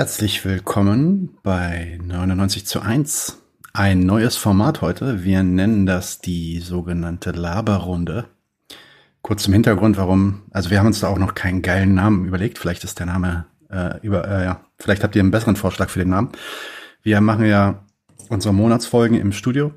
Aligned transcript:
Herzlich 0.00 0.46
willkommen 0.46 1.36
bei 1.42 1.98
99 2.02 2.64
zu 2.64 2.80
1. 2.80 3.42
Ein 3.74 4.06
neues 4.06 4.34
Format 4.34 4.80
heute. 4.80 5.24
Wir 5.24 5.42
nennen 5.42 5.84
das 5.84 6.20
die 6.20 6.60
sogenannte 6.60 7.32
Laberrunde. 7.32 8.24
Kurz 9.20 9.42
zum 9.42 9.52
Hintergrund, 9.52 9.98
warum. 9.98 10.44
Also 10.52 10.70
wir 10.70 10.78
haben 10.78 10.86
uns 10.86 11.00
da 11.00 11.08
auch 11.08 11.18
noch 11.18 11.34
keinen 11.34 11.60
geilen 11.60 11.92
Namen 11.92 12.24
überlegt. 12.24 12.58
Vielleicht 12.58 12.82
ist 12.82 12.98
der 12.98 13.04
Name 13.04 13.44
äh, 13.68 14.00
über. 14.00 14.26
Äh, 14.26 14.44
ja, 14.46 14.64
vielleicht 14.78 15.04
habt 15.04 15.16
ihr 15.16 15.20
einen 15.20 15.32
besseren 15.32 15.56
Vorschlag 15.56 15.90
für 15.90 15.98
den 15.98 16.08
Namen. 16.08 16.30
Wir 17.02 17.20
machen 17.20 17.44
ja 17.44 17.84
unsere 18.30 18.54
Monatsfolgen 18.54 19.18
im 19.20 19.32
Studio, 19.32 19.74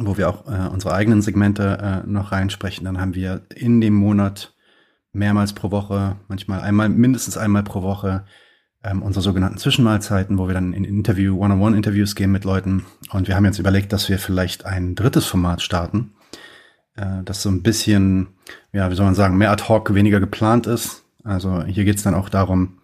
wo 0.00 0.16
wir 0.16 0.30
auch 0.30 0.46
äh, 0.46 0.66
unsere 0.68 0.94
eigenen 0.94 1.20
Segmente 1.20 1.76
äh, 2.06 2.08
noch 2.08 2.32
reinsprechen. 2.32 2.86
Dann 2.86 2.98
haben 2.98 3.14
wir 3.14 3.42
in 3.54 3.82
dem 3.82 3.96
Monat 3.96 4.54
mehrmals 5.12 5.52
pro 5.52 5.70
Woche, 5.70 6.16
manchmal 6.26 6.62
einmal, 6.62 6.88
mindestens 6.88 7.36
einmal 7.36 7.64
pro 7.64 7.82
Woche 7.82 8.24
ähm, 8.86 9.02
unsere 9.02 9.22
sogenannten 9.22 9.58
Zwischenmahlzeiten, 9.58 10.38
wo 10.38 10.46
wir 10.46 10.54
dann 10.54 10.72
in 10.72 10.84
Interview, 10.84 11.38
One-on-One-Interviews 11.42 12.14
gehen 12.14 12.30
mit 12.30 12.44
Leuten. 12.44 12.86
Und 13.10 13.26
wir 13.26 13.34
haben 13.34 13.44
jetzt 13.44 13.58
überlegt, 13.58 13.92
dass 13.92 14.08
wir 14.08 14.18
vielleicht 14.18 14.64
ein 14.64 14.94
drittes 14.94 15.26
Format 15.26 15.60
starten, 15.60 16.12
äh, 16.94 17.22
das 17.24 17.42
so 17.42 17.48
ein 17.48 17.62
bisschen, 17.62 18.28
ja, 18.72 18.90
wie 18.90 18.94
soll 18.94 19.06
man 19.06 19.16
sagen, 19.16 19.36
mehr 19.36 19.50
ad 19.50 19.64
hoc, 19.68 19.92
weniger 19.92 20.20
geplant 20.20 20.66
ist. 20.66 21.04
Also 21.24 21.64
hier 21.64 21.84
geht 21.84 21.96
es 21.96 22.04
dann 22.04 22.14
auch 22.14 22.28
darum, 22.28 22.78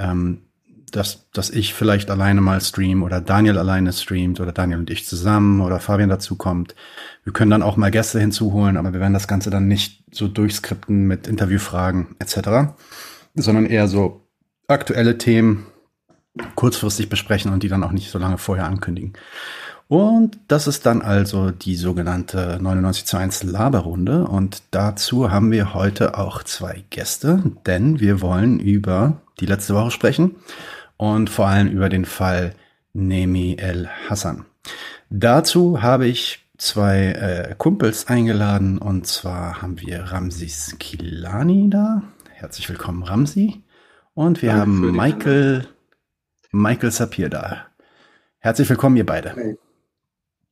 ähm, 0.00 0.42
dass, 0.90 1.30
dass 1.30 1.50
ich 1.50 1.74
vielleicht 1.74 2.10
alleine 2.10 2.40
mal 2.40 2.60
stream 2.60 3.02
oder 3.02 3.20
Daniel 3.20 3.58
alleine 3.58 3.92
streamt 3.92 4.40
oder 4.40 4.52
Daniel 4.52 4.78
und 4.78 4.90
ich 4.90 5.06
zusammen 5.06 5.60
oder 5.60 5.78
Fabian 5.78 6.08
dazu 6.08 6.36
kommt. 6.36 6.74
Wir 7.22 7.32
können 7.32 7.50
dann 7.50 7.62
auch 7.62 7.76
mal 7.76 7.90
Gäste 7.90 8.18
hinzuholen, 8.18 8.76
aber 8.76 8.92
wir 8.92 9.00
werden 9.00 9.12
das 9.12 9.28
Ganze 9.28 9.50
dann 9.50 9.68
nicht 9.68 10.04
so 10.12 10.26
durchskripten 10.26 11.06
mit 11.06 11.28
Interviewfragen 11.28 12.16
etc., 12.18 12.74
sondern 13.34 13.66
eher 13.66 13.86
so 13.86 14.25
aktuelle 14.68 15.18
Themen 15.18 15.66
kurzfristig 16.54 17.08
besprechen 17.08 17.52
und 17.52 17.62
die 17.62 17.68
dann 17.68 17.82
auch 17.82 17.92
nicht 17.92 18.10
so 18.10 18.18
lange 18.18 18.38
vorher 18.38 18.66
ankündigen. 18.66 19.14
Und 19.88 20.38
das 20.48 20.66
ist 20.66 20.84
dann 20.84 21.00
also 21.00 21.52
die 21.52 21.76
sogenannte 21.76 22.58
99 22.60 23.04
zu 23.04 23.16
1 23.16 23.44
Laberrunde. 23.44 24.24
Und 24.26 24.62
dazu 24.72 25.30
haben 25.30 25.52
wir 25.52 25.74
heute 25.74 26.18
auch 26.18 26.42
zwei 26.42 26.84
Gäste, 26.90 27.42
denn 27.66 28.00
wir 28.00 28.20
wollen 28.20 28.58
über 28.58 29.22
die 29.38 29.46
letzte 29.46 29.74
Woche 29.74 29.92
sprechen 29.92 30.36
und 30.96 31.30
vor 31.30 31.46
allem 31.46 31.68
über 31.68 31.88
den 31.88 32.04
Fall 32.04 32.54
Nemi 32.94 33.56
El 33.58 33.88
Hassan. 34.08 34.44
Dazu 35.08 35.82
habe 35.82 36.08
ich 36.08 36.46
zwei 36.58 37.12
äh, 37.12 37.54
Kumpels 37.56 38.08
eingeladen 38.08 38.78
und 38.78 39.06
zwar 39.06 39.62
haben 39.62 39.80
wir 39.80 40.00
Ramsis 40.04 40.76
Kilani 40.78 41.70
da. 41.70 42.02
Herzlich 42.32 42.68
willkommen, 42.68 43.04
Ramsi. 43.04 43.62
Und 44.16 44.40
wir 44.40 44.48
Danke 44.48 44.60
haben 44.62 44.96
Michael, 44.96 45.68
Michael 46.50 46.90
Sapir 46.90 47.28
da. 47.28 47.66
Herzlich 48.38 48.66
willkommen, 48.70 48.96
ihr 48.96 49.04
beide. 49.04 49.34
Hey. 49.36 49.58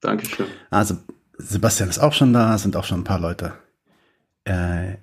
Dankeschön. 0.03 0.45
Also, 0.69 0.99
Sebastian 1.39 1.89
ist 1.89 1.99
auch 1.99 2.13
schon 2.13 2.35
da, 2.35 2.59
sind 2.59 2.77
auch 2.77 2.85
schon 2.85 3.01
ein 3.01 3.05
paar 3.05 3.19
Leute 3.19 3.55
äh, 4.45 4.97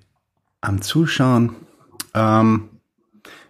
am 0.60 0.80
Zuschauen. 0.80 1.56
Ähm, 2.14 2.68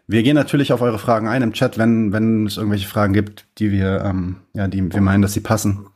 wir 0.06 0.22
gehen 0.22 0.34
natürlich 0.34 0.72
auf 0.72 0.80
eure 0.80 0.98
Fragen 0.98 1.28
ein 1.28 1.42
im 1.42 1.52
Chat, 1.52 1.76
wenn, 1.76 2.14
wenn 2.14 2.46
es 2.46 2.56
irgendwelche 2.56 2.88
Fragen 2.88 3.12
gibt, 3.12 3.46
die 3.58 3.70
wir, 3.70 4.02
ähm, 4.06 4.36
ja, 4.54 4.66
die 4.66 4.90
wir 4.90 5.02
meinen, 5.02 5.20
dass 5.20 5.34
sie 5.34 5.40
passen. 5.40 5.88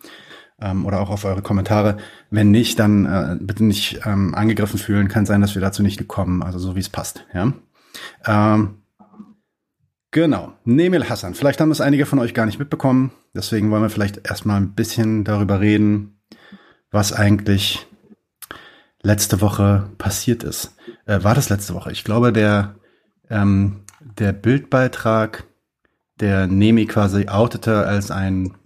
Ähm, 0.60 0.84
oder 0.84 1.00
auch 1.00 1.08
auf 1.08 1.24
eure 1.24 1.40
Kommentare. 1.40 1.96
Wenn 2.28 2.50
nicht, 2.50 2.78
dann 2.78 3.06
äh, 3.06 3.38
bitte 3.40 3.64
nicht 3.64 3.98
ähm, 4.04 4.34
angegriffen 4.34 4.78
fühlen. 4.78 5.08
Kann 5.08 5.24
sein, 5.24 5.40
dass 5.40 5.54
wir 5.54 5.62
dazu 5.62 5.82
nicht 5.82 6.06
kommen, 6.06 6.42
also 6.42 6.58
so 6.58 6.76
wie 6.76 6.80
es 6.80 6.90
passt. 6.90 7.24
Ja. 7.32 7.54
Ähm, 8.26 8.82
Genau, 10.16 10.54
Nemil 10.64 11.10
Hassan. 11.10 11.34
Vielleicht 11.34 11.60
haben 11.60 11.70
es 11.70 11.82
einige 11.82 12.06
von 12.06 12.18
euch 12.18 12.32
gar 12.32 12.46
nicht 12.46 12.58
mitbekommen. 12.58 13.12
Deswegen 13.34 13.70
wollen 13.70 13.82
wir 13.82 13.90
vielleicht 13.90 14.26
erstmal 14.26 14.58
ein 14.58 14.74
bisschen 14.74 15.24
darüber 15.24 15.60
reden, 15.60 16.22
was 16.90 17.12
eigentlich 17.12 17.86
letzte 19.02 19.42
Woche 19.42 19.90
passiert 19.98 20.42
ist. 20.42 20.74
Äh, 21.04 21.22
war 21.22 21.34
das 21.34 21.50
letzte 21.50 21.74
Woche? 21.74 21.92
Ich 21.92 22.02
glaube, 22.02 22.32
der, 22.32 22.76
ähm, 23.28 23.84
der 24.00 24.32
Bildbeitrag, 24.32 25.44
der 26.18 26.46
Nemi 26.46 26.86
quasi 26.86 27.28
outete 27.28 27.86
als 27.86 28.10
ein 28.10 28.56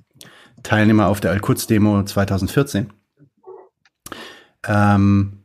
Teilnehmer 0.62 1.08
auf 1.08 1.18
der 1.18 1.32
Al-Quds-Demo 1.32 2.04
2014, 2.04 2.92
ähm, 4.68 5.42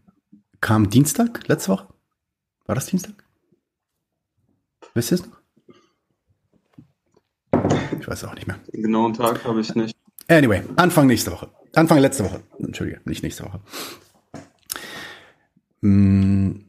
kam 0.62 0.92
Dienstag, 0.92 1.48
letzte 1.48 1.72
Woche? 1.72 1.88
War 2.68 2.76
das 2.76 2.86
Dienstag? 2.86 3.24
Wisst 4.94 5.12
ihr 5.12 5.16
es 5.16 5.26
noch? 5.26 5.44
Ich 8.06 8.12
weiß 8.12 8.26
auch 8.26 8.36
nicht 8.36 8.46
mehr. 8.46 8.60
Den 8.72 8.84
genauen 8.84 9.16
Tag 9.16 9.44
habe 9.46 9.62
ich 9.62 9.74
nicht. 9.74 9.98
Anyway, 10.28 10.62
Anfang 10.76 11.08
nächste 11.08 11.32
Woche. 11.32 11.50
Anfang 11.74 11.98
letzte 11.98 12.24
Woche. 12.24 12.44
Entschuldige, 12.60 13.02
nicht 13.06 13.24
nächste 13.24 13.46
Woche. 13.46 13.62
Hm. 15.82 16.66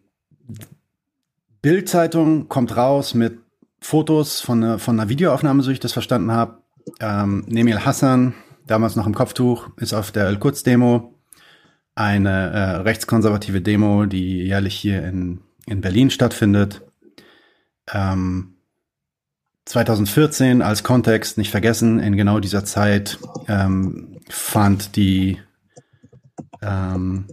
Bild-Zeitung 1.60 2.48
kommt 2.48 2.74
raus 2.74 3.12
mit 3.12 3.38
Fotos 3.82 4.40
von, 4.40 4.64
einer, 4.64 4.78
von 4.78 4.98
einer 4.98 5.10
Videoaufnahme, 5.10 5.62
so 5.62 5.70
ich 5.70 5.78
das 5.78 5.92
verstanden 5.92 6.32
habe. 6.32 6.62
Ähm, 7.00 7.44
Nemil 7.48 7.84
Hassan, 7.84 8.32
damals 8.66 8.96
noch 8.96 9.06
im 9.06 9.14
Kopftuch, 9.14 9.68
ist 9.76 9.92
auf 9.92 10.12
der 10.12 10.28
El-Quds-Demo. 10.28 11.12
Eine 11.94 12.30
äh, 12.30 12.76
rechtskonservative 12.76 13.60
Demo, 13.60 14.06
die 14.06 14.38
jährlich 14.44 14.74
hier 14.74 15.04
in, 15.04 15.40
in 15.66 15.82
Berlin 15.82 16.08
stattfindet. 16.08 16.80
Ähm, 17.92 18.55
2014 19.66 20.62
als 20.62 20.84
Kontext 20.84 21.38
nicht 21.38 21.50
vergessen, 21.50 21.98
in 21.98 22.16
genau 22.16 22.40
dieser 22.40 22.64
Zeit 22.64 23.18
ähm, 23.48 24.16
fand 24.28 24.96
die 24.96 25.38
ähm, 26.62 27.26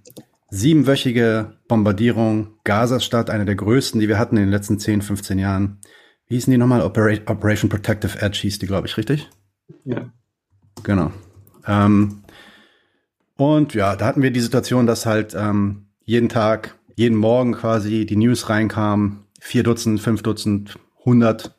siebenwöchige 0.50 1.54
Bombardierung 1.68 2.56
Gazas 2.64 3.06
statt, 3.06 3.30
eine 3.30 3.46
der 3.46 3.56
größten, 3.56 4.00
die 4.00 4.08
wir 4.08 4.18
hatten 4.18 4.38
in 4.38 4.44
den 4.44 4.52
letzten 4.52 4.80
10, 4.80 5.04
15 5.04 5.40
Jahren. 5.40 5.80
Wie 6.28 6.36
hießen 6.36 6.52
die 6.52 6.58
nochmal? 6.58 6.82
Opera 6.82 7.14
Operation 7.28 7.70
Protective 7.70 8.20
Edge 8.20 8.40
hieß 8.42 8.60
die, 8.60 8.68
glaube 8.68 8.88
ich, 8.88 8.98
richtig? 8.98 9.30
Ja. 9.86 10.12
Genau. 10.84 11.12
Ähm, 11.68 12.24
und 13.36 13.76
ja, 13.76 13.96
da 13.96 14.06
hatten 14.06 14.24
wir 14.24 14.32
die 14.32 14.40
Situation, 14.40 14.88
dass 14.88 15.06
halt 15.06 15.36
ähm, 15.36 15.88
jeden 16.04 16.30
Tag, 16.30 16.76
jeden 16.96 17.18
Morgen 17.18 17.54
quasi 17.54 18.06
die 18.08 18.16
News 18.16 18.50
reinkam, 18.50 19.26
vier 19.40 19.64
Dutzend, 19.64 20.02
fünf 20.02 20.24
Dutzend, 20.24 20.80
hundert 21.06 21.56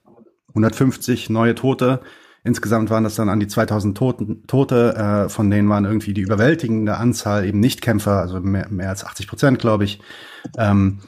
150 0.54 1.30
neue 1.30 1.54
Tote. 1.54 2.00
Insgesamt 2.44 2.90
waren 2.90 3.04
das 3.04 3.14
dann 3.14 3.28
an 3.28 3.40
die 3.40 3.46
2000 3.46 3.96
Toten, 3.96 4.46
Tote, 4.46 4.94
äh, 4.94 5.28
von 5.28 5.50
denen 5.50 5.68
waren 5.68 5.84
irgendwie 5.84 6.12
die 6.12 6.20
überwältigende 6.20 6.96
Anzahl 6.96 7.46
eben 7.46 7.58
Nichtkämpfer, 7.58 8.20
also 8.20 8.40
mehr, 8.40 8.68
mehr 8.68 8.90
als 8.90 9.04
80 9.04 9.28
Prozent, 9.28 9.58
glaube 9.58 9.84
ich. 9.84 10.00
Ähm, 10.58 11.00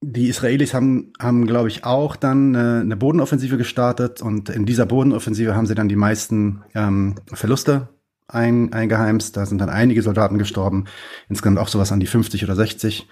die 0.00 0.28
Israelis 0.28 0.74
haben, 0.74 1.12
haben 1.18 1.46
glaube 1.46 1.68
ich, 1.68 1.84
auch 1.84 2.14
dann 2.14 2.54
äh, 2.54 2.58
eine 2.58 2.96
Bodenoffensive 2.96 3.56
gestartet 3.56 4.22
und 4.22 4.50
in 4.50 4.66
dieser 4.66 4.86
Bodenoffensive 4.86 5.56
haben 5.56 5.66
sie 5.66 5.74
dann 5.74 5.88
die 5.88 5.96
meisten 5.96 6.62
ähm, 6.74 7.16
Verluste 7.32 7.88
ein, 8.28 8.72
eingeheimst. 8.72 9.36
Da 9.36 9.46
sind 9.46 9.60
dann 9.60 9.70
einige 9.70 10.02
Soldaten 10.02 10.38
gestorben, 10.38 10.84
insgesamt 11.28 11.58
auch 11.58 11.68
sowas 11.68 11.90
an 11.90 12.00
die 12.00 12.06
50 12.06 12.44
oder 12.44 12.54
60. 12.54 13.08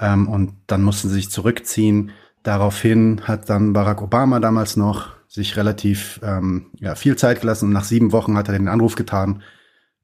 Ähm, 0.00 0.28
und 0.28 0.54
dann 0.66 0.82
mussten 0.82 1.08
sie 1.08 1.16
sich 1.16 1.30
zurückziehen. 1.30 2.12
Daraufhin 2.42 3.22
hat 3.24 3.50
dann 3.50 3.72
Barack 3.72 4.02
Obama 4.02 4.40
damals 4.40 4.76
noch 4.76 5.08
sich 5.28 5.56
relativ 5.56 6.20
ähm, 6.22 6.66
ja, 6.78 6.94
viel 6.94 7.16
Zeit 7.16 7.40
gelassen 7.40 7.70
nach 7.70 7.84
sieben 7.84 8.12
Wochen 8.12 8.36
hat 8.36 8.48
er 8.48 8.58
den 8.58 8.68
Anruf 8.68 8.96
getan, 8.96 9.42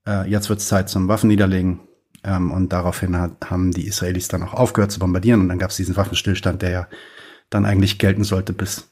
äh, 0.06 0.28
jetzt 0.30 0.48
wird 0.48 0.60
es 0.60 0.68
Zeit 0.68 0.88
zum 0.88 1.08
Waffenniederlegen. 1.08 1.80
Ähm, 2.22 2.50
und 2.50 2.72
daraufhin 2.72 3.16
hat, 3.18 3.50
haben 3.50 3.72
die 3.72 3.86
Israelis 3.86 4.28
dann 4.28 4.42
auch 4.42 4.54
aufgehört 4.54 4.92
zu 4.92 4.98
bombardieren 4.98 5.40
und 5.40 5.48
dann 5.48 5.58
gab 5.58 5.70
es 5.70 5.76
diesen 5.76 5.96
Waffenstillstand, 5.96 6.62
der 6.62 6.70
ja 6.70 6.88
dann 7.50 7.64
eigentlich 7.64 7.98
gelten 7.98 8.24
sollte 8.24 8.52
bis 8.52 8.90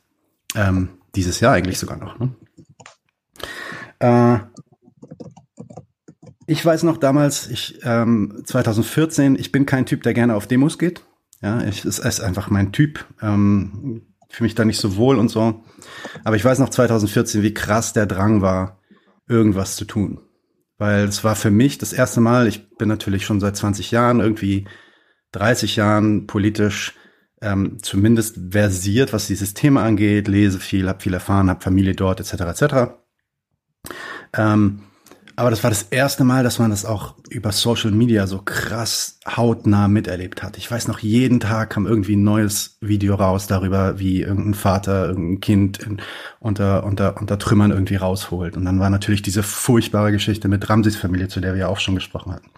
ähm, 0.54 0.88
dieses 1.14 1.40
Jahr 1.40 1.54
eigentlich 1.54 1.78
sogar 1.78 1.96
noch. 1.96 2.18
Ne? 2.18 2.34
Äh, 3.98 4.38
ich 6.46 6.64
weiß 6.64 6.82
noch 6.82 6.98
damals, 6.98 7.48
ich 7.48 7.80
ähm, 7.84 8.42
2014, 8.44 9.36
ich 9.38 9.50
bin 9.50 9.66
kein 9.66 9.86
Typ, 9.86 10.02
der 10.02 10.14
gerne 10.14 10.34
auf 10.34 10.46
Demos 10.46 10.78
geht. 10.78 11.02
Ja, 11.44 11.62
ich, 11.62 11.84
es 11.84 11.98
ist 11.98 12.20
einfach 12.20 12.48
mein 12.48 12.72
Typ. 12.72 13.04
Ähm, 13.20 14.00
fühle 14.30 14.46
mich 14.46 14.54
da 14.54 14.64
nicht 14.64 14.80
so 14.80 14.96
wohl 14.96 15.18
und 15.18 15.28
so. 15.28 15.62
Aber 16.24 16.36
ich 16.36 16.44
weiß 16.44 16.58
noch 16.58 16.70
2014, 16.70 17.42
wie 17.42 17.52
krass 17.52 17.92
der 17.92 18.06
Drang 18.06 18.40
war, 18.40 18.80
irgendwas 19.28 19.76
zu 19.76 19.84
tun. 19.84 20.22
Weil 20.78 21.04
es 21.04 21.22
war 21.22 21.36
für 21.36 21.50
mich 21.50 21.76
das 21.76 21.92
erste 21.92 22.22
Mal, 22.22 22.46
ich 22.48 22.70
bin 22.78 22.88
natürlich 22.88 23.26
schon 23.26 23.40
seit 23.40 23.58
20 23.58 23.90
Jahren, 23.90 24.20
irgendwie 24.20 24.66
30 25.32 25.76
Jahren 25.76 26.26
politisch 26.26 26.94
ähm, 27.42 27.76
zumindest 27.82 28.38
versiert, 28.50 29.12
was 29.12 29.26
dieses 29.26 29.52
Thema 29.52 29.82
angeht, 29.82 30.28
lese 30.28 30.58
viel, 30.58 30.88
habe 30.88 31.02
viel 31.02 31.12
erfahren, 31.12 31.50
habe 31.50 31.60
Familie 31.60 31.94
dort, 31.94 32.20
etc. 32.20 32.62
etc. 32.62 32.74
Ähm, 34.32 34.80
aber 35.36 35.50
das 35.50 35.64
war 35.64 35.70
das 35.70 35.82
erste 35.82 36.22
Mal, 36.22 36.44
dass 36.44 36.58
man 36.58 36.70
das 36.70 36.84
auch 36.84 37.16
über 37.28 37.50
Social 37.50 37.90
Media 37.90 38.26
so 38.26 38.40
krass 38.44 39.18
hautnah 39.26 39.88
miterlebt 39.88 40.42
hat. 40.42 40.56
Ich 40.56 40.70
weiß 40.70 40.86
noch, 40.86 41.00
jeden 41.00 41.40
Tag 41.40 41.70
kam 41.70 41.86
irgendwie 41.86 42.14
ein 42.14 42.22
neues 42.22 42.76
Video 42.80 43.16
raus 43.16 43.46
darüber, 43.48 43.98
wie 43.98 44.22
irgendein 44.22 44.54
Vater 44.54 45.08
irgendein 45.08 45.40
Kind 45.40 45.78
in, 45.78 46.00
unter, 46.38 46.84
unter, 46.84 47.20
unter 47.20 47.38
Trümmern 47.38 47.72
irgendwie 47.72 47.96
rausholt. 47.96 48.56
Und 48.56 48.64
dann 48.64 48.78
war 48.78 48.90
natürlich 48.90 49.22
diese 49.22 49.42
furchtbare 49.42 50.12
Geschichte 50.12 50.46
mit 50.46 50.68
Ramses 50.68 50.96
Familie, 50.96 51.28
zu 51.28 51.40
der 51.40 51.54
wir 51.54 51.60
ja 51.62 51.68
auch 51.68 51.80
schon 51.80 51.96
gesprochen 51.96 52.32
hatten. 52.32 52.50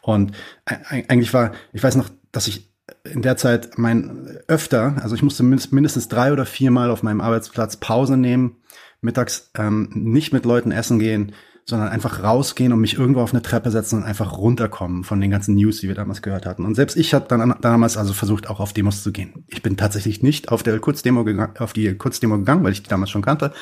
Und 0.00 0.32
eigentlich 0.64 1.34
war, 1.34 1.52
ich 1.72 1.82
weiß 1.82 1.96
noch, 1.96 2.08
dass 2.32 2.46
ich 2.46 2.70
in 3.04 3.22
der 3.22 3.36
Zeit 3.36 3.76
mein 3.76 4.38
öfter, 4.48 4.96
also 5.02 5.14
ich 5.14 5.22
musste 5.22 5.42
mindestens 5.42 6.08
drei 6.08 6.32
oder 6.32 6.46
viermal 6.46 6.90
auf 6.90 7.02
meinem 7.02 7.20
Arbeitsplatz 7.20 7.76
Pause 7.76 8.16
nehmen, 8.16 8.56
mittags 9.02 9.50
ähm, 9.56 9.90
nicht 9.92 10.32
mit 10.32 10.46
Leuten 10.46 10.72
essen 10.72 10.98
gehen, 10.98 11.32
sondern 11.66 11.88
einfach 11.88 12.22
rausgehen 12.22 12.72
und 12.72 12.80
mich 12.80 12.98
irgendwo 12.98 13.20
auf 13.20 13.32
eine 13.32 13.42
Treppe 13.42 13.70
setzen 13.70 13.96
und 13.98 14.04
einfach 14.04 14.36
runterkommen 14.36 15.02
von 15.02 15.20
den 15.20 15.30
ganzen 15.30 15.54
News, 15.54 15.80
die 15.80 15.88
wir 15.88 15.94
damals 15.94 16.20
gehört 16.20 16.44
hatten. 16.44 16.64
Und 16.64 16.74
selbst 16.74 16.96
ich 16.96 17.14
habe 17.14 17.26
dann 17.26 17.54
damals 17.60 17.96
also 17.96 18.12
versucht, 18.12 18.48
auch 18.48 18.60
auf 18.60 18.74
Demos 18.74 19.02
zu 19.02 19.12
gehen. 19.12 19.44
Ich 19.48 19.62
bin 19.62 19.76
tatsächlich 19.76 20.22
nicht 20.22 20.50
auf 20.50 20.62
der 20.62 20.78
Kurzdemo 20.78 21.24
gegangen, 21.24 21.56
auf 21.58 21.72
die 21.72 21.94
Kurzdemo 21.94 22.36
gegangen, 22.36 22.64
weil 22.64 22.72
ich 22.72 22.82
die 22.82 22.90
damals 22.90 23.10
schon 23.10 23.22
kannte. 23.22 23.52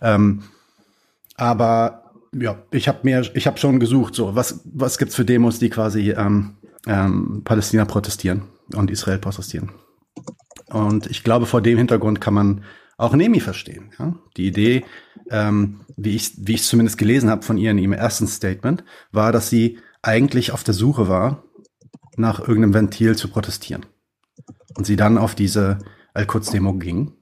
Ähm, 0.00 0.42
aber 1.36 2.12
ja, 2.32 2.62
ich 2.70 2.86
habe 2.86 3.00
mir, 3.02 3.22
ich 3.34 3.46
habe 3.48 3.58
schon 3.58 3.80
gesucht, 3.80 4.14
so 4.14 4.36
was 4.36 4.60
was 4.64 4.98
gibt's 4.98 5.16
für 5.16 5.24
Demos, 5.24 5.58
die 5.58 5.70
quasi 5.70 6.12
ähm, 6.12 6.54
ähm, 6.86 7.42
Palästina 7.44 7.84
protestieren 7.84 8.42
und 8.74 8.90
Israel 8.90 9.18
protestieren. 9.18 9.70
Und 10.66 11.08
ich 11.08 11.24
glaube, 11.24 11.46
vor 11.46 11.60
dem 11.60 11.78
Hintergrund 11.78 12.20
kann 12.20 12.34
man 12.34 12.64
auch 13.00 13.14
Nemi 13.14 13.40
verstehen. 13.40 13.90
Ja? 13.98 14.14
Die 14.36 14.46
Idee, 14.46 14.84
ähm, 15.30 15.80
wie 15.96 16.14
ich 16.16 16.32
wie 16.36 16.54
ich 16.54 16.64
zumindest 16.64 16.98
gelesen 16.98 17.30
habe 17.30 17.42
von 17.42 17.56
ihr 17.56 17.70
in 17.70 17.78
ihrem 17.78 17.92
ersten 17.92 18.26
Statement, 18.26 18.84
war, 19.10 19.32
dass 19.32 19.48
sie 19.48 19.78
eigentlich 20.02 20.52
auf 20.52 20.64
der 20.64 20.74
Suche 20.74 21.08
war, 21.08 21.44
nach 22.16 22.40
irgendeinem 22.40 22.74
Ventil 22.74 23.16
zu 23.16 23.28
protestieren. 23.28 23.86
Und 24.76 24.86
sie 24.86 24.96
dann 24.96 25.18
auf 25.18 25.34
diese 25.34 25.78
Al-Quds-Demo 26.14 26.74
ging, 26.74 27.12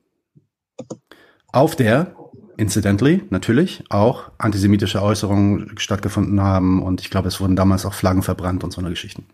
auf 1.53 1.77
der 1.77 2.15
incidentally 2.57 3.23
natürlich 3.31 3.85
auch 3.89 4.33
antisemitische 4.39 5.01
Äußerungen 5.01 5.79
stattgefunden 5.79 6.41
haben 6.41 6.83
und 6.83 7.01
ich 7.01 7.11
glaube, 7.11 7.29
es 7.29 7.41
wurden 7.41 7.57
damals 7.57 7.87
auch 7.87 7.95
Flaggen 7.95 8.23
verbrannt 8.23 8.65
und 8.65 8.73
so 8.73 8.81
eine 8.81 8.91
Geschichten. 8.91 9.27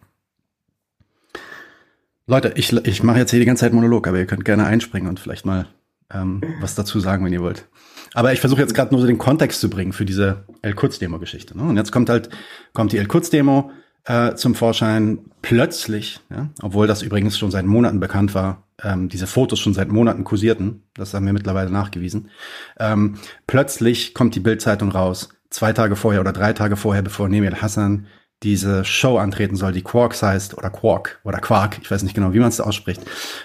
Leute, 2.26 2.52
ich, 2.56 2.73
ich 2.73 3.02
mache 3.02 3.19
jetzt 3.19 3.31
hier 3.31 3.40
die 3.40 3.47
ganze 3.47 3.62
Zeit 3.62 3.73
Monolog, 3.73 4.06
aber 4.06 4.19
ihr 4.19 4.26
könnt 4.26 4.44
gerne 4.44 4.67
einspringen 4.67 5.08
und 5.08 5.20
vielleicht 5.20 5.47
mal 5.47 5.69
ähm, 6.12 6.41
was 6.61 6.75
dazu 6.75 7.01
sagen, 7.01 7.25
wenn 7.25 7.33
ihr 7.33 7.43
wollt. 7.43 7.67
Aber 8.15 8.33
ich 8.33 8.41
versuche 8.41 8.61
jetzt 8.61 8.75
gerade 8.75 8.93
nur 8.93 9.01
so 9.01 9.06
den 9.06 9.19
Kontext 9.19 9.61
zu 9.61 9.69
bringen 9.69 9.93
für 9.93 10.05
diese 10.05 10.45
El-Kurz-Demo-Geschichte. 10.62 11.56
Ne? 11.59 11.65
Und 11.65 11.77
jetzt 11.77 11.93
kommt 11.93 12.09
halt, 12.09 12.31
kommt 12.73 12.93
die 12.93 12.99
El-Kurz-Demo 12.99 13.71
äh, 14.05 14.35
zum 14.35 14.55
Vorschein 14.55 15.19
plötzlich, 15.43 16.21
ja? 16.31 16.49
obwohl 16.62 16.87
das 16.87 17.03
übrigens 17.03 17.39
schon 17.39 17.51
seit 17.51 17.67
Monaten 17.67 18.01
bekannt 18.01 18.35
war, 18.35 18.62
ähm, 18.83 19.09
diese 19.09 19.27
Fotos 19.27 19.59
schon 19.61 19.75
seit 19.75 19.89
Monaten 19.89 20.25
kursierten, 20.25 20.83
das 20.95 21.15
haben 21.15 21.27
wir 21.27 21.33
mittlerweile 21.33 21.71
nachgewiesen. 21.71 22.31
Ähm, 22.79 23.17
plötzlich 23.47 24.15
kommt 24.15 24.35
die 24.35 24.41
Bild-Zeitung 24.41 24.91
raus, 24.91 25.31
zwei 25.50 25.73
Tage 25.73 25.97
vorher 25.97 26.21
oder 26.21 26.33
drei 26.33 26.53
Tage 26.53 26.77
vorher, 26.77 27.03
bevor 27.03 27.29
Nemir 27.29 27.62
Hassan 27.62 28.07
diese 28.43 28.85
Show 28.85 29.17
antreten 29.17 29.57
soll, 29.57 29.73
die 29.73 29.83
Quarks 29.83 30.23
heißt, 30.23 30.57
oder 30.57 30.71
Quark, 30.71 31.21
oder 31.25 31.39
Quark, 31.39 31.79
ich 31.81 31.91
weiß 31.91 32.03
nicht 32.03 32.15
genau, 32.15 32.35
wie 32.35 32.41
man 32.41 32.49
es 32.49 32.61
ausspricht, 32.61 33.00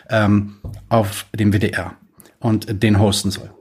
ähm, 0.09 0.57
auf 0.89 1.25
dem 1.33 1.53
WDR 1.53 1.95
und 2.39 2.83
den 2.83 2.99
hosten 2.99 3.31
soll. 3.31 3.51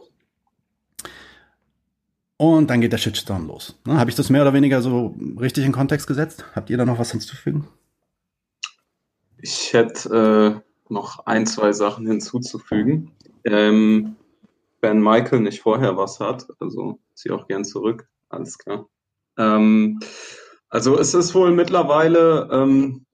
Und 2.37 2.71
dann 2.71 2.81
geht 2.81 2.93
der 2.93 2.99
Shitstorm 2.99 3.49
los. 3.49 3.77
Ne, 3.85 3.99
Habe 3.99 4.11
ich 4.11 4.17
das 4.17 4.31
mehr 4.31 4.43
oder 4.43 4.53
weniger 4.53 4.81
so 4.81 5.17
richtig 5.41 5.65
in 5.65 5.73
Kontext 5.73 6.07
gesetzt? 6.07 6.45
Habt 6.55 6.71
ihr 6.71 6.77
da 6.79 6.85
noch 6.85 6.99
was 6.99 7.11
hinzuzufügen? 7.11 7.67
Ich 9.39 9.73
hätte 9.73 10.63
äh, 10.63 10.93
noch 10.93 11.27
ein, 11.27 11.47
zwei 11.47 11.73
Sachen 11.73 12.07
hinzuzufügen. 12.07 13.13
Ähm, 13.45 14.17
wenn 14.81 15.03
Michael 15.03 15.41
nicht 15.41 15.61
vorher 15.61 15.97
was 15.97 16.21
hat, 16.21 16.47
also 16.61 17.01
zieh 17.15 17.31
auch 17.33 17.49
gern 17.49 17.65
zurück, 17.65 18.09
alles 18.29 18.59
klar. 18.59 18.87
Ähm, 19.37 19.99
also 20.69 20.99
es 20.99 21.15
ist 21.15 21.35
wohl 21.35 21.51
mittlerweile 21.51 22.49
ähm, 22.53 23.07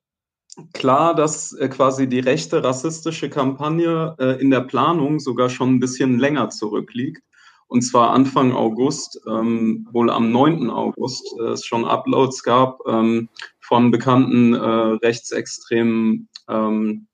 klar, 0.72 1.14
dass 1.14 1.52
äh, 1.52 1.68
quasi 1.68 2.08
die 2.08 2.20
rechte 2.20 2.62
rassistische 2.62 3.30
Kampagne 3.30 4.14
äh, 4.18 4.40
in 4.40 4.50
der 4.50 4.60
Planung 4.60 5.20
sogar 5.20 5.48
schon 5.48 5.74
ein 5.74 5.80
bisschen 5.80 6.18
länger 6.18 6.50
zurückliegt. 6.50 7.22
Und 7.66 7.82
zwar 7.82 8.10
Anfang 8.10 8.52
August, 8.52 9.20
ähm, 9.26 9.88
wohl 9.90 10.10
am 10.10 10.30
9. 10.30 10.70
August, 10.70 11.34
äh, 11.40 11.52
es 11.52 11.64
schon 11.64 11.84
Uploads 11.84 12.42
gab 12.42 12.78
ähm, 12.86 13.28
von 13.60 13.90
bekannten 13.90 14.54
äh, 14.54 14.58
rechtsextremen 14.58 16.28
ähm, 16.48 17.06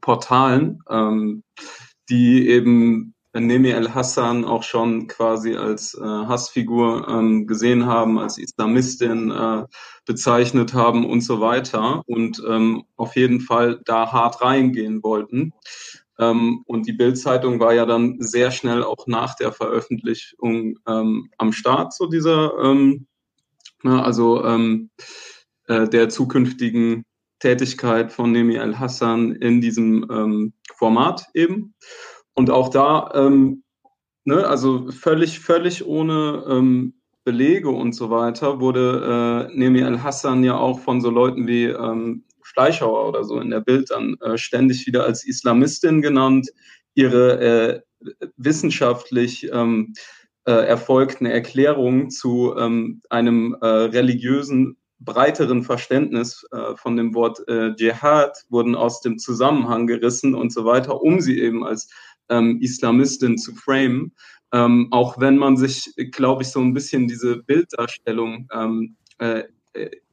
Portalen, 0.00 0.82
ähm, 0.88 1.42
die 2.08 2.48
eben 2.48 3.14
Nemi 3.32 3.70
El-Hassan 3.70 4.44
auch 4.44 4.64
schon 4.64 5.06
quasi 5.06 5.54
als 5.54 5.94
äh, 5.94 6.02
Hassfigur 6.02 7.06
ähm, 7.08 7.46
gesehen 7.46 7.86
haben, 7.86 8.18
als 8.18 8.38
Islamistin 8.38 9.30
äh, 9.30 9.64
bezeichnet 10.04 10.74
haben 10.74 11.06
und 11.06 11.20
so 11.20 11.40
weiter 11.40 12.02
und 12.06 12.42
ähm, 12.48 12.84
auf 12.96 13.14
jeden 13.14 13.40
Fall 13.40 13.80
da 13.84 14.10
hart 14.10 14.42
reingehen 14.42 15.02
wollten. 15.04 15.52
Ähm, 16.18 16.64
und 16.66 16.88
die 16.88 16.92
Bild-Zeitung 16.92 17.60
war 17.60 17.72
ja 17.72 17.86
dann 17.86 18.16
sehr 18.20 18.50
schnell 18.50 18.82
auch 18.82 19.06
nach 19.06 19.36
der 19.36 19.52
Veröffentlichung 19.52 20.78
ähm, 20.88 21.30
am 21.38 21.52
Start 21.52 21.94
zu 21.94 22.08
dieser, 22.08 22.58
ähm, 22.58 23.06
na, 23.84 24.02
also 24.02 24.44
ähm, 24.44 24.90
äh, 25.68 25.88
der 25.88 26.08
zukünftigen 26.08 27.04
Tätigkeit 27.38 28.12
von 28.12 28.32
Nemi 28.32 28.56
El-Hassan 28.56 29.36
in 29.36 29.62
diesem 29.62 30.52
Format 30.76 31.24
eben. 31.32 31.74
Und 32.40 32.48
auch 32.48 32.70
da, 32.70 33.10
ähm, 33.12 33.64
ne, 34.24 34.48
also 34.48 34.90
völlig, 34.90 35.40
völlig 35.40 35.84
ohne 35.86 36.42
ähm, 36.48 36.94
Belege 37.22 37.68
und 37.68 37.92
so 37.92 38.08
weiter, 38.08 38.60
wurde 38.60 39.50
äh, 39.50 39.54
Nemi 39.54 39.82
al-Hassan 39.82 40.42
ja 40.42 40.56
auch 40.56 40.80
von 40.80 41.02
so 41.02 41.10
Leuten 41.10 41.46
wie 41.46 41.64
ähm, 41.66 42.24
Fleischhauer 42.42 43.06
oder 43.06 43.24
so 43.24 43.38
in 43.40 43.50
der 43.50 43.60
Bild 43.60 43.90
dann 43.90 44.16
äh, 44.22 44.38
ständig 44.38 44.86
wieder 44.86 45.04
als 45.04 45.26
Islamistin 45.26 46.00
genannt. 46.00 46.48
Ihre 46.94 47.40
äh, 47.40 47.80
wissenschaftlich 48.38 49.46
ähm, 49.52 49.92
äh, 50.46 50.52
erfolgten 50.52 51.26
Erklärungen 51.26 52.08
zu 52.08 52.54
ähm, 52.56 53.02
einem 53.10 53.54
äh, 53.60 53.66
religiösen 53.66 54.78
breiteren 55.00 55.62
Verständnis 55.62 56.46
äh, 56.52 56.76
von 56.76 56.96
dem 56.96 57.14
Wort 57.14 57.46
äh, 57.48 57.74
Dschihad 57.74 58.44
wurden 58.50 58.74
aus 58.74 59.00
dem 59.00 59.18
Zusammenhang 59.18 59.86
gerissen 59.86 60.34
und 60.34 60.52
so 60.52 60.64
weiter, 60.64 61.00
um 61.00 61.20
sie 61.20 61.40
eben 61.40 61.64
als 61.64 61.90
ähm, 62.30 62.58
Islamistin 62.60 63.36
zu 63.36 63.54
framen. 63.54 64.12
Ähm, 64.52 64.88
auch 64.90 65.20
wenn 65.20 65.36
man 65.36 65.56
sich, 65.56 65.92
glaube 66.10 66.42
ich, 66.42 66.48
so 66.48 66.60
ein 66.60 66.74
bisschen 66.74 67.06
diese 67.06 67.36
Bilddarstellung 67.36 68.48
ähm, 68.52 68.96
äh, 69.18 69.44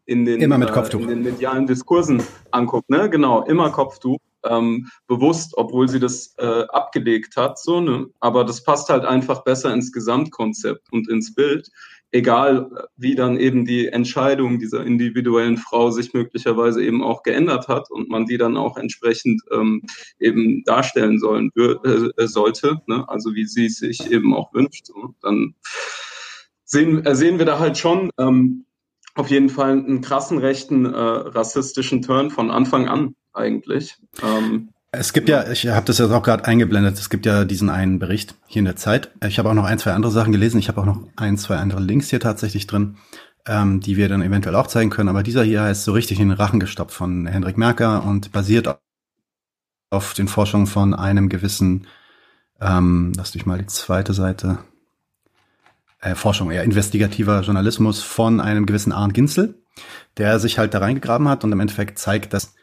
in, 0.05 0.25
den, 0.25 0.41
immer 0.41 0.57
mit 0.57 0.71
Kopftuch. 0.71 0.99
Äh, 0.99 1.03
in 1.03 1.09
den 1.09 1.23
medialen 1.23 1.67
Diskursen 1.67 2.21
anguckt. 2.51 2.89
Ne? 2.89 3.09
Genau, 3.09 3.43
immer 3.43 3.71
Kopftuch. 3.71 4.19
Ähm, 4.43 4.87
bewusst, 5.07 5.53
obwohl 5.57 5.89
sie 5.89 5.99
das 5.99 6.35
äh, 6.37 6.63
abgelegt 6.69 7.35
hat, 7.35 7.59
so, 7.59 7.81
ne? 7.81 8.05
aber 8.19 8.45
das 8.45 8.63
passt 8.63 8.87
halt 8.87 9.03
einfach 9.03 9.43
besser 9.43 9.73
ins 9.73 9.91
Gesamtkonzept 9.91 10.93
und 10.93 11.09
ins 11.09 11.33
Bild 11.33 11.69
egal 12.17 12.89
wie 12.97 13.15
dann 13.15 13.37
eben 13.37 13.63
die 13.63 13.87
Entscheidung 13.87 14.57
dieser 14.57 14.83
individuellen 14.83 15.57
Frau 15.57 15.91
sich 15.91 16.13
möglicherweise 16.13 16.83
eben 16.83 17.03
auch 17.03 17.21
geändert 17.21 17.67
hat 17.67 17.91
und 17.91 18.09
man 18.09 18.25
die 18.25 18.37
dann 18.37 18.57
auch 18.57 18.77
entsprechend 18.77 19.43
ähm, 19.51 19.83
eben 20.19 20.63
darstellen 20.63 21.19
sollen 21.19 21.51
äh, 21.55 22.27
sollte, 22.27 22.81
ne? 22.87 23.07
also 23.07 23.35
wie 23.35 23.45
sie 23.45 23.67
es 23.67 23.77
sich 23.77 24.11
eben 24.11 24.33
auch 24.33 24.51
wünscht, 24.53 24.87
so, 24.87 25.13
dann 25.21 25.53
sehen, 26.63 27.05
äh, 27.05 27.15
sehen 27.15 27.37
wir 27.37 27.45
da 27.45 27.59
halt 27.59 27.77
schon 27.77 28.09
ähm, 28.17 28.65
auf 29.13 29.29
jeden 29.29 29.49
Fall 29.49 29.71
einen 29.71 30.01
krassen 30.01 30.39
rechten 30.39 30.85
äh, 30.85 30.97
rassistischen 30.97 32.01
Turn 32.01 32.31
von 32.31 32.49
Anfang 32.49 32.87
an 32.87 33.15
eigentlich. 33.33 33.95
Ähm, 34.23 34.69
es 34.91 35.13
gibt 35.13 35.29
ja, 35.29 35.49
ich 35.49 35.67
habe 35.67 35.85
das 35.85 35.97
jetzt 35.97 36.11
auch 36.11 36.23
gerade 36.23 36.45
eingeblendet, 36.45 36.97
es 36.97 37.09
gibt 37.09 37.25
ja 37.25 37.45
diesen 37.45 37.69
einen 37.69 37.99
Bericht 37.99 38.35
hier 38.47 38.59
in 38.59 38.65
der 38.65 38.77
Zeit. 38.77 39.11
Ich 39.25 39.37
habe 39.37 39.49
auch 39.49 39.53
noch 39.53 39.65
ein, 39.65 39.79
zwei 39.79 39.91
andere 39.91 40.11
Sachen 40.11 40.31
gelesen. 40.31 40.59
Ich 40.59 40.69
habe 40.69 40.81
auch 40.81 40.85
noch 40.85 41.01
ein, 41.15 41.37
zwei 41.37 41.57
andere 41.57 41.81
Links 41.81 42.09
hier 42.09 42.19
tatsächlich 42.19 42.67
drin, 42.67 42.97
ähm, 43.45 43.81
die 43.81 43.97
wir 43.97 44.07
dann 44.07 44.21
eventuell 44.21 44.55
auch 44.55 44.67
zeigen 44.67 44.89
können. 44.89 45.09
Aber 45.09 45.23
dieser 45.23 45.43
hier 45.43 45.61
heißt 45.61 45.83
so 45.83 45.91
richtig 45.91 46.19
in 46.19 46.29
den 46.29 46.37
Rachen 46.37 46.59
gestoppt 46.59 46.91
von 46.91 47.27
Hendrik 47.27 47.57
Merker 47.57 48.03
und 48.03 48.31
basiert 48.31 48.79
auf 49.89 50.13
den 50.13 50.27
Forschungen 50.27 50.67
von 50.67 50.93
einem 50.93 51.29
gewissen, 51.29 51.87
ähm, 52.61 53.11
lass 53.15 53.31
dich 53.31 53.45
mal 53.45 53.59
die 53.59 53.67
zweite 53.67 54.13
Seite, 54.13 54.59
äh, 55.99 56.15
Forschung, 56.15 56.51
ja, 56.51 56.61
investigativer 56.61 57.41
Journalismus 57.41 58.01
von 58.01 58.39
einem 58.39 58.65
gewissen 58.65 58.91
Arndt 58.91 59.13
Ginzel, 59.13 59.55
der 60.17 60.39
sich 60.39 60.57
halt 60.57 60.73
da 60.73 60.79
reingegraben 60.79 61.27
hat 61.27 61.43
und 61.43 61.51
im 61.51 61.59
Endeffekt 61.59 61.99
zeigt, 61.99 62.33
dass 62.33 62.53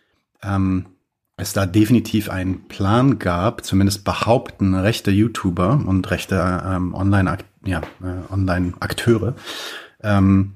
ähm, 0.43 0.87
es 1.37 1.53
da 1.53 1.67
definitiv 1.67 2.31
einen 2.31 2.69
Plan 2.69 3.19
gab, 3.19 3.65
zumindest 3.65 4.05
behaupten 4.05 4.75
rechte 4.75 5.11
YouTuber 5.11 5.83
und 5.87 6.11
rechte 6.11 6.37
ähm, 6.65 6.95
Online, 6.95 7.39
ja, 7.65 7.81
äh, 8.03 8.33
Online-Akteure, 8.33 9.35
ähm, 10.03 10.55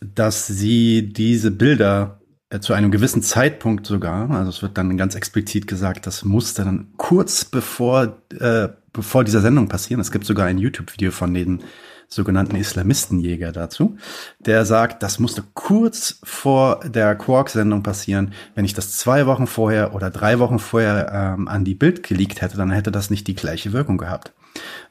dass 0.00 0.46
sie 0.46 1.12
diese 1.12 1.50
Bilder 1.50 2.20
äh, 2.50 2.60
zu 2.60 2.72
einem 2.72 2.92
gewissen 2.92 3.22
Zeitpunkt 3.22 3.86
sogar, 3.86 4.30
also 4.30 4.50
es 4.50 4.62
wird 4.62 4.78
dann 4.78 4.96
ganz 4.96 5.16
explizit 5.16 5.66
gesagt, 5.66 6.06
das 6.06 6.24
musste 6.24 6.64
dann 6.64 6.92
kurz 6.96 7.44
bevor, 7.44 8.22
äh, 8.38 8.68
bevor 8.92 9.24
dieser 9.24 9.40
Sendung 9.40 9.68
passieren. 9.68 10.00
Es 10.00 10.12
gibt 10.12 10.24
sogar 10.24 10.46
ein 10.46 10.58
YouTube-Video 10.58 11.10
von 11.10 11.34
den 11.34 11.62
sogenannten 12.08 12.56
Islamistenjäger 12.56 13.52
dazu, 13.52 13.96
der 14.38 14.64
sagt, 14.64 15.02
das 15.02 15.18
musste 15.18 15.42
kurz 15.54 16.20
vor 16.22 16.80
der 16.84 17.14
Quark-Sendung 17.14 17.82
passieren. 17.82 18.32
Wenn 18.54 18.64
ich 18.64 18.74
das 18.74 18.92
zwei 18.92 19.26
Wochen 19.26 19.46
vorher 19.46 19.94
oder 19.94 20.10
drei 20.10 20.38
Wochen 20.38 20.58
vorher 20.58 21.10
ähm, 21.12 21.48
an 21.48 21.64
die 21.64 21.74
Bild 21.74 22.02
geleakt 22.02 22.42
hätte, 22.42 22.56
dann 22.56 22.70
hätte 22.70 22.92
das 22.92 23.10
nicht 23.10 23.26
die 23.26 23.34
gleiche 23.34 23.72
Wirkung 23.72 23.98
gehabt. 23.98 24.32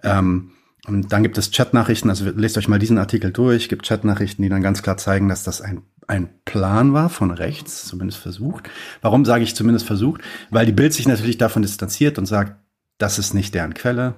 Ähm, 0.04 0.52
und 0.88 1.12
dann 1.12 1.24
gibt 1.24 1.38
es 1.38 1.52
Chatnachrichten, 1.52 2.10
also 2.10 2.30
lest 2.30 2.58
euch 2.58 2.68
mal 2.68 2.80
diesen 2.80 2.98
Artikel 2.98 3.32
durch, 3.32 3.70
gibt 3.70 3.88
Chatnachrichten, 3.88 4.44
die 4.44 4.50
dann 4.50 4.62
ganz 4.62 4.84
klar 4.84 4.98
zeigen, 4.98 5.30
dass 5.30 5.44
das 5.44 5.62
ein, 5.62 5.82
ein 6.08 6.30
Plan 6.46 6.94
war 6.94 7.10
von 7.10 7.32
rechts, 7.32 7.86
zumindest 7.86 8.20
versucht. 8.20 8.70
Warum 9.02 9.26
sage 9.26 9.44
ich 9.44 9.56
zumindest 9.56 9.88
versucht? 9.88 10.22
Weil 10.52 10.68
die 10.68 10.72
Bild 10.72 10.94
sich 10.94 11.08
natürlich 11.08 11.40
davon 11.40 11.64
distanziert 11.64 12.20
und 12.20 12.28
sagt, 12.28 12.56
das 12.98 13.18
ist 13.18 13.34
nicht 13.34 13.56
deren 13.56 13.74
Quelle, 13.74 14.16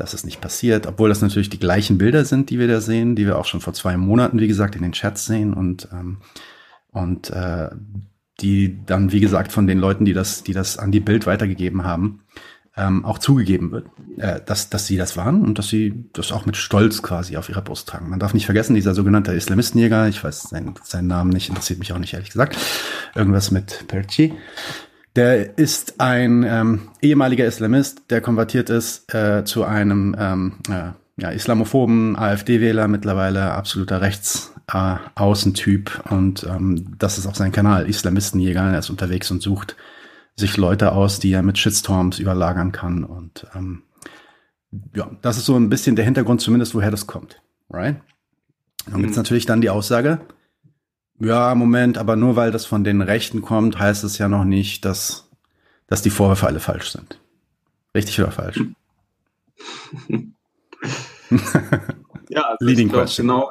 das 0.00 0.14
ist 0.14 0.24
nicht 0.24 0.40
passiert, 0.40 0.86
obwohl 0.86 1.08
das 1.08 1.22
natürlich 1.22 1.50
die 1.50 1.58
gleichen 1.58 1.98
Bilder 1.98 2.24
sind, 2.24 2.50
die 2.50 2.58
wir 2.58 2.68
da 2.68 2.80
sehen, 2.80 3.14
die 3.14 3.26
wir 3.26 3.38
auch 3.38 3.44
schon 3.44 3.60
vor 3.60 3.72
zwei 3.72 3.96
Monaten, 3.96 4.40
wie 4.40 4.48
gesagt, 4.48 4.74
in 4.74 4.82
den 4.82 4.92
Chats 4.92 5.26
sehen 5.26 5.54
und, 5.54 5.88
ähm, 5.92 6.18
und 6.90 7.30
äh, 7.30 7.68
die 8.40 8.84
dann, 8.86 9.12
wie 9.12 9.20
gesagt, 9.20 9.52
von 9.52 9.66
den 9.66 9.78
Leuten, 9.78 10.04
die 10.04 10.14
das, 10.14 10.42
die 10.42 10.54
das 10.54 10.78
an 10.78 10.90
die 10.90 11.00
Bild 11.00 11.26
weitergegeben 11.26 11.84
haben, 11.84 12.22
ähm, 12.76 13.04
auch 13.04 13.18
zugegeben 13.18 13.72
wird, 13.72 13.86
äh, 14.16 14.40
dass, 14.44 14.70
dass 14.70 14.86
sie 14.86 14.96
das 14.96 15.16
waren 15.16 15.42
und 15.42 15.58
dass 15.58 15.68
sie 15.68 16.06
das 16.12 16.32
auch 16.32 16.46
mit 16.46 16.56
Stolz 16.56 17.02
quasi 17.02 17.36
auf 17.36 17.48
ihrer 17.48 17.62
Brust 17.62 17.88
tragen. 17.88 18.08
Man 18.08 18.20
darf 18.20 18.32
nicht 18.32 18.46
vergessen, 18.46 18.74
dieser 18.74 18.94
sogenannte 18.94 19.32
Islamistenjäger, 19.32 20.08
ich 20.08 20.22
weiß 20.22 20.44
seinen, 20.44 20.74
seinen 20.82 21.08
Namen 21.08 21.30
nicht, 21.30 21.48
interessiert 21.48 21.78
mich 21.78 21.92
auch 21.92 21.98
nicht, 21.98 22.14
ehrlich 22.14 22.30
gesagt, 22.30 22.56
irgendwas 23.14 23.50
mit 23.50 23.86
Perchi, 23.88 24.32
der 25.16 25.58
ist 25.58 26.00
ein 26.00 26.44
ähm, 26.46 26.88
ehemaliger 27.02 27.44
Islamist, 27.44 28.02
der 28.10 28.20
konvertiert 28.20 28.70
ist 28.70 29.12
äh, 29.12 29.44
zu 29.44 29.64
einem 29.64 30.14
ähm, 30.18 30.54
äh, 30.68 30.92
ja, 31.20 31.30
islamophoben 31.30 32.16
AfD-Wähler, 32.16 32.88
mittlerweile 32.88 33.52
absoluter 33.52 34.00
Rechtsaußentyp. 34.00 36.02
Äh, 36.04 36.14
und 36.14 36.44
ähm, 36.44 36.96
das 36.98 37.18
ist 37.18 37.26
auch 37.26 37.34
sein 37.34 37.52
Kanal, 37.52 37.88
Islamistenjäger. 37.88 38.62
Er 38.62 38.78
ist 38.78 38.90
unterwegs 38.90 39.30
und 39.30 39.42
sucht 39.42 39.76
sich 40.36 40.56
Leute 40.56 40.92
aus, 40.92 41.18
die 41.18 41.32
er 41.32 41.42
mit 41.42 41.58
Shitstorms 41.58 42.18
überlagern 42.18 42.72
kann. 42.72 43.04
Und 43.04 43.46
ähm, 43.54 43.82
ja, 44.94 45.10
das 45.20 45.36
ist 45.36 45.46
so 45.46 45.56
ein 45.56 45.68
bisschen 45.68 45.96
der 45.96 46.04
Hintergrund, 46.04 46.40
zumindest 46.40 46.74
woher 46.74 46.90
das 46.90 47.06
kommt. 47.06 47.42
Right? 47.68 47.96
Dann 48.86 49.00
gibt 49.00 49.10
es 49.10 49.16
mhm. 49.16 49.22
natürlich 49.22 49.46
dann 49.46 49.60
die 49.60 49.70
Aussage, 49.70 50.20
ja, 51.20 51.54
Moment, 51.54 51.98
aber 51.98 52.16
nur 52.16 52.36
weil 52.36 52.50
das 52.50 52.66
von 52.66 52.82
den 52.84 53.02
Rechten 53.02 53.42
kommt, 53.42 53.78
heißt 53.78 54.04
es 54.04 54.18
ja 54.18 54.28
noch 54.28 54.44
nicht, 54.44 54.84
dass, 54.84 55.28
dass 55.86 56.02
die 56.02 56.10
Vorwürfe 56.10 56.46
alle 56.46 56.60
falsch 56.60 56.90
sind. 56.90 57.20
Richtig 57.94 58.20
oder 58.20 58.32
falsch? 58.32 58.60
Ja, 62.32 62.42
also 62.42 62.64
Leading 62.64 62.86
ich 62.86 62.92
glaub, 62.92 63.16
genau, 63.16 63.50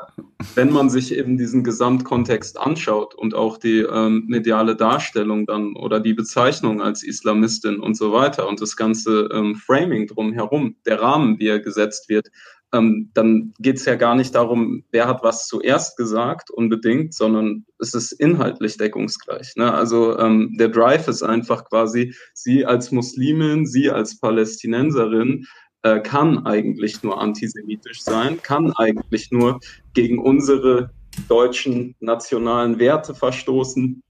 wenn 0.55 0.71
man 0.71 0.89
sich 0.89 1.13
eben 1.13 1.37
diesen 1.37 1.65
Gesamtkontext 1.65 2.57
anschaut 2.57 3.13
und 3.13 3.35
auch 3.35 3.57
die 3.57 3.79
ähm, 3.79 4.23
mediale 4.27 4.77
Darstellung 4.77 5.45
dann 5.45 5.75
oder 5.75 5.99
die 5.99 6.13
Bezeichnung 6.13 6.81
als 6.81 7.03
Islamistin 7.03 7.81
und 7.81 7.95
so 7.95 8.13
weiter 8.13 8.47
und 8.47 8.61
das 8.61 8.77
ganze 8.77 9.27
ähm, 9.33 9.55
Framing 9.55 10.07
drumherum, 10.07 10.77
der 10.85 11.01
Rahmen, 11.01 11.39
wie 11.39 11.47
er 11.47 11.59
gesetzt 11.59 12.07
wird, 12.07 12.29
ähm, 12.73 13.09
dann 13.13 13.53
geht 13.59 13.77
es 13.77 13.85
ja 13.85 13.95
gar 13.95 14.15
nicht 14.15 14.35
darum, 14.35 14.83
wer 14.91 15.07
hat 15.07 15.23
was 15.23 15.47
zuerst 15.47 15.97
gesagt 15.97 16.51
unbedingt, 16.51 17.13
sondern 17.13 17.65
es 17.79 17.93
ist 17.93 18.11
inhaltlich 18.11 18.77
deckungsgleich. 18.77 19.55
Ne? 19.55 19.73
Also 19.73 20.17
ähm, 20.19 20.55
der 20.59 20.69
Drive 20.69 21.07
ist 21.07 21.23
einfach 21.23 21.65
quasi, 21.65 22.13
sie 22.33 22.65
als 22.65 22.91
Muslimin, 22.91 23.65
sie 23.65 23.89
als 23.89 24.19
Palästinenserin 24.19 25.45
äh, 25.81 25.99
kann 25.99 26.45
eigentlich 26.45 27.01
nur 27.03 27.19
antisemitisch 27.19 28.01
sein, 28.01 28.41
kann 28.41 28.73
eigentlich 28.73 29.31
nur 29.31 29.59
gegen 29.93 30.19
unsere 30.19 30.91
deutschen 31.27 31.95
nationalen 31.99 32.79
Werte 32.79 33.15
verstoßen 33.15 34.03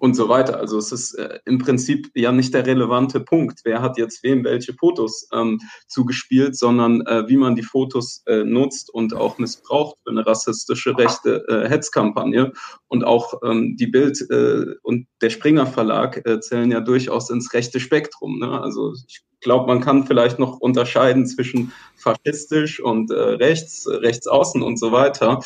und 0.00 0.14
so 0.14 0.28
weiter. 0.28 0.58
Also 0.58 0.78
es 0.78 0.92
ist 0.92 1.14
äh, 1.14 1.40
im 1.44 1.58
Prinzip 1.58 2.10
ja 2.14 2.32
nicht 2.32 2.54
der 2.54 2.66
relevante 2.66 3.20
Punkt, 3.20 3.60
wer 3.64 3.82
hat 3.82 3.98
jetzt 3.98 4.22
wem 4.22 4.44
welche 4.44 4.74
Fotos 4.74 5.28
ähm, 5.32 5.60
zugespielt, 5.86 6.56
sondern 6.56 7.00
äh, 7.06 7.28
wie 7.28 7.36
man 7.36 7.54
die 7.54 7.62
Fotos 7.62 8.22
äh, 8.26 8.44
nutzt 8.44 8.92
und 8.92 9.14
auch 9.14 9.38
missbraucht 9.38 9.96
für 10.02 10.10
eine 10.10 10.26
rassistische 10.26 10.96
rechte 10.96 11.44
äh, 11.48 11.68
Hetzkampagne. 11.68 12.52
Und 12.88 13.04
auch 13.04 13.34
ähm, 13.44 13.76
die 13.76 13.86
Bild 13.86 14.20
äh, 14.30 14.74
und 14.82 15.06
der 15.20 15.30
Springer 15.30 15.66
Verlag 15.66 16.26
äh, 16.26 16.40
zählen 16.40 16.70
ja 16.70 16.80
durchaus 16.80 17.30
ins 17.30 17.52
rechte 17.52 17.80
Spektrum. 17.80 18.38
Ne? 18.38 18.60
Also 18.60 18.94
ich 19.06 19.22
glaube, 19.40 19.66
man 19.66 19.80
kann 19.80 20.06
vielleicht 20.06 20.38
noch 20.38 20.58
unterscheiden 20.58 21.26
zwischen 21.26 21.72
faschistisch 21.96 22.80
und 22.80 23.10
rechts, 23.10 23.86
rechtsaußen 23.86 24.62
und 24.62 24.78
so 24.78 24.92
weiter. 24.92 25.40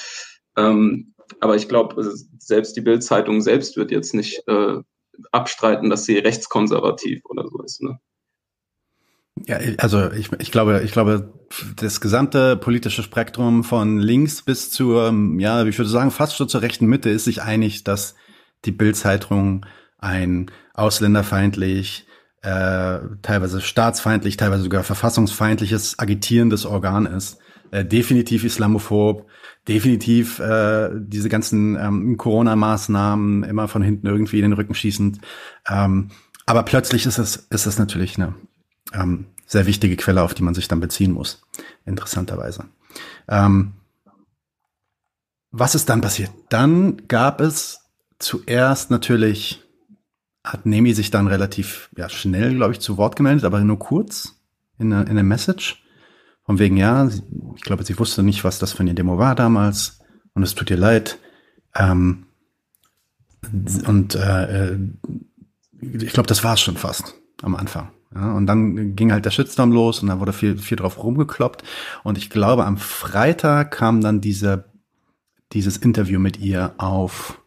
Ähm, 0.57 1.15
aber 1.41 1.57
ich 1.57 1.69
glaube, 1.69 2.13
selbst 2.39 2.77
die 2.77 2.81
Bildzeitung 2.81 3.41
selbst 3.41 3.77
wird 3.77 3.91
jetzt 3.91 4.15
nicht 4.15 4.43
äh, 4.49 4.79
abstreiten, 5.33 5.91
dass 5.91 6.05
sie 6.05 6.19
rechtskonservativ 6.19 7.23
oder 7.27 7.47
so 7.49 7.63
ist. 7.63 7.83
Ne? 7.83 7.99
Ja, 9.47 9.59
also 9.79 10.11
ich, 10.13 10.31
ich 10.39 10.51
glaube, 10.51 10.83
ich 10.85 10.93
glaube, 10.93 11.33
das 11.77 12.01
gesamte 12.01 12.57
politische 12.57 13.03
Spektrum 13.03 13.65
von 13.65 13.99
links 13.99 14.43
bis 14.43 14.71
zur, 14.71 15.15
ja, 15.39 15.65
ich 15.65 15.79
würde 15.79 15.91
sagen, 15.91 16.11
fast 16.11 16.37
schon 16.37 16.49
zur 16.49 16.63
rechten 16.63 16.87
Mitte 16.87 17.11
ist 17.11 17.25
sich 17.25 17.43
einig, 17.43 17.85
dass 17.85 18.15
die 18.65 18.73
Bildzeitung 18.73 19.65
ein 19.99 20.51
ausländerfeindlich, 20.75 22.07
äh, 22.43 22.99
teilweise 23.23 23.61
staatsfeindlich, 23.61 24.37
teilweise 24.37 24.65
sogar 24.65 24.83
verfassungsfeindliches, 24.83 25.99
agitierendes 25.99 26.67
Organ 26.67 27.07
ist. 27.07 27.39
Äh, 27.71 27.85
definitiv 27.85 28.45
islamophob, 28.45 29.27
definitiv 29.69 30.39
äh, 30.39 30.91
diese 30.95 31.29
ganzen 31.29 31.77
ähm, 31.77 32.17
Corona-Maßnahmen 32.17 33.45
immer 33.45 33.69
von 33.69 33.83
hinten 33.83 34.07
irgendwie 34.07 34.39
in 34.39 34.43
den 34.43 34.53
Rücken 34.55 34.75
schießend. 34.75 35.21
Ähm, 35.69 36.09
aber 36.47 36.63
plötzlich 36.63 37.07
ist 37.07 37.19
es, 37.19 37.37
ist 37.37 37.67
es 37.67 37.79
natürlich 37.79 38.17
eine 38.17 38.35
ähm, 38.93 39.27
sehr 39.47 39.67
wichtige 39.67 39.97
Quelle, 39.97 40.23
auf 40.23 40.35
die 40.35 40.43
man 40.43 40.55
sich 40.55 40.69
dann 40.69 40.81
beziehen 40.81 41.13
muss. 41.13 41.43
Interessanterweise. 41.85 42.65
Ähm, 43.29 43.75
was 45.51 45.75
ist 45.75 45.89
dann 45.89 46.01
passiert? 46.01 46.31
Dann 46.49 47.09
gab 47.09 47.41
es 47.41 47.81
zuerst 48.19 48.91
natürlich, 48.91 49.63
hat 50.45 50.67
Nemi 50.67 50.95
sich 50.95 51.11
dann 51.11 51.27
relativ 51.27 51.91
ja, 51.97 52.09
schnell, 52.09 52.55
glaube 52.55 52.73
ich, 52.73 52.81
zu 52.81 52.97
Wort 52.97 53.17
gemeldet, 53.17 53.45
aber 53.45 53.61
nur 53.61 53.79
kurz 53.79 54.41
in 54.79 54.93
einer, 54.93 55.11
in 55.11 55.27
Message. 55.27 55.83
Von 56.45 56.59
wegen, 56.59 56.77
ja, 56.77 57.09
ich 57.55 57.63
glaube, 57.63 57.85
sie 57.85 57.99
wusste 57.99 58.23
nicht, 58.23 58.45
was 58.45 58.59
das 58.59 58.73
für 58.73 58.81
eine 58.81 58.95
Demo 58.95 59.19
war 59.19 59.35
damals 59.35 60.01
und 60.35 60.43
es 60.43 60.55
tut 60.55 60.71
ihr 60.71 60.77
leid. 60.77 61.19
Ähm, 61.75 62.27
und 63.87 64.15
äh, 64.15 64.77
ich 65.81 66.13
glaube, 66.13 66.27
das 66.27 66.45
war 66.45 66.55
es 66.55 66.61
schon 66.61 66.77
fast 66.77 67.15
am 67.43 67.55
Anfang. 67.55 67.91
Ja, 68.15 68.33
und 68.33 68.47
dann 68.47 68.97
ging 68.97 69.13
halt 69.13 69.25
der 69.25 69.31
Shitstorm 69.31 69.71
los 69.71 70.03
und 70.03 70.09
da 70.09 70.19
wurde 70.19 70.33
viel, 70.33 70.59
viel 70.59 70.77
drauf 70.77 71.03
rumgekloppt. 71.03 71.63
Und 72.03 72.19
ich 72.19 72.29
glaube, 72.29 72.65
am 72.65 72.77
Freitag 72.77 73.71
kam 73.71 74.01
dann 74.01 74.21
diese, 74.21 74.65
dieses 75.53 75.77
Interview 75.77 76.19
mit 76.19 76.39
ihr 76.39 76.75
auf 76.79 77.41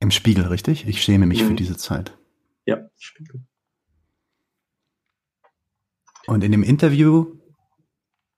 im 0.00 0.10
Spiegel, 0.10 0.46
richtig? 0.46 0.88
Ich 0.88 1.02
schäme 1.02 1.26
mich 1.26 1.42
mhm. 1.42 1.48
für 1.48 1.54
diese 1.54 1.76
Zeit. 1.76 2.16
Ja, 2.64 2.78
Spiegel. 2.96 3.42
Und 6.26 6.44
in 6.44 6.52
dem 6.52 6.62
Interview, 6.62 7.36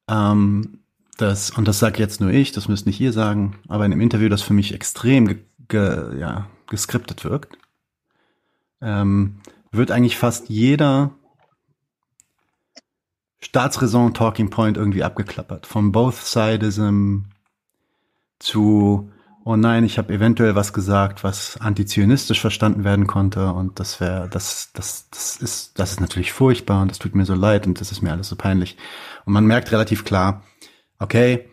ähm, 0.09 0.81
das, 1.19 1.51
und 1.51 1.69
das 1.69 1.79
sage 1.79 1.99
jetzt 1.99 2.21
nur 2.21 2.31
ich, 2.31 2.53
das 2.53 2.69
müsst 2.69 2.87
nicht 2.87 3.01
ihr 3.01 3.12
sagen, 3.12 3.59
aber 3.69 3.85
in 3.85 3.91
dem 3.91 4.01
Interview, 4.01 4.29
das 4.29 4.43
für 4.43 4.55
mich 4.55 4.75
extrem 4.75 5.27
ge, 5.27 5.39
ge, 5.69 6.19
ja, 6.19 6.49
geskriptet 6.69 7.25
wirkt, 7.25 7.59
ähm, 8.81 9.41
wird 9.71 9.91
eigentlich 9.91 10.17
fast 10.17 10.49
jeder 10.49 11.12
Staatsräson 13.41 14.15
Talking 14.15 14.51
Point 14.51 14.77
irgendwie 14.77 15.03
abgeklappert. 15.03 15.67
Von 15.67 15.93
Both 15.93 16.17
Sidism 16.17 17.25
zu 18.39 19.11
oh 19.45 19.57
nein, 19.57 19.85
ich 19.85 19.99
habe 19.99 20.13
eventuell 20.13 20.55
was 20.55 20.73
gesagt, 20.73 21.25
was 21.25 21.57
antizionistisch 21.61 22.41
verstanden 22.41 22.85
werden 22.85 23.07
konnte 23.07 23.53
und 23.53 23.81
das 23.81 24.01
wäre, 24.01 24.29
das, 24.31 24.71
das, 24.73 25.09
das 25.11 25.37
ist, 25.37 25.79
das 25.79 25.93
ist 25.93 26.01
natürlich 26.01 26.33
furchtbar 26.33 26.83
und 26.83 26.91
das 26.91 26.99
tut 26.99 27.15
mir 27.15 27.25
so 27.25 27.35
leid 27.35 27.67
und 27.67 27.81
das 27.81 27.93
ist 27.93 28.03
mir 28.03 28.13
alles 28.13 28.29
so 28.29 28.37
peinlich. 28.37 28.77
Und 29.25 29.33
man 29.33 29.47
merkt 29.47 29.73
relativ 29.73 30.05
klar, 30.05 30.43
okay, 30.99 31.49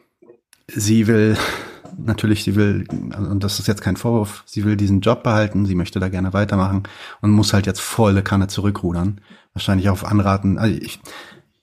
sie 0.68 1.08
will, 1.08 1.38
natürlich, 1.98 2.44
sie 2.44 2.56
will, 2.56 2.86
und 2.90 3.44
das 3.44 3.60
ist 3.60 3.68
jetzt 3.68 3.82
kein 3.82 3.98
Vorwurf, 3.98 4.44
sie 4.46 4.66
will 4.66 4.76
diesen 4.76 5.02
Job 5.02 5.24
behalten, 5.24 5.66
sie 5.66 5.76
möchte 5.76 6.00
da 6.00 6.10
gerne 6.10 6.34
weitermachen 6.34 6.84
und 7.22 7.32
muss 7.32 7.54
halt 7.54 7.66
jetzt 7.66 7.82
volle 7.82 8.22
Kanne 8.22 8.48
zurückrudern. 8.48 9.22
Wahrscheinlich 9.54 9.90
auf 9.90 10.06
Anraten, 10.06 10.60
also 10.60 10.76
ich, 10.80 11.00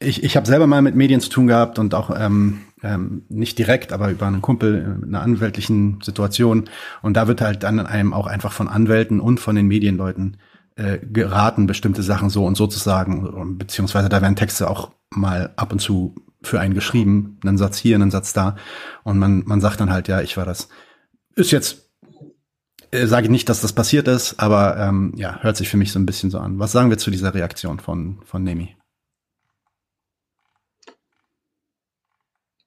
ich, 0.00 0.22
ich 0.24 0.36
habe 0.36 0.46
selber 0.46 0.66
mal 0.66 0.82
mit 0.82 0.96
Medien 0.96 1.20
zu 1.20 1.30
tun 1.30 1.46
gehabt 1.46 1.78
und 1.78 1.94
auch 1.94 2.10
ähm, 2.18 2.65
ähm, 2.82 3.24
nicht 3.28 3.58
direkt, 3.58 3.92
aber 3.92 4.10
über 4.10 4.26
einen 4.26 4.42
Kumpel 4.42 5.00
in 5.02 5.08
einer 5.08 5.22
anwältlichen 5.22 6.00
Situation. 6.02 6.64
Und 7.02 7.16
da 7.16 7.28
wird 7.28 7.40
halt 7.40 7.62
dann 7.62 7.80
einem 7.80 8.12
auch 8.12 8.26
einfach 8.26 8.52
von 8.52 8.68
Anwälten 8.68 9.20
und 9.20 9.40
von 9.40 9.56
den 9.56 9.66
Medienleuten 9.66 10.36
äh, 10.76 10.98
geraten, 10.98 11.66
bestimmte 11.66 12.02
Sachen 12.02 12.28
so 12.28 12.44
und 12.44 12.56
so 12.56 12.66
zu 12.66 12.78
sagen, 12.78 13.56
beziehungsweise 13.58 14.08
da 14.08 14.20
werden 14.20 14.36
Texte 14.36 14.68
auch 14.68 14.92
mal 15.10 15.52
ab 15.56 15.72
und 15.72 15.78
zu 15.78 16.14
für 16.42 16.60
einen 16.60 16.74
geschrieben, 16.74 17.38
einen 17.44 17.58
Satz 17.58 17.78
hier, 17.78 17.96
einen 17.96 18.10
Satz 18.10 18.32
da. 18.32 18.56
Und 19.02 19.18
man, 19.18 19.42
man 19.46 19.60
sagt 19.60 19.80
dann 19.80 19.90
halt, 19.90 20.08
ja, 20.08 20.20
ich 20.20 20.36
war 20.36 20.44
das. 20.44 20.68
Ist 21.34 21.50
jetzt, 21.50 21.90
äh, 22.90 23.06
sage 23.06 23.24
ich 23.24 23.30
nicht, 23.30 23.48
dass 23.48 23.62
das 23.62 23.72
passiert 23.72 24.06
ist, 24.06 24.38
aber 24.38 24.76
ähm, 24.76 25.12
ja, 25.16 25.40
hört 25.40 25.56
sich 25.56 25.68
für 25.68 25.76
mich 25.76 25.92
so 25.92 25.98
ein 25.98 26.06
bisschen 26.06 26.30
so 26.30 26.38
an. 26.38 26.58
Was 26.58 26.72
sagen 26.72 26.90
wir 26.90 26.98
zu 26.98 27.10
dieser 27.10 27.34
Reaktion 27.34 27.80
von, 27.80 28.20
von 28.24 28.44
Nemi? 28.44 28.75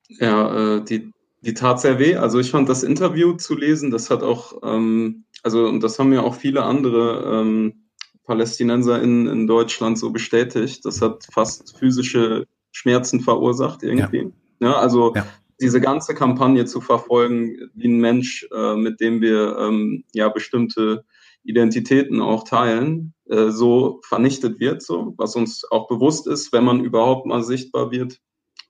Ja, 0.10 0.78
äh, 0.78 0.84
die, 0.84 1.12
die 1.42 1.54
tat 1.54 1.80
sehr 1.80 2.00
weh. 2.00 2.16
Also 2.16 2.40
ich 2.40 2.52
fand 2.52 2.68
das 2.68 2.84
Interview 2.84 3.34
zu 3.34 3.56
lesen, 3.56 3.92
das 3.92 4.10
hat 4.10 4.24
auch, 4.24 4.60
ähm, 4.64 5.24
also 5.44 5.68
und 5.68 5.82
das 5.82 6.00
haben 6.00 6.12
ja 6.12 6.22
auch 6.22 6.36
viele 6.36 6.64
andere 6.64 7.42
ähm, 7.42 7.86
Palästinenser 8.26 9.02
in, 9.02 9.28
in 9.28 9.48
Deutschland 9.48 9.98
so 9.98 10.12
bestätigt. 10.12 10.86
Das 10.86 11.02
hat 11.02 11.28
fast 11.32 11.78
physische 11.78 12.46
Schmerzen 12.72 13.22
verursacht 13.22 13.84
irgendwie. 13.84 14.32
Ja, 14.60 14.70
ja 14.70 14.74
also 14.76 15.14
ja. 15.16 15.26
diese 15.60 15.80
ganze 15.82 16.14
Kampagne 16.14 16.66
zu 16.66 16.82
verfolgen, 16.82 17.70
wie 17.74 17.88
ein 17.88 18.00
Mensch, 18.00 18.48
äh, 18.54 18.76
mit 18.76 19.00
dem 19.00 19.22
wir 19.22 19.58
ähm, 19.60 20.04
ja 20.14 20.30
bestimmte 20.30 21.06
Identitäten 21.44 22.22
auch 22.22 22.44
teilen, 22.44 23.14
äh, 23.30 23.50
so 23.50 24.02
vernichtet 24.04 24.60
wird, 24.60 24.82
so 24.82 25.14
was 25.18 25.36
uns 25.36 25.66
auch 25.72 25.88
bewusst 25.88 26.28
ist, 26.28 26.52
wenn 26.52 26.64
man 26.64 26.84
überhaupt 26.84 27.26
mal 27.26 27.44
sichtbar 27.44 27.92
wird. 27.92 28.20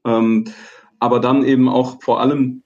Ähm, 0.06 0.46
aber 1.00 1.20
dann 1.20 1.44
eben 1.44 1.70
auch 1.70 2.02
vor 2.02 2.20
allem 2.20 2.64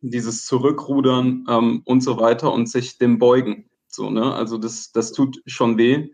dieses 0.00 0.44
Zurückrudern 0.46 1.46
ähm, 1.48 1.82
und 1.84 2.02
so 2.02 2.18
weiter 2.18 2.52
und 2.52 2.68
sich 2.68 2.98
dem 2.98 3.18
beugen. 3.18 3.70
So, 3.86 4.10
ne? 4.10 4.34
Also 4.34 4.58
das, 4.58 4.92
das 4.92 5.12
tut 5.12 5.40
schon 5.46 5.78
weh. 5.78 6.08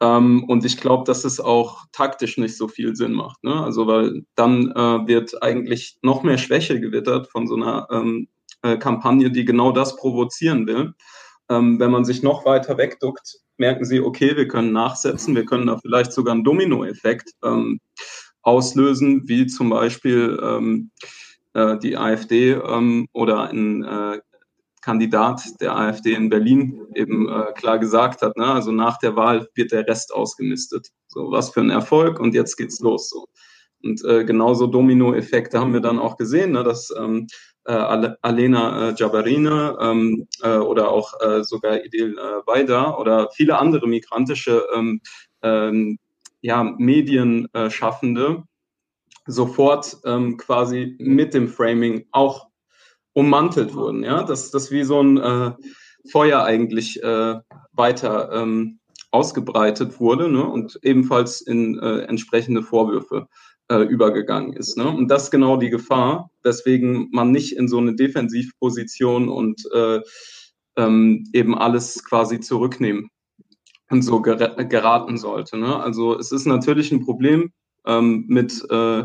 Ähm, 0.00 0.44
und 0.48 0.64
ich 0.64 0.78
glaube, 0.78 1.04
dass 1.04 1.24
es 1.24 1.38
auch 1.38 1.84
taktisch 1.92 2.36
nicht 2.36 2.56
so 2.56 2.66
viel 2.66 2.96
Sinn 2.96 3.12
macht. 3.12 3.44
Ne? 3.44 3.62
Also 3.62 3.86
weil 3.86 4.24
dann 4.34 4.72
äh, 4.72 5.06
wird 5.06 5.42
eigentlich 5.42 5.98
noch 6.02 6.24
mehr 6.24 6.38
Schwäche 6.38 6.80
gewittert 6.80 7.28
von 7.28 7.46
so 7.46 7.54
einer 7.54 7.86
ähm, 7.90 8.28
äh, 8.62 8.76
Kampagne, 8.76 9.30
die 9.30 9.44
genau 9.44 9.70
das 9.70 9.96
provozieren 9.96 10.66
will. 10.66 10.94
Ähm, 11.48 11.78
wenn 11.78 11.92
man 11.92 12.04
sich 12.04 12.22
noch 12.22 12.44
weiter 12.44 12.78
wegduckt, 12.78 13.38
merken 13.58 13.84
sie, 13.84 14.00
okay, 14.00 14.36
wir 14.36 14.48
können 14.48 14.72
nachsetzen, 14.72 15.36
wir 15.36 15.44
können 15.44 15.68
da 15.68 15.78
vielleicht 15.78 16.12
sogar 16.12 16.34
einen 16.34 16.44
Dominoeffekt 16.44 17.30
ähm, 17.44 17.78
auslösen, 18.42 19.28
wie 19.28 19.46
zum 19.46 19.70
Beispiel 19.70 20.38
ähm, 20.42 20.90
äh, 21.54 21.78
die 21.78 21.96
AfD 21.96 22.52
ähm, 22.52 23.08
oder 23.12 23.50
ein 23.50 23.84
äh, 23.84 24.20
Kandidat 24.80 25.60
der 25.60 25.76
AfD 25.76 26.12
in 26.12 26.28
Berlin 26.28 26.86
eben 26.94 27.28
äh, 27.28 27.52
klar 27.54 27.78
gesagt 27.78 28.20
hat, 28.20 28.36
ne? 28.36 28.46
also 28.46 28.72
nach 28.72 28.98
der 28.98 29.14
Wahl 29.16 29.48
wird 29.54 29.72
der 29.72 29.86
Rest 29.86 30.12
ausgemistet. 30.12 30.88
So, 31.06 31.30
was 31.30 31.50
für 31.50 31.60
ein 31.60 31.70
Erfolg 31.70 32.18
und 32.18 32.34
jetzt 32.34 32.56
geht's 32.56 32.80
los. 32.80 33.10
So. 33.10 33.26
Und 33.84 34.04
äh, 34.04 34.24
genauso 34.24 34.66
Dominoeffekte 34.66 35.58
haben 35.58 35.72
wir 35.72 35.80
dann 35.80 36.00
auch 36.00 36.16
gesehen, 36.16 36.52
ne? 36.52 36.64
dass 36.64 36.92
ähm, 36.98 37.28
äh, 37.64 37.72
Alena 37.72 38.88
äh, 38.88 38.94
Jabarine 38.96 39.76
ähm, 39.80 40.26
äh, 40.42 40.56
oder 40.56 40.90
auch 40.90 41.12
äh, 41.20 41.44
sogar 41.44 41.84
Idil 41.84 42.18
äh, 42.18 42.46
Weida 42.46 42.96
oder 42.96 43.30
viele 43.30 43.58
andere 43.58 43.86
migrantische 43.86 44.66
ähm, 44.74 45.00
ähm, 45.42 45.98
ja, 46.42 46.64
Medienschaffende 46.64 48.42
sofort 49.26 49.96
ähm, 50.04 50.36
quasi 50.36 50.96
mit 50.98 51.32
dem 51.32 51.48
Framing 51.48 52.06
auch 52.10 52.48
ummantelt 53.14 53.74
wurden. 53.74 54.02
Ja, 54.02 54.24
dass 54.24 54.50
das 54.50 54.70
wie 54.70 54.82
so 54.82 55.00
ein 55.00 55.18
äh, 55.18 55.52
Feuer 56.10 56.42
eigentlich 56.44 57.02
äh, 57.02 57.36
weiter 57.72 58.32
ähm, 58.32 58.80
ausgebreitet 59.12 60.00
wurde 60.00 60.28
ne? 60.28 60.44
und 60.44 60.78
ebenfalls 60.82 61.40
in 61.40 61.78
äh, 61.78 62.00
entsprechende 62.00 62.62
Vorwürfe 62.62 63.28
äh, 63.68 63.82
übergegangen 63.82 64.54
ist. 64.54 64.76
Ne? 64.76 64.88
Und 64.88 65.08
das 65.08 65.24
ist 65.24 65.30
genau 65.30 65.56
die 65.56 65.70
Gefahr, 65.70 66.30
weswegen 66.42 67.08
man 67.12 67.30
nicht 67.30 67.56
in 67.56 67.68
so 67.68 67.78
eine 67.78 67.94
Defensivposition 67.94 69.28
und 69.28 69.62
äh, 69.72 70.00
ähm, 70.76 71.24
eben 71.32 71.56
alles 71.56 72.02
quasi 72.04 72.40
zurücknehmen 72.40 73.10
und 73.92 74.02
so 74.02 74.20
ger 74.22 74.36
geraten 74.64 75.18
sollte. 75.18 75.58
Ne? 75.58 75.76
Also 75.76 76.18
es 76.18 76.32
ist 76.32 76.46
natürlich 76.46 76.90
ein 76.90 77.04
Problem 77.04 77.52
ähm, 77.86 78.24
mit 78.26 78.64
äh, 78.70 79.04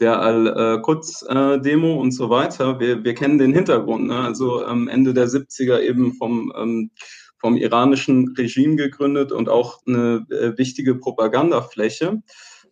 der 0.00 0.20
Al-Quds-Demo 0.20 2.00
und 2.00 2.12
so 2.12 2.30
weiter. 2.30 2.80
Wir, 2.80 3.04
wir 3.04 3.14
kennen 3.14 3.38
den 3.38 3.52
Hintergrund. 3.52 4.06
Ne? 4.08 4.18
Also 4.18 4.66
ähm, 4.66 4.88
Ende 4.88 5.14
der 5.14 5.28
70er 5.28 5.80
eben 5.80 6.14
vom, 6.14 6.52
ähm, 6.56 6.90
vom 7.38 7.56
iranischen 7.56 8.34
Regime 8.36 8.76
gegründet 8.76 9.32
und 9.32 9.48
auch 9.48 9.78
eine 9.86 10.26
äh, 10.30 10.56
wichtige 10.58 10.94
Propagandafläche. 10.96 12.22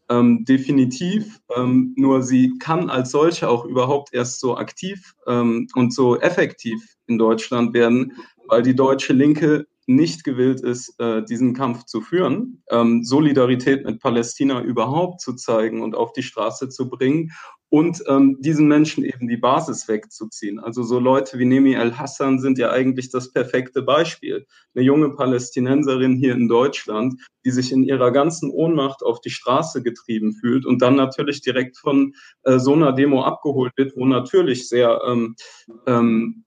Ähm, 0.08 0.44
definitiv. 0.44 1.38
Ähm, 1.54 1.94
nur 1.96 2.22
sie 2.22 2.58
kann 2.58 2.90
als 2.90 3.12
solche 3.12 3.48
auch 3.48 3.64
überhaupt 3.64 4.12
erst 4.12 4.40
so 4.40 4.56
aktiv 4.56 5.14
ähm, 5.28 5.68
und 5.74 5.94
so 5.94 6.18
effektiv 6.18 6.82
in 7.06 7.16
Deutschland 7.16 7.74
werden, 7.74 8.14
weil 8.48 8.62
die 8.62 8.74
deutsche 8.74 9.12
Linke 9.12 9.66
nicht 9.96 10.24
gewillt 10.24 10.60
ist, 10.60 10.98
äh, 11.00 11.22
diesen 11.22 11.54
Kampf 11.54 11.84
zu 11.84 12.00
führen, 12.00 12.62
ähm, 12.70 13.02
Solidarität 13.04 13.84
mit 13.84 14.00
Palästina 14.00 14.62
überhaupt 14.62 15.20
zu 15.20 15.34
zeigen 15.34 15.82
und 15.82 15.94
auf 15.94 16.12
die 16.12 16.22
Straße 16.22 16.68
zu 16.68 16.88
bringen 16.88 17.32
und 17.70 18.02
ähm, 18.08 18.36
diesen 18.40 18.66
Menschen 18.66 19.04
eben 19.04 19.28
die 19.28 19.36
Basis 19.36 19.88
wegzuziehen. 19.88 20.58
Also 20.58 20.82
so 20.82 20.98
Leute 20.98 21.38
wie 21.38 21.44
Nemi 21.44 21.74
El-Hassan 21.74 22.40
sind 22.40 22.58
ja 22.58 22.70
eigentlich 22.70 23.10
das 23.10 23.32
perfekte 23.32 23.82
Beispiel. 23.82 24.46
Eine 24.74 24.84
junge 24.84 25.10
Palästinenserin 25.10 26.16
hier 26.16 26.34
in 26.34 26.48
Deutschland, 26.48 27.14
die 27.44 27.50
sich 27.50 27.72
in 27.72 27.84
ihrer 27.84 28.10
ganzen 28.10 28.50
Ohnmacht 28.50 29.02
auf 29.02 29.20
die 29.20 29.30
Straße 29.30 29.82
getrieben 29.82 30.34
fühlt 30.34 30.66
und 30.66 30.82
dann 30.82 30.96
natürlich 30.96 31.42
direkt 31.42 31.76
von 31.78 32.14
äh, 32.42 32.58
so 32.58 32.74
einer 32.74 32.92
Demo 32.92 33.22
abgeholt 33.22 33.72
wird, 33.76 33.96
wo 33.96 34.04
natürlich 34.04 34.68
sehr 34.68 35.00
ähm, 35.06 35.36
ähm, 35.86 36.44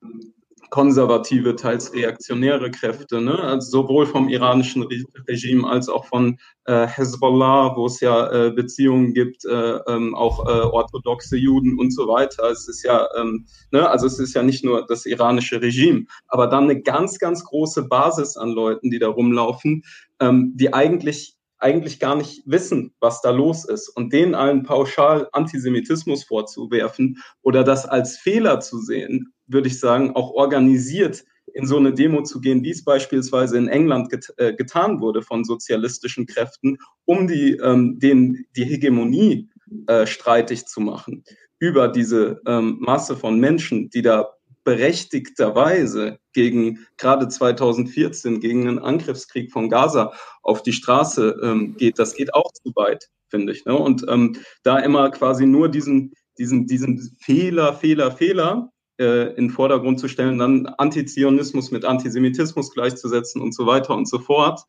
konservative, 0.74 1.56
teils 1.56 1.94
reaktionäre 1.94 2.72
Kräfte, 2.72 3.22
ne? 3.22 3.38
also 3.38 3.84
sowohl 3.84 4.08
vom 4.08 4.28
iranischen 4.28 4.82
Re 4.82 5.04
Regime 5.28 5.70
als 5.70 5.88
auch 5.88 6.06
von 6.06 6.40
äh, 6.66 6.88
Hezbollah, 6.88 7.76
wo 7.76 7.86
es 7.86 8.00
ja 8.00 8.32
äh, 8.32 8.50
Beziehungen 8.50 9.14
gibt, 9.14 9.46
äh, 9.46 9.52
ähm, 9.88 10.16
auch 10.16 10.48
äh, 10.48 10.62
orthodoxe 10.62 11.38
Juden 11.38 11.78
und 11.78 11.94
so 11.94 12.08
weiter. 12.08 12.50
Es 12.50 12.68
ist 12.68 12.82
ja, 12.82 13.08
ähm, 13.16 13.46
ne? 13.70 13.88
also 13.88 14.08
es 14.08 14.18
ist 14.18 14.34
ja 14.34 14.42
nicht 14.42 14.66
nur 14.66 14.84
das 14.88 15.06
iranische 15.06 15.62
Regime, 15.62 16.06
aber 16.28 16.48
dann 16.48 16.64
eine 16.64 16.82
ganz, 16.82 17.20
ganz 17.20 17.44
große 17.44 17.84
Basis 17.84 18.36
an 18.36 18.50
Leuten, 18.50 18.90
die 18.90 18.98
da 18.98 19.10
rumlaufen, 19.10 19.84
ähm, 20.20 20.54
die 20.56 20.74
eigentlich 20.74 21.38
eigentlich 21.60 22.00
gar 22.02 22.18
nicht 22.18 22.44
wissen, 22.46 22.94
was 23.00 23.22
da 23.22 23.30
los 23.30 23.64
ist 23.64 23.88
und 23.88 24.12
denen 24.12 24.36
allen 24.36 24.64
pauschal 24.64 25.30
Antisemitismus 25.32 26.26
vorzuwerfen 26.26 27.20
oder 27.42 27.64
das 27.64 27.86
als 27.86 28.18
Fehler 28.18 28.60
zu 28.60 28.80
sehen, 28.80 29.34
würde 29.48 29.68
ich 29.68 29.80
sagen, 29.80 30.16
auch 30.16 30.32
organisiert 30.32 31.24
in 31.54 31.68
so 31.68 31.78
eine 31.78 31.94
Demo 31.94 32.24
zu 32.24 32.42
gehen, 32.42 32.64
wie 32.64 32.72
es 32.72 32.84
beispielsweise 32.84 33.58
in 33.58 33.68
England 33.68 34.10
get 34.10 34.34
äh, 34.38 34.54
getan 34.54 35.02
wurde 35.02 35.22
von 35.22 35.44
sozialistischen 35.44 36.26
Kräften, 36.26 36.78
um 37.06 37.28
die, 37.28 37.58
ähm, 37.58 38.00
den, 38.00 38.46
die 38.56 38.66
Hegemonie 38.66 39.50
äh, 39.88 40.06
streitig 40.06 40.66
zu 40.66 40.82
machen 40.82 41.24
über 41.60 41.88
diese 41.88 42.42
ähm, 42.46 42.78
Masse 42.82 43.16
von 43.16 43.40
Menschen, 43.40 43.90
die 43.90 44.02
da 44.02 44.34
berechtigterweise 44.64 46.20
gegen 46.34 46.86
gerade 46.98 47.28
2014 47.28 48.40
gegen 48.40 48.68
einen 48.68 48.80
Angriffskrieg 48.80 49.52
von 49.52 49.70
Gaza 49.70 50.14
auf 50.42 50.64
die 50.64 50.74
Straße 50.74 51.40
ähm, 51.44 51.76
geht, 51.78 52.00
das 52.00 52.16
geht 52.16 52.34
auch 52.34 52.52
zu 52.52 52.72
weit, 52.76 53.10
finde 53.30 53.54
ich. 53.54 53.66
Ne? 53.66 53.78
Und 53.78 54.06
ähm, 54.10 54.38
da 54.64 54.80
immer 54.80 55.10
quasi 55.12 55.46
nur 55.46 55.70
diesen, 55.70 56.14
diesen, 56.38 56.66
diesen 56.66 57.16
Fehler, 57.20 57.74
Fehler, 57.74 58.12
Fehler 58.12 58.73
äh, 59.04 59.30
in 59.32 59.48
den 59.48 59.50
Vordergrund 59.50 60.00
zu 60.00 60.08
stellen, 60.08 60.40
dann 60.40 60.66
Antizionismus 60.66 61.72
mit 61.72 61.86
Antisemitismus 61.86 62.72
gleichzusetzen 62.72 63.42
und 63.42 63.54
so 63.54 63.66
weiter 63.66 63.96
und 63.96 64.08
so 64.08 64.20
fort. 64.20 64.62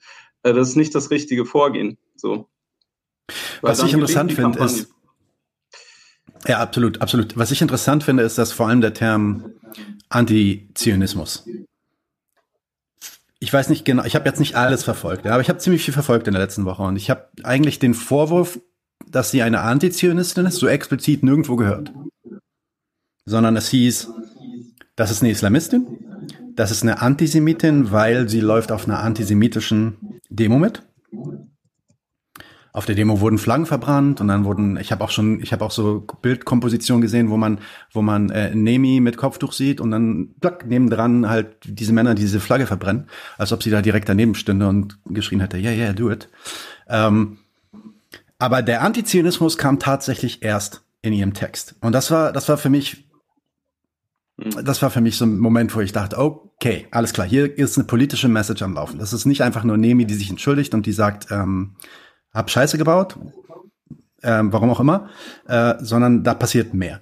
Äh, 0.43 0.53
das 0.53 0.71
ist 0.71 0.77
nicht 0.77 0.95
das 0.95 1.11
richtige 1.11 1.47
Vorgehen. 1.47 1.97
So. 2.17 2.49
Was 3.63 3.83
ich 3.83 3.93
interessant 3.93 4.33
finde, 4.33 4.59
ist, 4.59 4.89
ja, 6.47 6.59
absolut, 6.59 7.01
absolut. 7.01 7.39
Was 7.39 7.51
ich 7.53 7.63
interessant 7.63 8.03
finde, 8.03 8.23
ist, 8.23 8.37
dass 8.37 8.53
vor 8.53 8.69
allem 8.69 8.83
der 8.83 8.93
Term 8.93 9.53
Antizionismus. 10.11 11.47
Ich 13.39 13.53
weiß 13.53 13.69
nicht 13.69 13.85
genau, 13.85 14.05
ich 14.05 14.15
habe 14.15 14.29
jetzt 14.29 14.41
nicht 14.41 14.57
alles 14.57 14.85
verfolgt, 14.85 15.27
aber 15.27 15.41
ich 15.41 15.49
habe 15.49 15.59
ziemlich 15.59 15.85
viel 15.85 15.95
verfolgt 15.95 16.27
in 16.27 16.35
der 16.35 16.43
letzten 16.43 16.65
Woche 16.65 16.83
und 16.83 16.97
ich 16.97 17.09
habe 17.09 17.29
eigentlich 17.43 17.79
den 17.79 17.95
Vorwurf, 17.95 18.61
dass 19.07 19.31
sie 19.31 19.43
eine 19.43 19.61
Antizionistin 19.61 20.47
ist, 20.47 20.57
so 20.57 20.67
explizit 20.67 21.23
nirgendwo 21.23 21.57
gehört 21.57 21.93
sondern 23.27 23.57
es 23.57 23.69
hieß, 23.69 24.11
das 24.97 25.11
ist 25.11 25.23
eine 25.23 25.31
Islamistin, 25.31 25.87
das 26.55 26.71
ist 26.71 26.83
eine 26.83 27.03
Antisemitin, 27.03 27.91
weil 27.91 28.29
sie 28.29 28.41
läuft 28.41 28.73
auf 28.73 28.87
einer 28.87 29.01
antisemitischen 29.01 30.21
Demo 30.31 30.59
mit. 30.59 30.83
auf 32.75 32.87
der 32.87 32.97
Demo 32.97 33.21
wurden 33.21 33.39
Flaggen 33.39 33.67
verbrannt 33.67 34.21
und 34.21 34.27
dann 34.27 34.45
wurden, 34.45 34.77
ich 34.79 34.91
habe 34.91 35.05
auch 35.05 35.11
schon, 35.11 35.41
ich 35.41 35.53
habe 35.53 35.65
auch 35.65 35.71
so 35.71 36.05
Bildkompositionen 36.23 37.01
gesehen, 37.01 37.31
wo 37.31 37.37
man, 37.37 37.61
wo 37.93 38.03
man 38.03 38.31
äh, 38.31 38.53
Nemi 38.53 38.99
mit 38.99 39.17
Kopftuch 39.17 39.53
sieht 39.53 39.81
und 39.81 39.93
dann 39.93 40.35
plack, 40.41 40.67
nebendran 40.67 41.29
halt 41.29 41.57
diese 41.63 41.93
Männer 41.93 42.17
diese 42.17 42.41
Flagge 42.41 42.67
verbrennen, 42.67 43.07
als 43.39 43.53
ob 43.53 43.63
sie 43.63 43.71
da 43.71 43.81
direkt 43.81 44.09
daneben 44.09 44.35
stünde 44.35 44.67
und 44.67 44.99
geschrien 45.05 45.39
hätte, 45.39 45.57
yeah, 45.57 45.71
yeah, 45.71 45.93
do 45.93 46.11
it. 46.11 46.29
Ähm, 46.89 47.39
aber 48.41 48.61
der 48.61 48.83
Antizionismus 48.83 49.57
kam 49.57 49.79
tatsächlich 49.79 50.43
erst 50.43 50.83
in 51.01 51.13
ihrem 51.13 51.33
Text. 51.33 51.77
Und 51.81 51.93
das 51.93 52.11
war, 52.11 52.33
das 52.33 52.49
war 52.49 52.59
für 52.59 52.71
mich. 52.71 53.05
Das 54.63 54.83
war 54.83 54.91
für 54.91 55.01
mich 55.01 55.17
so 55.17 55.25
ein 55.25 55.39
Moment, 55.39 55.75
wo 55.75 55.81
ich 55.81 55.93
dachte, 55.93 56.19
okay, 56.19 56.87
alles 56.91 57.13
klar, 57.13 57.27
hier 57.27 57.59
ist 57.59 57.77
eine 57.79 57.87
politische 57.87 58.29
Message 58.29 58.63
am 58.63 58.75
Laufen. 58.75 58.99
Das 58.99 59.13
ist 59.13 59.25
nicht 59.25 59.43
einfach 59.43 59.65
nur 59.65 59.77
Nemi, 59.77 60.05
die 60.05 60.15
sich 60.15 60.31
entschuldigt 60.31 60.75
und 60.75 60.87
die 60.87 60.93
sagt, 60.93 61.29
ähm, 61.31 61.77
hab 62.33 62.51
Scheiße 62.51 62.79
gebaut, 62.79 63.19
ähm, 64.23 64.53
warum 64.53 64.71
auch 64.71 64.81
immer, 64.81 65.09
äh, 65.47 65.75
sondern 65.81 66.25
da 66.25 66.35
passiert 66.35 66.75
mehr. 66.75 67.01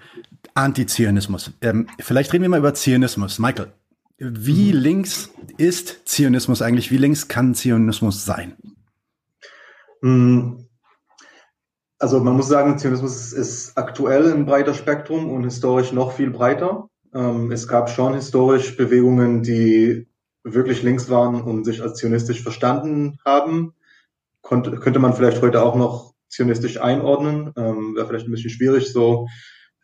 Antizionismus. 0.54 1.52
Ähm, 1.62 1.88
vielleicht 1.98 2.32
reden 2.32 2.42
wir 2.42 2.48
mal 2.48 2.58
über 2.58 2.74
Zionismus. 2.74 3.38
Michael, 3.38 3.72
wie 4.18 4.72
mhm. 4.72 4.78
links 4.78 5.30
ist 5.56 6.02
Zionismus 6.08 6.62
eigentlich? 6.62 6.90
Wie 6.90 6.98
links 6.98 7.28
kann 7.28 7.54
Zionismus 7.54 8.24
sein? 8.24 8.56
Hm. 10.02 10.68
Also 11.98 12.20
man 12.20 12.34
muss 12.34 12.48
sagen, 12.48 12.78
Zionismus 12.78 13.32
ist 13.32 13.78
aktuell 13.78 14.32
ein 14.32 14.44
breiter 14.44 14.74
Spektrum 14.74 15.30
und 15.30 15.44
historisch 15.44 15.92
noch 15.92 16.12
viel 16.12 16.30
breiter. 16.30 16.88
Ähm, 17.14 17.52
es 17.52 17.68
gab 17.68 17.90
schon 17.90 18.14
historisch 18.14 18.76
Bewegungen, 18.76 19.42
die 19.42 20.06
wirklich 20.44 20.82
links 20.82 21.08
waren 21.08 21.40
und 21.42 21.64
sich 21.64 21.82
als 21.82 21.98
zionistisch 21.98 22.42
verstanden 22.42 23.18
haben 23.24 23.74
konnte, 24.40 24.72
könnte 24.78 24.98
man 24.98 25.14
vielleicht 25.14 25.40
heute 25.40 25.62
auch 25.62 25.76
noch 25.76 26.14
zionistisch 26.28 26.80
einordnen. 26.80 27.52
Ähm, 27.56 27.94
Wäre 27.94 28.06
vielleicht 28.06 28.26
ein 28.26 28.32
bisschen 28.32 28.50
schwierig, 28.50 28.92
so 28.92 29.28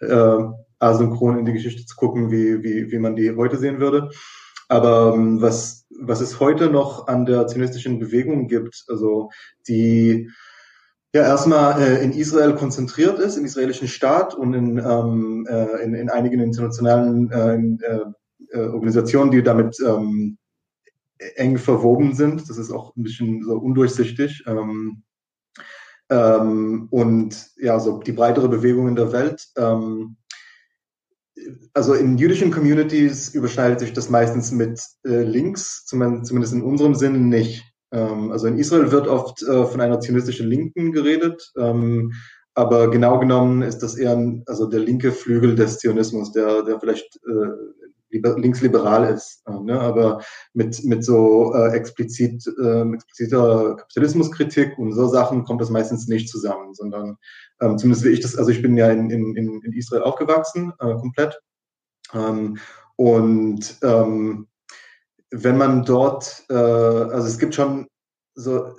äh, 0.00 0.38
asynchron 0.78 1.38
in 1.38 1.44
die 1.44 1.52
Geschichte 1.52 1.84
zu 1.86 1.96
gucken, 1.96 2.30
wie, 2.30 2.62
wie, 2.62 2.90
wie 2.90 2.98
man 2.98 3.16
die 3.16 3.34
heute 3.34 3.56
sehen 3.56 3.80
würde. 3.80 4.10
Aber 4.68 5.14
ähm, 5.14 5.40
was, 5.40 5.86
was 5.98 6.20
es 6.20 6.40
heute 6.40 6.70
noch 6.70 7.06
an 7.06 7.24
der 7.24 7.46
zionistischen 7.46 7.98
Bewegung 7.98 8.48
gibt, 8.48 8.84
also 8.88 9.30
die 9.66 10.28
ja 11.14 11.22
erstmal 11.22 11.80
äh, 11.80 12.04
in 12.04 12.12
Israel 12.12 12.54
konzentriert 12.54 13.18
ist, 13.18 13.36
im 13.36 13.44
israelischen 13.44 13.88
Staat 13.88 14.34
und 14.34 14.54
in, 14.54 14.78
ähm, 14.78 15.46
äh, 15.48 15.82
in, 15.82 15.94
in 15.94 16.10
einigen 16.10 16.40
internationalen 16.40 17.30
äh, 17.30 17.86
äh, 17.86 18.04
äh 18.52 18.68
Organisationen, 18.68 19.30
die 19.30 19.42
damit 19.42 19.78
ähm, 19.80 20.38
eng 21.36 21.58
verwoben 21.58 22.14
sind. 22.14 22.48
Das 22.48 22.58
ist 22.58 22.70
auch 22.70 22.94
ein 22.96 23.02
bisschen 23.02 23.42
so 23.42 23.56
undurchsichtig. 23.56 24.44
Ähm, 24.46 25.02
ähm, 26.10 26.88
und 26.90 27.50
ja, 27.56 27.78
so 27.80 27.98
die 27.98 28.12
breitere 28.12 28.48
Bewegung 28.48 28.88
in 28.88 28.96
der 28.96 29.12
Welt. 29.12 29.46
Ähm, 29.56 30.16
also 31.72 31.94
in 31.94 32.18
jüdischen 32.18 32.50
Communities 32.50 33.34
überschneidet 33.34 33.80
sich 33.80 33.92
das 33.92 34.10
meistens 34.10 34.50
mit 34.50 34.80
äh, 35.04 35.22
Links, 35.22 35.84
zumindest 35.86 36.52
in 36.52 36.62
unserem 36.62 36.94
Sinn 36.94 37.28
nicht. 37.28 37.64
Ähm, 37.92 38.32
also 38.32 38.46
in 38.46 38.58
Israel 38.58 38.90
wird 38.90 39.08
oft 39.08 39.42
äh, 39.42 39.64
von 39.66 39.80
einer 39.80 40.00
zionistischen 40.00 40.48
Linken 40.48 40.92
geredet, 40.92 41.52
ähm, 41.56 42.12
aber 42.54 42.90
genau 42.90 43.18
genommen 43.20 43.62
ist 43.62 43.78
das 43.78 43.96
eher 43.96 44.16
ein, 44.16 44.42
also 44.46 44.66
der 44.66 44.80
linke 44.80 45.12
Flügel 45.12 45.54
des 45.54 45.78
Zionismus, 45.78 46.32
der, 46.32 46.62
der 46.64 46.80
vielleicht 46.80 47.20
äh, 47.24 48.10
linksliberal 48.10 49.12
ist, 49.12 49.42
äh, 49.46 49.60
ne? 49.60 49.80
aber 49.80 50.22
mit, 50.54 50.82
mit 50.84 51.04
so 51.04 51.54
äh, 51.54 51.70
explizit, 51.76 52.44
äh, 52.60 52.92
expliziter 52.92 53.76
Kapitalismuskritik 53.76 54.78
und 54.78 54.92
so 54.92 55.06
Sachen 55.06 55.44
kommt 55.44 55.60
das 55.60 55.70
meistens 55.70 56.08
nicht 56.08 56.28
zusammen, 56.28 56.74
sondern 56.74 57.16
ähm, 57.60 57.78
zumindest 57.78 58.04
wie 58.04 58.10
ich 58.10 58.20
das, 58.20 58.36
also 58.36 58.50
ich 58.50 58.62
bin 58.62 58.76
ja 58.76 58.90
in, 58.90 59.10
in, 59.10 59.36
in 59.36 59.72
Israel 59.72 60.02
aufgewachsen, 60.02 60.72
äh, 60.80 60.94
komplett. 60.94 61.40
Ähm, 62.12 62.58
und 62.96 63.76
ähm, 63.82 64.48
wenn 65.30 65.56
man 65.56 65.84
dort, 65.84 66.44
äh, 66.48 66.54
also 66.54 67.26
es 67.26 67.38
gibt 67.38 67.54
schon 67.54 67.86
so 68.34 68.74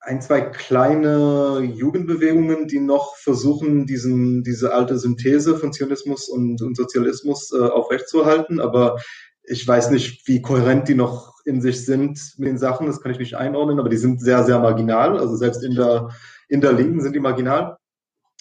ein, 0.00 0.20
zwei 0.20 0.40
kleine 0.40 1.60
Jugendbewegungen, 1.60 2.66
die 2.66 2.80
noch 2.80 3.16
versuchen, 3.16 3.86
diesen, 3.86 4.42
diese 4.42 4.74
alte 4.74 4.98
Synthese 4.98 5.56
von 5.56 5.72
Zionismus 5.72 6.28
und, 6.28 6.60
und 6.60 6.76
Sozialismus 6.76 7.52
äh, 7.52 7.62
aufrechtzuerhalten. 7.62 8.60
Aber 8.60 9.00
ich 9.44 9.66
weiß 9.66 9.90
nicht, 9.90 10.26
wie 10.26 10.42
kohärent 10.42 10.88
die 10.88 10.94
noch 10.94 11.32
in 11.44 11.60
sich 11.60 11.84
sind 11.84 12.34
mit 12.36 12.48
den 12.48 12.58
Sachen. 12.58 12.86
Das 12.86 13.00
kann 13.00 13.12
ich 13.12 13.18
nicht 13.18 13.36
einordnen, 13.36 13.78
aber 13.78 13.88
die 13.88 13.96
sind 13.96 14.20
sehr, 14.20 14.44
sehr 14.44 14.58
marginal. 14.58 15.18
Also 15.18 15.36
selbst 15.36 15.62
in 15.62 15.74
der, 15.74 16.10
in 16.48 16.60
der 16.60 16.72
Linken 16.72 17.00
sind 17.00 17.14
die 17.14 17.20
marginal. 17.20 17.76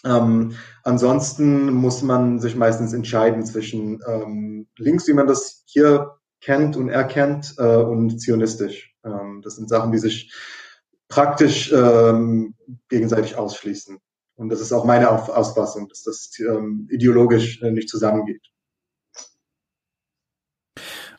Ähm, 0.03 0.53
ansonsten 0.83 1.71
muss 1.71 2.01
man 2.01 2.39
sich 2.39 2.55
meistens 2.55 2.93
entscheiden 2.93 3.45
zwischen 3.45 3.99
ähm, 4.07 4.67
links, 4.77 5.07
wie 5.07 5.13
man 5.13 5.27
das 5.27 5.63
hier 5.67 6.15
kennt 6.41 6.75
und 6.75 6.89
erkennt, 6.89 7.55
äh, 7.57 7.77
und 7.77 8.19
zionistisch. 8.19 8.93
Ähm, 9.05 9.41
das 9.43 9.55
sind 9.55 9.69
Sachen, 9.69 9.91
die 9.91 9.99
sich 9.99 10.33
praktisch 11.07 11.71
ähm, 11.71 12.55
gegenseitig 12.89 13.35
ausschließen. 13.35 13.97
Und 14.35 14.49
das 14.49 14.61
ist 14.61 14.71
auch 14.71 14.85
meine 14.85 15.11
Auf 15.11 15.29
Auffassung, 15.29 15.87
dass 15.87 16.03
das 16.03 16.31
ähm, 16.39 16.87
ideologisch 16.89 17.61
äh, 17.61 17.71
nicht 17.71 17.89
zusammengeht. 17.89 18.41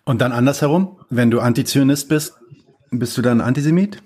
Und 0.05 0.21
dann 0.21 0.33
andersherum, 0.33 1.01
wenn 1.11 1.31
du 1.31 1.39
Antizionist 1.39 2.09
bist, 2.09 2.35
bist 2.91 3.17
du 3.17 3.23
dann 3.23 3.41
Antisemit? 3.41 4.03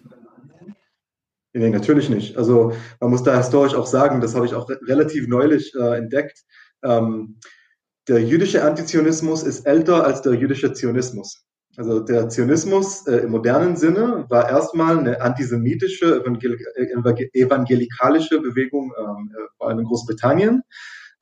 Nee, 1.55 1.71
natürlich 1.71 2.11
nicht. 2.11 2.37
Also 2.37 2.73
man 3.01 3.11
muss 3.11 3.23
da 3.23 3.35
historisch 3.39 3.75
auch 3.75 3.87
sagen, 3.87 4.21
das 4.21 4.35
habe 4.35 4.45
ich 4.45 4.53
auch 4.53 4.69
re 4.69 4.79
relativ 4.83 5.27
neulich 5.27 5.75
äh, 5.75 5.97
entdeckt. 5.97 6.45
Ähm, 6.83 7.39
der 8.09 8.23
jüdische 8.23 8.65
Antizionismus 8.65 9.43
ist 9.43 9.67
älter 9.67 10.05
als 10.05 10.23
der 10.23 10.35
jüdische 10.35 10.73
Zionismus. 10.73 11.43
Also 11.77 12.01
der 12.01 12.29
Zionismus 12.29 13.07
äh, 13.07 13.19
im 13.19 13.33
modernen 13.33 13.77
Sinne 13.77 14.25
war 14.29 14.49
erstmal 14.49 14.99
eine 14.99 15.21
antisemitische, 15.21 16.25
evangelikalische 16.25 18.41
Bewegung, 18.41 18.93
ähm, 18.99 19.33
äh, 19.35 19.49
vor 19.59 19.69
allem 19.69 19.81
in 19.81 19.85
Großbritannien, 19.85 20.63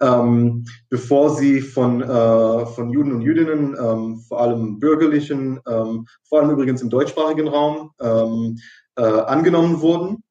ähm, 0.01 0.64
bevor 0.90 1.37
sie 1.37 1.61
von, 1.61 2.03
äh, 2.03 2.66
von 2.66 2.90
Juden 2.90 3.12
und 3.12 3.23
Jüdinnen, 3.23 3.77
ähm, 3.81 4.20
vor 4.29 4.40
allem 4.40 4.79
bürgerlichen, 4.79 5.61
ähm, 5.66 6.07
vor 6.29 6.40
allem 6.40 6.51
übrigens 6.51 6.83
im 6.83 6.90
deutschsprachigen 6.90 7.49
Raum, 7.49 7.90
ähm, 8.01 8.59
äh, 8.97 9.03
angenommen 9.03 9.81
wurden 9.81 10.23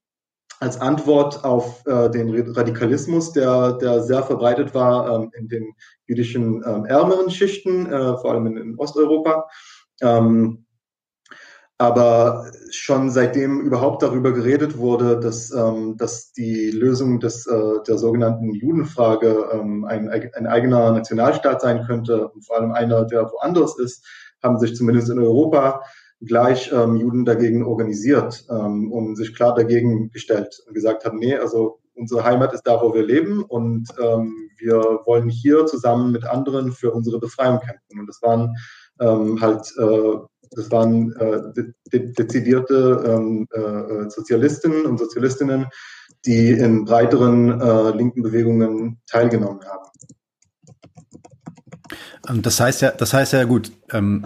als 0.63 0.79
Antwort 0.79 1.43
auf 1.43 1.85
äh, 1.85 2.09
den 2.09 2.33
Radikalismus, 2.51 3.33
der, 3.33 3.73
der 3.73 4.01
sehr 4.01 4.23
verbreitet 4.23 4.73
war 4.73 5.13
ähm, 5.13 5.31
in 5.37 5.49
den 5.49 5.73
jüdischen 6.07 6.63
ähm, 6.65 6.85
ärmeren 6.85 7.29
Schichten, 7.29 7.85
äh, 7.85 8.17
vor 8.17 8.31
allem 8.31 8.47
in, 8.47 8.57
in 8.57 8.79
Osteuropa. 8.79 9.49
Ähm, 10.01 10.65
aber 11.77 12.49
schon 12.69 13.09
seitdem 13.09 13.59
überhaupt 13.59 14.03
darüber 14.03 14.31
geredet 14.31 14.77
wurde, 14.77 15.19
dass, 15.19 15.51
ähm, 15.51 15.97
dass 15.97 16.31
die 16.31 16.71
Lösung 16.71 17.19
des, 17.19 17.45
äh, 17.45 17.83
der 17.85 17.97
sogenannten 17.97 18.53
Judenfrage 18.53 19.49
ähm, 19.51 19.83
ein, 19.83 20.07
ein 20.07 20.47
eigener 20.47 20.91
Nationalstaat 20.93 21.59
sein 21.59 21.83
könnte 21.85 22.29
und 22.29 22.45
vor 22.45 22.57
allem 22.57 22.71
einer, 22.71 23.03
der 23.03 23.29
woanders 23.29 23.77
ist, 23.79 24.07
haben 24.41 24.59
sich 24.59 24.77
zumindest 24.77 25.09
in 25.09 25.19
Europa 25.19 25.81
gleich 26.25 26.71
ähm, 26.71 26.95
Juden 26.95 27.25
dagegen 27.25 27.63
organisiert 27.63 28.45
ähm, 28.49 28.91
und 28.91 29.15
sich 29.15 29.35
klar 29.35 29.55
dagegen 29.55 30.09
gestellt 30.11 30.63
und 30.67 30.73
gesagt 30.73 31.05
haben, 31.05 31.19
nee, 31.19 31.35
also 31.35 31.79
unsere 31.95 32.23
Heimat 32.23 32.53
ist 32.53 32.63
da, 32.63 32.81
wo 32.81 32.93
wir 32.93 33.03
leben 33.03 33.43
und 33.43 33.87
ähm, 33.99 34.49
wir 34.57 35.01
wollen 35.05 35.29
hier 35.29 35.65
zusammen 35.65 36.11
mit 36.11 36.25
anderen 36.25 36.71
für 36.71 36.91
unsere 36.91 37.19
Befreiung 37.19 37.59
kämpfen. 37.59 37.99
Und 37.99 38.07
das 38.07 38.21
waren 38.21 38.55
ähm, 38.99 39.39
halt, 39.41 39.71
äh, 39.77 40.17
das 40.51 40.71
waren 40.71 41.11
äh, 41.13 41.41
de 41.91 42.13
dezidierte 42.13 43.03
ähm, 43.05 43.47
äh, 43.51 44.09
Sozialisten 44.09 44.85
und 44.85 44.99
Sozialistinnen, 44.99 45.67
die 46.25 46.51
in 46.51 46.85
breiteren 46.85 47.59
äh, 47.59 47.89
linken 47.91 48.21
Bewegungen 48.21 49.01
teilgenommen 49.07 49.63
haben. 49.65 49.89
Ähm, 52.27 52.41
das 52.41 52.59
heißt 52.59 52.81
ja, 52.81 52.91
das 52.91 53.13
heißt 53.13 53.33
ja 53.33 53.43
gut, 53.43 53.71
ähm, 53.91 54.25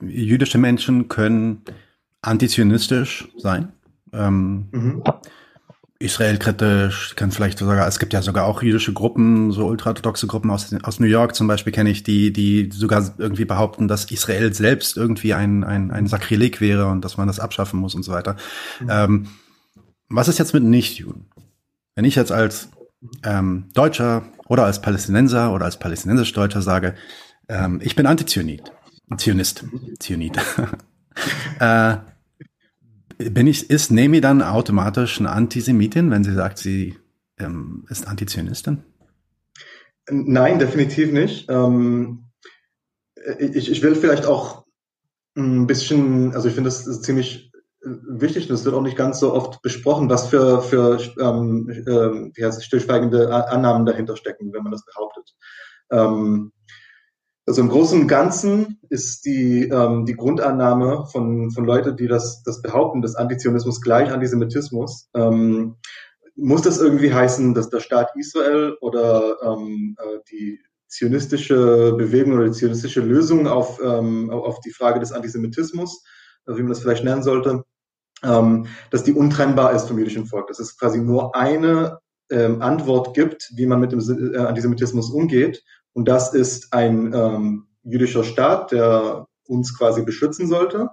jüdische 0.00 0.58
Menschen 0.58 1.08
können 1.08 1.62
antizionistisch 2.22 3.28
sein. 3.36 3.72
Ähm, 4.12 4.68
mhm. 4.72 5.02
Israel-kritisch, 5.98 7.16
kann 7.16 7.30
vielleicht 7.30 7.58
sogar, 7.58 7.88
es 7.88 7.98
gibt 7.98 8.12
ja 8.12 8.20
sogar 8.20 8.44
auch 8.44 8.62
jüdische 8.62 8.92
Gruppen, 8.92 9.50
so 9.52 9.66
ultraorthodoxe 9.66 10.26
Gruppen 10.26 10.50
aus, 10.50 10.74
aus 10.82 11.00
New 11.00 11.06
York 11.06 11.34
zum 11.34 11.46
Beispiel 11.46 11.72
kenne 11.72 11.88
ich, 11.88 12.02
die, 12.02 12.32
die 12.32 12.68
sogar 12.70 13.14
irgendwie 13.16 13.46
behaupten, 13.46 13.88
dass 13.88 14.10
Israel 14.10 14.52
selbst 14.52 14.98
irgendwie 14.98 15.32
ein, 15.32 15.64
ein, 15.64 15.90
ein 15.90 16.06
Sakrileg 16.06 16.60
wäre 16.60 16.86
und 16.88 17.02
dass 17.02 17.16
man 17.16 17.28
das 17.28 17.40
abschaffen 17.40 17.80
muss 17.80 17.94
und 17.94 18.02
so 18.02 18.12
weiter. 18.12 18.36
Mhm. 18.80 18.88
Ähm, 18.90 19.26
was 20.08 20.28
ist 20.28 20.38
jetzt 20.38 20.52
mit 20.52 20.64
Nichtjuden? 20.64 21.30
Wenn 21.94 22.04
ich 22.04 22.14
jetzt 22.14 22.32
als 22.32 22.68
ähm, 23.24 23.68
Deutscher 23.72 24.22
oder 24.48 24.64
als 24.64 24.80
Palästinenser 24.80 25.52
oder 25.52 25.64
als 25.64 25.78
palästinensisch-Deutscher 25.78 26.62
sage, 26.62 26.94
ähm, 27.48 27.80
ich 27.82 27.96
bin 27.96 28.06
Antizionit, 28.06 28.72
Zionist, 29.16 29.64
Zionit. 29.98 30.38
äh, 31.60 31.96
bin 33.18 33.46
ich, 33.46 33.70
ist 33.70 33.90
Nemi 33.90 34.20
dann 34.20 34.42
automatisch 34.42 35.18
eine 35.18 35.30
Antisemitin, 35.30 36.10
wenn 36.10 36.24
sie 36.24 36.34
sagt, 36.34 36.58
sie 36.58 36.96
ähm, 37.38 37.84
ist 37.88 38.06
Antizionistin? 38.06 38.82
Nein, 40.10 40.58
definitiv 40.58 41.12
nicht. 41.12 41.48
Ähm, 41.48 42.24
ich, 43.38 43.70
ich 43.70 43.82
will 43.82 43.94
vielleicht 43.94 44.26
auch 44.26 44.64
ein 45.36 45.66
bisschen, 45.66 46.34
also 46.34 46.48
ich 46.48 46.54
finde 46.54 46.68
das 46.68 47.02
ziemlich 47.02 47.52
wichtig 47.86 48.48
und 48.48 48.54
es 48.54 48.64
wird 48.64 48.74
auch 48.74 48.82
nicht 48.82 48.96
ganz 48.96 49.20
so 49.20 49.32
oft 49.32 49.62
besprochen, 49.62 50.10
was 50.10 50.28
für, 50.28 50.60
für 50.60 50.98
ähm, 51.20 51.68
äh, 51.70 52.30
wie 52.34 52.44
heißt 52.44 52.58
es, 52.58 52.64
stillschweigende 52.64 53.32
Annahmen 53.48 53.86
dahinter 53.86 54.16
stecken, 54.16 54.52
wenn 54.52 54.62
man 54.62 54.72
das 54.72 54.84
behauptet. 54.84 55.34
Ähm, 55.90 56.52
also 57.46 57.60
im 57.60 57.68
Großen 57.68 58.00
und 58.00 58.08
Ganzen 58.08 58.80
ist 58.90 59.24
die, 59.24 59.68
ähm, 59.68 60.04
die 60.04 60.16
Grundannahme 60.16 61.06
von, 61.12 61.52
von 61.52 61.64
Leuten, 61.64 61.96
die 61.96 62.08
das, 62.08 62.42
das 62.42 62.60
behaupten, 62.60 63.02
dass 63.02 63.14
Antizionismus 63.14 63.80
gleich 63.80 64.10
Antisemitismus, 64.10 65.08
ähm, 65.14 65.76
muss 66.34 66.62
das 66.62 66.78
irgendwie 66.78 67.14
heißen, 67.14 67.54
dass 67.54 67.70
der 67.70 67.80
Staat 67.80 68.10
Israel 68.16 68.76
oder 68.80 69.36
ähm, 69.42 69.96
äh, 69.98 70.18
die 70.30 70.60
zionistische 70.88 71.94
Bewegung 71.96 72.34
oder 72.34 72.46
die 72.46 72.52
zionistische 72.52 73.00
Lösung 73.00 73.46
auf, 73.46 73.80
ähm, 73.82 74.28
auf 74.30 74.60
die 74.60 74.72
Frage 74.72 74.98
des 74.98 75.12
Antisemitismus, 75.12 76.04
wie 76.46 76.62
man 76.62 76.68
das 76.68 76.80
vielleicht 76.80 77.04
nennen 77.04 77.22
sollte, 77.22 77.64
ähm, 78.26 78.66
dass 78.90 79.04
die 79.04 79.12
untrennbar 79.12 79.72
ist 79.72 79.88
vom 79.88 79.98
jüdischen 79.98 80.26
Volk. 80.26 80.48
Dass 80.48 80.58
es 80.58 80.78
quasi 80.78 80.98
nur 80.98 81.34
eine 81.36 81.98
ähm, 82.30 82.60
Antwort 82.60 83.14
gibt, 83.14 83.50
wie 83.54 83.66
man 83.66 83.80
mit 83.80 83.92
dem 83.92 84.00
äh, 84.34 84.38
Antisemitismus 84.38 85.10
umgeht. 85.10 85.62
Und 85.92 86.08
das 86.08 86.34
ist 86.34 86.72
ein 86.72 87.12
ähm, 87.14 87.66
jüdischer 87.84 88.24
Staat, 88.24 88.72
der 88.72 89.26
uns 89.46 89.76
quasi 89.78 90.02
beschützen 90.02 90.48
sollte, 90.48 90.90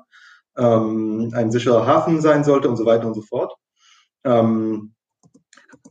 ähm, 0.57 1.31
ein 1.33 1.51
sicherer 1.51 1.87
Hafen 1.87 2.21
sein 2.21 2.43
sollte 2.43 2.69
und 2.69 2.77
so 2.77 2.85
weiter 2.85 3.07
und 3.07 3.15
so 3.15 3.21
fort. 3.21 3.53
Ähm, 4.23 4.93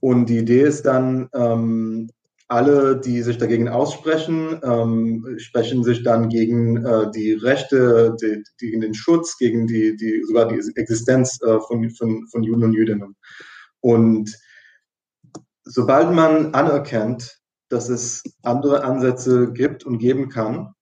und 0.01 0.27
die 0.27 0.39
Idee 0.39 0.63
ist 0.63 0.87
dann, 0.87 1.29
ähm, 1.35 2.11
alle, 2.53 3.01
die 3.01 3.23
sich 3.23 3.39
dagegen 3.39 3.69
aussprechen, 3.69 4.61
ähm, 4.63 5.27
sprechen 5.39 5.83
sich 5.83 6.03
dann 6.03 6.29
gegen 6.29 6.85
äh, 6.85 7.11
die 7.11 7.33
Rechte, 7.33 8.15
die, 8.21 8.45
gegen 8.59 8.83
den 8.83 8.93
Schutz, 8.93 9.39
gegen 9.39 9.67
die, 9.67 9.97
die 9.97 10.23
sogar 10.27 10.49
die 10.49 10.61
Existenz 10.77 11.41
äh, 11.43 11.59
von, 11.61 11.91
von, 11.91 12.29
von 12.31 12.43
Juden 12.43 12.65
und 12.65 12.75
Jüdinnen. 12.75 13.17
Und 13.81 14.37
sobald 15.65 16.13
man 16.13 16.53
anerkennt, 16.55 17.39
dass 17.71 17.89
es 17.89 18.23
andere 18.43 18.85
Ansätze 18.85 19.51
gibt 19.53 19.85
und 19.85 19.99
geben 19.99 20.29
kann, 20.29 20.75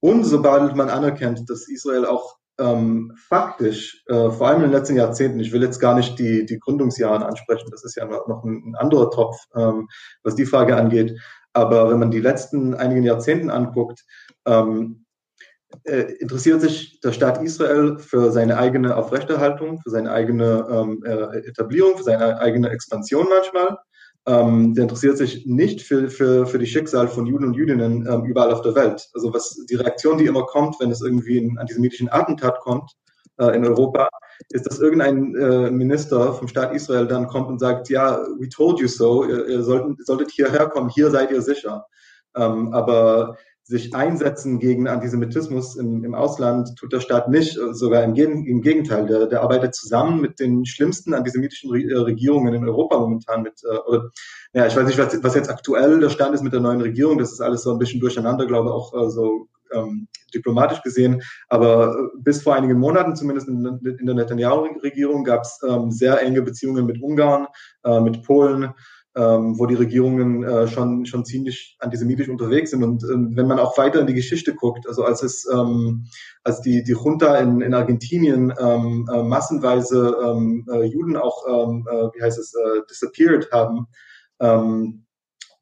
und 0.00 0.24
sobald 0.24 0.74
man 0.74 0.88
anerkennt, 0.88 1.48
dass 1.48 1.68
Israel 1.68 2.06
auch 2.06 2.38
ähm, 2.58 3.12
faktisch, 3.16 4.04
äh, 4.08 4.30
vor 4.30 4.48
allem 4.48 4.58
in 4.58 4.70
den 4.70 4.72
letzten 4.72 4.96
Jahrzehnten, 4.96 5.40
ich 5.40 5.52
will 5.52 5.62
jetzt 5.62 5.80
gar 5.80 5.94
nicht 5.94 6.18
die, 6.18 6.44
die 6.44 6.58
Gründungsjahre 6.58 7.24
ansprechen, 7.24 7.68
das 7.70 7.84
ist 7.84 7.96
ja 7.96 8.04
noch, 8.04 8.44
ein, 8.44 8.62
ein, 8.66 8.74
anderer 8.76 9.10
Topf, 9.10 9.36
ähm, 9.54 9.88
was 10.22 10.34
die 10.34 10.46
Frage 10.46 10.76
angeht. 10.76 11.18
Aber 11.54 11.90
wenn 11.90 11.98
man 11.98 12.10
die 12.10 12.20
letzten 12.20 12.74
einigen 12.74 13.02
Jahrzehnten 13.02 13.50
anguckt, 13.50 14.04
ähm, 14.46 15.04
äh, 15.84 16.12
interessiert 16.18 16.60
sich 16.60 17.00
der 17.00 17.12
Staat 17.12 17.42
Israel 17.42 17.98
für 17.98 18.30
seine 18.30 18.58
eigene 18.58 18.96
Aufrechterhaltung, 18.96 19.80
für 19.80 19.90
seine 19.90 20.12
eigene 20.12 20.66
ähm, 20.70 21.02
äh, 21.04 21.38
Etablierung, 21.48 21.96
für 21.96 22.04
seine 22.04 22.38
eigene 22.38 22.70
Expansion 22.70 23.26
manchmal. 23.28 23.78
Ähm, 24.24 24.74
der 24.74 24.84
interessiert 24.84 25.18
sich 25.18 25.46
nicht 25.46 25.82
für, 25.82 26.08
für, 26.08 26.46
für 26.46 26.58
die 26.58 26.66
Schicksal 26.66 27.08
von 27.08 27.26
Juden 27.26 27.46
und 27.46 27.54
Jüdinnen 27.54 28.06
ähm, 28.08 28.24
überall 28.24 28.52
auf 28.52 28.62
der 28.62 28.74
Welt. 28.76 29.08
Also 29.14 29.34
was 29.34 29.64
die 29.68 29.74
Reaktion, 29.74 30.18
die 30.18 30.26
immer 30.26 30.44
kommt, 30.46 30.78
wenn 30.78 30.92
es 30.92 31.00
irgendwie 31.00 31.40
einen 31.40 31.58
antisemitischen 31.58 32.08
Attentat 32.08 32.60
kommt 32.60 32.92
äh, 33.38 33.56
in 33.56 33.66
Europa, 33.66 34.08
ist, 34.50 34.66
dass 34.66 34.78
irgendein 34.78 35.34
äh, 35.34 35.70
Minister 35.70 36.34
vom 36.34 36.46
Staat 36.46 36.72
Israel 36.72 37.06
dann 37.06 37.26
kommt 37.26 37.48
und 37.48 37.58
sagt, 37.58 37.88
ja, 37.88 38.18
we 38.38 38.48
told 38.48 38.78
you 38.78 38.86
so, 38.86 39.24
ihr, 39.24 39.48
ihr 39.48 39.62
solltet, 39.62 40.06
solltet 40.06 40.30
hierher 40.30 40.68
kommen, 40.68 40.88
hier 40.88 41.10
seid 41.10 41.32
ihr 41.32 41.42
sicher. 41.42 41.84
Ähm, 42.36 42.72
aber 42.72 43.36
sich 43.72 43.94
einsetzen 43.94 44.58
gegen 44.58 44.86
Antisemitismus 44.86 45.76
im, 45.76 46.04
im 46.04 46.14
Ausland 46.14 46.76
tut 46.76 46.92
der 46.92 47.00
Staat 47.00 47.28
nicht, 47.28 47.56
äh, 47.56 47.72
sogar 47.72 48.04
im, 48.04 48.14
im 48.14 48.60
Gegenteil. 48.60 49.06
Der, 49.06 49.26
der 49.26 49.40
arbeitet 49.40 49.74
zusammen 49.74 50.20
mit 50.20 50.38
den 50.38 50.66
schlimmsten 50.66 51.14
antisemitischen 51.14 51.74
äh, 51.74 51.94
Regierungen 51.94 52.52
in 52.52 52.64
Europa 52.64 52.98
momentan 52.98 53.42
mit, 53.42 53.62
äh, 53.64 53.98
ja, 54.52 54.66
ich 54.66 54.76
weiß 54.76 54.86
nicht, 54.86 54.98
was, 54.98 55.22
was, 55.22 55.34
jetzt 55.34 55.48
aktuell 55.48 56.00
der 56.00 56.10
Stand 56.10 56.34
ist 56.34 56.42
mit 56.42 56.52
der 56.52 56.60
neuen 56.60 56.82
Regierung, 56.82 57.16
das 57.16 57.32
ist 57.32 57.40
alles 57.40 57.62
so 57.62 57.72
ein 57.72 57.78
bisschen 57.78 58.00
durcheinander, 58.00 58.46
glaube 58.46 58.68
ich, 58.68 58.74
auch 58.74 58.92
äh, 58.92 59.10
so 59.10 59.48
ähm, 59.72 60.08
diplomatisch 60.34 60.82
gesehen. 60.82 61.22
Aber 61.48 61.96
äh, 61.96 62.18
bis 62.18 62.42
vor 62.42 62.54
einigen 62.54 62.78
Monaten, 62.78 63.16
zumindest 63.16 63.48
in, 63.48 63.64
in 63.98 64.06
der 64.06 64.14
Netanyahu-Regierung, 64.14 65.24
gab 65.24 65.42
es 65.42 65.60
ähm, 65.66 65.90
sehr 65.90 66.20
enge 66.20 66.42
Beziehungen 66.42 66.84
mit 66.84 67.02
Ungarn, 67.02 67.46
äh, 67.84 68.00
mit 68.00 68.22
Polen, 68.22 68.74
ähm, 69.14 69.58
wo 69.58 69.66
die 69.66 69.74
Regierungen 69.74 70.42
äh, 70.42 70.66
schon, 70.68 71.04
schon 71.04 71.24
ziemlich 71.24 71.76
antisemitisch 71.80 72.28
unterwegs 72.28 72.70
sind. 72.70 72.82
Und 72.82 73.04
ähm, 73.04 73.32
wenn 73.34 73.46
man 73.46 73.58
auch 73.58 73.76
weiter 73.76 74.00
in 74.00 74.06
die 74.06 74.14
Geschichte 74.14 74.54
guckt, 74.54 74.86
also 74.86 75.04
als 75.04 75.22
es, 75.22 75.46
ähm, 75.52 76.06
als 76.44 76.60
die, 76.62 76.82
die 76.82 76.92
Junta 76.92 77.36
in, 77.36 77.60
in 77.60 77.74
Argentinien 77.74 78.52
ähm, 78.58 79.08
äh, 79.12 79.22
massenweise 79.22 80.16
ähm, 80.24 80.66
äh, 80.72 80.84
Juden 80.84 81.16
auch, 81.16 81.44
ähm, 81.46 81.86
äh, 81.90 82.08
wie 82.14 82.22
heißt 82.22 82.38
es, 82.38 82.54
äh, 82.54 82.80
disappeared 82.88 83.50
haben, 83.52 83.86
ähm, 84.40 85.04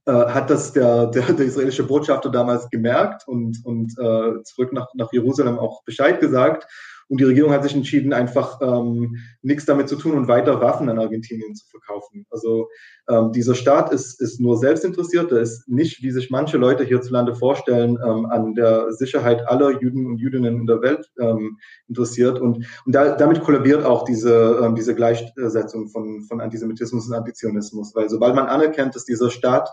äh, 0.07 0.13
hat 0.13 0.49
das 0.49 0.73
der, 0.73 1.07
der, 1.07 1.33
der 1.33 1.47
israelische 1.47 1.85
Botschafter 1.85 2.31
damals 2.31 2.71
gemerkt 2.71 3.27
und, 3.27 3.59
und 3.65 3.93
äh, 3.99 4.43
zurück 4.45 4.73
nach, 4.73 4.89
nach 4.95 5.13
Jerusalem 5.13 5.59
auch 5.59 5.83
Bescheid 5.85 6.21
gesagt. 6.21 6.67
Und 7.11 7.21
die 7.21 7.25
Regierung 7.25 7.51
hat 7.51 7.65
sich 7.65 7.75
entschieden, 7.75 8.13
einfach 8.13 8.61
ähm, 8.63 9.17
nichts 9.43 9.67
damit 9.67 9.89
zu 9.89 9.97
tun 9.97 10.17
und 10.17 10.29
weiter 10.29 10.61
Waffen 10.61 10.89
an 10.89 11.01
Argentinien 11.01 11.57
zu 11.57 11.67
verkaufen. 11.67 12.25
Also 12.31 12.69
ähm, 13.09 13.33
dieser 13.33 13.57
Staat 13.57 13.93
ist, 13.93 14.21
ist 14.21 14.41
nur 14.41 14.57
selbst 14.57 14.85
interessiert, 14.85 15.33
der 15.33 15.41
ist 15.41 15.69
nicht, 15.69 16.05
wie 16.05 16.13
sich 16.13 16.31
manche 16.31 16.57
Leute 16.57 16.85
hierzulande 16.85 17.35
vorstellen, 17.35 17.99
ähm, 18.01 18.27
an 18.27 18.55
der 18.55 18.93
Sicherheit 18.93 19.49
aller 19.49 19.83
Juden 19.83 20.07
und 20.07 20.19
Jüdinnen 20.19 20.61
in 20.61 20.67
der 20.69 20.83
Welt 20.83 21.11
ähm, 21.21 21.59
interessiert. 21.89 22.41
Und, 22.41 22.65
und 22.87 22.95
da, 22.95 23.17
damit 23.17 23.41
kollabiert 23.41 23.85
auch 23.85 24.05
diese, 24.05 24.61
ähm, 24.63 24.77
diese 24.77 24.95
Gleichsetzung 24.95 25.89
von, 25.89 26.23
von 26.23 26.41
Antisemitismus 26.41 27.09
und 27.09 27.15
Antizionismus. 27.15 27.93
Weil 27.93 28.09
sobald 28.09 28.37
man 28.37 28.47
anerkennt, 28.47 28.95
dass 28.95 29.05
dieser 29.05 29.31
Staat 29.31 29.69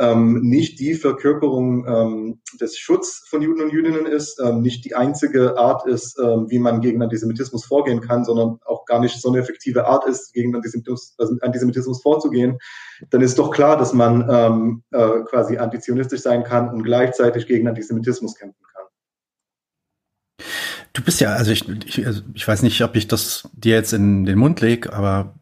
ähm, 0.00 0.40
nicht 0.40 0.80
die 0.80 0.94
Verkörperung 0.94 1.86
ähm, 1.86 2.40
des 2.58 2.78
Schutz 2.78 3.22
von 3.28 3.42
Juden 3.42 3.60
und 3.60 3.72
Jüdinnen 3.72 4.06
ist, 4.06 4.40
ähm, 4.42 4.62
nicht 4.62 4.84
die 4.86 4.94
einzige 4.94 5.58
Art 5.58 5.86
ist, 5.86 6.18
ähm, 6.18 6.46
wie 6.48 6.58
man 6.58 6.80
gegen 6.80 7.02
Antisemitismus 7.02 7.66
vorgehen 7.66 8.00
kann, 8.00 8.24
sondern 8.24 8.58
auch 8.64 8.86
gar 8.86 8.98
nicht 8.98 9.20
so 9.20 9.28
eine 9.28 9.38
effektive 9.38 9.86
Art 9.86 10.06
ist, 10.06 10.32
gegen 10.32 10.56
Antisemitismus, 10.56 11.14
also 11.18 11.36
Antisemitismus 11.42 12.00
vorzugehen, 12.00 12.58
dann 13.10 13.20
ist 13.20 13.38
doch 13.38 13.50
klar, 13.50 13.76
dass 13.76 13.92
man 13.92 14.26
ähm, 14.30 14.82
äh, 14.90 15.20
quasi 15.28 15.58
antizionistisch 15.58 16.22
sein 16.22 16.44
kann 16.44 16.70
und 16.70 16.82
gleichzeitig 16.82 17.46
gegen 17.46 17.68
Antisemitismus 17.68 18.34
kämpfen 18.34 18.64
kann. 18.72 18.84
Du 20.94 21.02
bist 21.02 21.20
ja, 21.20 21.34
also 21.34 21.52
ich, 21.52 21.68
ich, 21.86 22.06
also 22.06 22.22
ich 22.32 22.48
weiß 22.48 22.62
nicht, 22.62 22.82
ob 22.82 22.96
ich 22.96 23.06
das 23.06 23.48
dir 23.52 23.74
jetzt 23.74 23.92
in 23.92 24.24
den 24.24 24.38
Mund 24.38 24.62
lege, 24.62 24.92
aber 24.94 25.34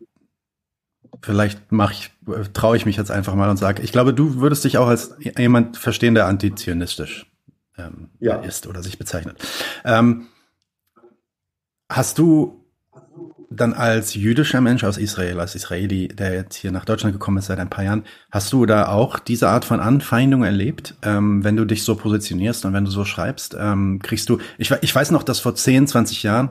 vielleicht 1.22 1.72
mache 1.72 1.94
ich, 1.94 2.10
traue 2.52 2.76
ich 2.76 2.86
mich 2.86 2.96
jetzt 2.96 3.10
einfach 3.10 3.34
mal 3.34 3.50
und 3.50 3.56
sage, 3.56 3.82
ich 3.82 3.92
glaube, 3.92 4.14
du 4.14 4.36
würdest 4.36 4.64
dich 4.64 4.78
auch 4.78 4.88
als 4.88 5.14
jemand 5.20 5.76
verstehen, 5.76 6.14
der 6.14 6.26
antizionistisch 6.26 7.26
ähm, 7.76 8.10
ja. 8.20 8.36
ist 8.36 8.66
oder 8.66 8.82
sich 8.82 8.98
bezeichnet. 8.98 9.36
Ähm, 9.84 10.28
hast 11.88 12.18
du 12.18 12.64
dann 13.50 13.72
als 13.72 14.14
jüdischer 14.14 14.60
Mensch 14.60 14.84
aus 14.84 14.98
Israel, 14.98 15.40
als 15.40 15.54
Israeli, 15.54 16.08
der 16.08 16.34
jetzt 16.34 16.54
hier 16.54 16.70
nach 16.70 16.84
Deutschland 16.84 17.14
gekommen 17.14 17.38
ist 17.38 17.46
seit 17.46 17.58
ein 17.58 17.70
paar 17.70 17.84
Jahren, 17.84 18.04
hast 18.30 18.52
du 18.52 18.66
da 18.66 18.88
auch 18.88 19.18
diese 19.18 19.48
Art 19.48 19.64
von 19.64 19.80
Anfeindung 19.80 20.44
erlebt, 20.44 20.94
ähm, 21.02 21.42
wenn 21.44 21.56
du 21.56 21.64
dich 21.64 21.82
so 21.82 21.96
positionierst 21.96 22.66
und 22.66 22.74
wenn 22.74 22.84
du 22.84 22.90
so 22.90 23.04
schreibst? 23.04 23.56
Ähm, 23.58 24.00
kriegst 24.02 24.28
du, 24.28 24.38
ich, 24.58 24.70
ich 24.82 24.94
weiß 24.94 25.10
noch, 25.12 25.22
dass 25.22 25.40
vor 25.40 25.54
10, 25.54 25.86
20 25.86 26.22
Jahren, 26.22 26.50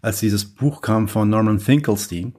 als 0.00 0.20
dieses 0.20 0.46
Buch 0.46 0.80
kam 0.80 1.08
von 1.08 1.28
Norman 1.28 1.60
Finkelstein, 1.60 2.34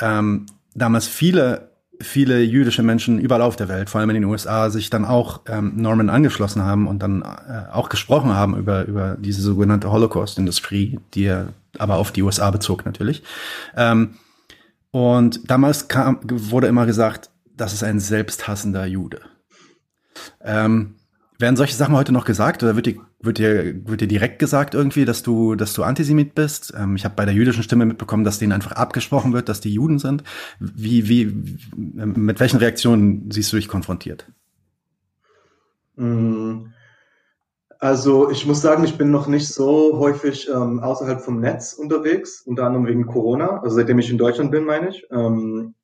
ähm, 0.00 0.46
damals 0.74 1.06
viele 1.06 1.74
viele 2.00 2.42
jüdische 2.42 2.82
Menschen 2.82 3.18
überall 3.18 3.42
auf 3.42 3.56
der 3.56 3.68
Welt, 3.68 3.90
vor 3.90 4.00
allem 4.00 4.10
in 4.10 4.14
den 4.14 4.24
USA, 4.24 4.70
sich 4.70 4.90
dann 4.90 5.04
auch 5.04 5.42
ähm, 5.48 5.74
Norman 5.76 6.10
angeschlossen 6.10 6.62
haben 6.62 6.86
und 6.86 7.00
dann 7.00 7.22
äh, 7.22 7.72
auch 7.72 7.88
gesprochen 7.88 8.34
haben 8.34 8.56
über, 8.56 8.84
über 8.86 9.16
diese 9.18 9.42
sogenannte 9.42 9.90
Holocaust-Industrie, 9.90 10.98
die 11.14 11.24
er 11.24 11.48
aber 11.78 11.96
auf 11.96 12.12
die 12.12 12.22
USA 12.22 12.50
bezog 12.50 12.84
natürlich. 12.84 13.22
Ähm, 13.76 14.16
und 14.90 15.50
damals 15.50 15.88
kam, 15.88 16.20
wurde 16.22 16.66
immer 16.66 16.86
gesagt, 16.86 17.30
das 17.56 17.72
ist 17.72 17.84
ein 17.84 18.00
selbsthassender 18.00 18.86
Jude. 18.86 19.20
Ähm, 20.42 20.96
werden 21.38 21.56
solche 21.56 21.74
Sachen 21.74 21.94
heute 21.94 22.12
noch 22.12 22.24
gesagt 22.24 22.62
oder 22.62 22.76
wird 22.76 22.86
dir, 22.86 22.96
wird 23.20 23.38
dir, 23.38 23.74
wird 23.88 24.00
dir 24.00 24.08
direkt 24.08 24.38
gesagt 24.38 24.74
irgendwie, 24.74 25.04
dass 25.04 25.22
du, 25.22 25.54
dass 25.56 25.72
du 25.72 25.82
Antisemit 25.82 26.34
bist? 26.34 26.72
Ähm, 26.76 26.96
ich 26.96 27.04
habe 27.04 27.14
bei 27.16 27.24
der 27.24 27.34
jüdischen 27.34 27.62
Stimme 27.62 27.86
mitbekommen, 27.86 28.24
dass 28.24 28.38
denen 28.38 28.52
einfach 28.52 28.72
abgesprochen 28.72 29.32
wird, 29.32 29.48
dass 29.48 29.60
die 29.60 29.72
Juden 29.72 29.98
sind. 29.98 30.22
Wie, 30.60 31.08
wie, 31.08 31.26
mit 31.74 32.40
welchen 32.40 32.58
Reaktionen 32.58 33.30
siehst 33.30 33.52
du 33.52 33.56
dich 33.56 33.68
konfrontiert? 33.68 34.26
Mm. 35.96 36.66
Also 37.80 38.30
ich 38.30 38.46
muss 38.46 38.62
sagen, 38.62 38.84
ich 38.84 38.96
bin 38.96 39.10
noch 39.10 39.26
nicht 39.26 39.48
so 39.48 39.98
häufig 39.98 40.48
ähm, 40.48 40.80
außerhalb 40.80 41.20
vom 41.20 41.40
Netz 41.40 41.74
unterwegs, 41.74 42.40
unter 42.40 42.64
anderem 42.64 42.86
wegen 42.86 43.04
Corona, 43.04 43.60
also 43.60 43.76
seitdem 43.76 43.98
ich 43.98 44.10
in 44.10 44.16
Deutschland 44.16 44.50
bin, 44.50 44.64
meine 44.64 44.88
ich. 44.88 45.06
Ähm, 45.10 45.74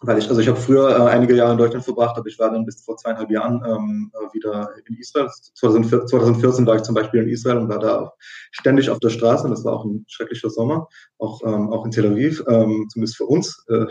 weil 0.00 0.18
ich, 0.18 0.28
also 0.28 0.40
ich 0.40 0.48
habe 0.48 0.58
früher 0.58 0.90
äh, 0.90 1.10
einige 1.10 1.34
Jahre 1.34 1.52
in 1.52 1.58
Deutschland 1.58 1.84
verbracht, 1.84 2.16
aber 2.18 2.26
ich 2.26 2.38
war 2.38 2.50
dann 2.50 2.66
bis 2.66 2.82
vor 2.82 2.96
zweieinhalb 2.96 3.30
Jahren 3.30 3.62
ähm, 3.66 4.12
äh, 4.14 4.34
wieder 4.34 4.70
in 4.86 4.96
Israel. 4.96 5.28
2014, 5.54 6.08
2014 6.08 6.66
war 6.66 6.76
ich 6.76 6.82
zum 6.82 6.94
Beispiel 6.94 7.22
in 7.22 7.28
Israel 7.28 7.58
und 7.58 7.68
war 7.68 7.78
da 7.78 8.12
ständig 8.50 8.90
auf 8.90 8.98
der 9.00 9.08
Straße 9.08 9.44
und 9.44 9.50
das 9.50 9.64
war 9.64 9.72
auch 9.72 9.84
ein 9.84 10.04
schrecklicher 10.08 10.50
Sommer, 10.50 10.88
auch, 11.18 11.42
ähm, 11.44 11.72
auch 11.72 11.84
in 11.84 11.90
Tel 11.90 12.12
Aviv, 12.12 12.44
ähm, 12.48 12.86
zumindest 12.90 13.16
für 13.16 13.24
uns, 13.24 13.64
äh, 13.68 13.86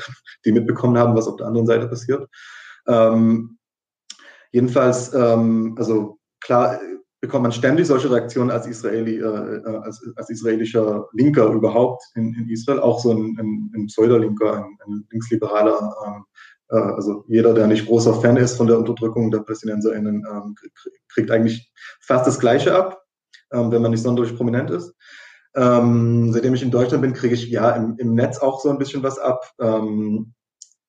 die 0.45 0.51
mitbekommen 0.51 0.97
haben, 0.97 1.15
was 1.15 1.27
auf 1.27 1.37
der 1.37 1.47
anderen 1.47 1.67
Seite 1.67 1.87
passiert. 1.87 2.27
Ähm, 2.87 3.57
jedenfalls, 4.51 5.13
ähm, 5.13 5.75
also 5.77 6.19
klar, 6.39 6.79
bekommt 7.25 7.43
man 7.43 7.51
ständig 7.51 7.87
solche 7.87 8.11
Reaktionen 8.11 8.51
als, 8.51 8.67
Israeli, 8.67 9.17
äh, 9.17 9.23
äh, 9.23 9.77
als, 9.77 10.07
als 10.15 10.29
israelischer 10.29 11.07
Linker 11.13 11.47
überhaupt 11.47 12.03
in, 12.13 12.35
in 12.35 12.49
Israel, 12.49 12.79
auch 12.79 12.99
so 12.99 13.11
ein, 13.11 13.35
ein, 13.39 13.71
ein 13.75 13.87
Pseudolinker, 13.87 14.57
ein, 14.57 14.77
ein 14.85 15.07
linksliberaler, 15.09 15.95
ähm, 16.05 16.25
äh, 16.69 16.75
also 16.75 17.25
jeder, 17.27 17.55
der 17.55 17.65
nicht 17.65 17.87
großer 17.87 18.13
Fan 18.21 18.37
ist 18.37 18.57
von 18.57 18.67
der 18.67 18.77
Unterdrückung 18.77 19.31
der 19.31 19.39
PalästinenserInnen, 19.39 20.23
ähm, 20.31 20.55
kriegt 21.09 21.31
eigentlich 21.31 21.73
fast 21.99 22.27
das 22.27 22.39
Gleiche 22.39 22.75
ab, 22.75 23.01
ähm, 23.51 23.71
wenn 23.71 23.81
man 23.81 23.89
nicht 23.89 24.03
sonderlich 24.03 24.35
prominent 24.35 24.69
ist. 24.69 24.93
Ähm, 25.55 26.31
seitdem 26.31 26.53
ich 26.53 26.61
in 26.61 26.71
Deutschland 26.71 27.01
bin, 27.01 27.13
kriege 27.13 27.33
ich 27.33 27.49
ja 27.49 27.71
im, 27.71 27.95
im 27.97 28.13
Netz 28.13 28.37
auch 28.37 28.59
so 28.59 28.69
ein 28.69 28.77
bisschen 28.77 29.01
was 29.01 29.17
ab. 29.17 29.49
Ähm, 29.59 30.33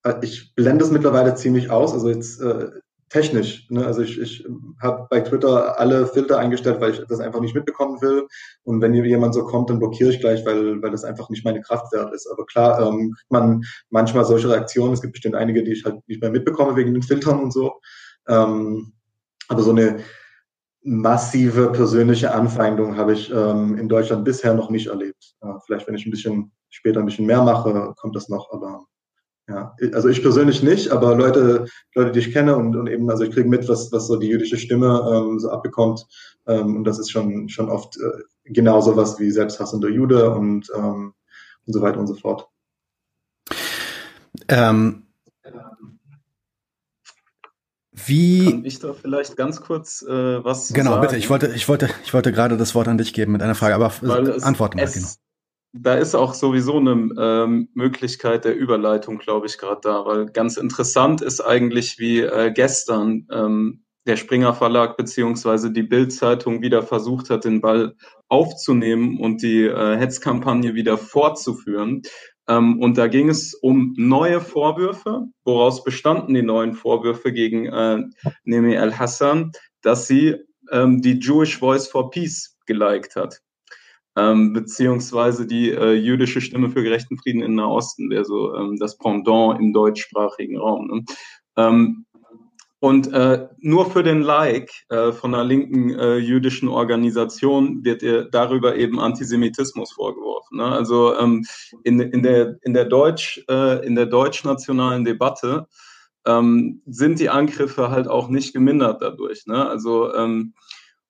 äh, 0.03 0.15
ich 0.21 0.55
blende 0.55 0.85
es 0.85 0.91
mittlerweile 0.91 1.35
ziemlich 1.35 1.71
aus. 1.71 1.95
Also 1.95 2.11
jetzt 2.11 2.43
äh, 2.43 2.69
technisch. 3.09 3.69
Ne? 3.71 3.87
Also 3.87 4.03
ich, 4.03 4.21
ich 4.21 4.47
habe 4.81 5.07
bei 5.11 5.21
Twitter 5.21 5.79
alle 5.79 6.07
Filter 6.07 6.39
eingestellt, 6.39 6.81
weil 6.81 6.93
ich 6.93 7.01
das 7.07 7.21
einfach 7.21 7.41
nicht 7.41 7.55
mitbekommen 7.55 8.01
will. 8.03 8.27
Und 8.65 8.81
wenn 8.81 8.95
jemand 8.95 9.35
so 9.35 9.45
kommt, 9.45 9.71
dann 9.71 9.79
blockiere 9.79 10.11
ich 10.11 10.21
gleich, 10.21 10.45
weil, 10.45 10.83
weil 10.83 10.91
das 10.91 11.05
einfach 11.05 11.31
nicht 11.31 11.45
meine 11.45 11.61
Kraft 11.61 11.93
wert 11.93 12.13
ist. 12.13 12.27
Aber 12.27 12.45
klar, 12.47 12.81
ähm, 12.81 13.15
kriegt 13.17 13.31
man 13.31 13.65
manchmal 13.91 14.25
solche 14.25 14.49
Reaktionen. 14.49 14.93
Es 14.93 15.03
gibt 15.03 15.13
bestimmt 15.13 15.37
einige, 15.37 15.63
die 15.63 15.73
ich 15.73 15.85
halt 15.85 15.97
nicht 16.09 16.21
mehr 16.21 16.31
mitbekomme 16.31 16.77
wegen 16.77 16.95
den 16.95 17.03
Filtern 17.03 17.41
und 17.41 17.53
so. 17.53 17.81
Ähm, 18.29 18.93
aber 19.49 19.63
so 19.63 19.71
eine 19.71 20.01
massive 20.83 21.73
persönliche 21.73 22.33
Anfeindung 22.33 22.97
habe 22.97 23.13
ich 23.13 23.31
ähm, 23.33 23.77
in 23.79 23.89
Deutschland 23.89 24.25
bisher 24.25 24.55
noch 24.55 24.71
nicht 24.71 24.89
erlebt. 24.89 25.35
Äh, 25.43 25.53
vielleicht, 25.65 25.87
wenn 25.87 25.95
ich 25.95 26.07
ein 26.07 26.11
bisschen 26.11 26.53
später 26.71 27.01
ein 27.01 27.07
bisschen 27.07 27.27
mehr 27.27 27.43
mache, 27.43 27.95
kommt 27.97 28.17
das 28.17 28.29
noch, 28.29 28.53
aber 28.53 28.85
ja, 29.49 29.77
also 29.93 30.09
ich 30.09 30.23
persönlich 30.23 30.63
nicht, 30.63 30.91
aber 30.91 31.15
Leute, 31.15 31.67
Leute, 31.95 32.11
die 32.11 32.19
ich 32.19 32.33
kenne 32.33 32.57
und, 32.57 32.75
und 32.75 32.89
eben, 32.89 33.09
also 33.11 33.23
ich 33.23 33.31
kriege 33.31 33.49
mit, 33.49 33.69
was, 33.69 33.93
was 33.93 34.09
so 34.09 34.17
die 34.17 34.27
jüdische 34.27 34.57
Stimme 34.57 35.05
ähm, 35.09 35.39
so 35.39 35.51
abbekommt. 35.51 36.05
Ähm, 36.47 36.77
und 36.77 36.85
das 36.85 36.99
ist 36.99 37.11
schon, 37.11 37.49
schon 37.49 37.69
oft 37.69 37.97
äh, 37.97 38.23
genau 38.45 38.85
was 38.97 39.21
wie 39.21 39.31
selbsthassender 39.31 39.89
Jude 39.89 40.31
und, 40.31 40.69
ähm, 40.75 41.15
und 41.65 41.73
so 41.73 41.81
weiter 41.81 42.01
und 42.01 42.09
so 42.09 42.15
fort. 42.15 42.49
Ähm, 44.49 45.05
wie 47.93 48.51
Kann 48.51 48.65
ich 48.65 48.81
da 48.81 48.93
vielleicht 48.95 49.37
ganz 49.37 49.61
kurz 49.61 50.03
äh, 50.03 50.45
was 50.45 50.73
Genau, 50.73 50.91
sagen? 50.91 51.03
bitte. 51.03 51.17
Ich 51.17 51.31
wollte, 51.31 51.49
ich 51.55 51.69
wollte, 51.69 51.89
ich 52.05 52.13
wollte 52.13 52.33
gerade 52.33 52.57
das 52.57 52.75
Wort 52.75 52.89
an 52.89 52.99
dich 52.99 53.15
geben 53.15 53.33
mit 53.33 53.43
einer 53.43 53.55
Frage, 53.55 53.77
aber 53.77 53.93
antworten 54.43 54.79
mal 54.79 54.91
genau 54.91 55.09
da 55.73 55.95
ist 55.95 56.15
auch 56.15 56.35
sowieso 56.35 56.79
eine 56.79 57.11
ähm, 57.19 57.69
Möglichkeit 57.75 58.45
der 58.45 58.57
Überleitung, 58.57 59.19
glaube 59.19 59.47
ich, 59.47 59.59
gerade 59.59 59.81
da, 59.83 60.07
weil 60.07 60.27
ganz 60.27 60.57
interessant 60.57 61.21
ist 61.21 61.41
eigentlich, 61.41 61.99
wie 61.99 62.21
äh, 62.21 62.53
gestern 62.53 63.27
ähm, 63.31 63.85
der 64.07 64.17
Springer 64.17 64.55
Verlag 64.55 64.97
beziehungsweise 64.97 65.73
die 65.73 65.83
Bild-Zeitung 65.83 66.63
wieder 66.63 66.83
versucht 66.83 67.29
hat, 67.29 67.45
den 67.45 67.61
Ball 67.61 67.97
aufzunehmen 68.29 69.19
und 69.19 69.43
die 69.43 69.65
äh, 69.65 69.97
Hetzkampagne 69.97 70.75
wieder 70.75 70.97
fortzuführen. 70.97 72.03
Ähm, 72.49 72.81
und 72.81 72.97
da 72.97 73.09
ging 73.09 73.29
es 73.29 73.55
um 73.55 73.95
neue 73.97 74.41
Vorwürfe. 74.41 75.27
Woraus 75.45 75.83
bestanden 75.83 76.35
die 76.35 76.43
neuen 76.43 76.75
Vorwürfe 76.75 77.33
gegen 77.33 77.67
äh, 77.67 78.05
Nemi 78.45 78.77
al-Hassan? 78.77 79.51
Dass 79.83 80.07
sie 80.07 80.37
ähm, 80.71 81.03
die 81.03 81.19
Jewish 81.19 81.59
Voice 81.59 81.89
for 81.89 82.11
Peace 82.11 82.57
geliked 82.67 83.17
hat 83.17 83.41
ähm, 84.17 84.53
beziehungsweise 84.53 85.47
die 85.47 85.71
äh, 85.71 85.93
jüdische 85.93 86.41
Stimme 86.41 86.71
für 86.71 86.83
gerechten 86.83 87.19
Frieden 87.19 87.43
in 87.43 87.55
Nahosten, 87.55 88.11
wäre 88.11 88.25
so 88.25 88.55
ähm, 88.55 88.77
das 88.79 88.97
Pendant 88.97 89.61
im 89.61 89.73
deutschsprachigen 89.73 90.59
Raum. 90.59 90.87
Ne? 90.89 91.05
Ähm, 91.57 92.07
und 92.79 93.13
äh, 93.13 93.49
nur 93.59 93.91
für 93.91 94.03
den 94.03 94.21
Like 94.21 94.71
äh, 94.91 95.11
von 95.11 95.35
einer 95.35 95.45
linken 95.45 95.99
äh, 95.99 96.17
jüdischen 96.17 96.69
Organisation 96.69 97.85
wird 97.85 98.03
ihr 98.03 98.27
darüber 98.27 98.77
eben 98.77 99.01
Antisemitismus 99.01 99.93
vorgeworfen. 99.93 100.59
Ne? 100.59 100.65
Also 100.65 101.17
ähm, 101.19 101.45
in, 101.85 102.01
in, 102.01 102.23
der, 102.23 102.59
in 102.63 102.75
der 102.75 102.85
Deutsch, 102.85 103.43
äh, 103.49 103.85
in 103.87 103.95
der 103.95 104.07
deutschnationalen 104.07 105.05
Debatte 105.05 105.67
ähm, 106.27 106.83
sind 106.87 107.19
die 107.19 107.31
Angriffe 107.31 107.91
halt 107.91 108.09
auch 108.09 108.29
nicht 108.29 108.53
gemindert 108.53 109.01
dadurch. 109.01 109.47
Ne? 109.47 109.67
Also 109.67 110.15
ähm, 110.15 110.55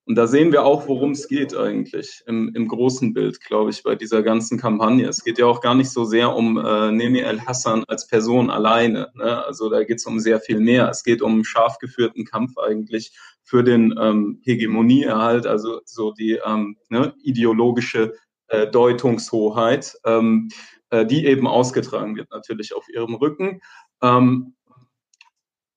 und 0.07 0.15
da 0.15 0.25
sehen 0.25 0.53
wir 0.53 0.63
auch, 0.63 0.87
worum 0.87 1.11
es 1.11 1.27
geht 1.27 1.53
eigentlich 1.53 2.23
im, 2.27 2.55
im 2.55 2.69
großen 2.69 3.13
Bild, 3.13 3.41
glaube 3.41 3.71
ich, 3.71 3.83
bei 3.83 3.93
dieser 3.93 4.23
ganzen 4.23 4.57
Kampagne. 4.57 5.05
Es 5.05 5.21
geht 5.21 5.37
ja 5.37 5.47
auch 5.47 5.59
gar 5.59 5.75
nicht 5.75 5.89
so 5.89 6.05
sehr 6.05 6.33
um 6.33 6.57
äh, 6.57 6.91
Nemi 6.91 7.19
El 7.19 7.41
Hassan 7.41 7.83
als 7.89 8.07
Person 8.07 8.49
alleine. 8.49 9.11
Ne? 9.15 9.43
Also 9.45 9.69
da 9.69 9.83
geht 9.83 9.97
es 9.97 10.05
um 10.05 10.21
sehr 10.21 10.39
viel 10.39 10.61
mehr. 10.61 10.87
Es 10.87 11.03
geht 11.03 11.21
um 11.21 11.33
einen 11.33 11.43
scharf 11.43 11.77
geführten 11.79 12.23
Kampf 12.23 12.57
eigentlich 12.57 13.11
für 13.43 13.65
den 13.65 13.95
ähm, 13.99 14.39
Hegemonieerhalt, 14.45 15.45
also 15.45 15.81
so 15.83 16.13
die 16.13 16.39
ähm, 16.45 16.77
ne, 16.87 17.13
ideologische 17.21 18.13
äh, 18.47 18.65
Deutungshoheit, 18.65 19.97
ähm, 20.05 20.47
äh, 20.89 21.05
die 21.05 21.25
eben 21.25 21.47
ausgetragen 21.47 22.15
wird, 22.15 22.31
natürlich 22.31 22.73
auf 22.73 22.87
ihrem 22.87 23.15
Rücken. 23.15 23.59
Ähm, 24.01 24.55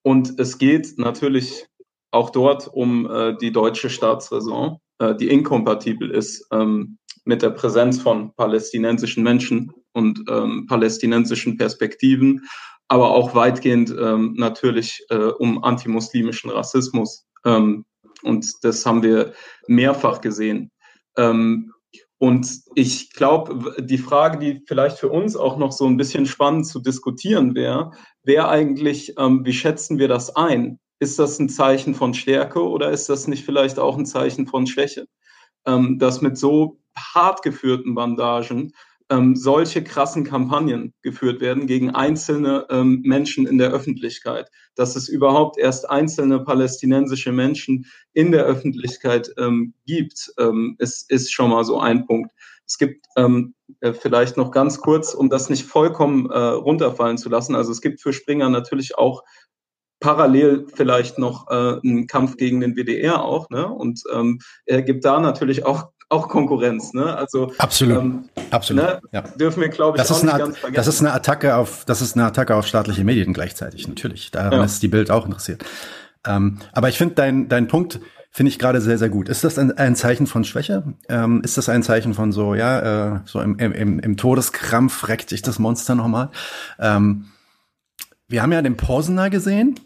und 0.02 0.38
es 0.38 0.58
geht 0.58 0.98
natürlich 0.98 1.66
auch 2.10 2.30
dort 2.30 2.68
um 2.68 3.10
äh, 3.10 3.36
die 3.36 3.52
deutsche 3.52 3.90
Staatsräson, 3.90 4.78
äh, 4.98 5.14
die 5.14 5.28
inkompatibel 5.28 6.10
ist 6.10 6.46
ähm, 6.52 6.98
mit 7.24 7.42
der 7.42 7.50
Präsenz 7.50 8.00
von 8.00 8.34
palästinensischen 8.34 9.22
Menschen 9.22 9.72
und 9.92 10.24
ähm, 10.28 10.66
palästinensischen 10.66 11.56
Perspektiven, 11.56 12.46
aber 12.88 13.10
auch 13.10 13.34
weitgehend 13.34 13.94
ähm, 13.98 14.34
natürlich 14.36 15.04
äh, 15.10 15.16
um 15.16 15.62
antimuslimischen 15.62 16.50
Rassismus. 16.50 17.26
Ähm, 17.44 17.84
und 18.22 18.52
das 18.62 18.84
haben 18.84 19.02
wir 19.02 19.32
mehrfach 19.66 20.20
gesehen. 20.20 20.70
Ähm, 21.16 21.72
und 22.18 22.46
ich 22.74 23.12
glaube, 23.14 23.76
die 23.80 23.96
Frage, 23.96 24.38
die 24.38 24.62
vielleicht 24.66 24.98
für 24.98 25.08
uns 25.08 25.36
auch 25.36 25.56
noch 25.56 25.72
so 25.72 25.86
ein 25.86 25.96
bisschen 25.96 26.26
spannend 26.26 26.66
zu 26.66 26.80
diskutieren 26.80 27.54
wäre, 27.54 27.92
wäre 28.22 28.48
eigentlich, 28.48 29.14
ähm, 29.18 29.44
wie 29.44 29.54
schätzen 29.54 29.98
wir 29.98 30.08
das 30.08 30.36
ein? 30.36 30.78
Ist 31.00 31.18
das 31.18 31.38
ein 31.38 31.48
Zeichen 31.48 31.94
von 31.94 32.14
Stärke 32.14 32.62
oder 32.62 32.90
ist 32.90 33.08
das 33.08 33.26
nicht 33.26 33.44
vielleicht 33.44 33.78
auch 33.78 33.96
ein 33.98 34.06
Zeichen 34.06 34.46
von 34.46 34.66
Schwäche? 34.66 35.08
Ähm, 35.66 35.98
dass 35.98 36.20
mit 36.20 36.38
so 36.38 36.78
hart 36.96 37.42
geführten 37.42 37.94
Bandagen 37.94 38.72
ähm, 39.10 39.34
solche 39.34 39.82
krassen 39.82 40.24
Kampagnen 40.24 40.94
geführt 41.02 41.40
werden 41.40 41.66
gegen 41.66 41.90
einzelne 41.90 42.66
ähm, 42.70 43.02
Menschen 43.04 43.46
in 43.46 43.58
der 43.58 43.72
Öffentlichkeit, 43.72 44.48
dass 44.76 44.94
es 44.94 45.08
überhaupt 45.08 45.58
erst 45.58 45.90
einzelne 45.90 46.40
palästinensische 46.40 47.32
Menschen 47.32 47.86
in 48.12 48.30
der 48.30 48.44
Öffentlichkeit 48.44 49.30
ähm, 49.36 49.74
gibt, 49.84 50.32
ähm, 50.38 50.76
ist, 50.78 51.10
ist 51.10 51.32
schon 51.32 51.50
mal 51.50 51.64
so 51.64 51.80
ein 51.80 52.06
Punkt. 52.06 52.30
Es 52.66 52.78
gibt 52.78 53.04
ähm, 53.16 53.54
äh, 53.80 53.92
vielleicht 53.92 54.36
noch 54.36 54.52
ganz 54.52 54.80
kurz, 54.80 55.12
um 55.12 55.28
das 55.28 55.50
nicht 55.50 55.64
vollkommen 55.64 56.30
äh, 56.30 56.38
runterfallen 56.38 57.18
zu 57.18 57.28
lassen. 57.28 57.56
Also 57.56 57.72
es 57.72 57.80
gibt 57.80 58.00
für 58.00 58.12
Springer 58.12 58.48
natürlich 58.48 58.96
auch 58.96 59.24
parallel 60.00 60.66
vielleicht 60.74 61.18
noch 61.18 61.48
äh, 61.50 61.78
einen 61.84 62.06
Kampf 62.06 62.36
gegen 62.36 62.60
den 62.60 62.74
WDR 62.74 63.22
auch, 63.22 63.50
ne? 63.50 63.68
Und 63.68 64.02
ähm, 64.12 64.40
er 64.66 64.82
gibt 64.82 65.04
da 65.04 65.20
natürlich 65.20 65.64
auch 65.64 65.90
auch 66.10 66.28
Konkurrenz, 66.28 66.92
ne? 66.92 67.16
Also 67.16 67.52
absolut, 67.58 67.98
ähm, 67.98 68.28
absolut. 68.50 68.82
Ne? 68.82 69.00
Ja. 69.12 69.22
Dürfen 69.22 69.60
wir, 69.60 69.68
glaube 69.68 69.96
ich, 69.96 70.02
das 70.02 70.10
ist, 70.10 70.28
eine, 70.28 70.52
das 70.72 70.88
ist 70.88 71.00
eine 71.00 71.12
Attacke 71.12 71.54
auf, 71.54 71.84
das 71.84 72.02
ist 72.02 72.16
eine 72.16 72.26
Attacke 72.26 72.56
auf 72.56 72.66
staatliche 72.66 73.04
Medien 73.04 73.32
gleichzeitig, 73.32 73.86
natürlich. 73.86 74.32
Daran 74.32 74.54
ja. 74.54 74.64
ist 74.64 74.82
die 74.82 74.88
Bild 74.88 75.10
auch 75.10 75.24
interessiert. 75.24 75.64
Ähm, 76.26 76.58
aber 76.72 76.88
ich 76.88 76.98
finde 76.98 77.14
dein 77.14 77.48
dein 77.48 77.68
Punkt 77.68 78.00
finde 78.32 78.50
ich 78.50 78.58
gerade 78.58 78.80
sehr 78.80 78.98
sehr 78.98 79.08
gut. 79.08 79.28
Ist 79.28 79.44
das 79.44 79.56
ein, 79.56 79.78
ein 79.78 79.94
Zeichen 79.94 80.26
von 80.26 80.44
Schwäche? 80.44 80.82
Ähm, 81.08 81.42
ist 81.44 81.56
das 81.56 81.68
ein 81.68 81.84
Zeichen 81.84 82.12
von 82.12 82.32
so 82.32 82.54
ja 82.56 83.14
äh, 83.14 83.20
so 83.24 83.40
im, 83.40 83.58
im, 83.58 84.00
im 84.00 84.16
Todeskrampf 84.16 85.06
reckt 85.06 85.30
sich 85.30 85.42
das 85.42 85.60
Monster 85.60 85.94
nochmal? 85.94 86.30
Ähm, 86.80 87.26
wir 88.26 88.42
haben 88.42 88.52
ja 88.52 88.62
den 88.62 88.76
Posener 88.76 89.30
gesehen 89.30 89.78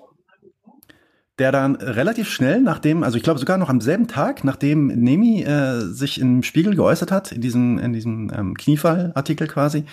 der 1.38 1.50
dann 1.50 1.74
relativ 1.76 2.28
schnell, 2.30 2.60
nachdem, 2.60 3.02
also 3.02 3.16
ich 3.16 3.24
glaube 3.24 3.40
sogar 3.40 3.58
noch 3.58 3.68
am 3.68 3.80
selben 3.80 4.06
Tag, 4.06 4.44
nachdem 4.44 4.86
Nemi 4.86 5.42
äh, 5.42 5.80
sich 5.80 6.20
im 6.20 6.42
Spiegel 6.44 6.76
geäußert 6.76 7.10
hat, 7.10 7.32
in 7.32 7.40
diesem, 7.40 7.78
in 7.78 7.92
diesem 7.92 8.32
ähm, 8.32 8.54
Kniefall-Artikel 8.54 9.48
quasi, 9.48 9.84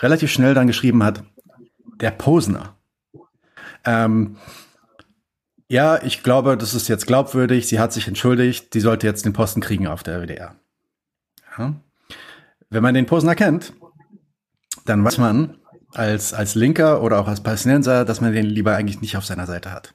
relativ 0.00 0.30
schnell 0.30 0.54
dann 0.54 0.66
geschrieben 0.66 1.04
hat, 1.04 1.22
der 2.00 2.12
Posner. 2.12 2.76
Ähm, 3.84 4.36
ja, 5.68 6.02
ich 6.02 6.22
glaube, 6.22 6.56
das 6.56 6.74
ist 6.74 6.88
jetzt 6.88 7.06
glaubwürdig, 7.06 7.68
sie 7.68 7.78
hat 7.78 7.92
sich 7.92 8.08
entschuldigt, 8.08 8.72
sie 8.72 8.80
sollte 8.80 9.06
jetzt 9.06 9.24
den 9.24 9.32
Posten 9.32 9.60
kriegen 9.60 9.86
auf 9.86 10.02
der 10.02 10.22
WDR. 10.22 10.54
Ja. 11.58 11.74
Wenn 12.70 12.82
man 12.82 12.94
den 12.94 13.06
Posen 13.06 13.28
erkennt, 13.28 13.74
dann 14.86 15.04
weiß 15.04 15.18
man 15.18 15.58
als, 15.92 16.32
als 16.32 16.54
Linker 16.54 17.02
oder 17.02 17.20
auch 17.20 17.28
als 17.28 17.42
Palästinenser, 17.42 18.04
dass 18.04 18.20
man 18.20 18.32
den 18.32 18.46
lieber 18.46 18.74
eigentlich 18.74 19.00
nicht 19.00 19.16
auf 19.16 19.24
seiner 19.24 19.46
Seite 19.46 19.72
hat. 19.72 19.94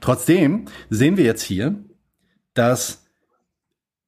Trotzdem 0.00 0.66
sehen 0.90 1.16
wir 1.16 1.24
jetzt 1.24 1.42
hier, 1.42 1.76
dass 2.54 3.04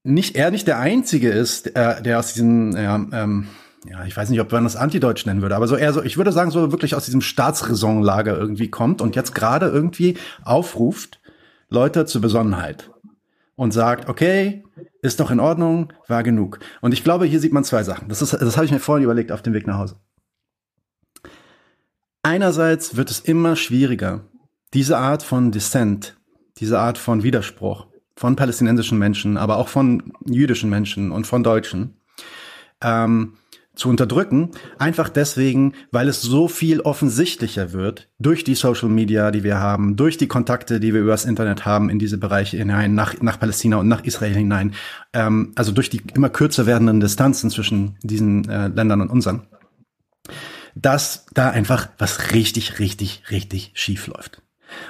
nicht 0.02 0.36
er 0.36 0.50
nicht 0.50 0.66
der 0.66 0.78
Einzige 0.78 1.30
ist, 1.30 1.74
der, 1.74 2.00
der 2.00 2.18
aus 2.18 2.32
diesem, 2.32 2.72
ja, 2.72 2.96
ähm, 3.12 3.48
ja, 3.86 4.04
ich 4.04 4.16
weiß 4.16 4.28
nicht, 4.30 4.40
ob 4.40 4.52
man 4.52 4.64
das 4.64 4.76
Antideutsch 4.76 5.26
nennen 5.26 5.42
würde, 5.42 5.56
aber 5.56 5.66
so 5.66 5.76
eher 5.76 5.92
so, 5.92 6.02
ich 6.02 6.16
würde 6.16 6.32
sagen, 6.32 6.50
so 6.50 6.70
wirklich 6.70 6.94
aus 6.94 7.04
diesem 7.04 7.20
Staatsräsonlager 7.20 8.36
irgendwie 8.36 8.68
kommt 8.68 9.00
und 9.00 9.16
jetzt 9.16 9.34
gerade 9.34 9.66
irgendwie 9.66 10.16
aufruft, 10.42 11.20
Leute 11.68 12.04
zur 12.04 12.20
Besonnenheit 12.20 12.90
und 13.56 13.72
sagt, 13.72 14.08
okay, 14.08 14.64
ist 15.02 15.20
doch 15.20 15.30
in 15.30 15.40
Ordnung, 15.40 15.92
war 16.08 16.22
genug. 16.22 16.58
Und 16.80 16.92
ich 16.92 17.04
glaube, 17.04 17.26
hier 17.26 17.40
sieht 17.40 17.52
man 17.52 17.64
zwei 17.64 17.82
Sachen. 17.84 18.08
Das 18.08 18.22
ist, 18.22 18.32
das 18.32 18.56
habe 18.56 18.66
ich 18.66 18.72
mir 18.72 18.80
vorhin 18.80 19.04
überlegt 19.04 19.32
auf 19.32 19.42
dem 19.42 19.54
Weg 19.54 19.66
nach 19.66 19.78
Hause. 19.78 19.96
Einerseits 22.22 22.96
wird 22.96 23.10
es 23.10 23.20
immer 23.20 23.56
schwieriger, 23.56 24.24
diese 24.74 24.98
Art 24.98 25.22
von 25.22 25.50
Dissent, 25.50 26.16
diese 26.58 26.78
Art 26.78 26.98
von 26.98 27.22
Widerspruch 27.22 27.86
von 28.16 28.36
palästinensischen 28.36 28.98
Menschen, 28.98 29.38
aber 29.38 29.56
auch 29.56 29.68
von 29.68 30.12
jüdischen 30.26 30.68
Menschen 30.68 31.10
und 31.10 31.26
von 31.26 31.42
Deutschen, 31.42 31.94
ähm, 32.82 33.32
zu 33.74 33.88
unterdrücken, 33.88 34.50
einfach 34.78 35.08
deswegen, 35.08 35.72
weil 35.90 36.06
es 36.06 36.20
so 36.20 36.48
viel 36.48 36.80
offensichtlicher 36.80 37.72
wird 37.72 38.10
durch 38.18 38.44
die 38.44 38.54
Social 38.54 38.90
Media, 38.90 39.30
die 39.30 39.42
wir 39.42 39.58
haben, 39.58 39.96
durch 39.96 40.18
die 40.18 40.28
Kontakte, 40.28 40.80
die 40.80 40.92
wir 40.92 41.00
übers 41.00 41.24
Internet 41.24 41.64
haben 41.64 41.88
in 41.88 41.98
diese 41.98 42.18
Bereiche 42.18 42.58
hinein, 42.58 42.94
nach, 42.94 43.18
nach 43.22 43.40
Palästina 43.40 43.78
und 43.78 43.88
nach 43.88 44.04
Israel 44.04 44.34
hinein, 44.34 44.74
ähm, 45.14 45.52
also 45.54 45.72
durch 45.72 45.88
die 45.88 46.02
immer 46.14 46.28
kürzer 46.28 46.66
werdenden 46.66 47.00
Distanzen 47.00 47.48
zwischen 47.48 47.96
diesen 48.02 48.46
äh, 48.50 48.68
Ländern 48.68 49.00
und 49.00 49.08
unseren, 49.08 49.46
dass 50.74 51.24
da 51.32 51.48
einfach 51.48 51.88
was 51.96 52.32
richtig, 52.32 52.80
richtig, 52.80 53.22
richtig 53.30 53.70
schief 53.72 54.08
läuft. 54.08 54.42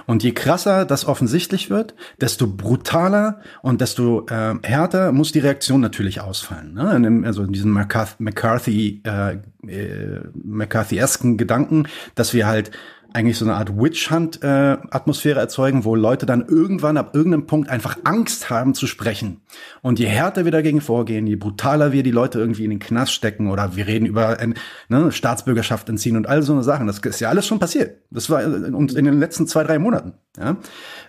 Und 0.07 0.23
je 0.23 0.33
krasser 0.33 0.85
das 0.85 1.05
offensichtlich 1.05 1.71
wird, 1.71 1.95
desto 2.21 2.47
brutaler 2.47 3.41
und 3.63 3.81
desto 3.81 4.27
äh, 4.27 4.55
härter 4.63 5.13
muss 5.13 5.33
die 5.33 5.39
Reaktion 5.39 5.81
natürlich 5.81 6.21
ausfallen. 6.21 6.75
Ne? 6.75 6.95
In 6.95 7.03
dem, 7.03 7.25
also 7.25 7.43
in 7.43 7.53
diesem 7.53 7.73
McCarthy, 7.73 9.03
äh, 9.05 9.39
äh, 9.67 10.21
McCarthy-esken 10.35 11.37
Gedanken, 11.37 11.87
dass 12.15 12.35
wir 12.35 12.47
halt 12.47 12.71
eigentlich 13.13 13.39
so 13.39 13.45
eine 13.45 13.55
Art 13.55 13.77
Witch-Hunt-Atmosphäre 13.77 15.39
äh, 15.39 15.43
erzeugen, 15.43 15.85
wo 15.85 15.95
Leute 15.95 16.27
dann 16.27 16.47
irgendwann 16.47 16.97
ab 16.97 17.15
irgendeinem 17.15 17.47
Punkt 17.47 17.69
einfach 17.69 17.99
Angst 18.05 18.51
haben 18.51 18.75
zu 18.75 18.87
sprechen. 18.87 19.41
Und 19.83 19.99
je 19.99 20.07
härter 20.07 20.45
wir 20.45 20.53
dagegen 20.53 20.81
vorgehen, 20.81 21.27
je 21.27 21.37
brutaler 21.37 21.93
wir 21.93 22.03
die 22.03 22.11
Leute 22.11 22.39
irgendwie 22.39 22.65
in 22.65 22.71
den 22.71 22.79
Knast 22.79 23.13
stecken 23.13 23.51
oder 23.51 23.77
wir 23.77 23.87
reden 23.87 24.07
über 24.07 24.41
äh, 24.41 24.49
ne, 24.89 25.13
Staatsbürgerschaft 25.13 25.89
entziehen 25.89 26.17
und 26.17 26.29
all 26.29 26.43
so 26.43 26.53
eine 26.53 26.63
Sachen. 26.63 26.87
Das 26.87 26.99
ist 26.99 27.21
ja 27.21 27.29
alles 27.29 27.47
schon 27.47 27.59
passiert. 27.59 27.99
Das 28.11 28.31
war 28.31 28.43
in, 28.43 28.89
in 28.89 29.05
den 29.05 29.21
letzten 29.21 29.47
zwei, 29.47 29.65
drei 29.65 29.79
Monaten. 29.79 30.15
Ja? 30.39 30.57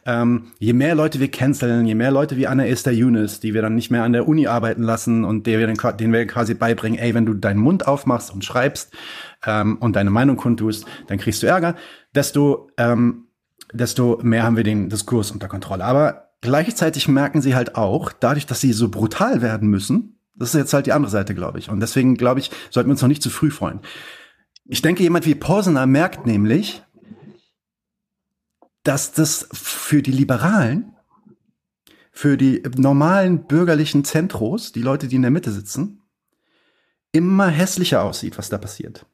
Ähm, 0.05 0.51
je 0.59 0.73
mehr 0.73 0.95
Leute 0.95 1.19
wir 1.19 1.29
canceln, 1.29 1.85
je 1.85 1.95
mehr 1.95 2.11
Leute 2.11 2.37
wie 2.37 2.47
Anna 2.47 2.65
Esther 2.65 2.93
Yunus, 2.93 3.39
die 3.39 3.53
wir 3.53 3.61
dann 3.61 3.75
nicht 3.75 3.91
mehr 3.91 4.03
an 4.03 4.13
der 4.13 4.27
Uni 4.27 4.47
arbeiten 4.47 4.83
lassen 4.83 5.23
und 5.23 5.47
der 5.47 5.59
wir 5.59 5.67
dann, 5.67 5.97
denen 5.97 6.13
wir 6.13 6.25
quasi 6.27 6.53
beibringen, 6.53 6.99
ey, 6.99 7.13
wenn 7.13 7.25
du 7.25 7.33
deinen 7.33 7.59
Mund 7.59 7.87
aufmachst 7.87 8.33
und 8.33 8.43
schreibst, 8.43 8.91
ähm, 9.45 9.77
und 9.79 9.95
deine 9.95 10.09
Meinung 10.09 10.37
kundtust, 10.37 10.85
dann 11.07 11.17
kriegst 11.17 11.41
du 11.43 11.47
Ärger, 11.47 11.75
desto, 12.13 12.69
ähm, 12.77 13.27
desto 13.73 14.19
mehr 14.21 14.43
haben 14.43 14.57
wir 14.57 14.63
den 14.63 14.89
Diskurs 14.89 15.31
unter 15.31 15.47
Kontrolle. 15.47 15.83
Aber 15.83 16.31
gleichzeitig 16.41 17.07
merken 17.07 17.41
sie 17.41 17.55
halt 17.55 17.75
auch, 17.75 18.11
dadurch, 18.11 18.45
dass 18.45 18.61
sie 18.61 18.73
so 18.73 18.89
brutal 18.89 19.41
werden 19.41 19.69
müssen, 19.69 20.17
das 20.35 20.49
ist 20.49 20.59
jetzt 20.59 20.73
halt 20.73 20.85
die 20.85 20.93
andere 20.93 21.11
Seite, 21.11 21.35
glaube 21.35 21.59
ich. 21.59 21.69
Und 21.69 21.79
deswegen, 21.79 22.15
glaube 22.15 22.39
ich, 22.39 22.51
sollten 22.69 22.89
wir 22.89 22.93
uns 22.93 23.01
noch 23.01 23.09
nicht 23.09 23.23
zu 23.23 23.29
früh 23.29 23.51
freuen. 23.51 23.79
Ich 24.65 24.81
denke, 24.81 25.03
jemand 25.03 25.25
wie 25.25 25.35
Porsener 25.35 25.85
merkt 25.85 26.25
nämlich, 26.25 26.83
dass 28.83 29.13
das 29.13 29.47
für 29.51 30.01
die 30.01 30.11
Liberalen, 30.11 30.95
für 32.11 32.37
die 32.37 32.61
normalen 32.75 33.45
bürgerlichen 33.45 34.03
Zentros, 34.03 34.71
die 34.71 34.81
Leute, 34.81 35.07
die 35.07 35.15
in 35.15 35.21
der 35.21 35.31
Mitte 35.31 35.51
sitzen, 35.51 36.01
immer 37.11 37.47
hässlicher 37.47 38.03
aussieht, 38.03 38.37
was 38.37 38.49
da 38.49 38.57
passiert. 38.57 39.05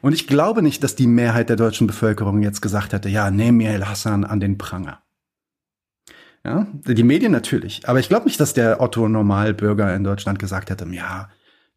Und 0.00 0.12
ich 0.12 0.26
glaube 0.26 0.62
nicht, 0.62 0.82
dass 0.82 0.96
die 0.96 1.06
Mehrheit 1.06 1.48
der 1.48 1.56
deutschen 1.56 1.86
Bevölkerung 1.86 2.42
jetzt 2.42 2.62
gesagt 2.62 2.92
hätte, 2.92 3.08
ja, 3.08 3.30
nehmen 3.30 3.60
El 3.60 3.86
Hassan 3.86 4.24
an 4.24 4.40
den 4.40 4.58
Pranger. 4.58 5.02
Ja, 6.44 6.66
die 6.86 7.02
Medien 7.02 7.32
natürlich. 7.32 7.88
Aber 7.88 8.00
ich 8.00 8.08
glaube 8.08 8.26
nicht, 8.26 8.40
dass 8.40 8.54
der 8.54 8.80
Otto 8.80 9.08
Normalbürger 9.08 9.94
in 9.94 10.04
Deutschland 10.04 10.38
gesagt 10.38 10.70
hätte, 10.70 10.86
ja, 10.88 11.28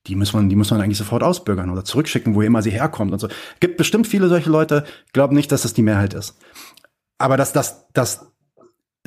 die 0.08 0.16
muss 0.16 0.34
man, 0.34 0.50
die 0.50 0.56
muss 0.56 0.72
man 0.72 0.82
eigentlich 0.82 0.98
sofort 0.98 1.24
ausbürgern 1.24 1.70
oder 1.70 1.84
zurückschicken, 1.84 2.36
wo 2.36 2.42
immer 2.42 2.62
sie 2.62 2.72
herkommt 2.72 3.12
und 3.12 3.20
so. 3.20 3.28
Gibt 3.60 3.78
bestimmt 3.78 4.08
viele 4.08 4.30
solche 4.30 4.50
Leute, 4.50 4.86
glauben 5.14 5.36
nicht, 5.36 5.52
dass 5.52 5.64
das 5.64 5.74
die 5.74 5.84
Mehrheit 5.84 6.14
ist. 6.14 6.38
Aber 7.22 7.38
dass 7.38 7.54
das, 7.54 7.88
dass 7.94 8.32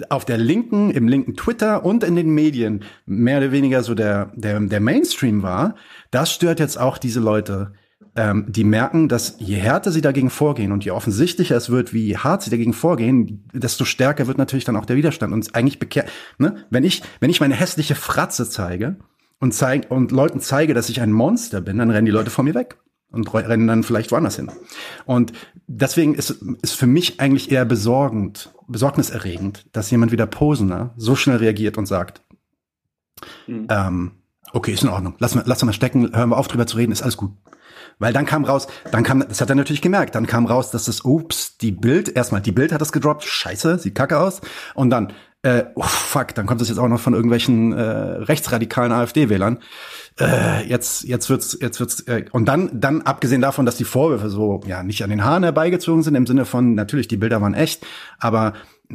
auf 0.08 0.24
der 0.24 0.38
linken, 0.38 0.90
im 0.90 1.06
linken 1.06 1.36
Twitter 1.36 1.84
und 1.84 2.02
in 2.02 2.16
den 2.16 2.30
Medien 2.30 2.84
mehr 3.06 3.38
oder 3.38 3.52
weniger 3.52 3.82
so 3.82 3.94
der, 3.94 4.32
der, 4.34 4.58
der 4.60 4.80
Mainstream 4.80 5.42
war, 5.42 5.76
das 6.10 6.32
stört 6.32 6.58
jetzt 6.58 6.78
auch 6.78 6.98
diese 6.98 7.20
Leute, 7.20 7.72
ähm, 8.16 8.46
die 8.48 8.64
merken, 8.64 9.08
dass 9.08 9.36
je 9.38 9.56
härter 9.56 9.92
sie 9.92 10.00
dagegen 10.00 10.30
vorgehen 10.30 10.72
und 10.72 10.84
je 10.84 10.90
offensichtlicher 10.90 11.56
es 11.56 11.70
wird, 11.70 11.92
wie 11.92 12.16
hart 12.16 12.42
sie 12.42 12.50
dagegen 12.50 12.72
vorgehen, 12.72 13.48
desto 13.52 13.84
stärker 13.84 14.26
wird 14.26 14.38
natürlich 14.38 14.64
dann 14.64 14.76
auch 14.76 14.86
der 14.86 14.96
Widerstand. 14.96 15.32
Und 15.32 15.54
eigentlich 15.54 15.78
bekehrt, 15.78 16.08
ne, 16.38 16.64
wenn 16.70 16.84
ich, 16.84 17.02
wenn 17.20 17.30
ich 17.30 17.40
meine 17.40 17.54
hässliche 17.54 17.94
Fratze 17.94 18.48
zeige 18.48 18.96
und 19.40 19.52
zeige 19.52 19.88
und 19.88 20.12
Leuten 20.12 20.40
zeige, 20.40 20.74
dass 20.74 20.88
ich 20.88 21.00
ein 21.00 21.12
Monster 21.12 21.60
bin, 21.60 21.78
dann 21.78 21.90
rennen 21.90 22.06
die 22.06 22.12
Leute 22.12 22.30
vor 22.30 22.44
mir 22.44 22.54
weg 22.54 22.78
und 23.14 23.32
rennen 23.32 23.66
dann 23.66 23.82
vielleicht 23.82 24.12
woanders 24.12 24.36
hin. 24.36 24.50
Und 25.04 25.32
deswegen 25.66 26.14
ist, 26.14 26.42
ist 26.62 26.74
für 26.74 26.86
mich 26.86 27.20
eigentlich 27.20 27.50
eher 27.50 27.64
besorgend, 27.64 28.52
besorgniserregend, 28.68 29.66
dass 29.72 29.90
jemand 29.90 30.12
wie 30.12 30.16
der 30.16 30.26
Posener 30.26 30.94
so 30.96 31.16
schnell 31.16 31.36
reagiert 31.38 31.78
und 31.78 31.86
sagt, 31.86 32.22
mhm. 33.46 33.66
ähm, 33.70 34.12
okay, 34.52 34.72
ist 34.72 34.82
in 34.82 34.88
Ordnung, 34.88 35.14
lass 35.18 35.34
mal, 35.34 35.44
lass 35.46 35.64
mal 35.64 35.72
stecken, 35.72 36.14
hören 36.14 36.30
wir 36.30 36.38
auf 36.38 36.48
drüber 36.48 36.66
zu 36.66 36.76
reden, 36.76 36.92
ist 36.92 37.02
alles 37.02 37.16
gut. 37.16 37.32
Weil 37.98 38.12
dann 38.12 38.26
kam 38.26 38.44
raus, 38.44 38.66
dann 38.90 39.04
kam, 39.04 39.20
das 39.20 39.40
hat 39.40 39.50
er 39.50 39.54
natürlich 39.54 39.82
gemerkt, 39.82 40.14
dann 40.14 40.26
kam 40.26 40.46
raus, 40.46 40.70
dass 40.70 40.86
das, 40.86 41.04
ups, 41.04 41.58
die 41.58 41.72
Bild, 41.72 42.14
erstmal 42.14 42.40
die 42.40 42.52
Bild 42.52 42.72
hat 42.72 42.80
das 42.80 42.92
gedroppt, 42.92 43.24
scheiße, 43.24 43.78
sieht 43.78 43.94
kacke 43.94 44.18
aus. 44.18 44.40
Und 44.74 44.90
dann, 44.90 45.12
äh, 45.44 45.66
oh, 45.74 45.82
fuck, 45.82 46.34
dann 46.34 46.46
kommt 46.46 46.62
das 46.62 46.70
jetzt 46.70 46.78
auch 46.78 46.88
noch 46.88 47.00
von 47.00 47.12
irgendwelchen 47.12 47.74
äh, 47.74 47.82
rechtsradikalen 47.82 48.92
AfD-Wählern. 48.92 49.58
Äh, 50.18 50.66
jetzt, 50.66 51.04
jetzt 51.04 51.28
wird's, 51.28 51.58
jetzt 51.60 51.80
wird's, 51.80 52.00
äh, 52.00 52.24
und 52.32 52.46
dann, 52.46 52.70
dann 52.72 53.02
abgesehen 53.02 53.42
davon, 53.42 53.66
dass 53.66 53.76
die 53.76 53.84
Vorwürfe 53.84 54.30
so, 54.30 54.62
ja, 54.66 54.82
nicht 54.82 55.04
an 55.04 55.10
den 55.10 55.22
Haaren 55.22 55.42
herbeigezogen 55.42 56.02
sind, 56.02 56.14
im 56.14 56.26
Sinne 56.26 56.46
von, 56.46 56.74
natürlich, 56.74 57.08
die 57.08 57.18
Bilder 57.18 57.42
waren 57.42 57.52
echt, 57.52 57.86
aber 58.18 58.54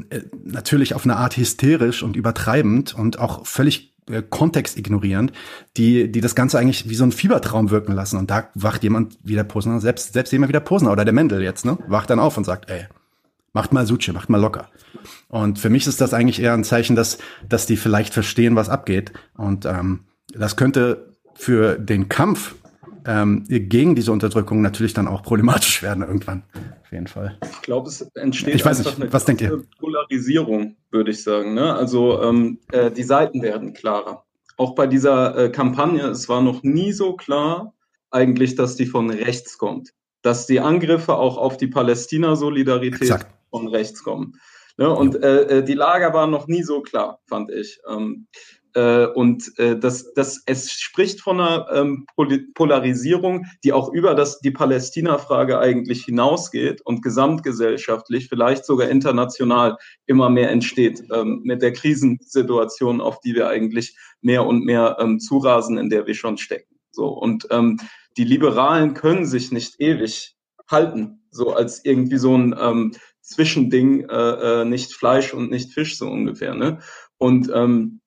äh, 0.10 0.22
natürlich 0.44 0.96
auf 0.96 1.04
eine 1.04 1.18
Art 1.18 1.38
hysterisch 1.38 2.02
und 2.02 2.16
übertreibend 2.16 2.96
und 2.96 3.20
auch 3.20 3.46
völlig 3.46 3.94
äh, 4.10 4.24
Kontext 4.28 4.76
ignorierend, 4.76 5.34
die, 5.78 6.12
die 6.12 6.22
das 6.22 6.34
Ganze 6.34 6.58
eigentlich 6.58 6.90
wie 6.90 6.96
so 6.96 7.04
ein 7.04 7.12
Fiebertraum 7.12 7.70
wirken 7.70 7.94
lassen. 7.94 8.18
Und 8.18 8.32
da 8.32 8.50
wacht 8.56 8.82
jemand 8.82 9.20
wie 9.24 9.36
der 9.36 9.44
Posner, 9.44 9.80
selbst, 9.82 10.14
selbst 10.14 10.32
jemand 10.32 10.50
wie 10.50 10.54
der 10.54 10.62
Posner 10.62 10.92
oder 10.92 11.06
der 11.06 11.14
Mendel 11.14 11.44
jetzt, 11.44 11.64
ne, 11.64 11.78
wacht 11.88 12.10
dann 12.10 12.20
auf 12.20 12.38
und 12.38 12.44
sagt, 12.44 12.72
ey, 12.72 12.88
macht 13.54 13.74
mal 13.74 13.86
Suche, 13.86 14.14
macht 14.14 14.30
mal 14.30 14.40
locker. 14.40 14.70
Und 15.28 15.60
für 15.60 15.70
mich 15.70 15.88
ist 15.88 16.02
das 16.02 16.14
eigentlich 16.14 16.42
eher 16.42 16.54
ein 16.54 16.64
Zeichen, 16.64 16.96
dass, 16.96 17.18
dass 17.48 17.66
die 17.66 17.78
vielleicht 17.78 18.14
verstehen, 18.14 18.56
was 18.56 18.70
abgeht. 18.70 19.14
Und 19.38 19.66
ähm, 19.66 20.06
das 20.34 20.56
könnte 20.56 21.16
für 21.36 21.78
den 21.78 22.10
Kampf 22.10 22.56
ähm, 23.06 23.46
gegen 23.48 23.96
diese 23.96 24.12
Unterdrückung 24.12 24.62
natürlich 24.62 24.94
dann 24.94 25.08
auch 25.08 25.24
problematisch 25.24 25.82
werden 25.82 26.04
irgendwann. 26.04 26.44
Auf 26.84 26.92
jeden 26.92 27.08
Fall. 27.08 27.38
Ich 27.44 27.62
glaube, 27.62 27.88
es 27.90 28.02
entsteht 28.16 28.56
ich 28.56 28.66
weiß 28.66 28.80
nicht, 28.80 29.14
was 29.14 29.26
denkt 29.26 29.42
ihr? 29.42 29.64
Polarisierung, 29.80 30.76
würde 30.92 31.12
ich 31.12 31.24
sagen. 31.24 31.54
Ne? 31.54 31.74
Also 31.74 32.22
ähm, 32.22 32.60
äh, 32.72 32.92
die 32.92 33.04
Seiten 33.04 33.42
werden 33.42 33.74
klarer. 33.74 34.26
Auch 34.58 34.76
bei 34.76 34.88
dieser 34.88 35.38
äh, 35.38 35.50
Kampagne, 35.50 36.08
es 36.08 36.28
war 36.28 36.42
noch 36.42 36.64
nie 36.64 36.92
so 36.92 37.16
klar 37.16 37.74
eigentlich, 38.12 38.56
dass 38.56 38.76
die 38.76 38.86
von 38.86 39.10
rechts 39.10 39.58
kommt. 39.58 39.94
Dass 40.22 40.48
die 40.48 40.60
Angriffe 40.60 41.16
auch 41.16 41.38
auf 41.38 41.56
die 41.56 41.68
Palästina-Solidarität 41.68 43.26
von 43.50 43.68
rechts 43.68 44.04
kommen. 44.04 44.34
Ne? 44.78 44.90
Und 44.90 45.22
äh, 45.22 45.60
äh, 45.60 45.64
die 45.64 45.74
Lager 45.74 46.14
waren 46.14 46.32
noch 46.32 46.48
nie 46.48 46.64
so 46.64 46.82
klar, 46.82 47.20
fand 47.28 47.52
ich. 47.52 47.80
Ähm, 47.90 48.28
äh, 48.76 49.08
und 49.08 49.58
äh, 49.58 49.78
das, 49.78 50.14
das, 50.14 50.44
es 50.46 50.72
spricht 50.72 51.22
von 51.22 51.42
einer 51.42 51.68
ähm, 51.74 52.06
Polarisierung, 52.54 53.46
die 53.64 53.74
auch 53.74 53.92
über 53.92 54.14
das, 54.14 54.40
die 54.40 54.52
Palästina-Frage 54.52 55.60
eigentlich 55.60 56.06
hinausgeht 56.06 56.82
und 56.86 57.02
gesamtgesellschaftlich, 57.02 58.30
vielleicht 58.30 58.66
sogar 58.66 58.90
international 58.90 59.78
immer 60.06 60.30
mehr 60.30 60.52
entsteht 60.52 61.04
ähm, 61.12 61.42
mit 61.44 61.62
der 61.62 61.74
Krisensituation, 61.74 63.02
auf 63.02 63.20
die 63.22 63.34
wir 63.34 63.50
eigentlich 63.50 63.98
mehr 64.22 64.46
und 64.46 64.64
mehr 64.64 64.98
ähm, 65.00 65.20
zurasen, 65.20 65.78
in 65.78 65.90
der 65.90 66.06
wir 66.06 66.14
schon 66.14 66.38
stecken. 66.38 66.80
So 66.92 67.08
und 67.08 67.48
ähm, 67.50 67.80
die 68.18 68.24
Liberalen 68.24 68.94
können 68.94 69.26
sich 69.26 69.52
nicht 69.52 69.80
ewig 69.80 70.36
halten, 70.70 71.24
so 71.32 71.54
als 71.54 71.84
irgendwie 71.84 72.18
so 72.18 72.36
ein 72.38 72.56
ähm, 72.60 72.92
Zwischending, 73.30 74.10
äh, 74.10 74.62
äh, 74.62 74.66
nicht 74.66 74.94
Fleisch 74.94 75.34
und 75.34 75.52
nicht 75.52 75.72
Fisch 75.72 75.98
so 75.98 76.08
ungefähr. 76.08 76.56
Ne? 76.56 76.80
Und 77.18 77.52
ähm, 77.54 78.02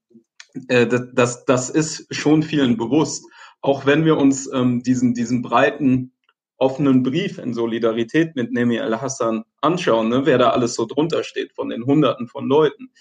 äh, 0.69 0.87
das, 0.87 1.45
das 1.45 1.71
ist 1.71 2.13
schon 2.13 2.43
vielen 2.43 2.77
bewusst. 2.77 3.25
Auch 3.61 3.87
wenn 3.87 4.05
wir 4.05 4.17
uns 4.17 4.51
ähm, 4.53 4.83
diesen, 4.83 5.15
diesen 5.15 5.41
breiten 5.41 6.13
offenen 6.57 7.03
Brief 7.05 7.39
in 7.39 7.55
Solidarität 7.55 8.35
mit 8.35 8.53
Nemi 8.53 8.81
al-Hassan 8.81 9.45
anschauen, 9.61 10.09
ne, 10.09 10.27
wer 10.27 10.39
da 10.39 10.51
alles 10.51 10.75
so 10.75 10.87
drunter 10.87 11.23
steht 11.23 11.53
von 11.53 11.69
den 11.69 11.85
Hunderten 11.85 12.27
von 12.27 12.47
Leuten. 12.49 12.93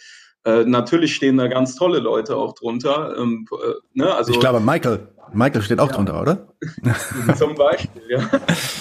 Äh, 0.43 0.65
natürlich 0.65 1.13
stehen 1.13 1.37
da 1.37 1.47
ganz 1.47 1.75
tolle 1.75 1.99
Leute 1.99 2.35
auch 2.35 2.53
drunter. 2.53 3.15
Ähm, 3.17 3.45
äh, 3.51 3.73
ne, 3.93 4.13
also, 4.13 4.31
ich 4.31 4.39
glaube, 4.39 4.59
Michael, 4.59 5.07
Michael 5.33 5.61
steht 5.61 5.79
auch 5.79 5.89
ja, 5.89 5.95
drunter, 5.95 6.21
oder? 6.21 6.47
Zum 7.37 7.55
Beispiel, 7.55 8.01
ja. 8.09 8.29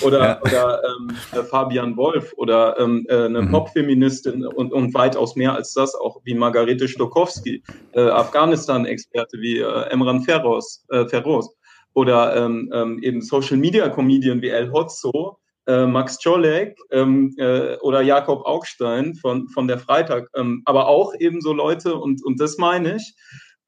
Oder, 0.02 0.20
ja. 0.20 0.40
oder 0.40 0.82
ähm, 0.84 1.16
äh, 1.32 1.42
Fabian 1.42 1.96
Wolf 1.96 2.32
oder 2.36 2.78
ähm, 2.78 3.06
äh, 3.08 3.24
eine 3.24 3.42
mhm. 3.42 3.50
Popfeministin 3.50 4.46
und, 4.46 4.72
und 4.72 4.94
weitaus 4.94 5.36
mehr 5.36 5.54
als 5.54 5.74
das, 5.74 5.94
auch 5.94 6.20
wie 6.24 6.34
Margarete 6.34 6.88
Stokowski, 6.88 7.62
äh, 7.92 8.00
Afghanistan-Experte 8.00 9.38
wie 9.38 9.58
äh, 9.58 9.90
Emran 9.90 10.22
Ferros, 10.22 10.84
äh, 10.88 11.06
Ferros 11.06 11.54
oder 11.92 12.36
ähm, 12.36 12.70
ähm, 12.72 12.98
eben 13.02 13.20
Social 13.20 13.56
Media 13.56 13.88
Comedian 13.88 14.40
wie 14.42 14.48
El 14.48 14.72
Hotzo, 14.72 15.38
äh, 15.66 15.86
Max 15.86 16.18
Czolek 16.18 16.78
ähm, 16.90 17.34
äh, 17.38 17.76
oder 17.78 18.02
Jakob 18.02 18.44
Augstein 18.46 19.14
von, 19.14 19.48
von 19.48 19.68
der 19.68 19.78
Freitag, 19.78 20.28
ähm, 20.34 20.62
aber 20.64 20.88
auch 20.88 21.14
eben 21.18 21.40
so 21.40 21.52
Leute, 21.52 21.94
und, 21.94 22.24
und 22.24 22.40
das 22.40 22.58
meine 22.58 22.96
ich, 22.96 23.14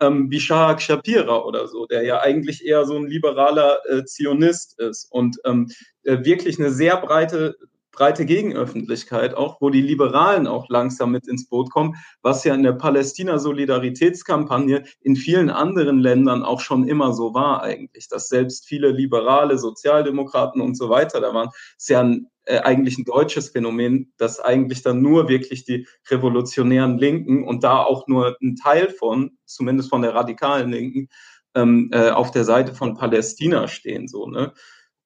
ähm, 0.00 0.30
wie 0.30 0.40
Shahak 0.40 0.82
Shapira 0.82 1.44
oder 1.44 1.68
so, 1.68 1.86
der 1.86 2.02
ja 2.02 2.20
eigentlich 2.20 2.64
eher 2.64 2.84
so 2.84 2.96
ein 2.96 3.06
liberaler 3.06 3.78
äh, 3.88 4.04
Zionist 4.04 4.78
ist 4.80 5.06
und 5.10 5.36
ähm, 5.44 5.68
äh, 6.02 6.24
wirklich 6.24 6.58
eine 6.58 6.70
sehr 6.70 6.96
breite 6.96 7.56
breite 7.92 8.26
Gegenöffentlichkeit 8.26 9.34
auch, 9.34 9.60
wo 9.60 9.70
die 9.70 9.82
Liberalen 9.82 10.46
auch 10.46 10.68
langsam 10.68 11.12
mit 11.12 11.28
ins 11.28 11.48
Boot 11.48 11.70
kommen, 11.70 11.96
was 12.22 12.44
ja 12.44 12.54
in 12.54 12.62
der 12.62 12.72
Palästina-Solidaritätskampagne 12.72 14.84
in 15.00 15.14
vielen 15.14 15.50
anderen 15.50 16.00
Ländern 16.00 16.42
auch 16.42 16.60
schon 16.60 16.88
immer 16.88 17.12
so 17.12 17.34
war 17.34 17.62
eigentlich, 17.62 18.08
dass 18.08 18.28
selbst 18.28 18.66
viele 18.66 18.90
Liberale, 18.90 19.58
Sozialdemokraten 19.58 20.60
und 20.60 20.76
so 20.76 20.88
weiter 20.88 21.20
da 21.20 21.34
waren, 21.34 21.50
ist 21.76 21.90
ja 21.90 22.00
ein, 22.00 22.28
äh, 22.44 22.60
eigentlich 22.60 22.98
ein 22.98 23.04
deutsches 23.04 23.50
Phänomen, 23.50 24.12
dass 24.16 24.40
eigentlich 24.40 24.82
dann 24.82 25.02
nur 25.02 25.28
wirklich 25.28 25.64
die 25.64 25.86
revolutionären 26.10 26.98
Linken 26.98 27.44
und 27.44 27.62
da 27.62 27.82
auch 27.82 28.08
nur 28.08 28.36
ein 28.42 28.56
Teil 28.56 28.88
von, 28.88 29.36
zumindest 29.44 29.90
von 29.90 30.02
der 30.02 30.14
radikalen 30.14 30.70
Linken, 30.70 31.08
ähm, 31.54 31.90
äh, 31.92 32.10
auf 32.10 32.30
der 32.30 32.44
Seite 32.44 32.74
von 32.74 32.96
Palästina 32.96 33.68
stehen, 33.68 34.08
so, 34.08 34.26
ne? 34.26 34.54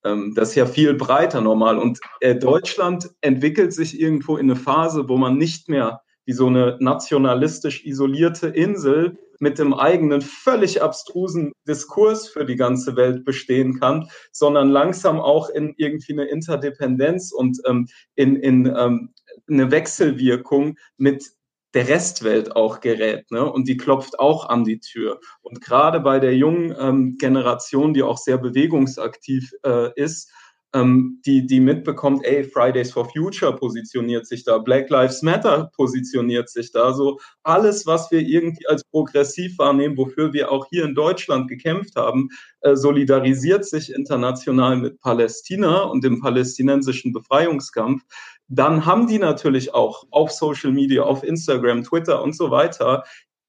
Ähm, 0.04 0.32
das 0.34 0.50
ist 0.50 0.54
ja 0.54 0.66
viel 0.66 0.94
breiter 0.94 1.40
normal. 1.40 1.78
Und 1.78 2.00
äh, 2.20 2.34
Deutschland 2.34 3.10
entwickelt 3.20 3.72
sich 3.72 4.00
irgendwo 4.00 4.36
in 4.36 4.50
eine 4.50 4.56
Phase, 4.58 5.08
wo 5.08 5.16
man 5.16 5.38
nicht 5.38 5.68
mehr 5.68 6.02
wie 6.26 6.32
so 6.32 6.48
eine 6.48 6.76
nationalistisch 6.80 7.84
isolierte 7.84 8.48
Insel 8.48 9.18
mit 9.38 9.58
dem 9.58 9.74
eigenen 9.74 10.22
völlig 10.22 10.82
abstrusen 10.82 11.52
Diskurs 11.68 12.28
für 12.28 12.44
die 12.44 12.56
ganze 12.56 12.96
Welt 12.96 13.24
bestehen 13.24 13.78
kann, 13.78 14.08
sondern 14.32 14.70
langsam 14.70 15.20
auch 15.20 15.50
in 15.50 15.74
irgendwie 15.76 16.12
eine 16.12 16.24
Interdependenz 16.24 17.32
und 17.32 17.60
ähm, 17.66 17.86
in, 18.14 18.36
in 18.36 18.66
ähm, 18.66 19.12
eine 19.48 19.70
Wechselwirkung 19.70 20.76
mit 20.96 21.32
der 21.74 21.88
Restwelt 21.88 22.54
auch 22.54 22.80
gerät. 22.80 23.30
Ne? 23.30 23.44
Und 23.50 23.68
die 23.68 23.76
klopft 23.76 24.18
auch 24.18 24.48
an 24.48 24.64
die 24.64 24.80
Tür. 24.80 25.20
Und 25.42 25.60
gerade 25.60 26.00
bei 26.00 26.18
der 26.18 26.36
jungen 26.36 26.74
ähm, 26.78 27.16
Generation, 27.18 27.94
die 27.94 28.02
auch 28.02 28.18
sehr 28.18 28.38
bewegungsaktiv 28.38 29.52
äh, 29.64 29.90
ist, 29.94 30.30
ähm, 30.76 31.22
die, 31.24 31.46
die 31.46 31.60
mitbekommt, 31.60 32.24
ey, 32.24 32.44
Fridays 32.44 32.92
for 32.92 33.08
Future 33.10 33.54
positioniert 33.56 34.26
sich 34.26 34.44
da, 34.44 34.58
Black 34.58 34.90
Lives 34.90 35.22
Matter 35.22 35.70
positioniert 35.74 36.50
sich 36.50 36.72
da, 36.72 36.92
so 36.92 37.18
alles, 37.42 37.86
was 37.86 38.10
wir 38.10 38.20
irgendwie 38.20 38.66
als 38.66 38.84
progressiv 38.84 39.58
wahrnehmen, 39.58 39.96
wofür 39.96 40.32
wir 40.32 40.50
auch 40.50 40.66
hier 40.70 40.84
in 40.84 40.94
Deutschland 40.94 41.48
gekämpft 41.48 41.96
haben, 41.96 42.28
äh, 42.60 42.74
solidarisiert 42.76 43.64
sich 43.64 43.92
international 43.92 44.76
mit 44.76 45.00
Palästina 45.00 45.82
und 45.82 46.04
dem 46.04 46.20
palästinensischen 46.20 47.12
Befreiungskampf 47.12 48.02
dann 48.48 48.86
haben 48.86 49.06
die 49.06 49.18
natürlich 49.18 49.74
auch 49.74 50.04
auf 50.10 50.30
Social 50.30 50.72
Media, 50.72 51.02
auf 51.02 51.24
Instagram, 51.24 51.84
Twitter 51.84 52.22
und 52.22 52.36
so 52.36 52.50
weiter 52.50 53.04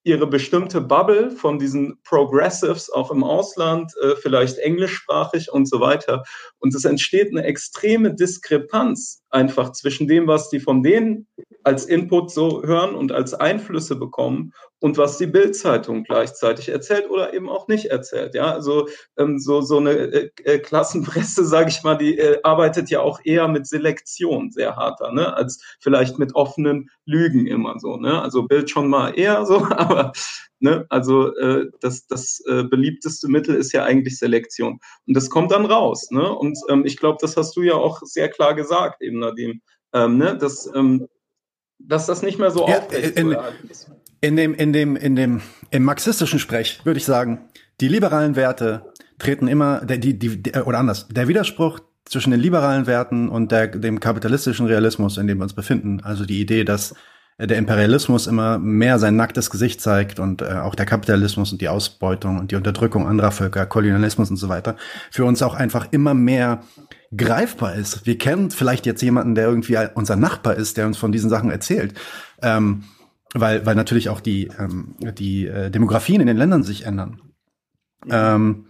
ihre 0.08 0.26
bestimmte 0.26 0.80
Bubble 0.80 1.32
von 1.32 1.60
diesen 1.60 2.02
Progressives 2.04 2.89
auch 2.89 3.12
im 3.12 3.26
Ausland, 3.26 3.91
äh, 4.02 4.16
vielleicht 4.16 4.58
englischsprachig 4.58 5.52
und 5.52 5.68
so 5.68 5.82
weiter. 5.82 6.24
Und 6.60 6.74
es 6.74 6.86
entsteht 6.86 7.30
eine 7.32 7.43
extreme 7.43 8.16
Diskrepanz 8.16 9.22
einfach 9.30 9.74
zwischen 9.74 10.08
dem, 10.08 10.26
was 10.26 10.50
die 10.50 10.62
von 10.62 10.82
denen 10.82 11.28
als 11.68 11.84
Input 11.84 12.32
so 12.32 12.63
hören 12.63 12.95
und 12.95 13.11
als 13.11 13.34
Einflüsse 13.34 13.97
bekommen 13.97 14.53
und 14.80 14.97
was 14.97 15.18
die 15.18 15.28
Bildzeitung 15.28 16.05
gleichzeitig 16.05 16.70
erzählt 16.70 17.09
oder 17.09 17.34
eben 17.34 17.49
auch 17.49 17.68
nicht 17.68 17.88
erzählt. 17.88 18.36
Ja, 18.36 18.53
also 18.53 18.88
ähm, 19.18 19.38
so 19.38 19.59
so 19.59 19.76
eine 19.76 19.91
äh, 19.91 20.30
äh, 20.45 20.59
Klassenpresse, 20.59 21.43
sage 21.45 21.68
ich 21.68 21.84
mal, 21.84 21.97
die 21.97 22.18
äh, 22.18 22.39
arbeitet 22.43 22.89
ja 22.89 23.01
auch 23.01 23.20
eher 23.26 23.49
mit 23.49 23.68
Selektion 23.68 24.49
sehr 24.49 24.78
harter, 24.78 25.11
ne, 25.11 25.36
als 25.36 25.61
vielleicht 25.82 26.18
mit 26.20 26.36
offenen 26.36 26.89
Lügen 27.05 27.47
immer 27.47 27.80
so. 27.80 27.97
Ne, 27.97 28.22
also 28.22 28.43
Bild 28.43 28.70
schon 28.70 28.88
mal 28.88 29.09
eher 29.20 29.45
so, 29.45 29.57
aber 29.70 30.13
ne, 30.61 30.86
also 30.88 31.36
äh, 31.36 31.65
das 31.82 32.07
das 32.07 32.41
äh, 32.47 32.63
beliebteste 32.63 33.28
Mittel 33.28 33.55
ist 33.55 33.74
ja 33.74 33.84
eigentlich 33.84 34.18
Selektion 34.18 34.80
und 35.05 35.18
das 35.18 35.30
kommt 35.30 35.51
dann 35.51 35.65
raus. 35.65 36.11
Ne, 36.11 36.32
und 36.34 36.57
ähm, 36.70 36.86
ich 36.86 36.95
glaube, 36.95 37.18
das 37.20 37.36
hast 37.36 37.57
du 37.57 37.61
ja 37.61 37.74
auch 37.74 37.99
sehr 38.03 38.30
klar 38.30 38.53
gesagt, 38.53 39.01
eben 39.01 39.20
Nadim. 39.20 39.61
Ähm, 39.93 40.18
ne, 40.18 40.38
dass, 40.38 40.70
ähm, 40.76 41.07
dass 41.80 42.05
das 42.05 42.21
nicht 42.21 42.39
mehr 42.39 42.51
so 42.51 42.67
ja, 42.67 42.80
aufrecht 42.80 43.17
ist. 43.69 43.91
In 44.19 44.36
dem, 44.36 44.55
in 44.55 44.73
dem, 44.73 44.95
in 44.95 45.15
dem, 45.15 45.41
im 45.69 45.84
marxistischen 45.84 46.39
Sprech 46.39 46.82
würde 46.84 46.97
ich 46.97 47.05
sagen, 47.05 47.49
die 47.80 47.88
liberalen 47.88 48.36
Werte 48.36 48.93
treten 49.19 49.47
immer, 49.47 49.86
der, 49.86 49.99
die, 49.99 50.17
die, 50.17 50.51
oder 50.53 50.80
anders, 50.80 51.07
der 51.09 51.28
Widerspruch 51.28 51.80
zwischen 52.05 52.32
den 52.32 52.39
liberalen 52.39 52.88
Werten 52.88 53.30
und 53.30 53.51
der, 53.51 53.67
dem 53.67 53.99
kapitalistischen 53.99 54.65
Realismus, 54.65 55.17
in 55.17 55.28
dem 55.28 55.38
wir 55.38 55.43
uns 55.43 55.53
befinden, 55.53 56.01
also 56.03 56.25
die 56.25 56.41
Idee, 56.41 56.63
dass 56.63 56.95
der 57.39 57.57
Imperialismus 57.57 58.25
immer 58.25 58.57
mehr 58.57 58.97
sein 58.97 59.15
nacktes 59.15 59.51
Gesicht 59.51 59.80
zeigt 59.80 60.19
und 60.19 60.41
äh, 60.41 60.45
auch 60.45 60.73
der 60.73 60.88
Kapitalismus 60.88 61.51
und 61.51 61.61
die 61.61 61.69
Ausbeutung 61.69 62.39
und 62.39 62.51
die 62.51 62.55
Unterdrückung 62.55 63.07
anderer 63.07 63.32
Völker, 63.32 63.67
Kolonialismus 63.67 64.32
und 64.32 64.38
so 64.38 64.49
weiter, 64.49 64.75
für 65.11 65.25
uns 65.25 65.43
auch 65.43 65.53
einfach 65.53 65.89
immer 65.91 66.15
mehr 66.15 66.63
greifbar 67.16 67.76
ist. 67.76 68.05
Wir 68.05 68.18
kennen 68.18 68.51
vielleicht 68.51 68.86
jetzt 68.86 69.01
jemanden, 69.01 69.36
der 69.36 69.47
irgendwie 69.47 69.78
unser 69.95 70.16
Nachbar 70.16 70.55
ist, 70.55 70.78
der 70.78 70.88
uns 70.88 70.97
von 70.97 71.12
diesen 71.12 71.30
Sachen 71.30 71.51
erzählt. 71.51 71.93
Ähm, 72.41 72.84
weil, 73.34 73.66
weil 73.66 73.76
natürlich 73.76 74.10
auch 74.10 74.20
die, 74.20 74.49
ähm, 74.60 74.95
die 74.99 75.47
äh, 75.47 75.70
Demografien 75.70 76.22
in 76.22 76.28
den 76.28 76.38
Ländern 76.38 76.64
sich 76.64 76.86
ändern. 76.86 77.22
Ähm, 78.10 78.68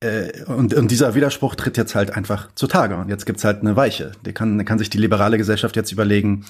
äh, 0.00 0.44
und, 0.44 0.74
und 0.74 0.90
dieser 0.90 1.14
Widerspruch 1.14 1.54
tritt 1.54 1.76
jetzt 1.76 1.94
halt 1.94 2.16
einfach 2.16 2.48
zutage. 2.54 2.96
Und 2.96 3.08
jetzt 3.08 3.26
gibt's 3.26 3.44
halt 3.44 3.60
eine 3.60 3.76
Weiche. 3.76 4.12
Die 4.24 4.32
kann, 4.32 4.64
kann 4.64 4.78
sich 4.78 4.90
die 4.90 4.98
liberale 4.98 5.38
Gesellschaft 5.38 5.76
jetzt 5.76 5.92
überlegen, 5.92 6.44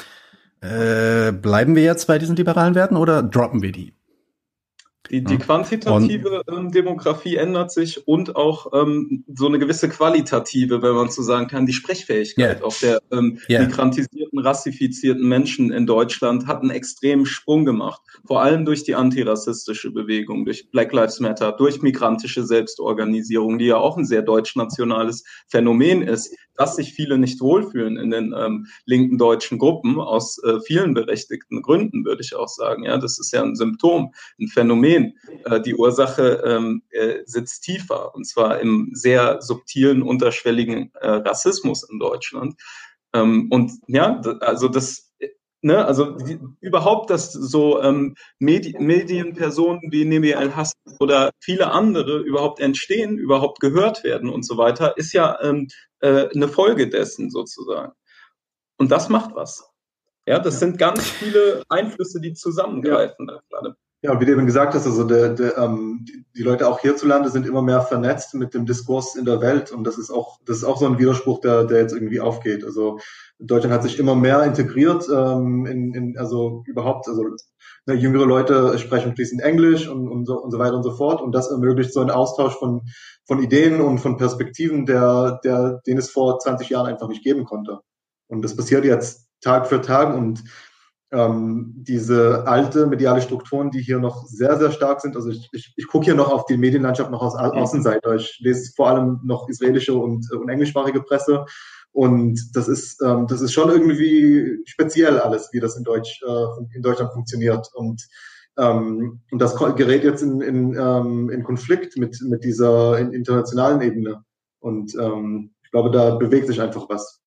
äh, 0.60 1.32
bleiben 1.32 1.76
wir 1.76 1.82
jetzt 1.82 2.06
bei 2.06 2.18
diesen 2.18 2.36
liberalen 2.36 2.74
Werten 2.74 2.96
oder 2.96 3.22
droppen 3.22 3.62
wir 3.62 3.72
die? 3.72 3.92
Die, 5.10 5.22
die 5.22 5.38
quantitative 5.38 6.42
ähm, 6.48 6.70
Demografie 6.70 7.36
ändert 7.36 7.70
sich 7.70 8.06
und 8.06 8.36
auch 8.36 8.72
ähm, 8.72 9.24
so 9.34 9.46
eine 9.46 9.58
gewisse 9.58 9.88
qualitative, 9.88 10.82
wenn 10.82 10.94
man 10.94 11.10
so 11.10 11.22
sagen 11.22 11.46
kann, 11.46 11.66
die 11.66 11.72
Sprechfähigkeit 11.72 12.58
yeah. 12.58 12.66
auch 12.66 12.74
der 12.78 13.00
ähm, 13.12 13.38
yeah. 13.48 13.62
migrantisierten, 13.62 14.38
rassifizierten 14.38 15.26
Menschen 15.28 15.70
in 15.72 15.86
Deutschland 15.86 16.46
hat 16.46 16.62
einen 16.62 16.70
extremen 16.70 17.26
Sprung 17.26 17.64
gemacht. 17.64 18.00
Vor 18.26 18.42
allem 18.42 18.64
durch 18.64 18.84
die 18.84 18.94
antirassistische 18.94 19.90
Bewegung, 19.90 20.44
durch 20.44 20.70
Black 20.70 20.92
Lives 20.92 21.20
Matter, 21.20 21.52
durch 21.52 21.82
migrantische 21.82 22.44
Selbstorganisierung, 22.44 23.58
die 23.58 23.66
ja 23.66 23.76
auch 23.76 23.96
ein 23.96 24.04
sehr 24.04 24.22
deutschnationales 24.22 25.24
Phänomen 25.48 26.02
ist, 26.02 26.34
dass 26.56 26.76
sich 26.76 26.92
viele 26.92 27.18
nicht 27.18 27.40
wohlfühlen 27.40 27.96
in 27.96 28.10
den 28.10 28.34
ähm, 28.36 28.66
linken 28.84 29.18
deutschen 29.18 29.58
Gruppen 29.58 30.00
aus 30.00 30.42
äh, 30.42 30.60
vielen 30.60 30.94
berechtigten 30.94 31.62
Gründen, 31.62 32.04
würde 32.04 32.22
ich 32.22 32.34
auch 32.34 32.48
sagen. 32.48 32.84
Ja, 32.84 32.98
das 32.98 33.18
ist 33.18 33.32
ja 33.32 33.42
ein 33.42 33.56
Symptom, 33.56 34.12
ein 34.40 34.48
Phänomen. 34.48 34.95
Äh, 35.44 35.60
die 35.60 35.74
Ursache 35.74 36.42
ähm, 36.44 36.82
äh, 36.90 37.20
sitzt 37.24 37.62
tiefer 37.64 38.14
und 38.14 38.26
zwar 38.26 38.60
im 38.60 38.90
sehr 38.92 39.40
subtilen, 39.42 40.02
unterschwelligen 40.02 40.90
äh, 40.94 41.08
Rassismus 41.08 41.88
in 41.88 41.98
Deutschland. 41.98 42.54
Ähm, 43.14 43.48
und 43.50 43.72
ja, 43.86 44.20
also 44.40 44.68
das 44.68 45.06
Ne, 45.62 45.84
also 45.84 46.12
die, 46.12 46.38
überhaupt, 46.60 47.10
dass 47.10 47.32
so 47.32 47.82
ähm, 47.82 48.14
Medi 48.38 48.76
Medienpersonen 48.78 49.90
wie 49.90 50.04
Nemi 50.04 50.30
El-Hassan 50.30 50.96
oder 51.00 51.30
viele 51.40 51.72
andere 51.72 52.18
überhaupt 52.18 52.60
entstehen, 52.60 53.18
überhaupt 53.18 53.58
gehört 53.58 54.04
werden 54.04 54.28
und 54.28 54.44
so 54.44 54.58
weiter, 54.58 54.96
ist 54.96 55.12
ja 55.12 55.36
ähm, 55.42 55.66
äh, 56.00 56.28
eine 56.32 56.46
Folge 56.46 56.88
dessen 56.88 57.30
sozusagen. 57.30 57.92
Und 58.76 58.92
das 58.92 59.08
macht 59.08 59.34
was. 59.34 59.68
Ja, 60.26 60.38
das 60.38 60.60
sind 60.60 60.78
ganz 60.78 61.08
viele 61.08 61.62
Einflüsse, 61.68 62.20
die 62.20 62.34
zusammengreifen 62.34 63.26
ja. 63.28 63.34
da 63.34 63.40
gerade. 63.48 63.76
Ja, 64.02 64.20
wie 64.20 64.26
du 64.26 64.32
eben 64.32 64.46
gesagt 64.46 64.74
hast, 64.74 64.86
also 64.86 65.04
der, 65.04 65.30
der, 65.30 65.56
ähm, 65.56 66.04
die 66.36 66.42
Leute 66.42 66.68
auch 66.68 66.80
hierzulande 66.80 67.30
sind 67.30 67.46
immer 67.46 67.62
mehr 67.62 67.80
vernetzt 67.80 68.34
mit 68.34 68.52
dem 68.52 68.66
Diskurs 68.66 69.16
in 69.16 69.24
der 69.24 69.40
Welt 69.40 69.72
und 69.72 69.84
das 69.84 69.96
ist 69.96 70.10
auch, 70.10 70.38
das 70.44 70.58
ist 70.58 70.64
auch 70.64 70.76
so 70.76 70.86
ein 70.86 70.98
Widerspruch, 70.98 71.40
der, 71.40 71.64
der 71.64 71.80
jetzt 71.80 71.94
irgendwie 71.94 72.20
aufgeht. 72.20 72.62
Also 72.62 72.98
Deutschland 73.38 73.74
hat 73.74 73.82
sich 73.82 73.98
immer 73.98 74.14
mehr 74.14 74.44
integriert, 74.44 75.08
ähm, 75.12 75.64
in, 75.64 75.94
in, 75.94 76.18
also 76.18 76.62
überhaupt, 76.66 77.08
also 77.08 77.24
ne, 77.86 77.94
jüngere 77.94 78.26
Leute 78.26 78.78
sprechen 78.78 79.14
fließend 79.14 79.40
Englisch 79.40 79.88
und, 79.88 80.08
und, 80.08 80.26
so, 80.26 80.42
und 80.42 80.50
so 80.50 80.58
weiter 80.58 80.76
und 80.76 80.82
so 80.82 80.92
fort 80.92 81.22
und 81.22 81.34
das 81.34 81.50
ermöglicht 81.50 81.92
so 81.94 82.00
einen 82.00 82.10
Austausch 82.10 82.54
von, 82.54 82.82
von 83.24 83.42
Ideen 83.42 83.80
und 83.80 83.98
von 83.98 84.18
Perspektiven, 84.18 84.84
der, 84.84 85.40
der, 85.42 85.80
den 85.86 85.96
es 85.96 86.10
vor 86.10 86.38
20 86.38 86.68
Jahren 86.68 86.86
einfach 86.86 87.08
nicht 87.08 87.24
geben 87.24 87.44
konnte. 87.44 87.80
Und 88.28 88.42
das 88.42 88.54
passiert 88.54 88.84
jetzt 88.84 89.26
Tag 89.40 89.66
für 89.66 89.80
Tag 89.80 90.14
und 90.14 90.44
ähm, 91.12 91.72
diese 91.76 92.46
alte 92.46 92.86
mediale 92.86 93.22
Strukturen, 93.22 93.70
die 93.70 93.80
hier 93.80 93.98
noch 93.98 94.26
sehr, 94.26 94.58
sehr 94.58 94.72
stark 94.72 95.00
sind. 95.00 95.16
Also 95.16 95.30
ich, 95.30 95.48
ich, 95.52 95.72
ich 95.76 95.86
gucke 95.86 96.04
hier 96.04 96.14
noch 96.14 96.32
auf 96.32 96.46
die 96.46 96.56
Medienlandschaft 96.56 97.10
noch 97.10 97.22
aus 97.22 97.36
Außenseite. 97.36 98.16
Ich 98.16 98.38
lese 98.40 98.72
vor 98.74 98.88
allem 98.88 99.20
noch 99.24 99.48
israelische 99.48 99.94
und, 99.94 100.30
und 100.32 100.48
englischsprachige 100.48 101.02
Presse. 101.02 101.44
Und 101.92 102.38
das 102.54 102.68
ist, 102.68 103.00
ähm, 103.02 103.26
das 103.26 103.40
ist 103.40 103.52
schon 103.52 103.70
irgendwie 103.70 104.58
speziell 104.66 105.18
alles, 105.18 105.48
wie 105.52 105.60
das 105.60 105.76
in, 105.76 105.84
Deutsch, 105.84 106.20
äh, 106.26 106.74
in 106.74 106.82
Deutschland 106.82 107.12
funktioniert. 107.12 107.70
Und, 107.74 108.06
ähm, 108.58 109.20
und 109.30 109.38
das 109.40 109.56
gerät 109.56 110.04
jetzt 110.04 110.22
in, 110.22 110.40
in, 110.40 110.76
ähm, 110.78 111.30
in 111.30 111.44
Konflikt 111.44 111.96
mit, 111.96 112.20
mit 112.22 112.44
dieser 112.44 112.98
internationalen 112.98 113.80
Ebene. 113.80 114.24
Und 114.58 114.94
ähm, 115.00 115.54
ich 115.62 115.70
glaube, 115.70 115.90
da 115.90 116.16
bewegt 116.16 116.48
sich 116.48 116.60
einfach 116.60 116.88
was. 116.88 117.22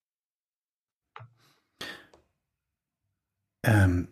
Ähm, 3.62 4.08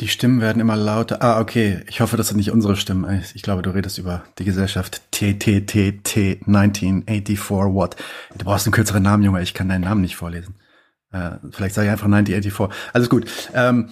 die 0.00 0.08
Stimmen 0.08 0.42
werden 0.42 0.60
immer 0.60 0.76
lauter. 0.76 1.22
Ah, 1.22 1.40
okay. 1.40 1.80
Ich 1.88 2.00
hoffe, 2.00 2.18
das 2.18 2.28
sind 2.28 2.36
nicht 2.36 2.50
unsere 2.50 2.76
Stimmen. 2.76 3.24
Ich 3.34 3.42
glaube, 3.42 3.62
du 3.62 3.70
redest 3.70 3.96
über 3.96 4.24
die 4.38 4.44
Gesellschaft 4.44 5.00
TTTT 5.10 6.46
1984 6.46 7.38
What. 7.48 7.96
Du 8.36 8.44
brauchst 8.44 8.66
einen 8.66 8.74
kürzeren 8.74 9.02
Namen, 9.02 9.22
Junge. 9.22 9.42
Ich 9.42 9.54
kann 9.54 9.70
deinen 9.70 9.84
Namen 9.84 10.02
nicht 10.02 10.16
vorlesen. 10.16 10.56
Äh, 11.12 11.30
vielleicht 11.50 11.74
sage 11.74 11.86
ich 11.86 11.92
einfach 11.92 12.06
1984. 12.06 12.92
Alles 12.92 13.08
gut. 13.08 13.24
Ähm, 13.54 13.90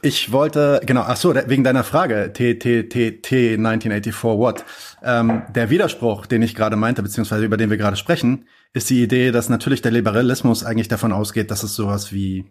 ich 0.00 0.32
wollte, 0.32 0.80
genau, 0.86 1.02
ach 1.02 1.16
so, 1.16 1.34
wegen 1.34 1.64
deiner 1.64 1.84
Frage, 1.84 2.32
TTTT 2.32 3.58
1984 3.58 4.22
What. 4.22 4.64
Ähm, 5.02 5.42
der 5.54 5.70
Widerspruch, 5.70 6.26
den 6.26 6.42
ich 6.42 6.54
gerade 6.54 6.76
meinte, 6.76 7.02
beziehungsweise 7.02 7.44
über 7.44 7.56
den 7.56 7.68
wir 7.68 7.76
gerade 7.76 7.96
sprechen, 7.96 8.46
ist 8.72 8.88
die 8.88 9.02
Idee, 9.02 9.32
dass 9.32 9.48
natürlich 9.48 9.82
der 9.82 9.92
Liberalismus 9.92 10.64
eigentlich 10.64 10.88
davon 10.88 11.12
ausgeht, 11.12 11.50
dass 11.50 11.62
es 11.62 11.74
sowas 11.74 12.12
wie 12.12 12.46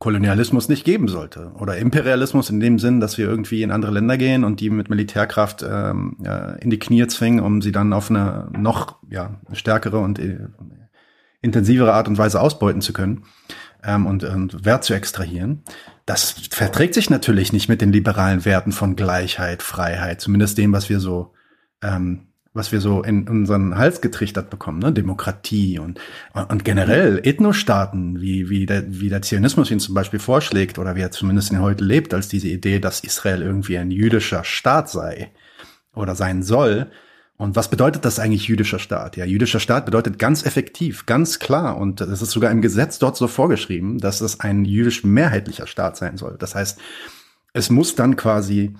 Kolonialismus 0.00 0.70
nicht 0.70 0.84
geben 0.84 1.08
sollte. 1.08 1.52
Oder 1.58 1.76
Imperialismus 1.76 2.48
in 2.48 2.58
dem 2.58 2.78
Sinn, 2.78 3.00
dass 3.00 3.18
wir 3.18 3.28
irgendwie 3.28 3.62
in 3.62 3.70
andere 3.70 3.92
Länder 3.92 4.16
gehen 4.16 4.44
und 4.44 4.60
die 4.60 4.70
mit 4.70 4.88
Militärkraft 4.88 5.62
ähm, 5.62 6.16
äh, 6.24 6.58
in 6.62 6.70
die 6.70 6.78
Knie 6.78 7.06
zwingen, 7.06 7.44
um 7.44 7.60
sie 7.60 7.70
dann 7.70 7.92
auf 7.92 8.10
eine 8.10 8.48
noch 8.50 8.96
ja, 9.10 9.38
stärkere 9.52 9.98
und 9.98 10.18
äh, 10.18 10.38
intensivere 11.42 11.92
Art 11.92 12.08
und 12.08 12.16
Weise 12.16 12.40
ausbeuten 12.40 12.80
zu 12.80 12.94
können 12.94 13.24
ähm, 13.84 14.06
und, 14.06 14.24
und 14.24 14.64
Wert 14.64 14.84
zu 14.84 14.94
extrahieren. 14.94 15.64
Das 16.06 16.30
verträgt 16.50 16.94
sich 16.94 17.10
natürlich 17.10 17.52
nicht 17.52 17.68
mit 17.68 17.82
den 17.82 17.92
liberalen 17.92 18.46
Werten 18.46 18.72
von 18.72 18.96
Gleichheit, 18.96 19.62
Freiheit, 19.62 20.22
zumindest 20.22 20.56
dem, 20.56 20.72
was 20.72 20.88
wir 20.88 20.98
so 20.98 21.34
ähm, 21.82 22.29
was 22.52 22.72
wir 22.72 22.80
so 22.80 23.02
in 23.02 23.28
unseren 23.28 23.78
Hals 23.78 24.00
getrichtert 24.00 24.50
bekommen, 24.50 24.80
ne? 24.80 24.92
Demokratie 24.92 25.78
und, 25.78 26.00
und 26.48 26.64
generell 26.64 27.20
Ethnostaaten, 27.22 28.20
wie, 28.20 28.50
wie, 28.50 28.66
der, 28.66 28.84
wie 28.88 29.08
der 29.08 29.22
Zionismus 29.22 29.70
ihn 29.70 29.78
zum 29.78 29.94
Beispiel 29.94 30.18
vorschlägt 30.18 30.78
oder 30.78 30.96
wie 30.96 31.00
er 31.00 31.12
zumindest 31.12 31.52
in 31.52 31.60
heute 31.60 31.84
lebt, 31.84 32.12
als 32.12 32.26
diese 32.28 32.48
Idee, 32.48 32.80
dass 32.80 33.00
Israel 33.04 33.42
irgendwie 33.42 33.78
ein 33.78 33.92
jüdischer 33.92 34.42
Staat 34.42 34.90
sei 34.90 35.30
oder 35.94 36.16
sein 36.16 36.42
soll. 36.42 36.90
Und 37.36 37.54
was 37.54 37.70
bedeutet 37.70 38.04
das 38.04 38.18
eigentlich 38.18 38.48
jüdischer 38.48 38.80
Staat? 38.80 39.16
Ja, 39.16 39.24
jüdischer 39.24 39.60
Staat 39.60 39.86
bedeutet 39.86 40.18
ganz 40.18 40.44
effektiv, 40.44 41.06
ganz 41.06 41.38
klar, 41.38 41.78
und 41.78 42.00
es 42.00 42.20
ist 42.20 42.32
sogar 42.32 42.50
im 42.50 42.60
Gesetz 42.62 42.98
dort 42.98 43.16
so 43.16 43.28
vorgeschrieben, 43.28 43.98
dass 43.98 44.20
es 44.20 44.40
ein 44.40 44.64
jüdisch 44.64 45.04
mehrheitlicher 45.04 45.66
Staat 45.66 45.96
sein 45.96 46.18
soll. 46.18 46.36
Das 46.38 46.54
heißt, 46.54 46.78
es 47.52 47.70
muss 47.70 47.94
dann 47.94 48.16
quasi 48.16 48.74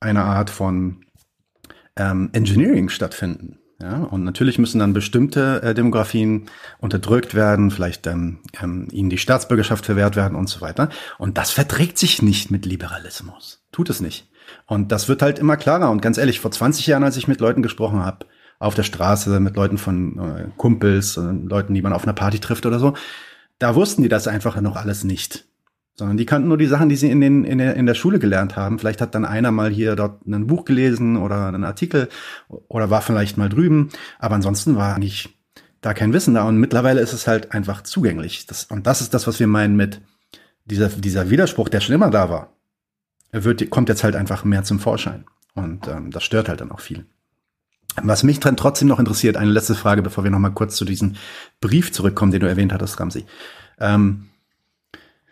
eine 0.00 0.24
Art 0.24 0.50
von 0.50 1.04
ähm, 2.00 2.30
Engineering 2.32 2.88
stattfinden. 2.88 3.58
Ja, 3.82 3.96
und 3.96 4.24
natürlich 4.24 4.58
müssen 4.58 4.78
dann 4.78 4.92
bestimmte 4.92 5.62
äh, 5.62 5.74
Demografien 5.74 6.46
unterdrückt 6.80 7.34
werden, 7.34 7.70
vielleicht 7.70 8.06
ähm, 8.06 8.40
ähm, 8.62 8.88
ihnen 8.92 9.08
die 9.08 9.16
Staatsbürgerschaft 9.16 9.86
verwehrt 9.86 10.16
werden 10.16 10.36
und 10.36 10.50
so 10.50 10.60
weiter. 10.60 10.90
Und 11.16 11.38
das 11.38 11.50
verträgt 11.50 11.96
sich 11.96 12.20
nicht 12.20 12.50
mit 12.50 12.66
Liberalismus. 12.66 13.64
Tut 13.72 13.88
es 13.88 14.00
nicht. 14.00 14.28
Und 14.66 14.92
das 14.92 15.08
wird 15.08 15.22
halt 15.22 15.38
immer 15.38 15.56
klarer. 15.56 15.90
Und 15.90 16.02
ganz 16.02 16.18
ehrlich, 16.18 16.40
vor 16.40 16.50
20 16.50 16.86
Jahren, 16.88 17.04
als 17.04 17.16
ich 17.16 17.26
mit 17.26 17.40
Leuten 17.40 17.62
gesprochen 17.62 18.04
habe, 18.04 18.26
auf 18.58 18.74
der 18.74 18.82
Straße, 18.82 19.40
mit 19.40 19.56
Leuten 19.56 19.78
von 19.78 20.18
äh, 20.18 20.48
Kumpels, 20.58 21.16
äh, 21.16 21.22
Leuten, 21.22 21.72
die 21.72 21.80
man 21.80 21.94
auf 21.94 22.02
einer 22.02 22.12
Party 22.12 22.38
trifft 22.38 22.66
oder 22.66 22.78
so, 22.78 22.92
da 23.58 23.74
wussten 23.74 24.02
die 24.02 24.10
das 24.10 24.28
einfach 24.28 24.60
noch 24.60 24.76
alles 24.76 25.04
nicht 25.04 25.46
sondern 26.00 26.16
die 26.16 26.24
kannten 26.24 26.48
nur 26.48 26.56
die 26.56 26.66
Sachen, 26.66 26.88
die 26.88 26.96
sie 26.96 27.10
in, 27.10 27.20
den, 27.20 27.44
in, 27.44 27.58
der, 27.58 27.76
in 27.76 27.84
der 27.84 27.92
Schule 27.92 28.18
gelernt 28.18 28.56
haben. 28.56 28.78
Vielleicht 28.78 29.02
hat 29.02 29.14
dann 29.14 29.26
einer 29.26 29.50
mal 29.50 29.68
hier 29.68 29.96
dort 29.96 30.26
ein 30.26 30.46
Buch 30.46 30.64
gelesen 30.64 31.18
oder 31.18 31.48
einen 31.48 31.62
Artikel 31.62 32.08
oder 32.48 32.88
war 32.88 33.02
vielleicht 33.02 33.36
mal 33.36 33.50
drüben, 33.50 33.90
aber 34.18 34.34
ansonsten 34.34 34.76
war 34.76 34.94
eigentlich 34.96 35.38
da 35.82 35.92
kein 35.92 36.14
Wissen 36.14 36.32
da 36.32 36.44
und 36.44 36.56
mittlerweile 36.56 37.02
ist 37.02 37.12
es 37.12 37.26
halt 37.26 37.52
einfach 37.52 37.82
zugänglich. 37.82 38.46
Das, 38.46 38.64
und 38.64 38.86
das 38.86 39.02
ist 39.02 39.12
das, 39.12 39.26
was 39.26 39.40
wir 39.40 39.46
meinen 39.46 39.76
mit 39.76 40.00
dieser, 40.64 40.88
dieser 40.88 41.28
Widerspruch, 41.28 41.68
der 41.68 41.80
schon 41.80 41.94
immer 41.94 42.08
da 42.08 42.30
war. 42.30 42.54
Er 43.30 43.44
wird, 43.44 43.68
kommt 43.68 43.90
jetzt 43.90 44.02
halt 44.02 44.16
einfach 44.16 44.42
mehr 44.42 44.64
zum 44.64 44.80
Vorschein 44.80 45.26
und 45.54 45.86
ähm, 45.86 46.10
das 46.10 46.24
stört 46.24 46.48
halt 46.48 46.62
dann 46.62 46.72
auch 46.72 46.80
viel. 46.80 47.04
Was 48.02 48.22
mich 48.22 48.40
dann 48.40 48.56
trotzdem 48.56 48.88
noch 48.88 49.00
interessiert, 49.00 49.36
eine 49.36 49.50
letzte 49.50 49.74
Frage, 49.74 50.00
bevor 50.00 50.24
wir 50.24 50.30
noch 50.30 50.38
mal 50.38 50.48
kurz 50.48 50.76
zu 50.76 50.86
diesem 50.86 51.16
Brief 51.60 51.92
zurückkommen, 51.92 52.32
den 52.32 52.40
du 52.40 52.48
erwähnt 52.48 52.72
hattest, 52.72 52.98
Ramsi. 52.98 53.26
Ähm, 53.78 54.29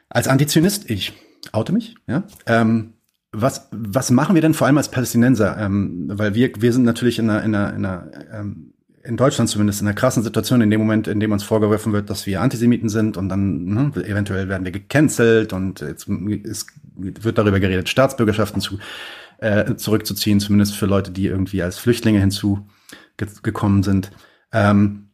als 0.09 0.29
Antizionist, 0.29 0.89
ich 0.91 1.13
oute 1.53 1.73
mich, 1.73 1.97
ja. 2.07 2.25
Ähm, 2.47 2.95
was, 3.31 3.69
was 3.73 4.11
machen 4.11 4.35
wir 4.35 4.43
denn 4.43 4.55
vor 4.55 4.67
allem 4.67 4.79
als 4.79 4.91
Palästinenser? 4.91 5.59
Ähm, 5.59 6.07
weil 6.13 6.35
wir, 6.35 6.51
wir 6.59 6.73
sind 6.73 6.85
natürlich 6.85 7.19
in 7.19 7.29
einer, 7.29 7.43
in 7.45 7.55
einer, 7.55 7.75
in 7.75 7.85
einer 7.85 8.11
ähm, 8.33 8.73
in 9.05 9.17
Deutschland 9.17 9.49
zumindest 9.49 9.81
in 9.81 9.87
einer 9.87 9.95
krassen 9.95 10.23
Situation, 10.23 10.61
in 10.61 10.71
dem 10.71 10.81
Moment, 10.81 11.09
in 11.09 11.19
dem 11.19 11.33
uns 11.33 11.43
vorgeworfen 11.43 11.93
wird, 11.95 12.11
dass 12.11 12.27
wir 12.27 12.43
Antisemiten 12.43 12.91
sind 12.91 13.17
und 13.17 13.31
dann 13.31 13.65
ne, 13.65 13.93
eventuell 14.05 14.49
werden 14.49 14.65
wir 14.65 14.73
gecancelt 14.73 15.55
und 15.55 15.81
jetzt 15.81 16.09
ist, 16.09 16.67
wird 16.97 17.39
darüber 17.39 17.59
geredet, 17.59 17.89
Staatsbürgerschaften 17.89 18.61
zu, 18.61 18.79
äh, 19.39 19.77
zurückzuziehen, 19.77 20.41
zumindest 20.41 20.77
für 20.77 20.85
Leute, 20.87 21.11
die 21.11 21.27
irgendwie 21.27 21.63
als 21.63 21.79
Flüchtlinge 21.79 22.21
hinzugekommen 22.21 23.83
sind. 23.83 24.11
Ähm, 24.53 25.08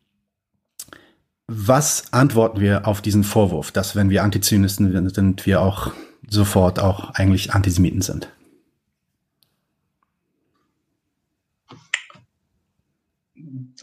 was 1.47 2.13
antworten 2.13 2.61
wir 2.61 2.87
auf 2.87 3.03
diesen 3.03 3.25
Vorwurf, 3.25 3.71
dass 3.71 3.95
wenn 3.95 4.11
wir 4.11 4.23
Antizionisten 4.23 5.09
sind, 5.11 5.47
wir 5.47 5.61
auch 5.61 5.93
sofort 6.29 6.81
auch 6.81 7.11
eigentlich 7.11 7.53
Antisemiten 7.53 8.01
sind? 8.01 8.29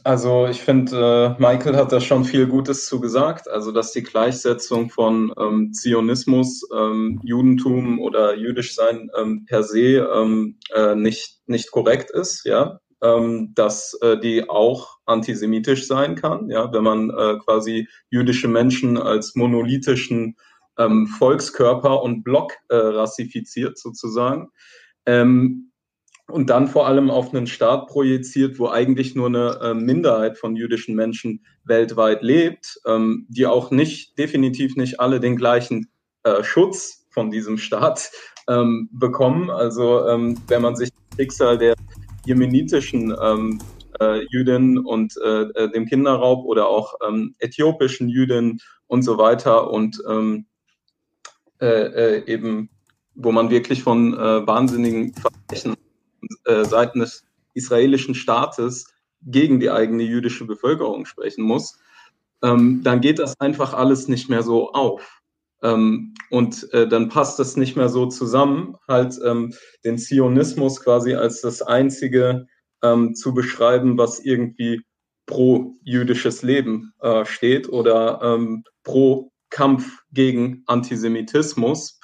Also 0.04 0.48
ich 0.48 0.62
finde, 0.62 1.36
äh, 1.38 1.42
Michael 1.42 1.76
hat 1.76 1.92
da 1.92 2.02
schon 2.02 2.26
viel 2.26 2.48
Gutes 2.48 2.88
zu 2.88 3.00
gesagt. 3.00 3.48
Also 3.48 3.72
dass 3.72 3.92
die 3.92 4.02
Gleichsetzung 4.02 4.90
von 4.90 5.32
ähm, 5.40 5.74
Zionismus, 5.74 6.68
ähm, 6.76 7.22
Judentum 7.24 8.00
oder 8.00 8.36
jüdisch 8.36 8.74
sein 8.74 9.12
ähm, 9.16 9.46
per 9.46 9.64
se 9.64 10.08
ähm, 10.14 10.58
äh, 10.74 10.96
nicht 10.96 11.42
nicht 11.46 11.70
korrekt 11.70 12.10
ist. 12.10 12.46
Ja, 12.46 12.80
ähm, 13.02 13.54
dass 13.56 13.98
äh, 14.02 14.20
die 14.20 14.50
auch 14.50 14.98
antisemitisch 15.06 15.88
sein 15.88 16.16
kann, 16.16 16.50
ja, 16.50 16.72
wenn 16.72 16.84
man 16.84 17.10
äh, 17.10 17.38
quasi 17.44 17.88
jüdische 18.10 18.48
Menschen 18.48 18.98
als 18.98 19.36
monolithischen 19.36 20.36
ähm, 20.78 21.08
Volkskörper 21.08 22.02
und 22.02 22.24
Block 22.24 22.54
äh, 22.70 22.76
rassifiziert 22.76 23.78
sozusagen. 23.78 24.50
Ähm, 25.06 25.72
und 26.28 26.50
dann 26.50 26.68
vor 26.68 26.88
allem 26.88 27.10
auf 27.10 27.34
einen 27.34 27.48
Staat 27.48 27.88
projiziert, 27.88 28.58
wo 28.58 28.70
eigentlich 28.70 29.16
nur 29.16 29.28
eine 29.28 29.60
äh, 29.62 29.74
Minderheit 29.74 30.38
von 30.38 30.56
jüdischen 30.56 30.96
Menschen 30.96 31.46
weltweit 31.66 32.22
lebt, 32.22 32.80
ähm, 32.86 33.26
die 33.30 33.46
auch 33.46 33.72
nicht, 33.72 34.18
definitiv 34.18 34.78
nicht 34.78 35.00
alle 35.00 35.20
den 35.20 35.36
gleichen 35.36 35.92
äh, 36.24 36.44
Schutz 36.44 37.06
von 37.10 37.32
diesem 37.32 37.58
Staat 37.58 38.12
ähm, 38.48 38.90
bekommen. 38.94 39.50
Also 39.50 40.08
ähm, 40.08 40.38
wenn 40.48 40.62
man 40.62 40.76
sich 40.76 40.90
Schicksal 41.18 41.58
der 41.58 41.76
jemenitischen 42.26 43.16
ähm, 43.22 43.60
äh, 44.00 44.26
Jüdinnen 44.30 44.78
und 44.80 45.16
äh, 45.24 45.42
äh, 45.42 45.72
dem 45.72 45.86
Kinderraub 45.86 46.46
oder 46.46 46.68
auch 46.68 46.96
ähm, 47.08 47.36
äthiopischen 47.40 48.10
Jüdinnen 48.10 48.60
und 48.88 49.04
so 49.04 49.18
weiter 49.18 49.72
und 49.72 50.02
ähm, 50.08 50.46
äh, 51.60 52.18
äh, 52.18 52.26
eben, 52.26 52.70
wo 53.16 53.32
man 53.32 53.50
wirklich 53.50 53.84
von 53.84 54.14
äh, 54.14 54.48
wahnsinnigen 54.48 55.14
Verbrechen 55.14 55.76
äh, 56.46 56.66
seiten 56.66 57.00
des 57.00 57.24
israelischen 57.54 58.16
Staates 58.16 58.88
gegen 59.24 59.60
die 59.60 59.70
eigene 59.70 60.04
jüdische 60.04 60.46
Bevölkerung 60.46 61.06
sprechen 61.06 61.44
muss, 61.44 61.78
ähm, 62.44 62.82
dann 62.84 63.02
geht 63.02 63.20
das 63.20 63.40
einfach 63.40 63.74
alles 63.74 64.08
nicht 64.08 64.30
mehr 64.30 64.42
so 64.42 64.72
auf. 64.72 65.21
Ähm, 65.64 66.14
und 66.30 66.72
äh, 66.74 66.88
dann 66.88 67.10
passt 67.10 67.40
das 67.40 67.56
nicht 67.56 67.76
mehr 67.76 67.90
so 67.90 68.08
zusammen, 68.08 68.76
halt 68.88 69.20
ähm, 69.26 69.54
den 69.84 69.98
Zionismus 69.98 70.82
quasi 70.82 71.14
als 71.14 71.42
das 71.42 71.62
einzige 71.62 72.48
ähm, 72.84 73.16
zu 73.16 73.34
beschreiben, 73.34 73.98
was 73.98 74.20
irgendwie 74.20 74.82
pro 75.26 75.76
jüdisches 75.84 76.42
Leben 76.42 76.94
äh, 77.00 77.26
steht 77.26 77.70
oder 77.70 78.20
ähm, 78.24 78.64
pro 78.84 79.32
Kampf 79.50 80.00
gegen 80.12 80.64
Antisemitismus. 80.66 82.00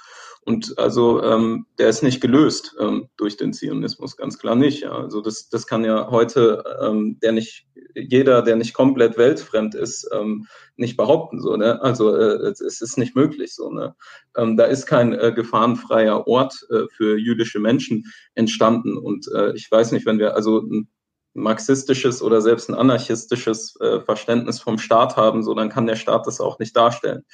Und 0.48 0.80
also 0.80 1.22
ähm, 1.24 1.66
der 1.78 1.90
ist 1.90 2.04
nicht 2.04 2.22
gelöst 2.22 2.74
ähm, 2.80 3.10
durch 3.18 3.36
den 3.36 3.52
Zionismus, 3.52 4.16
ganz 4.16 4.40
klar 4.40 4.56
nicht. 4.56 4.82
Ja. 4.82 4.94
Also 4.94 5.20
das, 5.20 5.50
das 5.50 5.68
kann 5.68 5.84
ja 5.84 6.10
heute 6.10 6.64
ähm, 6.82 7.20
der 7.22 7.34
nicht, 7.34 7.68
jeder, 7.94 8.42
der 8.42 8.56
nicht 8.56 8.74
komplett 8.74 9.18
weltfremd 9.18 9.76
ist, 9.76 10.10
ähm, 10.14 10.48
nicht 10.78 10.96
behaupten. 10.96 11.42
So, 11.42 11.58
ne? 11.58 11.82
Also 11.82 12.16
äh, 12.16 12.48
es 12.48 12.62
ist 12.62 12.98
nicht 12.98 13.14
möglich 13.14 13.56
so. 13.56 13.70
Ne? 13.70 13.94
Ähm, 14.38 14.56
da 14.56 14.64
ist 14.64 14.86
kein 14.86 15.12
äh, 15.12 15.34
gefahrenfreier 15.34 16.26
Ort 16.28 16.66
äh, 16.70 16.84
für 16.96 17.18
jüdische 17.18 17.60
Menschen 17.60 18.06
entstanden. 18.34 18.98
Und 18.98 19.28
äh, 19.36 19.52
ich 19.54 19.70
weiß 19.70 19.92
nicht, 19.92 20.06
wenn 20.06 20.18
wir 20.18 20.34
also 20.34 20.62
ein 20.62 20.88
marxistisches 21.34 22.22
oder 22.22 22.40
selbst 22.40 22.70
ein 22.70 22.76
anarchistisches 22.76 23.76
äh, 23.82 24.00
Verständnis 24.00 24.62
vom 24.62 24.78
Staat 24.78 25.18
haben, 25.18 25.44
so 25.44 25.54
dann 25.54 25.68
kann 25.68 25.88
der 25.88 25.98
Staat 25.98 26.26
das 26.26 26.40
auch 26.40 26.58
nicht 26.58 26.74
darstellen. 26.74 27.26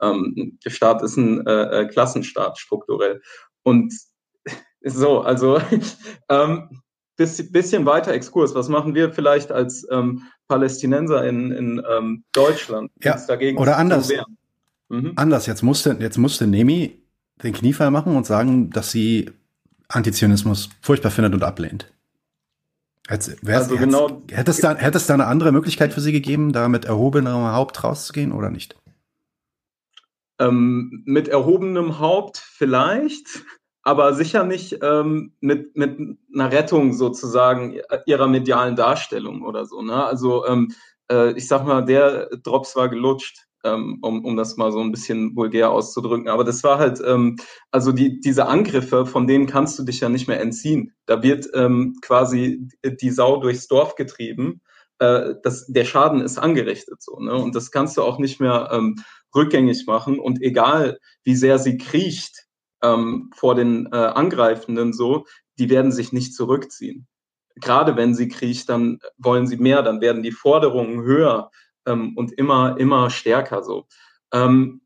Ähm, 0.00 0.58
der 0.64 0.70
Staat 0.70 1.02
ist 1.02 1.16
ein 1.16 1.46
äh, 1.46 1.82
äh 1.82 1.86
Klassenstaat 1.86 2.58
strukturell. 2.58 3.20
Und 3.62 3.92
so, 4.82 5.20
also 5.20 5.60
ähm, 6.28 6.82
bisschen, 7.16 7.52
bisschen 7.52 7.86
weiter 7.86 8.12
Exkurs. 8.12 8.54
Was 8.54 8.68
machen 8.68 8.94
wir 8.94 9.12
vielleicht 9.12 9.52
als 9.52 9.86
ähm, 9.90 10.22
Palästinenser 10.46 11.26
in, 11.28 11.50
in 11.52 11.82
ähm, 11.90 12.24
Deutschland? 12.32 12.90
Ja, 13.02 13.20
dagegen 13.26 13.58
oder 13.58 13.76
anders. 13.76 14.10
Mhm. 14.88 15.12
Anders. 15.16 15.46
Jetzt 15.46 15.62
musste, 15.62 15.96
jetzt 16.00 16.16
musste 16.16 16.46
Nemi 16.46 17.02
den 17.42 17.52
Kniefall 17.52 17.90
machen 17.90 18.16
und 18.16 18.26
sagen, 18.26 18.70
dass 18.70 18.90
sie 18.90 19.30
Antizionismus 19.88 20.70
furchtbar 20.80 21.10
findet 21.10 21.34
und 21.34 21.42
ablehnt. 21.42 21.92
Also 23.08 23.32
genau, 23.76 24.22
hätte, 24.30 24.50
es 24.50 24.58
da, 24.58 24.76
hätte 24.76 24.98
es 24.98 25.06
da 25.06 25.14
eine 25.14 25.26
andere 25.26 25.50
Möglichkeit 25.50 25.94
für 25.94 26.02
Sie 26.02 26.12
gegeben, 26.12 26.52
da 26.52 26.68
mit 26.68 26.84
erhobenem 26.84 27.32
Haupt 27.32 27.82
rauszugehen 27.82 28.32
oder 28.32 28.50
nicht? 28.50 28.76
Ähm, 30.38 31.02
mit 31.04 31.28
erhobenem 31.28 31.98
Haupt 31.98 32.38
vielleicht, 32.38 33.44
aber 33.82 34.14
sicher 34.14 34.44
nicht 34.44 34.78
ähm, 34.82 35.32
mit, 35.40 35.76
mit 35.76 35.98
einer 36.34 36.52
Rettung 36.52 36.92
sozusagen 36.92 37.80
ihrer 38.06 38.28
medialen 38.28 38.76
Darstellung 38.76 39.42
oder 39.42 39.66
so. 39.66 39.82
Ne? 39.82 40.04
Also 40.04 40.46
ähm, 40.46 40.72
äh, 41.10 41.32
ich 41.32 41.48
sag 41.48 41.64
mal, 41.64 41.84
der 41.84 42.28
Drops 42.42 42.76
war 42.76 42.88
gelutscht. 42.88 43.44
Ähm, 43.64 43.98
um, 44.02 44.24
um 44.24 44.36
das 44.36 44.56
mal 44.56 44.70
so 44.70 44.78
ein 44.78 44.92
bisschen 44.92 45.34
vulgär 45.34 45.72
auszudrücken. 45.72 46.28
Aber 46.28 46.44
das 46.44 46.62
war 46.62 46.78
halt, 46.78 47.02
ähm, 47.04 47.38
also 47.72 47.90
die, 47.90 48.20
diese 48.20 48.46
Angriffe, 48.46 49.04
von 49.04 49.26
denen 49.26 49.48
kannst 49.48 49.76
du 49.76 49.82
dich 49.82 49.98
ja 49.98 50.08
nicht 50.08 50.28
mehr 50.28 50.40
entziehen. 50.40 50.94
Da 51.06 51.24
wird 51.24 51.48
ähm, 51.54 51.96
quasi 52.00 52.68
die 52.84 53.10
Sau 53.10 53.40
durchs 53.40 53.66
Dorf 53.66 53.96
getrieben. 53.96 54.60
Äh, 55.00 55.34
das, 55.42 55.66
der 55.66 55.84
Schaden 55.84 56.20
ist 56.20 56.38
angerichtet 56.38 57.02
so. 57.02 57.18
Ne? 57.18 57.34
Und 57.34 57.56
das 57.56 57.72
kannst 57.72 57.96
du 57.96 58.02
auch 58.02 58.20
nicht 58.20 58.40
mehr 58.40 58.68
ähm, 58.70 59.02
rückgängig 59.34 59.86
machen. 59.86 60.18
Und 60.18 60.40
egal, 60.42 60.98
wie 61.24 61.36
sehr 61.36 61.58
sie 61.58 61.78
kriecht 61.78 62.46
ähm, 62.82 63.30
vor 63.34 63.54
den 63.54 63.86
äh, 63.92 63.96
Angreifenden, 63.96 64.92
so, 64.92 65.26
die 65.58 65.70
werden 65.70 65.92
sich 65.92 66.12
nicht 66.12 66.34
zurückziehen. 66.34 67.06
Gerade 67.56 67.96
wenn 67.96 68.14
sie 68.14 68.28
kriecht, 68.28 68.68
dann 68.68 69.00
wollen 69.16 69.46
sie 69.46 69.56
mehr, 69.56 69.82
dann 69.82 70.00
werden 70.00 70.22
die 70.22 70.32
Forderungen 70.32 71.02
höher 71.02 71.50
ähm, 71.86 72.16
und 72.16 72.32
immer, 72.32 72.78
immer 72.78 73.10
stärker 73.10 73.62
so. 73.64 73.86
Ähm, 74.32 74.80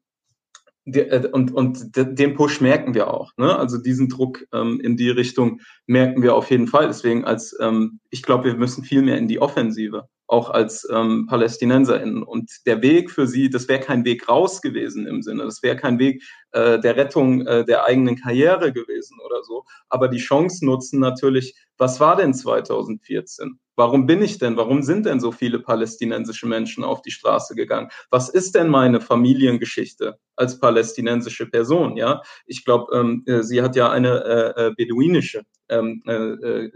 äh, 0.84 1.26
und, 1.28 1.52
und 1.52 1.96
den 1.96 2.34
Push 2.34 2.60
merken 2.60 2.94
wir 2.94 3.12
auch. 3.12 3.32
Ne? 3.36 3.56
Also 3.56 3.78
diesen 3.78 4.08
Druck 4.08 4.44
ähm, 4.52 4.80
in 4.80 4.96
die 4.96 5.10
Richtung 5.10 5.60
merken 5.86 6.22
wir 6.22 6.34
auf 6.34 6.50
jeden 6.50 6.66
Fall. 6.66 6.86
Deswegen 6.86 7.24
als 7.24 7.56
ähm, 7.60 8.00
ich 8.10 8.22
glaube, 8.22 8.44
wir 8.44 8.54
müssen 8.54 8.84
viel 8.84 9.02
mehr 9.02 9.18
in 9.18 9.28
die 9.28 9.40
Offensive 9.40 10.08
auch 10.26 10.50
als 10.50 10.88
ähm, 10.90 11.26
PalästinenserInnen. 11.28 12.22
Und 12.22 12.50
der 12.66 12.82
Weg 12.82 13.10
für 13.10 13.26
sie, 13.26 13.50
das 13.50 13.68
wäre 13.68 13.80
kein 13.80 14.04
Weg 14.04 14.28
raus 14.28 14.62
gewesen 14.62 15.06
im 15.06 15.22
Sinne, 15.22 15.44
das 15.44 15.62
wäre 15.62 15.76
kein 15.76 15.98
Weg 15.98 16.22
äh, 16.52 16.78
der 16.80 16.96
Rettung 16.96 17.46
äh, 17.46 17.64
der 17.64 17.86
eigenen 17.86 18.16
Karriere 18.16 18.72
gewesen 18.72 19.18
oder 19.24 19.42
so. 19.42 19.64
Aber 19.88 20.08
die 20.08 20.18
Chance 20.18 20.64
nutzen 20.64 21.00
natürlich, 21.00 21.54
was 21.76 22.00
war 22.00 22.16
denn 22.16 22.34
2014? 22.34 23.58
Warum 23.74 24.06
bin 24.06 24.22
ich 24.22 24.38
denn? 24.38 24.56
Warum 24.56 24.82
sind 24.82 25.06
denn 25.06 25.18
so 25.18 25.32
viele 25.32 25.58
palästinensische 25.58 26.46
Menschen 26.46 26.84
auf 26.84 27.00
die 27.02 27.10
Straße 27.10 27.54
gegangen? 27.54 27.88
Was 28.10 28.28
ist 28.28 28.54
denn 28.54 28.68
meine 28.68 29.00
Familiengeschichte 29.00 30.18
als 30.36 30.60
palästinensische 30.60 31.46
Person? 31.46 31.96
Ja, 31.96 32.22
ich 32.46 32.64
glaube, 32.64 32.94
ähm, 32.94 33.22
äh, 33.26 33.42
sie 33.42 33.62
hat 33.62 33.74
ja 33.74 33.90
eine 33.90 34.24
äh, 34.24 34.66
äh, 34.66 34.74
beduinische 34.76 35.42
ähm, 35.70 36.02
äh, 36.06 36.68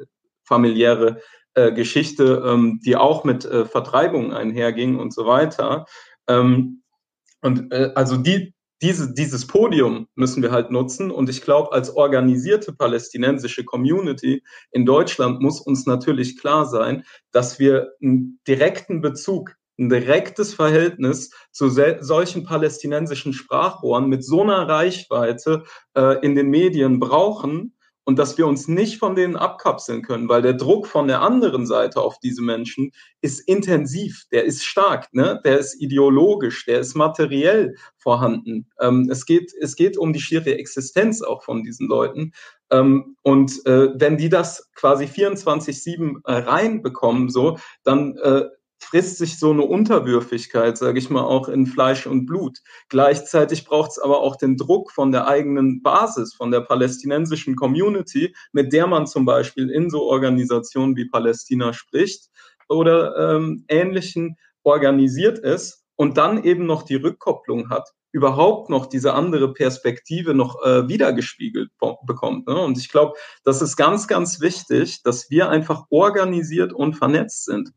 familiäre 0.42 1.20
äh, 1.56 1.72
Geschichte, 1.72 2.44
ähm, 2.46 2.80
die 2.84 2.96
auch 2.96 3.24
mit 3.24 3.44
äh, 3.44 3.64
Vertreibung 3.64 4.32
einherging 4.32 4.96
und 4.98 5.12
so 5.12 5.26
weiter. 5.26 5.86
Ähm, 6.28 6.82
und 7.40 7.72
äh, 7.72 7.92
also 7.94 8.16
die, 8.16 8.54
diese, 8.82 9.14
dieses 9.14 9.46
Podium 9.46 10.06
müssen 10.14 10.42
wir 10.42 10.52
halt 10.52 10.70
nutzen. 10.70 11.10
Und 11.10 11.30
ich 11.30 11.40
glaube, 11.40 11.72
als 11.72 11.96
organisierte 11.96 12.72
palästinensische 12.72 13.64
Community 13.64 14.42
in 14.70 14.84
Deutschland 14.84 15.40
muss 15.40 15.60
uns 15.60 15.86
natürlich 15.86 16.38
klar 16.38 16.66
sein, 16.66 17.04
dass 17.32 17.58
wir 17.58 17.92
einen 18.02 18.38
direkten 18.46 19.00
Bezug 19.00 19.56
ein 19.78 19.88
direktes 19.88 20.54
Verhältnis 20.54 21.30
zu 21.52 21.68
solchen 21.68 22.44
palästinensischen 22.44 23.32
Sprachrohren 23.32 24.08
mit 24.08 24.24
so 24.24 24.42
einer 24.42 24.68
Reichweite 24.68 25.64
äh, 25.94 26.18
in 26.24 26.34
den 26.34 26.48
Medien 26.48 26.98
brauchen, 26.98 27.75
und 28.06 28.20
dass 28.20 28.38
wir 28.38 28.46
uns 28.46 28.68
nicht 28.68 28.98
von 28.98 29.16
denen 29.16 29.34
abkapseln 29.34 30.02
können, 30.02 30.28
weil 30.28 30.40
der 30.40 30.52
Druck 30.52 30.86
von 30.86 31.08
der 31.08 31.22
anderen 31.22 31.66
Seite 31.66 32.00
auf 32.00 32.18
diese 32.20 32.40
Menschen 32.40 32.92
ist 33.20 33.40
intensiv, 33.40 34.26
der 34.30 34.44
ist 34.44 34.64
stark, 34.64 35.12
ne? 35.12 35.40
der 35.44 35.58
ist 35.58 35.74
ideologisch, 35.80 36.64
der 36.66 36.78
ist 36.78 36.94
materiell 36.94 37.74
vorhanden. 37.98 38.70
Ähm, 38.80 39.08
es, 39.10 39.26
geht, 39.26 39.52
es 39.60 39.74
geht 39.74 39.98
um 39.98 40.12
die 40.12 40.20
schiere 40.20 40.56
Existenz 40.56 41.20
auch 41.20 41.42
von 41.42 41.64
diesen 41.64 41.88
Leuten. 41.88 42.32
Ähm, 42.70 43.16
und 43.22 43.66
äh, 43.66 43.88
wenn 43.94 44.16
die 44.16 44.28
das 44.28 44.70
quasi 44.76 45.06
24-7 45.06 46.20
äh, 46.24 46.32
reinbekommen, 46.32 47.28
so, 47.28 47.58
dann 47.82 48.16
äh, 48.18 48.44
frisst 48.78 49.18
sich 49.18 49.38
so 49.38 49.50
eine 49.50 49.62
Unterwürfigkeit, 49.62 50.76
sage 50.78 50.98
ich 50.98 51.10
mal, 51.10 51.24
auch 51.24 51.48
in 51.48 51.66
Fleisch 51.66 52.06
und 52.06 52.26
Blut. 52.26 52.58
Gleichzeitig 52.88 53.64
braucht 53.64 53.92
es 53.92 53.98
aber 53.98 54.20
auch 54.20 54.36
den 54.36 54.56
Druck 54.56 54.92
von 54.92 55.12
der 55.12 55.26
eigenen 55.26 55.82
Basis, 55.82 56.34
von 56.34 56.50
der 56.50 56.60
palästinensischen 56.60 57.56
Community, 57.56 58.34
mit 58.52 58.72
der 58.72 58.86
man 58.86 59.06
zum 59.06 59.24
Beispiel 59.24 59.70
in 59.70 59.90
so 59.90 60.02
Organisationen 60.04 60.96
wie 60.96 61.08
Palästina 61.08 61.72
spricht 61.72 62.28
oder 62.68 63.36
ähm, 63.36 63.64
ähnlichen 63.68 64.36
organisiert 64.62 65.38
ist 65.38 65.84
und 65.96 66.18
dann 66.18 66.44
eben 66.44 66.66
noch 66.66 66.82
die 66.82 66.96
Rückkopplung 66.96 67.70
hat 67.70 67.90
überhaupt 68.12 68.70
noch 68.70 68.86
diese 68.86 69.12
andere 69.12 69.52
Perspektive 69.52 70.32
noch 70.32 70.62
äh, 70.64 70.88
wiedergespiegelt 70.88 71.70
bekommt. 72.06 72.46
Ne? 72.46 72.58
Und 72.58 72.78
ich 72.78 72.88
glaube, 72.88 73.12
das 73.44 73.60
ist 73.60 73.76
ganz, 73.76 74.08
ganz 74.08 74.40
wichtig, 74.40 75.02
dass 75.02 75.28
wir 75.28 75.50
einfach 75.50 75.84
organisiert 75.90 76.72
und 76.72 76.94
vernetzt 76.94 77.44
sind 77.44 77.72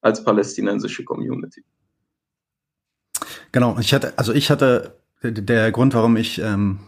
als 0.00 0.24
palästinensische 0.24 1.04
Community. 1.04 1.64
Genau, 3.52 3.78
ich 3.78 3.92
hatte, 3.92 4.16
also 4.18 4.32
ich 4.32 4.50
hatte, 4.50 4.96
der 5.22 5.70
Grund, 5.72 5.94
warum 5.94 6.16
ich 6.16 6.40
ähm, 6.40 6.80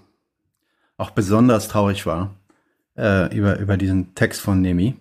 auch 0.96 1.10
besonders 1.10 1.68
traurig 1.68 2.06
war 2.06 2.34
äh, 2.96 3.34
über, 3.36 3.58
über 3.58 3.76
diesen 3.76 4.14
Text 4.14 4.40
von 4.40 4.60
Nemi, 4.60 4.94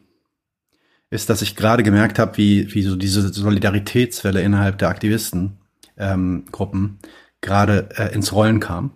ist, 1.10 1.30
dass 1.30 1.42
ich 1.42 1.56
gerade 1.56 1.84
gemerkt 1.84 2.20
habe, 2.20 2.38
wie, 2.38 2.74
wie 2.74 2.82
so 2.82 2.96
diese 2.96 3.32
Solidaritätswelle 3.32 4.42
innerhalb 4.42 4.78
der 4.80 4.90
Aktivistengruppen 4.90 5.60
ähm, 5.98 6.98
gerade 7.42 7.90
äh, 7.98 8.14
ins 8.14 8.34
Rollen 8.34 8.60
kam. 8.60 8.96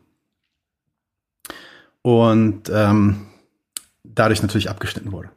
Und 2.02 2.70
ähm, 2.74 3.28
dadurch 4.04 4.42
natürlich 4.42 4.70
abgeschnitten 4.70 5.12
wurde. 5.12 5.30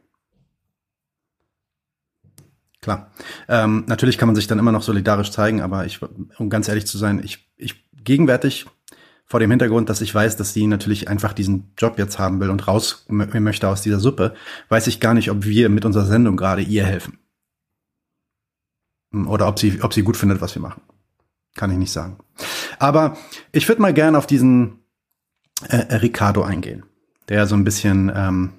Klar. 2.81 3.11
Ähm, 3.47 3.83
natürlich 3.87 4.17
kann 4.17 4.27
man 4.27 4.35
sich 4.35 4.47
dann 4.47 4.59
immer 4.59 4.71
noch 4.71 4.83
solidarisch 4.83 5.31
zeigen, 5.31 5.61
aber 5.61 5.85
ich, 5.85 5.99
um 6.37 6.49
ganz 6.49 6.67
ehrlich 6.69 6.87
zu 6.87 6.97
sein, 6.97 7.21
ich, 7.23 7.49
ich 7.57 7.83
gegenwärtig 8.03 8.65
vor 9.25 9.39
dem 9.39 9.51
Hintergrund, 9.51 9.89
dass 9.89 10.01
ich 10.01 10.15
weiß, 10.15 10.37
dass 10.37 10.53
sie 10.53 10.65
natürlich 10.65 11.07
einfach 11.07 11.33
diesen 11.33 11.73
Job 11.77 11.99
jetzt 11.99 12.17
haben 12.17 12.39
will 12.39 12.49
und 12.49 12.67
raus 12.67 13.05
möchte 13.09 13.67
aus 13.67 13.81
dieser 13.81 13.99
Suppe, 13.99 14.33
weiß 14.69 14.87
ich 14.87 14.99
gar 14.99 15.13
nicht, 15.13 15.29
ob 15.29 15.45
wir 15.45 15.69
mit 15.69 15.85
unserer 15.85 16.05
Sendung 16.05 16.35
gerade 16.35 16.61
ihr 16.61 16.85
helfen. 16.85 17.19
Oder 19.13 19.47
ob 19.47 19.59
sie, 19.59 19.81
ob 19.81 19.93
sie 19.93 20.03
gut 20.03 20.17
findet, 20.17 20.41
was 20.41 20.55
wir 20.55 20.61
machen. 20.61 20.81
Kann 21.55 21.71
ich 21.71 21.77
nicht 21.77 21.91
sagen. 21.91 22.17
Aber 22.79 23.17
ich 23.51 23.67
würde 23.67 23.81
mal 23.81 23.93
gerne 23.93 24.17
auf 24.17 24.25
diesen 24.25 24.79
äh, 25.67 25.95
Ricardo 25.95 26.43
eingehen, 26.43 26.85
der 27.27 27.45
so 27.45 27.55
ein 27.55 27.63
bisschen 27.63 28.11
ähm, 28.15 28.53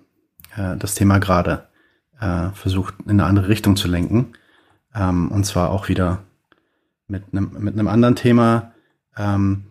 äh, 0.57 0.77
das 0.77 0.95
Thema 0.95 1.19
gerade 1.19 1.70
äh, 2.21 2.51
versucht, 2.51 2.95
in 3.05 3.13
eine 3.13 3.25
andere 3.25 3.49
Richtung 3.49 3.77
zu 3.77 3.89
lenken. 3.89 4.33
Ähm, 4.95 5.31
und 5.31 5.45
zwar 5.45 5.71
auch 5.71 5.89
wieder 5.89 6.25
mit 7.07 7.25
einem 7.33 7.57
mit 7.59 7.75
einem 7.75 7.89
anderen 7.89 8.17
Thema. 8.17 8.73
Ähm, 9.17 9.65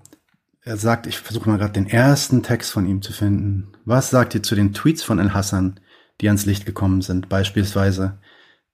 er 0.61 0.77
sagt, 0.77 1.07
ich 1.07 1.17
versuche 1.17 1.49
mal 1.49 1.57
gerade 1.57 1.73
den 1.73 1.87
ersten 1.87 2.43
Text 2.43 2.71
von 2.71 2.85
ihm 2.85 3.01
zu 3.01 3.13
finden. 3.13 3.71
Was 3.85 4.09
sagt 4.09 4.35
ihr 4.35 4.43
zu 4.43 4.55
den 4.55 4.73
Tweets 4.73 5.03
von 5.03 5.19
El-Hassan, 5.19 5.79
die 6.21 6.27
ans 6.27 6.45
Licht 6.45 6.65
gekommen 6.65 7.01
sind? 7.01 7.29
Beispielsweise 7.29 8.19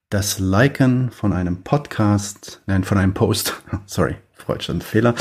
das 0.09 0.39
Liken 0.39 1.11
von 1.11 1.33
einem 1.33 1.63
Podcast, 1.63 2.61
nein, 2.65 2.83
von 2.83 2.97
einem 2.97 3.13
Post, 3.13 3.61
sorry, 3.85 4.15
freudschen 4.33 4.81
Fehler, 4.81 5.15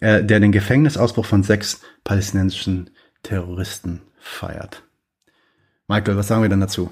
äh, 0.00 0.22
der 0.24 0.40
den 0.40 0.52
Gefängnisausbruch 0.52 1.26
von 1.26 1.42
sechs 1.42 1.80
palästinensischen 2.04 2.90
Terroristen 3.22 4.02
feiert. 4.18 4.82
Michael, 5.88 6.16
was 6.16 6.28
sagen 6.28 6.42
wir 6.42 6.48
denn 6.48 6.60
dazu? 6.60 6.90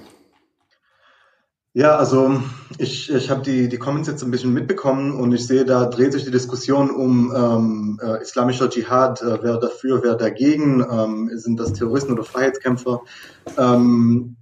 Ja, 1.79 1.95
also 1.95 2.41
ich, 2.77 3.09
ich 3.09 3.29
habe 3.29 3.41
die, 3.41 3.69
die 3.69 3.77
Comments 3.77 4.05
jetzt 4.05 4.21
ein 4.21 4.31
bisschen 4.31 4.53
mitbekommen 4.53 5.13
und 5.13 5.31
ich 5.31 5.47
sehe, 5.47 5.63
da 5.63 5.85
dreht 5.85 6.11
sich 6.11 6.25
die 6.25 6.29
Diskussion 6.29 6.91
um 6.91 7.33
ähm, 7.33 8.01
äh, 8.03 8.21
islamischer 8.21 8.69
Dschihad, 8.69 9.21
äh, 9.21 9.41
wer 9.41 9.55
dafür, 9.55 10.03
wer 10.03 10.15
dagegen, 10.15 10.85
ähm, 10.91 11.31
sind 11.35 11.57
das 11.57 11.71
Terroristen 11.71 12.11
oder 12.11 12.25
Freiheitskämpfer. 12.25 13.03
Ähm, 13.57 14.35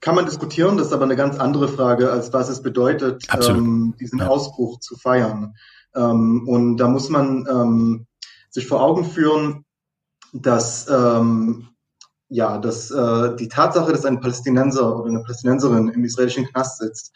kann 0.00 0.14
man 0.14 0.26
diskutieren, 0.26 0.76
das 0.76 0.86
ist 0.86 0.92
aber 0.92 1.06
eine 1.06 1.16
ganz 1.16 1.40
andere 1.40 1.66
Frage, 1.66 2.12
als 2.12 2.32
was 2.32 2.48
es 2.48 2.62
bedeutet, 2.62 3.26
ähm, 3.34 3.96
diesen 3.98 4.20
ja. 4.20 4.28
Ausbruch 4.28 4.78
zu 4.78 4.96
feiern. 4.96 5.56
Ähm, 5.92 6.46
und 6.46 6.76
da 6.76 6.86
muss 6.86 7.08
man 7.08 7.48
ähm, 7.50 8.06
sich 8.48 8.68
vor 8.68 8.80
Augen 8.80 9.04
führen, 9.04 9.64
dass 10.32 10.88
ähm, 10.88 11.66
ja, 12.28 12.58
dass 12.58 12.90
äh, 12.90 13.36
die 13.36 13.48
Tatsache, 13.48 13.92
dass 13.92 14.04
ein 14.04 14.20
Palästinenser 14.20 14.96
oder 14.96 15.08
eine 15.08 15.22
Palästinenserin 15.22 15.88
im 15.88 16.04
israelischen 16.04 16.46
Knast 16.46 16.78
sitzt, 16.78 17.12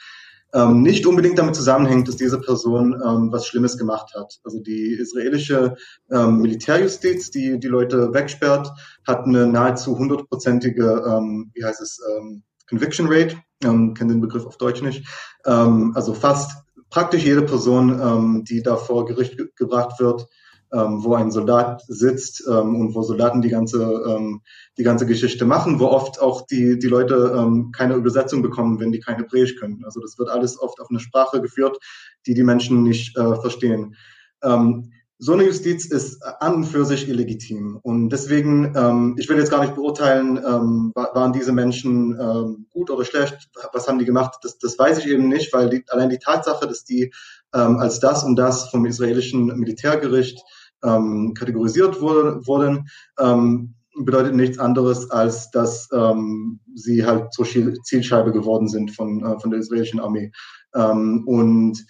ähm, 0.53 0.83
nicht 0.83 1.07
unbedingt 1.07 1.39
damit 1.39 1.55
zusammenhängt, 1.55 2.09
dass 2.09 2.17
diese 2.17 2.41
Person 2.41 2.95
ähm, 2.95 3.31
was 3.31 3.47
Schlimmes 3.47 3.79
gemacht 3.79 4.13
hat. 4.17 4.41
Also 4.45 4.61
die 4.61 4.95
israelische 4.95 5.77
ähm, 6.11 6.41
Militärjustiz, 6.41 7.31
die 7.31 7.59
die 7.59 7.69
Leute 7.69 8.13
wegsperrt, 8.13 8.71
hat 9.07 9.27
eine 9.27 9.47
nahezu 9.47 9.97
hundertprozentige, 9.97 11.05
ähm, 11.07 11.51
wie 11.55 11.65
heißt 11.65 11.81
es, 11.81 12.01
ähm, 12.17 12.43
Conviction 12.69 13.07
Rate, 13.09 13.37
ähm, 13.63 13.95
kenne 13.95 14.15
den 14.15 14.21
Begriff 14.21 14.47
auf 14.47 14.57
Deutsch 14.57 14.83
nicht. 14.83 15.07
Ähm, 15.47 15.93
also 15.95 16.15
fast 16.15 16.53
praktisch 16.89 17.25
jede 17.25 17.43
Person, 17.43 18.01
ähm, 18.01 18.45
die 18.45 18.63
da 18.63 18.77
vor 18.77 19.07
Gericht 19.07 19.37
ge 19.37 19.49
gebracht 19.57 20.01
wird, 20.01 20.27
ähm, 20.73 21.03
wo 21.03 21.15
ein 21.15 21.31
Soldat 21.31 21.83
sitzt 21.89 22.45
ähm, 22.49 22.77
und 22.77 22.95
wo 22.95 23.03
Soldaten 23.03 23.43
die 23.43 23.49
ganze, 23.49 23.83
ähm, 23.83 24.43
die 24.79 24.83
ganze 24.83 25.07
Geschichte 25.07 25.45
machen, 25.45 25.81
wo 25.81 25.87
oft 25.87 26.21
auch 26.21 26.47
die, 26.47 26.79
die 26.79 26.87
Leute 26.87 27.35
ähm, 27.37 27.73
keine 27.73 27.95
Übersetzung 27.95 28.43
bekommen, 28.43 28.81
wenn 28.81 28.93
die 28.93 29.01
kein 29.01 29.17
Hebräisch 29.17 29.57
können. 29.57 29.85
Also 29.85 30.01
das 30.01 30.19
wird 30.19 30.29
alles 30.29 30.61
oft 30.61 30.81
auf 30.81 30.89
eine 30.91 31.01
Sprache 31.01 31.41
geführt, 31.41 31.79
die 32.27 32.35
die 32.35 32.45
Menschen 32.45 32.83
nicht 32.83 33.17
äh, 33.17 33.35
verstehen. 33.37 33.97
Ähm, 34.43 34.93
so 35.23 35.35
eine 35.35 35.45
Justiz 35.45 35.85
ist 35.85 36.23
an 36.23 36.55
und 36.55 36.65
für 36.65 36.87
sich 36.87 37.07
illegitim. 37.07 37.79
Und 37.83 38.09
deswegen, 38.09 38.73
ähm, 38.75 39.17
ich 39.19 39.29
will 39.29 39.37
jetzt 39.37 39.51
gar 39.51 39.61
nicht 39.61 39.75
beurteilen, 39.75 40.39
ähm, 40.39 40.93
waren 40.95 41.35
diese 41.35 41.53
Menschen 41.53 42.19
ähm, 42.19 42.67
gut 42.71 42.91
oder 42.91 43.05
schlecht, 43.05 43.51
was 43.75 43.87
haben 43.87 43.99
die 43.99 44.07
gemacht, 44.07 44.39
das, 44.43 44.59
das 44.59 44.79
weiß 44.79 44.99
ich 44.99 45.09
eben 45.09 45.29
nicht, 45.29 45.53
weil 45.53 45.69
die, 45.69 45.85
allein 45.89 46.09
die 46.09 46.19
Tatsache, 46.19 46.67
dass 46.67 46.85
die 46.85 47.13
ähm, 47.55 47.77
als 47.77 48.01
das 48.01 48.25
und 48.25 48.37
das 48.37 48.71
vom 48.71 48.87
israelischen 48.87 49.47
Militärgericht 49.59 50.41
ähm, 50.85 51.35
kategorisiert 51.35 52.01
wurde, 52.01 52.47
wurden, 52.47 52.89
ähm, 53.19 53.75
bedeutet 54.05 54.35
nichts 54.35 54.59
anderes, 54.59 55.11
als 55.11 55.51
dass 55.51 55.89
ähm, 55.93 56.61
sie 56.75 57.05
halt 57.05 57.33
zur 57.33 57.47
Zielscheibe 57.85 58.33
geworden 58.33 58.69
sind 58.69 58.91
von, 58.93 59.25
äh, 59.25 59.39
von 59.41 59.51
der 59.51 59.61
israelischen 59.61 60.01
Armee. 60.01 60.33
Ähm, 60.75 61.25
und 61.27 61.85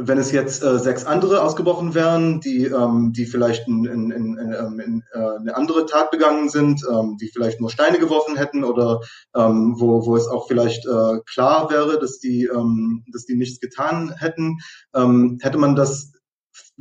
wenn 0.00 0.18
es 0.18 0.30
jetzt 0.30 0.62
äh, 0.62 0.78
sechs 0.78 1.04
andere 1.04 1.42
ausgebrochen 1.42 1.92
wären, 1.92 2.40
die, 2.40 2.66
ähm, 2.66 3.12
die 3.12 3.26
vielleicht 3.26 3.66
in, 3.66 3.84
in, 3.84 4.10
in, 4.12 4.38
ähm, 4.38 4.78
in 4.78 5.02
äh, 5.12 5.18
eine 5.18 5.56
andere 5.56 5.86
Tat 5.86 6.12
begangen 6.12 6.48
sind, 6.48 6.84
ähm, 6.88 7.16
die 7.20 7.28
vielleicht 7.28 7.60
nur 7.60 7.68
Steine 7.68 7.98
geworfen 7.98 8.36
hätten 8.36 8.62
oder 8.62 9.00
ähm, 9.34 9.74
wo, 9.76 10.06
wo 10.06 10.14
es 10.14 10.28
auch 10.28 10.46
vielleicht 10.46 10.86
äh, 10.86 11.18
klar 11.26 11.68
wäre, 11.70 11.98
dass 11.98 12.20
die, 12.20 12.44
ähm, 12.44 13.04
dass 13.12 13.24
die 13.24 13.34
nichts 13.34 13.58
getan 13.58 14.14
hätten, 14.16 14.58
ähm, 14.94 15.38
hätte 15.42 15.58
man 15.58 15.74
das 15.74 16.12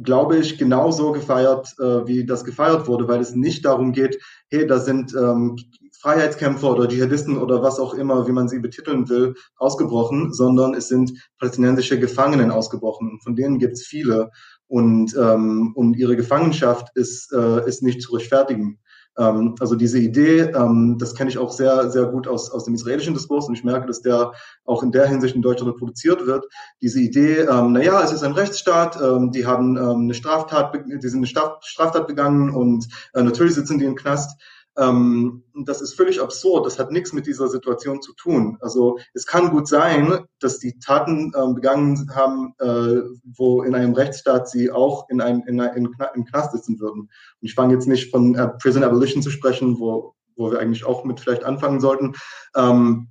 glaube 0.01 0.37
ich, 0.37 0.57
genauso 0.57 1.11
gefeiert, 1.11 1.73
äh, 1.79 2.07
wie 2.07 2.25
das 2.25 2.45
gefeiert 2.45 2.87
wurde, 2.87 3.07
weil 3.07 3.19
es 3.19 3.35
nicht 3.35 3.65
darum 3.65 3.91
geht, 3.91 4.19
hey, 4.49 4.67
da 4.67 4.79
sind 4.79 5.13
ähm, 5.15 5.55
Freiheitskämpfer 5.99 6.71
oder 6.71 6.87
Dschihadisten 6.87 7.37
oder 7.37 7.63
was 7.63 7.79
auch 7.79 7.93
immer, 7.95 8.27
wie 8.27 8.31
man 8.31 8.47
sie 8.47 8.59
betiteln 8.59 9.09
will, 9.09 9.33
ausgebrochen, 9.55 10.31
sondern 10.31 10.75
es 10.75 10.87
sind 10.87 11.11
palästinensische 11.39 11.99
Gefangenen 11.99 12.51
ausgebrochen. 12.51 13.19
Von 13.23 13.35
denen 13.35 13.57
gibt 13.57 13.73
es 13.73 13.85
viele. 13.85 14.29
Und, 14.67 15.15
ähm, 15.17 15.71
und 15.75 15.95
ihre 15.97 16.15
Gefangenschaft 16.15 16.89
ist, 16.95 17.33
äh, 17.33 17.67
ist 17.67 17.81
nicht 17.81 18.01
zu 18.01 18.13
rechtfertigen. 18.13 18.79
Ähm, 19.17 19.55
also 19.59 19.75
diese 19.75 19.99
Idee, 19.99 20.41
ähm, 20.41 20.97
das 20.99 21.15
kenne 21.15 21.29
ich 21.29 21.37
auch 21.37 21.51
sehr, 21.51 21.89
sehr 21.89 22.05
gut 22.05 22.27
aus, 22.27 22.51
aus 22.51 22.65
dem 22.65 22.75
israelischen 22.75 23.13
Diskurs 23.13 23.47
und 23.47 23.55
ich 23.55 23.63
merke, 23.63 23.87
dass 23.87 24.01
der 24.01 24.31
auch 24.65 24.83
in 24.83 24.91
der 24.91 25.07
Hinsicht 25.07 25.35
in 25.35 25.41
Deutschland 25.41 25.73
reproduziert 25.73 26.25
wird. 26.25 26.45
Diese 26.81 26.99
Idee, 26.99 27.39
ähm, 27.39 27.73
na 27.73 27.81
ja, 27.81 28.03
es 28.03 28.11
ist 28.11 28.23
ein 28.23 28.33
Rechtsstaat, 28.33 28.99
ähm, 29.01 29.31
die 29.31 29.45
haben 29.45 29.77
ähm, 29.77 30.01
eine 30.01 30.13
Straftat, 30.13 30.73
die 30.73 31.07
sind 31.07 31.19
eine 31.19 31.55
Straftat 31.61 32.07
begangen 32.07 32.51
und 32.51 32.87
äh, 33.13 33.23
natürlich 33.23 33.55
sitzen 33.55 33.79
die 33.79 33.85
im 33.85 33.95
Knast. 33.95 34.39
Ähm, 34.77 35.43
das 35.65 35.81
ist 35.81 35.95
völlig 35.95 36.21
absurd. 36.21 36.65
Das 36.65 36.77
hat 36.77 36.91
nichts 36.91 37.11
mit 37.11 37.25
dieser 37.25 37.47
Situation 37.47 38.01
zu 38.01 38.13
tun. 38.13 38.57
Also 38.61 38.99
es 39.13 39.25
kann 39.25 39.49
gut 39.49 39.67
sein, 39.67 40.25
dass 40.39 40.59
die 40.59 40.77
Taten 40.79 41.31
ähm, 41.35 41.55
begangen 41.55 42.09
haben, 42.13 42.53
äh, 42.59 43.01
wo 43.23 43.63
in 43.63 43.73
einem 43.73 43.93
Rechtsstaat 43.93 44.49
sie 44.49 44.71
auch 44.71 45.09
in 45.09 45.19
einem 45.19 45.43
in, 45.47 45.59
in, 45.59 45.95
im 46.13 46.25
Knast 46.25 46.51
sitzen 46.51 46.79
würden. 46.79 47.01
Und 47.01 47.09
ich 47.41 47.55
fange 47.55 47.73
jetzt 47.73 47.87
nicht 47.87 48.11
von 48.11 48.35
äh, 48.35 48.49
Prison 48.61 48.83
Abolition 48.83 49.23
zu 49.23 49.31
sprechen, 49.31 49.79
wo, 49.79 50.13
wo 50.35 50.51
wir 50.51 50.59
eigentlich 50.59 50.85
auch 50.85 51.03
mit 51.03 51.19
vielleicht 51.19 51.43
anfangen 51.43 51.79
sollten. 51.79 52.13
Ähm, 52.55 53.09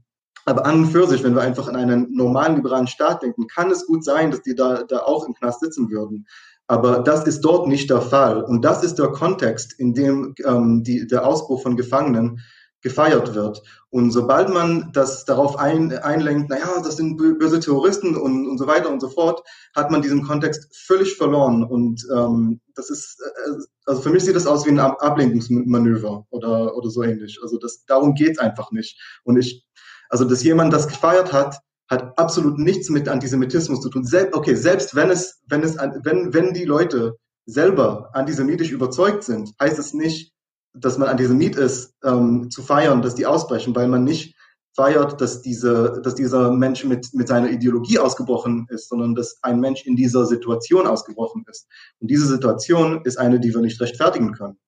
aber 0.48 0.64
an 0.64 0.84
und 0.84 0.92
für 0.92 1.08
sich, 1.08 1.24
wenn 1.24 1.34
wir 1.34 1.42
einfach 1.42 1.66
an 1.66 1.74
einen 1.74 2.14
normalen 2.14 2.54
liberalen 2.54 2.86
Staat 2.86 3.24
denken, 3.24 3.48
kann 3.48 3.68
es 3.72 3.84
gut 3.84 4.04
sein, 4.04 4.30
dass 4.30 4.42
die 4.42 4.54
da, 4.54 4.84
da 4.84 5.00
auch 5.00 5.26
im 5.26 5.34
Knast 5.34 5.58
sitzen 5.58 5.90
würden. 5.90 6.24
Aber 6.68 7.00
das 7.00 7.26
ist 7.26 7.42
dort 7.42 7.68
nicht 7.68 7.90
der 7.90 8.00
Fall. 8.00 8.42
Und 8.42 8.64
das 8.64 8.82
ist 8.82 8.96
der 8.96 9.08
Kontext, 9.08 9.72
in 9.78 9.94
dem 9.94 10.34
ähm, 10.44 10.82
die, 10.82 11.06
der 11.06 11.26
Ausbruch 11.26 11.62
von 11.62 11.76
Gefangenen 11.76 12.40
gefeiert 12.82 13.34
wird. 13.34 13.62
Und 13.90 14.12
sobald 14.12 14.48
man 14.48 14.90
das 14.92 15.24
darauf 15.24 15.58
ein, 15.58 15.92
einlenkt, 15.92 16.50
naja, 16.50 16.80
das 16.84 16.96
sind 16.96 17.16
böse 17.16 17.58
Terroristen 17.58 18.16
und, 18.16 18.48
und 18.48 18.58
so 18.58 18.66
weiter 18.66 18.90
und 18.90 19.00
so 19.00 19.08
fort, 19.08 19.42
hat 19.74 19.90
man 19.90 20.02
diesen 20.02 20.22
Kontext 20.22 20.68
völlig 20.86 21.16
verloren. 21.16 21.64
Und 21.64 22.06
ähm, 22.14 22.60
das 22.74 22.90
ist, 22.90 23.20
äh, 23.20 23.52
also 23.86 24.02
für 24.02 24.10
mich 24.10 24.24
sieht 24.24 24.36
das 24.36 24.46
aus 24.46 24.66
wie 24.66 24.70
ein 24.70 24.78
Ablenkungsmanöver 24.78 26.26
oder, 26.30 26.76
oder 26.76 26.90
so 26.90 27.02
ähnlich. 27.02 27.38
Also 27.42 27.58
das, 27.58 27.84
darum 27.86 28.14
geht's 28.14 28.38
einfach 28.38 28.70
nicht. 28.70 29.00
Und 29.24 29.36
ich, 29.36 29.66
also 30.08 30.24
dass 30.24 30.44
jemand 30.44 30.72
das 30.72 30.86
gefeiert 30.86 31.32
hat, 31.32 31.58
hat 31.88 32.18
absolut 32.18 32.58
nichts 32.58 32.88
mit 32.90 33.08
Antisemitismus 33.08 33.80
zu 33.80 33.88
tun. 33.88 34.04
Sel 34.04 34.30
okay, 34.32 34.54
selbst 34.54 34.94
wenn 34.94 35.10
es, 35.10 35.40
wenn 35.46 35.62
es, 35.62 35.76
wenn, 35.76 36.34
wenn 36.34 36.52
die 36.52 36.64
Leute 36.64 37.16
selber 37.46 38.10
antisemitisch 38.12 38.72
überzeugt 38.72 39.22
sind, 39.22 39.52
heißt 39.60 39.78
es 39.78 39.94
nicht, 39.94 40.32
dass 40.74 40.98
man 40.98 41.08
Antisemit 41.08 41.56
ist, 41.56 41.94
ähm, 42.04 42.50
zu 42.50 42.62
feiern, 42.62 43.02
dass 43.02 43.14
die 43.14 43.26
ausbrechen, 43.26 43.74
weil 43.74 43.88
man 43.88 44.04
nicht 44.04 44.36
feiert, 44.74 45.20
dass 45.20 45.40
diese, 45.40 46.00
dass 46.02 46.14
dieser 46.14 46.50
Mensch 46.52 46.84
mit, 46.84 47.14
mit 47.14 47.28
seiner 47.28 47.50
Ideologie 47.50 47.98
ausgebrochen 47.98 48.66
ist, 48.68 48.90
sondern 48.90 49.14
dass 49.14 49.38
ein 49.42 49.58
Mensch 49.58 49.86
in 49.86 49.96
dieser 49.96 50.26
Situation 50.26 50.86
ausgebrochen 50.86 51.44
ist. 51.48 51.66
Und 51.98 52.10
diese 52.10 52.26
Situation 52.26 53.00
ist 53.04 53.16
eine, 53.16 53.40
die 53.40 53.54
wir 53.54 53.62
nicht 53.62 53.80
rechtfertigen 53.80 54.32
können. 54.32 54.58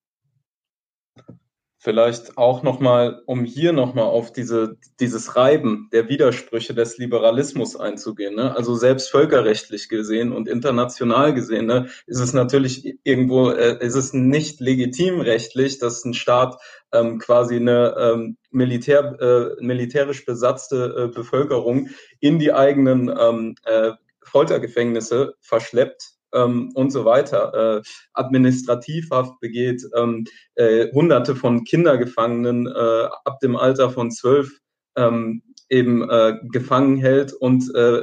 Vielleicht 1.80 2.36
auch 2.36 2.64
nochmal, 2.64 3.22
um 3.26 3.44
hier 3.44 3.72
nochmal 3.72 4.06
auf 4.06 4.32
diese, 4.32 4.78
dieses 4.98 5.36
Reiben 5.36 5.88
der 5.92 6.08
Widersprüche 6.08 6.74
des 6.74 6.98
Liberalismus 6.98 7.76
einzugehen. 7.76 8.34
Ne? 8.34 8.56
Also 8.56 8.74
selbst 8.74 9.10
völkerrechtlich 9.10 9.88
gesehen 9.88 10.32
und 10.32 10.48
international 10.48 11.34
gesehen 11.34 11.66
ne, 11.66 11.88
ist 12.06 12.18
es 12.18 12.32
natürlich 12.32 12.98
irgendwo, 13.04 13.50
äh, 13.50 13.78
ist 13.78 13.94
es 13.94 14.12
nicht 14.12 14.58
legitim 14.58 15.20
rechtlich, 15.20 15.78
dass 15.78 16.04
ein 16.04 16.14
Staat 16.14 16.60
ähm, 16.90 17.20
quasi 17.20 17.54
eine 17.54 17.94
ähm, 17.96 18.38
Militär, 18.50 19.16
äh, 19.20 19.64
militärisch 19.64 20.24
besatzte 20.24 21.10
äh, 21.10 21.14
Bevölkerung 21.14 21.90
in 22.18 22.40
die 22.40 22.52
eigenen 22.52 23.08
ähm, 23.08 23.54
äh, 23.64 23.92
Foltergefängnisse 24.24 25.34
verschleppt 25.40 26.17
ähm, 26.34 26.70
und 26.74 26.90
so 26.90 27.04
weiter, 27.04 27.78
äh, 27.78 27.82
Administrativhaft 28.12 29.40
begeht, 29.40 29.82
ähm, 29.96 30.24
äh, 30.54 30.90
hunderte 30.92 31.36
von 31.36 31.64
Kindergefangenen 31.64 32.66
äh, 32.66 33.08
ab 33.24 33.40
dem 33.40 33.56
Alter 33.56 33.90
von 33.90 34.10
zwölf 34.10 34.50
ähm, 34.96 35.42
eben 35.68 36.08
äh, 36.08 36.38
gefangen 36.50 36.96
hält 36.96 37.32
und 37.32 37.74
äh, 37.74 38.02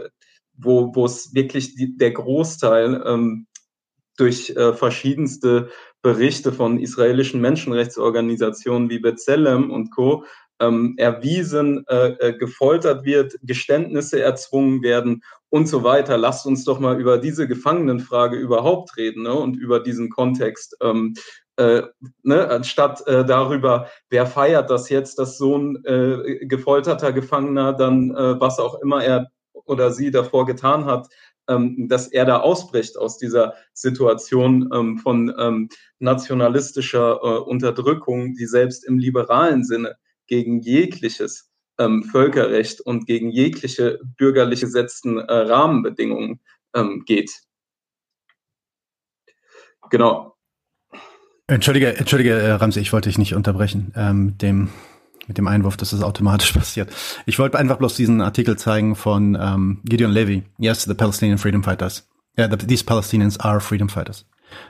wo 0.58 1.06
es 1.06 1.34
wirklich 1.34 1.76
die, 1.76 1.98
der 1.98 2.12
Großteil 2.12 3.04
ähm, 3.06 3.48
durch 4.18 4.52
äh, 4.52 4.74
verschiedenste 4.74 5.70
Berichte 6.02 6.52
von 6.52 6.80
israelischen 6.80 7.42
Menschenrechtsorganisationen 7.42 8.90
wie 8.90 9.00
B'Tselem 9.00 9.70
und 9.70 9.92
Co. 9.92 10.24
Ähm, 10.60 10.94
erwiesen, 10.98 11.84
äh, 11.88 12.12
äh, 12.20 12.38
gefoltert 12.38 13.04
wird, 13.04 13.36
Geständnisse 13.44 14.22
erzwungen 14.22 14.82
werden 14.84 15.22
und 15.50 15.68
so 15.68 15.84
weiter. 15.84 16.18
Lasst 16.18 16.46
uns 16.46 16.64
doch 16.64 16.80
mal 16.80 17.00
über 17.00 17.18
diese 17.18 17.46
Gefangenenfrage 17.48 18.38
überhaupt 18.38 18.96
reden 18.96 19.24
ne? 19.24 19.34
und 19.34 19.58
über 19.58 19.82
diesen 19.82 20.10
Kontext. 20.10 20.78
Ähm, 20.82 21.14
äh, 21.58 21.84
ne, 22.24 22.50
anstatt 22.50 23.06
äh, 23.08 23.26
darüber, 23.26 23.88
wer 24.10 24.26
feiert 24.26 24.70
das 24.70 24.90
jetzt, 24.90 25.20
dass 25.20 25.38
so 25.38 25.58
ein 25.58 25.84
äh, 25.86 26.46
gefolterter 26.46 27.14
Gefangener 27.14 27.74
dann, 27.74 28.12
äh, 28.12 28.40
was 28.40 28.60
auch 28.60 28.82
immer 28.82 29.04
er 29.04 29.28
oder 29.54 29.92
sie 29.92 30.12
davor 30.12 30.46
getan 30.46 30.86
hat, 30.86 31.08
ähm, 31.48 31.88
dass 31.88 32.08
er 32.08 32.26
da 32.26 32.40
ausbricht 32.40 32.98
aus 32.98 33.18
dieser 33.18 33.54
Situation 33.74 34.70
ähm, 34.74 34.98
von 34.98 35.34
ähm, 35.38 35.70
nationalistischer 36.00 37.20
äh, 37.22 37.40
Unterdrückung, 37.40 38.34
die 38.34 38.46
selbst 38.46 38.86
im 38.86 38.98
liberalen 38.98 39.64
Sinne 39.64 39.96
gegen 40.28 40.62
jegliches 40.62 41.52
ähm, 41.78 42.04
Völkerrecht 42.04 42.82
und 42.82 43.06
gegen 43.06 43.32
jegliche 43.32 44.00
bürgerlich 44.18 44.62
gesetzten 44.62 45.18
äh, 45.18 45.34
Rahmenbedingungen 45.34 46.40
ähm, 46.74 47.04
geht. 47.06 47.32
Genau. 49.90 50.36
Entschuldige, 51.48 51.96
entschuldige, 51.98 52.34
äh, 52.34 52.52
Ramsey, 52.52 52.82
ich 52.82 52.92
wollte 52.92 53.10
dich 53.10 53.18
nicht 53.18 53.36
unterbrechen. 53.36 53.94
Ähm, 53.96 54.38
dem 54.38 54.70
mit 55.28 55.38
dem 55.38 55.48
Einwurf, 55.48 55.78
dass 55.78 55.90
das 55.90 56.04
automatisch 56.04 56.52
passiert. 56.54 56.94
Ich 57.26 57.40
wollte 57.40 57.58
einfach 57.58 57.78
bloß 57.78 57.96
diesen 57.96 58.22
Artikel 58.22 58.58
zeigen 58.58 58.96
von 58.96 59.38
ähm, 59.40 59.82
Gideon 59.84 60.12
Levy. 60.12 60.44
Yes, 60.58 60.84
the 60.84 60.94
Palestinian 60.94 61.38
Freedom 61.38 61.64
Fighters. 61.64 62.08
Yeah, 62.38 62.50
the, 62.50 62.58
these 62.58 62.84
Palestinians 62.84 63.40
are 63.40 63.60
freedom 63.60 63.90
fighters. 63.90 64.26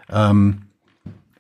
Ähm, 0.10 0.68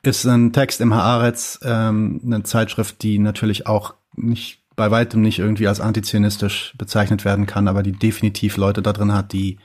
ist 0.08 0.26
ein 0.26 0.54
Text 0.54 0.82
im 0.82 0.94
Haaretz, 0.94 1.60
ähm, 1.64 2.22
eine 2.26 2.44
Zeitschrift, 2.44 3.02
die 3.02 3.20
natürlich 3.20 3.68
auch 3.68 3.96
nicht 4.16 4.62
bei 4.76 4.92
weitem 4.92 5.22
nicht 5.22 5.40
irgendwie 5.40 5.68
als 5.68 5.80
antizionistisch 5.80 6.74
bezeichnet 6.78 7.26
werden 7.26 7.46
kann, 7.46 7.68
aber 7.68 7.84
die 7.84 7.94
definitiv 7.94 8.58
Leute 8.58 8.82
da 8.82 8.94
drin 8.94 9.14
hat, 9.14 9.32
die 9.32 9.58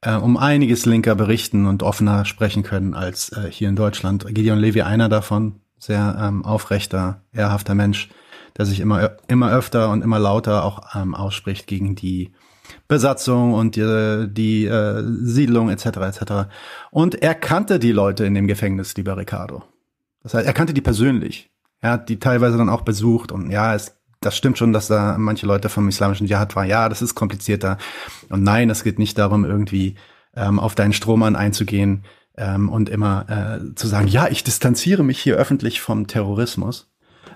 äh, 0.00 0.14
um 0.14 0.36
einiges 0.36 0.86
linker 0.86 1.14
berichten 1.14 1.66
und 1.66 1.82
offener 1.82 2.24
sprechen 2.24 2.62
können 2.62 2.94
als 2.94 3.30
äh, 3.30 3.50
hier 3.50 3.68
in 3.68 3.76
Deutschland. 3.76 4.26
Gideon 4.28 4.58
Levy 4.58 4.82
einer 4.82 5.08
davon, 5.08 5.60
sehr 5.78 6.16
ähm, 6.20 6.44
aufrechter, 6.44 7.22
ehrhafter 7.32 7.74
Mensch, 7.74 8.08
der 8.56 8.66
sich 8.66 8.80
immer, 8.80 9.16
immer 9.26 9.50
öfter 9.50 9.90
und 9.90 10.02
immer 10.02 10.18
lauter 10.18 10.64
auch 10.64 10.94
ähm, 10.94 11.14
ausspricht 11.14 11.66
gegen 11.66 11.96
die 11.96 12.32
Besatzung 12.88 13.54
und 13.54 13.76
die, 13.76 14.26
die 14.30 14.66
äh, 14.66 15.02
Siedlung 15.04 15.68
etc. 15.68 15.86
etc. 15.86 16.32
Und 16.90 17.16
er 17.16 17.34
kannte 17.34 17.78
die 17.78 17.92
Leute 17.92 18.24
in 18.24 18.34
dem 18.34 18.46
Gefängnis, 18.46 18.96
lieber 18.96 19.16
Ricardo. 19.16 19.64
Das 20.24 20.34
heißt, 20.34 20.46
er 20.46 20.52
kannte 20.52 20.74
die 20.74 20.80
persönlich. 20.80 21.50
Er 21.80 21.92
hat 21.92 22.08
die 22.08 22.18
teilweise 22.18 22.58
dann 22.58 22.68
auch 22.68 22.80
besucht 22.80 23.30
und 23.30 23.50
ja, 23.50 23.74
es, 23.74 23.96
das 24.20 24.36
stimmt 24.36 24.58
schon, 24.58 24.72
dass 24.72 24.88
da 24.88 25.16
manche 25.18 25.46
Leute 25.46 25.68
vom 25.68 25.88
islamischen 25.88 26.26
Dschihad 26.26 26.56
waren. 26.56 26.68
Ja, 26.68 26.88
das 26.88 27.02
ist 27.02 27.14
komplizierter. 27.14 27.78
Und 28.30 28.42
nein, 28.42 28.70
es 28.70 28.82
geht 28.82 28.98
nicht 28.98 29.18
darum, 29.18 29.44
irgendwie 29.44 29.96
ähm, 30.34 30.58
auf 30.58 30.74
deinen 30.74 30.94
Strohmann 30.94 31.36
einzugehen 31.36 32.04
ähm, 32.36 32.68
und 32.68 32.88
immer 32.88 33.26
äh, 33.28 33.74
zu 33.74 33.86
sagen, 33.86 34.08
ja, 34.08 34.28
ich 34.28 34.42
distanziere 34.42 35.04
mich 35.04 35.20
hier 35.20 35.36
öffentlich 35.36 35.80
vom 35.80 36.06
Terrorismus. 36.06 36.90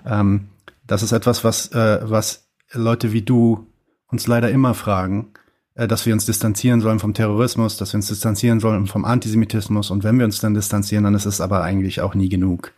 Ähm, 0.05 0.49
das 0.85 1.03
ist 1.03 1.11
etwas, 1.11 1.43
was, 1.43 1.71
äh, 1.71 1.99
was 2.01 2.49
Leute 2.73 3.13
wie 3.13 3.21
du 3.21 3.67
uns 4.07 4.25
leider 4.25 4.49
immer 4.49 4.73
fragen, 4.73 5.33
äh, 5.75 5.87
dass 5.87 6.05
wir 6.05 6.13
uns 6.13 6.25
distanzieren 6.25 6.81
sollen 6.81 6.99
vom 6.99 7.13
Terrorismus, 7.13 7.77
dass 7.77 7.93
wir 7.93 7.97
uns 7.97 8.07
distanzieren 8.07 8.59
sollen 8.59 8.87
vom 8.87 9.05
Antisemitismus. 9.05 9.91
Und 9.91 10.03
wenn 10.03 10.17
wir 10.17 10.25
uns 10.25 10.39
dann 10.39 10.53
distanzieren, 10.53 11.03
dann 11.03 11.15
ist 11.15 11.25
es 11.25 11.39
aber 11.39 11.61
eigentlich 11.61 12.01
auch 12.01 12.15
nie 12.15 12.29
genug. 12.29 12.73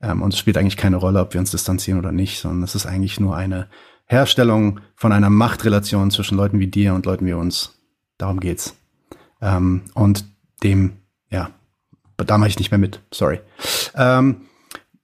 Ähm, 0.00 0.22
und 0.22 0.32
es 0.34 0.38
spielt 0.38 0.58
eigentlich 0.58 0.76
keine 0.76 0.96
Rolle, 0.96 1.20
ob 1.20 1.34
wir 1.34 1.40
uns 1.40 1.50
distanzieren 1.50 1.98
oder 1.98 2.12
nicht, 2.12 2.40
sondern 2.40 2.62
es 2.62 2.74
ist 2.74 2.86
eigentlich 2.86 3.20
nur 3.20 3.36
eine 3.36 3.68
Herstellung 4.06 4.80
von 4.94 5.12
einer 5.12 5.30
Machtrelation 5.30 6.10
zwischen 6.10 6.36
Leuten 6.36 6.60
wie 6.60 6.68
dir 6.68 6.94
und 6.94 7.06
Leuten 7.06 7.26
wie 7.26 7.32
uns. 7.32 7.78
Darum 8.18 8.40
geht's. 8.40 8.76
Ähm, 9.40 9.82
und 9.94 10.24
dem, 10.62 10.98
ja, 11.30 11.50
da 12.16 12.38
mache 12.38 12.48
ich 12.48 12.58
nicht 12.58 12.70
mehr 12.70 12.78
mit. 12.78 13.00
Sorry. 13.12 13.40
Ähm, 13.94 14.42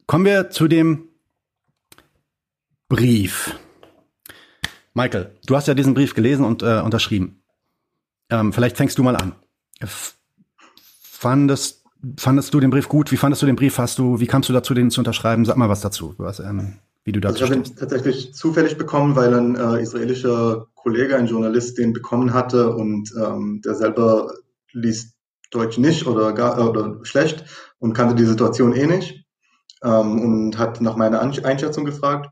kommen 0.06 0.24
wir 0.24 0.50
zu 0.50 0.68
dem 0.68 1.08
Brief. 2.88 3.58
Michael, 4.94 5.34
du 5.46 5.56
hast 5.56 5.68
ja 5.68 5.74
diesen 5.74 5.94
Brief 5.94 6.14
gelesen 6.14 6.44
und 6.44 6.62
äh, 6.62 6.80
unterschrieben. 6.80 7.42
Ähm, 8.30 8.52
vielleicht 8.52 8.76
fängst 8.76 8.98
du 8.98 9.02
mal 9.02 9.16
an. 9.16 9.34
Fandest, 11.02 11.81
fandest 12.16 12.52
du 12.54 12.60
den 12.60 12.70
Brief 12.70 12.88
gut? 12.88 13.12
Wie 13.12 13.16
fandest 13.16 13.42
du 13.42 13.46
den 13.46 13.56
Brief? 13.56 13.78
Hast 13.78 13.98
du, 13.98 14.20
wie 14.20 14.26
kamst 14.26 14.48
du 14.48 14.52
dazu, 14.52 14.74
den 14.74 14.90
zu 14.90 15.00
unterschreiben? 15.00 15.44
Sag 15.44 15.56
mal 15.56 15.68
was 15.68 15.80
dazu, 15.80 16.14
was, 16.18 16.40
ähm, 16.40 16.78
wie 17.04 17.12
du 17.12 17.20
dazu 17.20 17.42
also 17.42 17.44
Ich 17.44 17.58
habe 17.58 17.68
ihn 17.68 17.76
tatsächlich 17.76 18.34
zufällig 18.34 18.76
bekommen, 18.76 19.16
weil 19.16 19.34
ein 19.34 19.56
äh, 19.56 19.82
israelischer 19.82 20.66
Kollege, 20.74 21.16
ein 21.16 21.26
Journalist, 21.26 21.78
den 21.78 21.92
bekommen 21.92 22.32
hatte 22.34 22.74
und 22.74 23.12
ähm, 23.16 23.60
der 23.64 23.74
selber 23.74 24.32
liest 24.72 25.14
Deutsch 25.50 25.78
nicht 25.78 26.06
oder 26.06 26.32
gar 26.32 26.58
äh, 26.58 26.62
oder 26.62 26.98
schlecht 27.04 27.44
und 27.78 27.92
kannte 27.92 28.14
die 28.14 28.24
Situation 28.24 28.72
eh 28.74 28.86
nicht 28.86 29.24
ähm, 29.82 30.20
und 30.20 30.58
hat 30.58 30.80
nach 30.80 30.96
meiner 30.96 31.20
Einschätzung 31.20 31.84
gefragt. 31.84 32.30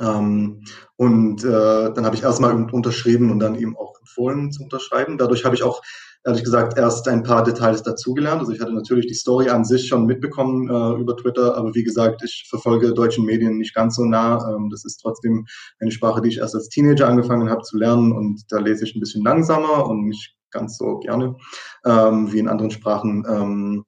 Ähm, 0.00 0.64
und 0.96 1.44
äh, 1.44 1.92
dann 1.92 2.04
habe 2.04 2.16
ich 2.16 2.22
erstmal 2.22 2.54
unterschrieben 2.54 3.30
und 3.30 3.38
dann 3.38 3.54
ihm 3.54 3.76
auch 3.76 3.98
empfohlen 4.00 4.50
zu 4.50 4.64
unterschreiben. 4.64 5.18
Dadurch 5.18 5.44
habe 5.44 5.54
ich 5.54 5.62
auch, 5.62 5.82
ehrlich 6.24 6.42
gesagt, 6.42 6.78
erst 6.78 7.06
ein 7.06 7.22
paar 7.22 7.44
Details 7.44 7.82
dazugelernt. 7.82 8.40
Also 8.40 8.52
ich 8.52 8.60
hatte 8.60 8.72
natürlich 8.72 9.06
die 9.06 9.14
Story 9.14 9.50
an 9.50 9.64
sich 9.64 9.86
schon 9.86 10.06
mitbekommen 10.06 10.68
äh, 10.68 11.00
über 11.00 11.16
Twitter, 11.16 11.56
aber 11.56 11.74
wie 11.74 11.84
gesagt, 11.84 12.22
ich 12.24 12.46
verfolge 12.48 12.94
deutschen 12.94 13.26
Medien 13.26 13.58
nicht 13.58 13.74
ganz 13.74 13.96
so 13.96 14.04
nah. 14.04 14.50
Ähm, 14.50 14.70
das 14.70 14.84
ist 14.84 14.98
trotzdem 14.98 15.46
eine 15.80 15.90
Sprache, 15.90 16.22
die 16.22 16.30
ich 16.30 16.38
erst 16.38 16.54
als 16.54 16.68
Teenager 16.68 17.08
angefangen 17.08 17.50
habe 17.50 17.62
zu 17.62 17.76
lernen 17.76 18.12
und 18.12 18.42
da 18.48 18.58
lese 18.58 18.84
ich 18.84 18.94
ein 18.94 19.00
bisschen 19.00 19.22
langsamer 19.22 19.86
und 19.86 20.06
nicht 20.06 20.34
ganz 20.50 20.78
so 20.78 20.98
gerne 20.98 21.36
ähm, 21.84 22.32
wie 22.32 22.38
in 22.38 22.48
anderen 22.48 22.70
Sprachen. 22.70 23.26
Ähm, 23.28 23.84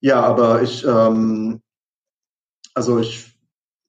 ja, 0.00 0.20
aber 0.22 0.62
ich, 0.62 0.86
ähm, 0.86 1.60
also 2.74 2.98
ich 2.98 3.28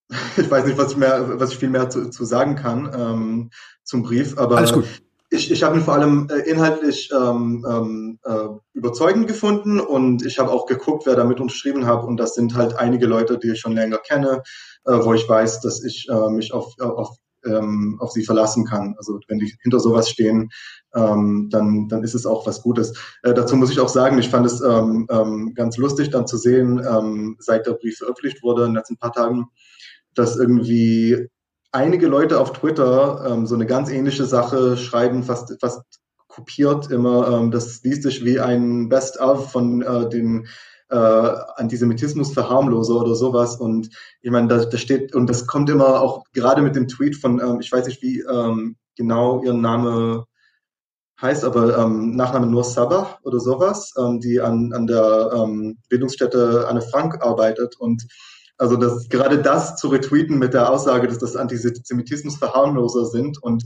ich 0.37 0.51
weiß 0.51 0.65
nicht, 0.65 0.77
was 0.77 0.91
ich 0.91 0.97
mehr, 0.97 1.39
was 1.39 1.51
ich 1.51 1.57
viel 1.57 1.69
mehr 1.69 1.89
zu, 1.89 2.09
zu 2.09 2.25
sagen 2.25 2.55
kann 2.55 2.91
ähm, 2.93 3.49
zum 3.83 4.03
Brief, 4.03 4.37
aber 4.37 4.57
Alles 4.57 4.73
gut. 4.73 4.85
Ich, 5.33 5.51
ich 5.51 5.63
habe 5.63 5.77
ihn 5.77 5.83
vor 5.83 5.95
allem 5.95 6.27
äh, 6.29 6.49
inhaltlich 6.49 7.09
ähm, 7.11 7.65
ähm, 7.67 8.19
äh, 8.23 8.47
überzeugend 8.73 9.27
gefunden 9.27 9.79
und 9.79 10.25
ich 10.25 10.39
habe 10.39 10.51
auch 10.51 10.67
geguckt, 10.67 11.05
wer 11.05 11.15
damit 11.15 11.39
unterschrieben 11.39 11.85
hat 11.85 12.03
und 12.03 12.17
das 12.17 12.35
sind 12.35 12.55
halt 12.55 12.75
einige 12.75 13.07
Leute, 13.07 13.37
die 13.39 13.51
ich 13.51 13.59
schon 13.59 13.73
länger 13.73 13.97
kenne, 13.97 14.43
äh, 14.85 14.91
wo 14.91 15.13
ich 15.13 15.27
weiß, 15.27 15.61
dass 15.61 15.83
ich 15.83 16.07
äh, 16.09 16.29
mich 16.29 16.53
auf, 16.53 16.79
auf 16.79 17.17
ähm, 17.45 17.97
auf 17.99 18.11
sie 18.11 18.23
verlassen 18.23 18.65
kann. 18.65 18.95
Also 18.97 19.19
wenn 19.27 19.39
die 19.39 19.53
hinter 19.61 19.79
sowas 19.79 20.09
stehen, 20.09 20.49
ähm, 20.95 21.49
dann, 21.51 21.89
dann 21.89 22.03
ist 22.03 22.13
es 22.13 22.25
auch 22.25 22.47
was 22.47 22.61
Gutes. 22.61 22.93
Äh, 23.23 23.33
dazu 23.33 23.57
muss 23.57 23.69
ich 23.69 23.81
auch 23.81 23.89
sagen, 23.89 24.17
ich 24.17 24.29
fand 24.29 24.45
es 24.45 24.61
ähm, 24.61 25.07
ähm, 25.09 25.53
ganz 25.53 25.75
lustig 25.77 26.09
dann 26.09 26.25
zu 26.25 26.37
sehen, 26.37 26.81
ähm, 26.89 27.35
seit 27.39 27.65
der 27.65 27.73
Brief 27.73 27.97
veröffentlicht 27.97 28.43
wurde 28.43 28.61
in 28.61 28.69
den 28.69 28.75
letzten 28.75 28.97
paar 28.97 29.11
Tagen, 29.11 29.47
dass 30.13 30.37
irgendwie 30.37 31.27
einige 31.73 32.07
Leute 32.07 32.39
auf 32.39 32.53
Twitter 32.53 33.25
ähm, 33.27 33.45
so 33.45 33.55
eine 33.55 33.65
ganz 33.65 33.89
ähnliche 33.89 34.25
Sache 34.25 34.77
schreiben, 34.77 35.23
fast, 35.23 35.53
fast 35.59 35.81
kopiert 36.27 36.89
immer. 36.89 37.27
Ähm, 37.27 37.51
das 37.51 37.83
liest 37.83 38.03
sich 38.03 38.23
wie 38.23 38.39
ein 38.39 38.89
Best-of 38.89 39.51
von 39.51 39.81
äh, 39.81 40.07
den 40.07 40.47
äh, 40.89 40.95
Antisemitismus-Verharmloser 40.95 42.95
oder 42.95 43.15
sowas. 43.15 43.57
Und 43.57 43.89
ich 44.21 44.31
meine, 44.31 44.47
da, 44.47 44.63
da 44.63 44.77
steht, 44.77 45.15
und 45.15 45.29
das 45.29 45.47
kommt 45.47 45.69
immer 45.69 46.01
auch 46.01 46.23
gerade 46.33 46.61
mit 46.61 46.75
dem 46.75 46.87
Tweet 46.87 47.17
von, 47.17 47.39
ähm, 47.39 47.59
ich 47.59 47.71
weiß 47.71 47.87
nicht, 47.87 48.01
wie 48.01 48.21
ähm, 48.21 48.77
genau 48.95 49.43
ihr 49.43 49.53
Name 49.53 50.25
heißt, 51.21 51.43
aber 51.43 51.77
ähm, 51.77 52.15
Nachname 52.15 52.47
nur 52.47 52.63
Sabah 52.63 53.17
oder 53.23 53.39
sowas, 53.39 53.93
ähm, 53.97 54.19
die 54.19 54.41
an, 54.41 54.73
an 54.73 54.87
der 54.87 55.31
ähm, 55.33 55.77
Bildungsstätte 55.89 56.67
Anne 56.67 56.81
Frank 56.81 57.21
arbeitet 57.21 57.75
und 57.79 58.05
also 58.63 58.77
das, 58.77 59.09
gerade 59.09 59.41
das 59.41 59.75
zu 59.75 59.89
retweeten 59.89 60.39
mit 60.39 60.53
der 60.53 60.69
Aussage, 60.69 61.09
dass 61.09 61.19
das 61.19 61.35
Antisemitismus 61.35 62.37
verharmloser 62.37 63.05
sind 63.07 63.37
und 63.43 63.65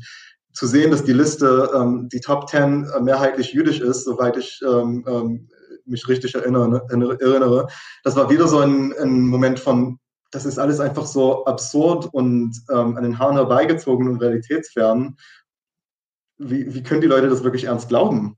zu 0.53 0.65
sehen, 0.65 0.89
dass 0.89 1.03
die 1.03 1.13
Liste, 1.13 1.69
ähm, 1.75 2.09
die 2.11 2.19
Top 2.19 2.47
Ten 2.47 2.89
äh, 2.89 2.99
mehrheitlich 2.99 3.53
jüdisch 3.53 3.79
ist, 3.79 4.05
soweit 4.05 4.37
ich 4.37 4.59
ähm, 4.65 5.05
ähm, 5.07 5.49
mich 5.85 6.07
richtig 6.07 6.33
erinnere, 6.33 6.83
erinnere, 6.89 7.67
das 8.03 8.15
war 8.15 8.31
wieder 8.31 8.47
so 8.47 8.57
ein, 8.57 8.91
ein 8.99 9.27
Moment 9.27 9.59
von, 9.59 9.99
das 10.31 10.47
ist 10.47 10.57
alles 10.57 10.79
einfach 10.79 11.05
so 11.05 11.45
absurd 11.45 12.11
und 12.11 12.59
ähm, 12.71 12.97
an 12.97 13.03
den 13.03 13.19
Haaren 13.19 13.35
herbeigezogen 13.35 14.09
und 14.09 14.19
realitätsfern. 14.19 15.15
Wie, 16.39 16.73
wie 16.73 16.81
können 16.81 17.01
die 17.01 17.07
Leute 17.07 17.29
das 17.29 17.43
wirklich 17.43 17.65
ernst 17.65 17.87
glauben? 17.87 18.35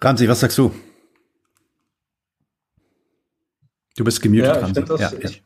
Ramsi, 0.00 0.28
was 0.28 0.40
sagst 0.40 0.58
du? 0.58 0.72
Du 3.96 4.04
bist 4.04 4.20
gemutet, 4.22 4.46
ja, 4.46 4.60
ich 4.60 4.74
finde 4.74 4.84
das, 4.84 5.00
ja, 5.00 5.12
ich, 5.18 5.42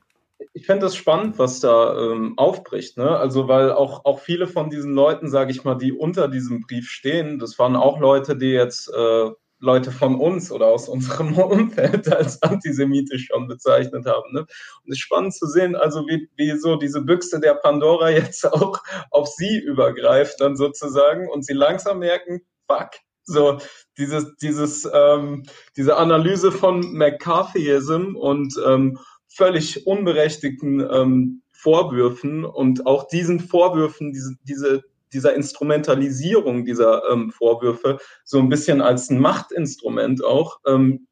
ich 0.53 0.66
find 0.66 0.82
das 0.82 0.96
spannend, 0.96 1.38
was 1.38 1.61
da 1.61 1.96
ähm, 1.98 2.34
aufbricht. 2.36 2.96
Ne? 2.96 3.16
Also, 3.16 3.48
weil 3.48 3.72
auch, 3.72 4.05
auch 4.05 4.20
viele 4.20 4.46
von 4.46 4.70
diesen 4.70 4.94
Leuten, 4.94 5.30
sage 5.30 5.53
ich 5.53 5.64
mal, 5.64 5.76
die 5.76 5.92
unter 5.92 6.28
diesem 6.28 6.62
Brief 6.62 6.90
stehen, 6.90 7.38
das 7.38 7.59
waren 7.59 7.76
auch 7.76 8.01
Leute, 8.01 8.36
die 8.36 8.51
jetzt 8.51 8.92
äh, 8.92 9.30
Leute 9.61 9.92
von 9.92 10.16
uns 10.16 10.51
oder 10.51 10.66
aus 10.66 10.88
unserem 10.88 11.34
Umfeld 11.38 12.12
als 12.12 12.42
antisemitisch 12.42 13.26
schon 13.26 13.46
bezeichnet 13.46 14.07
haben. 14.07 14.32
Ne? 14.32 14.40
Und 14.40 14.48
es 14.86 14.96
ist 14.96 15.01
spannend 15.01 15.34
zu 15.34 15.46
sehen, 15.46 15.76
also 15.76 16.07
wie, 16.09 16.28
wie 16.36 16.59
so 16.59 16.76
diese 16.76 17.03
Büchse 17.03 17.38
der 17.38 17.55
Pandora 17.55 18.11
jetzt 18.11 18.44
auch 18.51 18.82
auf 19.11 19.28
sie 19.28 19.59
übergreift 19.59 20.40
dann 20.40 20.57
sozusagen 20.57 21.28
und 21.28 21.44
sie 21.44 21.55
langsam 21.55 22.01
merken, 22.01 22.40
fuck, 22.66 22.90
So, 23.33 23.59
dieses, 23.99 24.37
dieses, 24.37 24.89
ähm, 24.93 25.45
diese 25.76 25.97
Analyse 25.97 26.53
von 26.53 26.81
McCarthyism 26.93 28.16
und 28.16 28.55
ähm, 28.66 28.99
völlig 29.28 29.87
unberechtigten 29.87 30.81
ähm, 30.91 31.43
Vorwürfen 31.53 32.45
und 32.45 32.87
auch 32.87 33.07
diesen 33.09 33.41
Vorwürfen, 33.41 34.12
diese, 34.12 34.35
diese, 34.43 34.83
dieser 35.12 35.35
Instrumentalisierung 35.35 36.64
dieser 36.64 37.09
ähm, 37.11 37.31
Vorwürfe 37.31 37.99
so 38.24 38.39
ein 38.39 38.49
bisschen 38.49 38.81
als 38.81 39.11
ein 39.11 39.20
Machtinstrument 39.20 40.24
auch. 40.24 40.61
Ähm, 40.66 41.07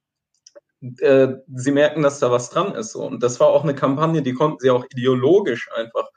äh, 0.98 1.34
sie 1.54 1.72
merken, 1.72 2.02
dass 2.02 2.20
da 2.20 2.30
was 2.30 2.50
dran 2.50 2.74
ist. 2.74 2.92
So. 2.92 3.04
Und 3.04 3.22
das 3.22 3.40
war 3.40 3.48
auch 3.48 3.64
eine 3.64 3.74
Kampagne, 3.74 4.22
die 4.22 4.32
konnten 4.32 4.60
sie 4.60 4.70
auch 4.70 4.86
ideologisch 4.90 5.68
einfach 5.74 6.08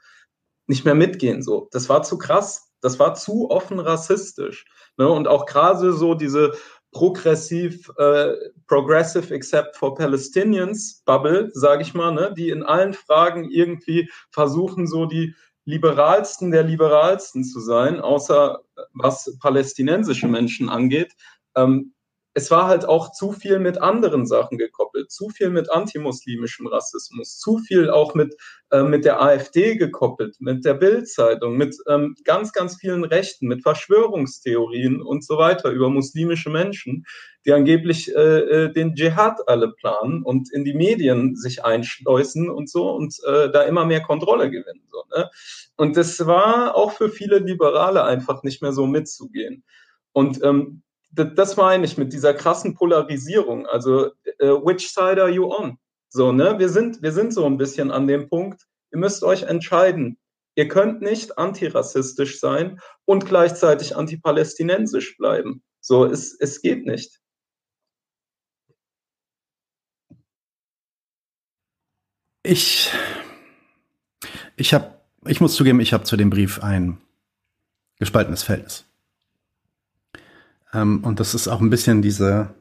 nicht 0.66 0.84
mehr 0.84 0.94
mitgehen. 0.94 1.42
So. 1.42 1.68
Das 1.72 1.88
war 1.88 2.02
zu 2.02 2.18
krass. 2.18 2.71
Das 2.82 2.98
war 2.98 3.14
zu 3.14 3.50
offen 3.50 3.78
rassistisch. 3.78 4.66
Ne? 4.98 5.08
Und 5.08 5.28
auch 5.28 5.46
gerade 5.46 5.92
so 5.92 6.14
diese 6.14 6.52
progressiv, 6.90 7.90
äh, 7.96 8.34
progressive 8.66 9.34
except 9.34 9.76
for 9.76 9.94
Palestinians 9.94 11.02
Bubble, 11.06 11.50
sage 11.54 11.82
ich 11.82 11.94
mal, 11.94 12.12
ne? 12.12 12.34
die 12.36 12.50
in 12.50 12.62
allen 12.62 12.92
Fragen 12.92 13.50
irgendwie 13.50 14.10
versuchen, 14.30 14.86
so 14.86 15.06
die 15.06 15.34
liberalsten 15.64 16.50
der 16.50 16.64
liberalsten 16.64 17.44
zu 17.44 17.60
sein, 17.60 18.00
außer 18.00 18.60
was 18.92 19.38
palästinensische 19.40 20.28
Menschen 20.28 20.68
angeht. 20.68 21.14
Ähm, 21.54 21.91
es 22.34 22.50
war 22.50 22.66
halt 22.66 22.86
auch 22.86 23.12
zu 23.12 23.32
viel 23.32 23.58
mit 23.58 23.78
anderen 23.78 24.26
Sachen 24.26 24.56
gekoppelt, 24.56 25.10
zu 25.10 25.28
viel 25.28 25.50
mit 25.50 25.70
antimuslimischem 25.70 26.66
Rassismus, 26.66 27.38
zu 27.38 27.58
viel 27.58 27.90
auch 27.90 28.14
mit, 28.14 28.34
äh, 28.70 28.82
mit 28.82 29.04
der 29.04 29.20
AfD 29.20 29.76
gekoppelt, 29.76 30.36
mit 30.40 30.64
der 30.64 30.74
Bildzeitung, 30.74 31.56
mit 31.56 31.76
ähm, 31.88 32.16
ganz, 32.24 32.52
ganz 32.52 32.76
vielen 32.76 33.04
Rechten, 33.04 33.48
mit 33.48 33.62
Verschwörungstheorien 33.62 35.02
und 35.02 35.24
so 35.24 35.36
weiter 35.36 35.70
über 35.70 35.90
muslimische 35.90 36.48
Menschen, 36.48 37.04
die 37.44 37.52
angeblich 37.52 38.14
äh, 38.14 38.38
äh, 38.38 38.72
den 38.72 38.94
Dschihad 38.94 39.46
alle 39.46 39.72
planen 39.72 40.22
und 40.22 40.50
in 40.52 40.64
die 40.64 40.74
Medien 40.74 41.36
sich 41.36 41.64
einschleusen 41.64 42.48
und 42.48 42.70
so 42.70 42.90
und 42.92 43.14
äh, 43.26 43.50
da 43.50 43.62
immer 43.62 43.84
mehr 43.84 44.00
Kontrolle 44.00 44.50
gewinnen. 44.50 44.86
So, 44.90 45.02
ne? 45.14 45.30
Und 45.76 45.96
das 45.96 46.26
war 46.26 46.76
auch 46.76 46.92
für 46.92 47.10
viele 47.10 47.38
Liberale 47.38 48.04
einfach 48.04 48.42
nicht 48.42 48.62
mehr 48.62 48.72
so 48.72 48.86
mitzugehen. 48.86 49.64
Und 50.12 50.42
ähm, 50.44 50.82
das 51.12 51.56
meine 51.56 51.84
ich 51.84 51.98
mit 51.98 52.12
dieser 52.12 52.34
krassen 52.34 52.74
Polarisierung. 52.74 53.66
Also, 53.66 54.12
uh, 54.42 54.64
which 54.64 54.88
side 54.88 55.20
are 55.20 55.30
you 55.30 55.52
on? 55.52 55.78
So, 56.08 56.32
ne? 56.32 56.58
Wir 56.58 56.68
sind, 56.68 57.02
wir 57.02 57.12
sind 57.12 57.32
so 57.32 57.46
ein 57.46 57.58
bisschen 57.58 57.90
an 57.90 58.06
dem 58.06 58.28
Punkt. 58.28 58.66
Ihr 58.92 58.98
müsst 58.98 59.22
euch 59.22 59.42
entscheiden. 59.44 60.18
Ihr 60.54 60.68
könnt 60.68 61.00
nicht 61.00 61.38
antirassistisch 61.38 62.40
sein 62.40 62.80
und 63.06 63.26
gleichzeitig 63.26 63.96
antipalästinensisch 63.96 65.16
bleiben. 65.16 65.62
So, 65.80 66.04
es, 66.04 66.36
es 66.38 66.60
geht 66.60 66.84
nicht. 66.86 67.18
Ich, 72.44 72.90
ich 74.56 74.74
habe, 74.74 75.00
ich 75.26 75.40
muss 75.40 75.54
zugeben, 75.54 75.80
ich 75.80 75.92
habe 75.92 76.04
zu 76.04 76.16
dem 76.16 76.28
Brief 76.28 76.62
ein 76.62 77.00
gespaltenes 77.98 78.42
Verhältnis. 78.42 78.84
Ähm, 80.72 81.04
und 81.04 81.20
das 81.20 81.34
ist 81.34 81.48
auch 81.48 81.60
ein 81.60 81.70
bisschen 81.70 82.02
diese, 82.02 82.54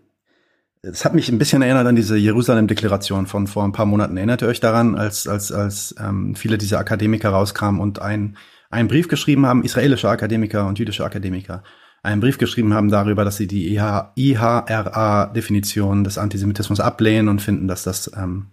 es 0.82 1.06
hat 1.06 1.14
mich 1.14 1.30
ein 1.30 1.38
bisschen 1.38 1.62
erinnert 1.62 1.88
an 1.88 1.96
diese 1.96 2.18
Jerusalem-Deklaration 2.18 3.28
von 3.28 3.48
vor 3.48 3.64
ein 3.64 3.72
paar 3.72 3.86
Monaten. 3.86 4.18
Erinnert 4.18 4.42
ihr 4.42 4.48
euch 4.48 4.60
daran, 4.60 4.96
als, 4.96 5.28
als, 5.28 5.52
als 5.52 5.96
ähm, 6.00 6.34
viele 6.36 6.58
dieser 6.58 6.80
Akademiker 6.80 7.30
rauskamen 7.30 7.80
und 7.80 8.02
ein, 8.02 8.38
einen 8.70 8.88
Brief 8.88 9.08
geschrieben 9.08 9.46
haben, 9.46 9.64
israelische 9.64 10.10
Akademiker 10.10 10.66
und 10.68 10.80
jüdische 10.80 11.06
Akademiker, 11.06 11.62
einen 12.04 12.22
Brief 12.22 12.40
geschrieben 12.40 12.74
haben 12.74 12.90
darüber, 12.90 13.24
dass 13.24 13.38
sie 13.38 13.46
die 13.46 13.76
IHRA-Definition 13.76 16.04
des 16.04 16.18
Antisemitismus 16.18 16.80
ablehnen 16.80 17.28
und 17.28 17.44
finden, 17.44 17.68
dass 17.68 17.84
das 17.84 18.12
ähm, 18.18 18.48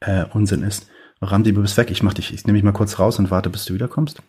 äh, 0.00 0.24
Unsinn 0.32 0.64
ist. 0.64 0.88
Ramdi, 1.20 1.52
du 1.52 1.62
bist 1.62 1.76
weg. 1.76 1.92
Ich 1.92 2.02
mach 2.02 2.14
dich, 2.14 2.34
ich 2.34 2.44
nehme 2.44 2.56
mich 2.56 2.64
mal 2.64 2.72
kurz 2.72 2.98
raus 2.98 3.20
und 3.20 3.30
warte, 3.30 3.50
bis 3.50 3.66
du 3.66 3.74
wiederkommst. 3.74 4.20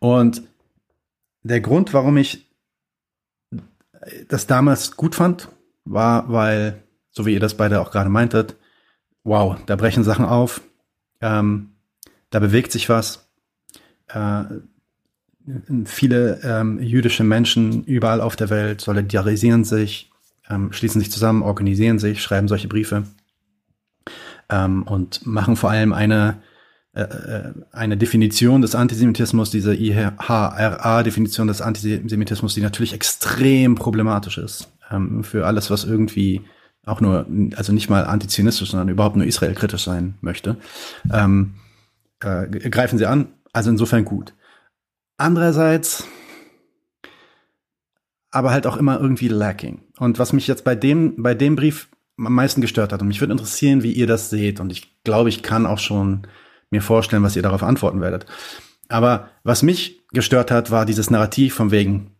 Und 0.00 0.42
der 1.44 1.60
Grund, 1.60 1.94
warum 1.94 2.16
ich 2.16 2.47
das 4.28 4.46
damals 4.46 4.96
gut 4.96 5.14
fand, 5.14 5.48
war, 5.84 6.30
weil, 6.32 6.82
so 7.10 7.26
wie 7.26 7.34
ihr 7.34 7.40
das 7.40 7.56
beide 7.56 7.80
auch 7.80 7.90
gerade 7.90 8.10
meintet, 8.10 8.56
wow, 9.24 9.56
da 9.66 9.76
brechen 9.76 10.04
Sachen 10.04 10.24
auf, 10.24 10.60
ähm, 11.20 11.70
da 12.30 12.40
bewegt 12.40 12.72
sich 12.72 12.88
was. 12.88 13.28
Äh, 14.08 14.44
viele 15.84 16.40
ähm, 16.42 16.80
jüdische 16.80 17.24
Menschen 17.24 17.84
überall 17.84 18.20
auf 18.20 18.36
der 18.36 18.50
Welt 18.50 18.80
solidarisieren 18.80 19.64
sich, 19.64 20.10
ähm, 20.48 20.72
schließen 20.72 21.00
sich 21.00 21.10
zusammen, 21.10 21.42
organisieren 21.42 21.98
sich, 21.98 22.22
schreiben 22.22 22.48
solche 22.48 22.68
Briefe 22.68 23.04
ähm, 24.50 24.82
und 24.82 25.26
machen 25.26 25.56
vor 25.56 25.70
allem 25.70 25.92
eine 25.92 26.42
eine 27.72 27.96
Definition 27.96 28.62
des 28.62 28.74
Antisemitismus, 28.74 29.50
diese 29.50 29.74
IHRA-Definition 29.74 31.46
des 31.46 31.60
Antisemitismus, 31.60 32.54
die 32.54 32.60
natürlich 32.60 32.92
extrem 32.92 33.74
problematisch 33.74 34.38
ist 34.38 34.68
ähm, 34.90 35.22
für 35.22 35.46
alles, 35.46 35.70
was 35.70 35.84
irgendwie 35.84 36.42
auch 36.86 37.00
nur, 37.00 37.26
also 37.56 37.72
nicht 37.72 37.90
mal 37.90 38.04
antizionistisch, 38.04 38.70
sondern 38.70 38.88
überhaupt 38.88 39.16
nur 39.16 39.26
israelkritisch 39.26 39.84
sein 39.84 40.14
möchte, 40.20 40.56
ähm, 41.12 41.54
äh, 42.20 42.46
greifen 42.70 42.98
sie 42.98 43.06
an. 43.06 43.28
Also 43.52 43.70
insofern 43.70 44.04
gut. 44.04 44.34
Andererseits 45.16 46.04
aber 48.30 48.50
halt 48.50 48.66
auch 48.66 48.76
immer 48.76 49.00
irgendwie 49.00 49.28
lacking. 49.28 49.82
Und 49.98 50.18
was 50.18 50.32
mich 50.32 50.46
jetzt 50.46 50.64
bei 50.64 50.74
dem, 50.74 51.22
bei 51.22 51.34
dem 51.34 51.56
Brief 51.56 51.88
am 52.18 52.34
meisten 52.34 52.60
gestört 52.60 52.92
hat, 52.92 53.00
und 53.00 53.08
mich 53.08 53.20
würde 53.20 53.32
interessieren, 53.32 53.82
wie 53.82 53.92
ihr 53.92 54.06
das 54.06 54.30
seht, 54.30 54.60
und 54.60 54.70
ich 54.70 55.02
glaube, 55.04 55.28
ich 55.28 55.42
kann 55.42 55.66
auch 55.66 55.78
schon 55.78 56.26
mir 56.70 56.82
vorstellen, 56.82 57.22
was 57.22 57.36
ihr 57.36 57.42
darauf 57.42 57.62
antworten 57.62 58.00
werdet. 58.00 58.26
Aber 58.88 59.30
was 59.42 59.62
mich 59.62 60.02
gestört 60.12 60.50
hat, 60.50 60.70
war 60.70 60.86
dieses 60.86 61.10
Narrativ 61.10 61.54
von 61.54 61.70
wegen 61.70 62.16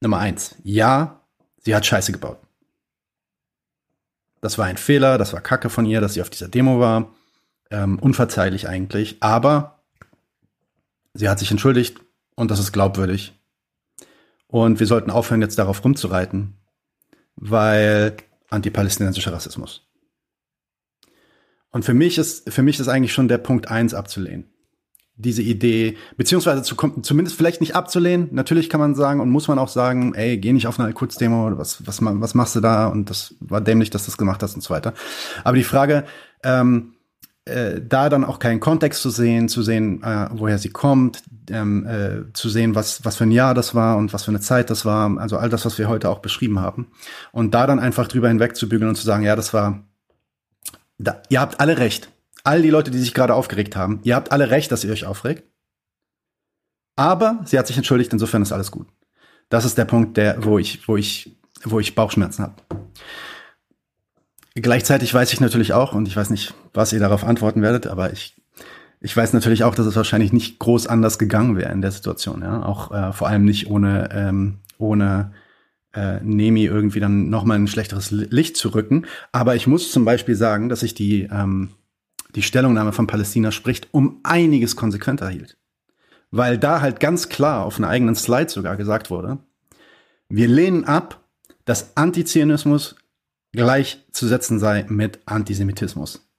Nummer 0.00 0.18
eins. 0.18 0.56
Ja, 0.62 1.20
sie 1.58 1.74
hat 1.74 1.86
Scheiße 1.86 2.12
gebaut. 2.12 2.38
Das 4.40 4.56
war 4.56 4.66
ein 4.66 4.78
Fehler, 4.78 5.18
das 5.18 5.32
war 5.32 5.42
Kacke 5.42 5.68
von 5.68 5.84
ihr, 5.84 6.00
dass 6.00 6.14
sie 6.14 6.22
auf 6.22 6.30
dieser 6.30 6.48
Demo 6.48 6.80
war. 6.80 7.12
Ähm, 7.70 7.98
unverzeihlich 7.98 8.68
eigentlich. 8.68 9.18
Aber 9.20 9.82
sie 11.14 11.28
hat 11.28 11.38
sich 11.38 11.50
entschuldigt 11.50 11.98
und 12.34 12.50
das 12.50 12.58
ist 12.58 12.72
glaubwürdig. 12.72 13.34
Und 14.46 14.80
wir 14.80 14.86
sollten 14.86 15.10
aufhören, 15.10 15.42
jetzt 15.42 15.58
darauf 15.58 15.84
rumzureiten, 15.84 16.56
weil 17.36 18.16
antipalästinensischer 18.48 19.32
Rassismus. 19.32 19.86
Und 21.70 21.84
für 21.84 21.94
mich 21.94 22.18
ist, 22.18 22.50
für 22.52 22.62
mich 22.62 22.80
ist 22.80 22.88
eigentlich 22.88 23.12
schon 23.12 23.28
der 23.28 23.38
Punkt 23.38 23.70
eins 23.70 23.94
abzulehnen. 23.94 24.46
Diese 25.16 25.42
Idee, 25.42 25.96
beziehungsweise 26.16 26.62
zu, 26.62 26.74
zumindest 27.02 27.36
vielleicht 27.36 27.60
nicht 27.60 27.76
abzulehnen. 27.76 28.28
Natürlich 28.32 28.70
kann 28.70 28.80
man 28.80 28.94
sagen 28.94 29.20
und 29.20 29.30
muss 29.30 29.48
man 29.48 29.58
auch 29.58 29.68
sagen, 29.68 30.14
ey, 30.14 30.38
geh 30.38 30.52
nicht 30.52 30.66
auf 30.66 30.78
eine 30.78 30.88
Al-Quds-Demo, 30.88 31.58
was, 31.58 31.86
was, 31.86 31.98
was 32.02 32.34
machst 32.34 32.56
du 32.56 32.60
da? 32.60 32.86
Und 32.86 33.10
das 33.10 33.34
war 33.40 33.60
dämlich, 33.60 33.90
dass 33.90 34.04
du 34.04 34.10
das 34.10 34.16
gemacht 34.16 34.42
hast 34.42 34.54
und 34.54 34.62
so 34.62 34.70
weiter. 34.70 34.94
Aber 35.44 35.56
die 35.56 35.64
Frage, 35.64 36.04
ähm, 36.42 36.94
äh, 37.44 37.80
da 37.86 38.08
dann 38.08 38.24
auch 38.24 38.38
keinen 38.38 38.60
Kontext 38.60 39.02
zu 39.02 39.10
sehen, 39.10 39.48
zu 39.48 39.62
sehen, 39.62 40.02
äh, 40.02 40.28
woher 40.32 40.58
sie 40.58 40.70
kommt, 40.70 41.22
ähm, 41.50 41.86
äh, 41.86 42.32
zu 42.32 42.48
sehen, 42.48 42.74
was, 42.74 43.04
was 43.04 43.16
für 43.16 43.24
ein 43.24 43.30
Jahr 43.30 43.54
das 43.54 43.74
war 43.74 43.96
und 43.96 44.12
was 44.12 44.24
für 44.24 44.30
eine 44.30 44.40
Zeit 44.40 44.70
das 44.70 44.84
war, 44.84 45.18
also 45.18 45.36
all 45.36 45.48
das, 45.48 45.64
was 45.64 45.78
wir 45.78 45.88
heute 45.88 46.08
auch 46.10 46.20
beschrieben 46.20 46.60
haben. 46.60 46.88
Und 47.32 47.54
da 47.54 47.66
dann 47.66 47.78
einfach 47.78 48.08
drüber 48.08 48.28
hinweg 48.28 48.56
zu 48.56 48.68
bügeln 48.68 48.88
und 48.88 48.96
zu 48.96 49.04
sagen, 49.04 49.24
ja, 49.24 49.36
das 49.36 49.52
war 49.52 49.84
da, 51.00 51.22
ihr 51.28 51.40
habt 51.40 51.60
alle 51.60 51.78
recht. 51.78 52.10
All 52.44 52.62
die 52.62 52.70
Leute, 52.70 52.90
die 52.90 52.98
sich 52.98 53.14
gerade 53.14 53.34
aufgeregt 53.34 53.76
haben, 53.76 54.00
ihr 54.02 54.14
habt 54.14 54.32
alle 54.32 54.50
recht, 54.50 54.70
dass 54.70 54.84
ihr 54.84 54.92
euch 54.92 55.06
aufregt. 55.06 55.44
Aber 56.96 57.40
sie 57.44 57.58
hat 57.58 57.66
sich 57.66 57.76
entschuldigt, 57.76 58.12
insofern 58.12 58.42
ist 58.42 58.52
alles 58.52 58.70
gut. 58.70 58.88
Das 59.48 59.64
ist 59.64 59.78
der 59.78 59.84
Punkt, 59.84 60.16
der, 60.16 60.44
wo 60.44 60.58
ich, 60.58 60.86
wo 60.86 60.96
ich, 60.96 61.36
wo 61.64 61.80
ich 61.80 61.94
Bauchschmerzen 61.94 62.42
habe. 62.42 62.54
Gleichzeitig 64.54 65.12
weiß 65.12 65.32
ich 65.32 65.40
natürlich 65.40 65.72
auch, 65.72 65.92
und 65.92 66.06
ich 66.06 66.16
weiß 66.16 66.30
nicht, 66.30 66.54
was 66.74 66.92
ihr 66.92 67.00
darauf 67.00 67.24
antworten 67.24 67.62
werdet, 67.62 67.86
aber 67.86 68.12
ich, 68.12 68.36
ich 69.00 69.16
weiß 69.16 69.32
natürlich 69.32 69.64
auch, 69.64 69.74
dass 69.74 69.86
es 69.86 69.96
wahrscheinlich 69.96 70.32
nicht 70.32 70.58
groß 70.58 70.86
anders 70.86 71.18
gegangen 71.18 71.56
wäre 71.56 71.72
in 71.72 71.80
der 71.80 71.92
Situation, 71.92 72.42
ja. 72.42 72.62
Auch 72.62 72.90
äh, 72.90 73.12
vor 73.12 73.28
allem 73.28 73.44
nicht 73.44 73.70
ohne, 73.70 74.10
ähm, 74.12 74.58
ohne 74.76 75.32
äh, 75.94 76.20
Nemi 76.22 76.64
irgendwie 76.64 77.00
dann 77.00 77.30
nochmal 77.30 77.58
ein 77.58 77.68
schlechteres 77.68 78.10
Licht 78.10 78.56
zu 78.56 78.68
rücken. 78.68 79.06
Aber 79.32 79.56
ich 79.56 79.66
muss 79.66 79.90
zum 79.90 80.04
Beispiel 80.04 80.34
sagen, 80.34 80.68
dass 80.68 80.82
ich 80.82 80.94
die, 80.94 81.28
ähm, 81.30 81.70
die 82.34 82.42
Stellungnahme 82.42 82.92
von 82.92 83.06
Palästina 83.06 83.50
spricht, 83.50 83.88
um 83.92 84.20
einiges 84.22 84.76
konsequenter 84.76 85.28
hielt. 85.28 85.56
Weil 86.30 86.58
da 86.58 86.80
halt 86.80 87.00
ganz 87.00 87.28
klar 87.28 87.64
auf 87.64 87.78
einer 87.78 87.88
eigenen 87.88 88.14
Slide 88.14 88.50
sogar 88.50 88.76
gesagt 88.76 89.10
wurde, 89.10 89.38
wir 90.28 90.46
lehnen 90.46 90.84
ab, 90.84 91.24
dass 91.64 91.96
Antizionismus 91.96 92.94
gleichzusetzen 93.52 94.60
sei 94.60 94.86
mit 94.88 95.18
Antisemitismus. 95.26 96.30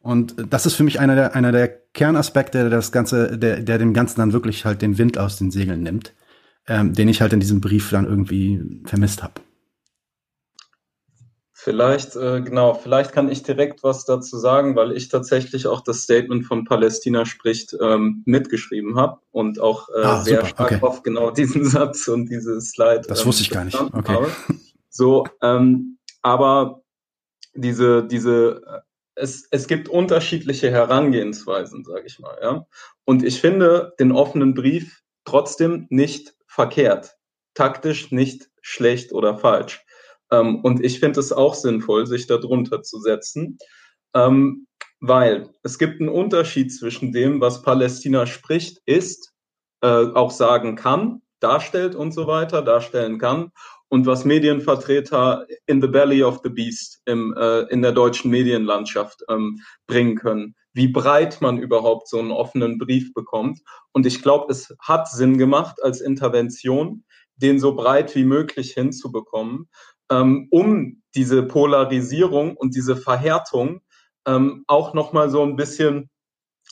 Und 0.00 0.34
das 0.50 0.66
ist 0.66 0.74
für 0.74 0.82
mich 0.82 0.98
einer 0.98 1.14
der, 1.14 1.36
einer 1.36 1.52
der 1.52 1.68
Kernaspekte, 1.68 2.58
der 2.58 2.70
das 2.70 2.90
Ganze, 2.90 3.38
der, 3.38 3.60
der 3.60 3.78
dem 3.78 3.94
Ganzen 3.94 4.18
dann 4.18 4.32
wirklich 4.32 4.64
halt 4.64 4.82
den 4.82 4.98
Wind 4.98 5.18
aus 5.18 5.36
den 5.36 5.52
Segeln 5.52 5.82
nimmt 5.82 6.14
ähm, 6.68 6.92
den 6.94 7.08
ich 7.08 7.20
halt 7.20 7.32
in 7.32 7.40
diesem 7.40 7.60
Brief 7.60 7.90
dann 7.90 8.06
irgendwie 8.06 8.82
vermisst 8.84 9.22
habe. 9.22 9.34
Vielleicht, 11.60 12.14
äh, 12.14 12.40
genau, 12.40 12.74
vielleicht 12.74 13.10
kann 13.12 13.28
ich 13.28 13.42
direkt 13.42 13.82
was 13.82 14.04
dazu 14.04 14.38
sagen, 14.38 14.76
weil 14.76 14.92
ich 14.92 15.08
tatsächlich 15.08 15.66
auch 15.66 15.80
das 15.80 16.02
Statement 16.02 16.46
von 16.46 16.64
Palästina 16.64 17.26
spricht 17.26 17.76
ähm, 17.82 18.22
mitgeschrieben 18.26 18.96
habe 18.96 19.18
und 19.32 19.60
auch 19.60 19.88
äh, 19.88 20.02
ah, 20.02 20.20
sehr 20.20 20.46
stark 20.46 20.72
okay. 20.72 20.82
auf 20.82 21.02
genau 21.02 21.30
diesen 21.32 21.64
Satz 21.64 22.06
und 22.06 22.30
diese 22.30 22.60
Slide. 22.60 23.02
Das 23.08 23.20
ähm, 23.20 23.26
wusste 23.26 23.42
ich 23.42 23.50
gar 23.50 23.64
nicht. 23.64 23.78
Okay. 23.78 24.12
Habe. 24.12 24.30
So, 24.88 25.26
ähm, 25.42 25.98
aber 26.22 26.82
diese, 27.54 28.06
diese, 28.06 28.62
äh, 28.64 28.80
es, 29.16 29.48
es 29.50 29.66
gibt 29.66 29.88
unterschiedliche 29.88 30.70
Herangehensweisen, 30.70 31.84
sage 31.84 32.04
ich 32.06 32.20
mal, 32.20 32.38
ja. 32.40 32.66
Und 33.04 33.24
ich 33.24 33.40
finde 33.40 33.94
den 33.98 34.12
offenen 34.12 34.54
Brief 34.54 35.02
trotzdem 35.24 35.86
nicht 35.90 36.37
verkehrt, 36.58 37.14
taktisch 37.54 38.10
nicht 38.10 38.48
schlecht 38.62 39.12
oder 39.12 39.38
falsch. 39.38 39.80
Ähm, 40.32 40.60
und 40.64 40.84
ich 40.84 40.98
finde 40.98 41.20
es 41.20 41.30
auch 41.30 41.54
sinnvoll, 41.54 42.04
sich 42.08 42.26
darunter 42.26 42.82
zu 42.82 42.98
setzen, 42.98 43.58
ähm, 44.12 44.66
weil 44.98 45.50
es 45.62 45.78
gibt 45.78 46.00
einen 46.00 46.08
Unterschied 46.08 46.76
zwischen 46.76 47.12
dem, 47.12 47.40
was 47.40 47.62
Palästina 47.62 48.26
spricht, 48.26 48.82
ist, 48.86 49.32
äh, 49.82 49.86
auch 49.86 50.32
sagen 50.32 50.74
kann, 50.74 51.22
darstellt 51.38 51.94
und 51.94 52.10
so 52.10 52.26
weiter, 52.26 52.60
darstellen 52.62 53.20
kann, 53.20 53.52
und 53.88 54.04
was 54.06 54.24
Medienvertreter 54.24 55.46
in 55.66 55.80
the 55.80 55.86
belly 55.86 56.24
of 56.24 56.40
the 56.42 56.50
beast 56.50 57.00
im, 57.04 57.32
äh, 57.38 57.60
in 57.70 57.82
der 57.82 57.92
deutschen 57.92 58.32
Medienlandschaft 58.32 59.22
ähm, 59.28 59.60
bringen 59.86 60.16
können. 60.16 60.56
Wie 60.78 60.86
breit 60.86 61.40
man 61.40 61.58
überhaupt 61.58 62.06
so 62.06 62.20
einen 62.20 62.30
offenen 62.30 62.78
Brief 62.78 63.12
bekommt. 63.12 63.62
Und 63.90 64.06
ich 64.06 64.22
glaube, 64.22 64.52
es 64.52 64.76
hat 64.80 65.08
Sinn 65.08 65.36
gemacht 65.36 65.82
als 65.82 66.00
Intervention, 66.00 67.02
den 67.34 67.58
so 67.58 67.74
breit 67.74 68.14
wie 68.14 68.22
möglich 68.22 68.74
hinzubekommen, 68.74 69.68
ähm, 70.08 70.46
um 70.52 71.02
diese 71.16 71.42
Polarisierung 71.42 72.56
und 72.56 72.76
diese 72.76 72.94
Verhärtung 72.94 73.80
ähm, 74.24 74.62
auch 74.68 74.94
nochmal 74.94 75.30
so 75.30 75.42
ein 75.42 75.56
bisschen 75.56 76.10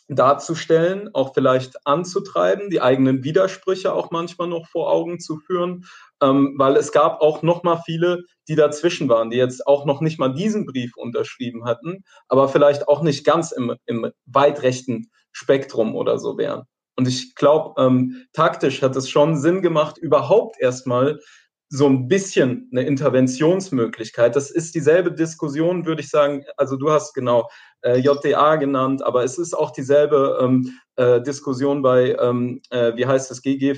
darzustellen, 0.07 1.11
auch 1.13 1.35
vielleicht 1.35 1.85
anzutreiben, 1.85 2.71
die 2.71 2.81
eigenen 2.81 3.25
Widersprüche 3.25 3.93
auch 3.93 4.13
manchmal 4.13 4.47
noch 4.47 4.69
vor 4.69 4.89
Augen 4.93 5.19
zu 5.19 5.39
führen, 5.39 5.85
ähm, 6.23 6.55
weil 6.57 6.77
es 6.77 6.93
gab 6.93 7.21
auch 7.21 7.43
noch 7.43 7.63
mal 7.63 7.81
viele, 7.85 8.25
die 8.49 8.55
dazwischen 8.55 9.09
waren, 9.09 9.31
die 9.31 9.37
jetzt 9.37 9.67
auch 9.67 9.85
noch 9.85 10.01
nicht 10.01 10.19
mal 10.19 10.33
diesen 10.33 10.67
Brief 10.67 10.97
unterschrieben 10.97 11.65
hatten, 11.65 12.05
aber 12.29 12.49
vielleicht 12.49 12.89
auch 12.89 13.03
nicht 13.03 13.25
ganz 13.25 13.53
im, 13.53 13.75
im 13.87 14.11
weit 14.27 14.63
rechten 14.63 15.11
Spektrum 15.33 15.95
oder 15.95 16.19
so 16.19 16.39
wären. 16.39 16.63
Und 16.97 17.07
ich 17.07 17.35
glaube, 17.35 17.81
ähm, 17.81 18.27
taktisch 18.33 18.81
hat 18.83 18.97
es 18.97 19.11
schon 19.11 19.37
Sinn 19.37 19.61
gemacht, 19.61 19.99
überhaupt 19.99 20.59
erstmal 20.59 21.21
so 21.69 21.87
ein 21.89 22.09
bisschen 22.09 22.69
eine 22.73 22.83
Interventionsmöglichkeit. 22.83 24.37
Das 24.37 24.51
ist 24.51 24.75
dieselbe 24.75 25.13
Diskussion, 25.13 25.85
würde 25.85 26.01
ich 26.01 26.09
sagen. 26.09 26.45
Also 26.57 26.77
du 26.77 26.91
hast 26.91 27.13
genau 27.13 27.49
äh, 27.83 27.99
JTA 27.99 28.57
genannt, 28.57 29.03
aber 29.03 29.25
es 29.25 29.37
ist 29.37 29.53
auch 29.53 29.73
dieselbe 29.73 30.39
ähm, 30.41 30.73
äh, 30.95 31.21
Diskussion 31.21 31.83
bei, 31.83 32.17
ähm, 32.21 32.63
äh, 32.71 32.95
wie 32.97 33.07
heißt 33.07 33.31
das, 33.31 33.43
GG 33.43 33.75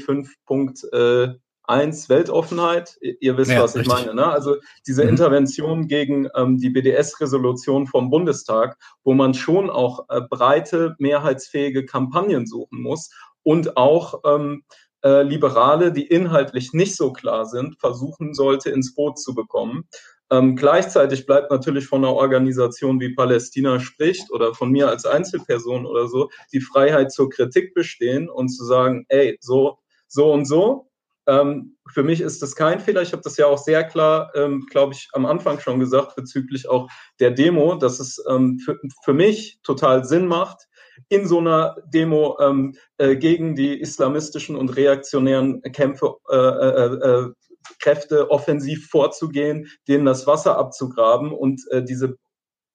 5.1 1.68 2.08
Weltoffenheit. 2.08 2.98
Ihr 3.20 3.36
wisst, 3.36 3.50
ja, 3.50 3.62
was 3.62 3.74
ich 3.74 3.80
richtig. 3.80 4.06
meine. 4.06 4.14
Ne? 4.14 4.26
Also 4.26 4.56
diese 4.86 5.04
mhm. 5.04 5.10
Intervention 5.10 5.86
gegen 5.86 6.28
ähm, 6.34 6.58
die 6.58 6.70
BDS-Resolution 6.70 7.86
vom 7.86 8.10
Bundestag, 8.10 8.76
wo 9.04 9.14
man 9.14 9.34
schon 9.34 9.70
auch 9.70 10.06
äh, 10.08 10.20
breite, 10.20 10.96
mehrheitsfähige 10.98 11.84
Kampagnen 11.86 12.46
suchen 12.46 12.82
muss 12.82 13.10
und 13.42 13.76
auch 13.76 14.20
ähm, 14.24 14.64
äh, 15.04 15.22
Liberale, 15.22 15.92
die 15.92 16.06
inhaltlich 16.06 16.72
nicht 16.72 16.96
so 16.96 17.12
klar 17.12 17.46
sind, 17.46 17.78
versuchen 17.78 18.34
sollte, 18.34 18.70
ins 18.70 18.94
Boot 18.94 19.18
zu 19.18 19.34
bekommen. 19.34 19.88
Ähm, 20.30 20.56
gleichzeitig 20.56 21.24
bleibt 21.24 21.50
natürlich 21.50 21.86
von 21.86 22.04
einer 22.04 22.14
Organisation 22.14 23.00
wie 23.00 23.14
Palästina 23.14 23.80
spricht 23.80 24.30
oder 24.30 24.54
von 24.54 24.70
mir 24.70 24.88
als 24.88 25.06
Einzelperson 25.06 25.86
oder 25.86 26.06
so 26.08 26.30
die 26.52 26.60
Freiheit 26.60 27.12
zur 27.12 27.30
Kritik 27.30 27.72
bestehen 27.74 28.28
und 28.28 28.48
zu 28.48 28.64
sagen, 28.64 29.06
ey, 29.08 29.38
so, 29.40 29.78
so 30.06 30.32
und 30.32 30.44
so. 30.44 30.87
Ähm, 31.28 31.76
für 31.92 32.02
mich 32.02 32.20
ist 32.20 32.42
das 32.42 32.56
kein 32.56 32.80
Fehler. 32.80 33.02
Ich 33.02 33.12
habe 33.12 33.22
das 33.22 33.36
ja 33.36 33.46
auch 33.46 33.58
sehr 33.58 33.84
klar, 33.84 34.32
ähm, 34.34 34.66
glaube 34.70 34.94
ich, 34.94 35.08
am 35.12 35.26
Anfang 35.26 35.60
schon 35.60 35.78
gesagt 35.78 36.16
bezüglich 36.16 36.68
auch 36.68 36.88
der 37.20 37.30
Demo, 37.30 37.74
dass 37.74 38.00
es 38.00 38.22
ähm, 38.28 38.58
für, 38.58 38.78
für 39.04 39.12
mich 39.12 39.60
total 39.62 40.04
Sinn 40.04 40.26
macht, 40.26 40.66
in 41.08 41.28
so 41.28 41.38
einer 41.38 41.76
Demo 41.92 42.38
ähm, 42.40 42.74
äh, 42.96 43.14
gegen 43.16 43.54
die 43.54 43.78
islamistischen 43.78 44.56
und 44.56 44.74
reaktionären 44.74 45.62
Kämpfe, 45.62 46.16
äh, 46.30 46.36
äh, 46.36 46.94
äh, 46.94 47.32
Kräfte 47.78 48.30
offensiv 48.30 48.88
vorzugehen, 48.88 49.68
denen 49.86 50.06
das 50.06 50.26
Wasser 50.26 50.56
abzugraben 50.56 51.32
und 51.32 51.60
äh, 51.70 51.84
diese 51.84 52.16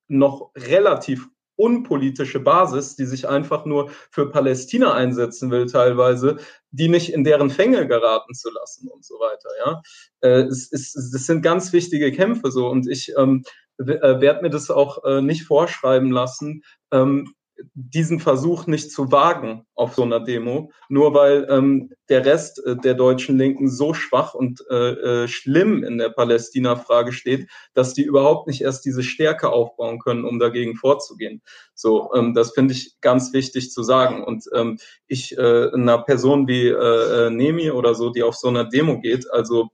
noch 0.07 0.51
relativ 0.55 1.27
unpolitische 1.55 2.39
Basis, 2.39 2.95
die 2.95 3.05
sich 3.05 3.27
einfach 3.27 3.65
nur 3.65 3.91
für 4.09 4.29
Palästina 4.29 4.93
einsetzen 4.93 5.51
will, 5.51 5.67
teilweise, 5.67 6.37
die 6.71 6.89
nicht 6.89 7.13
in 7.13 7.23
deren 7.23 7.49
Fänge 7.49 7.87
geraten 7.87 8.33
zu 8.33 8.49
lassen 8.51 8.87
und 8.87 9.05
so 9.05 9.15
weiter. 9.15 9.49
Ja, 9.65 9.81
äh, 10.21 10.43
es, 10.43 10.71
es, 10.71 10.95
es 10.95 11.25
sind 11.25 11.41
ganz 11.41 11.73
wichtige 11.73 12.11
Kämpfe 12.11 12.51
so 12.51 12.67
und 12.67 12.89
ich 12.89 13.13
ähm, 13.17 13.43
äh, 13.77 13.85
werde 13.85 14.41
mir 14.41 14.49
das 14.49 14.69
auch 14.71 15.03
äh, 15.03 15.21
nicht 15.21 15.43
vorschreiben 15.43 16.11
lassen, 16.11 16.63
ähm, 16.91 17.33
diesen 17.73 18.19
Versuch 18.19 18.67
nicht 18.67 18.91
zu 18.91 19.11
wagen 19.11 19.65
auf 19.75 19.93
so 19.95 20.03
einer 20.03 20.19
Demo, 20.19 20.71
nur 20.89 21.13
weil 21.13 21.47
ähm, 21.49 21.91
der 22.09 22.25
Rest 22.25 22.63
äh, 22.65 22.75
der 22.75 22.93
deutschen 22.93 23.37
Linken 23.37 23.69
so 23.69 23.93
schwach 23.93 24.33
und 24.33 24.63
äh, 24.69 25.23
äh, 25.23 25.27
schlimm 25.27 25.83
in 25.83 25.97
der 25.97 26.09
Palästina-Frage 26.09 27.11
steht, 27.11 27.49
dass 27.73 27.93
die 27.93 28.03
überhaupt 28.03 28.47
nicht 28.47 28.61
erst 28.61 28.85
diese 28.85 29.03
Stärke 29.03 29.51
aufbauen 29.51 29.99
können, 29.99 30.25
um 30.25 30.39
dagegen 30.39 30.75
vorzugehen. 30.75 31.41
So, 31.73 32.11
ähm, 32.15 32.33
das 32.33 32.51
finde 32.51 32.73
ich 32.73 32.99
ganz 33.01 33.33
wichtig 33.33 33.71
zu 33.71 33.83
sagen. 33.83 34.23
Und 34.23 34.45
ähm, 34.53 34.77
ich 35.07 35.37
äh, 35.37 35.69
einer 35.73 35.99
Person 35.99 36.47
wie 36.47 36.67
äh, 36.67 37.27
äh 37.27 37.29
Nemi 37.29 37.71
oder 37.71 37.95
so, 37.95 38.09
die 38.09 38.23
auf 38.23 38.35
so 38.35 38.47
einer 38.47 38.65
Demo 38.65 38.99
geht, 38.99 39.31
also 39.31 39.69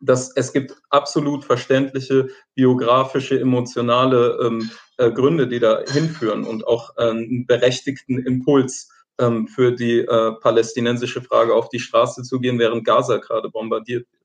dass 0.00 0.36
es 0.36 0.52
gibt 0.52 0.74
absolut 0.90 1.44
verständliche 1.44 2.28
biografische, 2.54 3.40
emotionale 3.40 4.38
ähm, 4.42 4.70
äh, 4.98 5.10
Gründe, 5.10 5.48
die 5.48 5.60
da 5.60 5.82
hinführen 5.86 6.44
und 6.44 6.66
auch 6.66 6.96
äh, 6.96 7.10
einen 7.10 7.46
berechtigten 7.46 8.18
Impuls 8.18 8.90
ähm, 9.18 9.48
für 9.48 9.72
die 9.72 10.00
äh, 10.00 10.32
palästinensische 10.40 11.22
Frage 11.22 11.54
auf 11.54 11.68
die 11.68 11.80
Straße 11.80 12.22
zu 12.22 12.40
gehen, 12.40 12.58
während 12.58 12.84
Gaza 12.84 13.16
gerade 13.16 13.48
bombardiert 13.50 14.06
wird. 14.10 14.16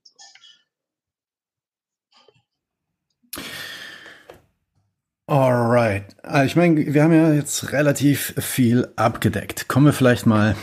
Alright. 5.28 6.18
Also 6.24 6.46
ich 6.46 6.56
meine, 6.58 6.94
wir 6.94 7.04
haben 7.04 7.14
ja 7.14 7.32
jetzt 7.32 7.72
relativ 7.72 8.34
viel 8.38 8.90
abgedeckt. 8.98 9.70
Kommen 9.70 9.86
wir 9.86 9.94
vielleicht 9.94 10.26
mal 10.26 10.58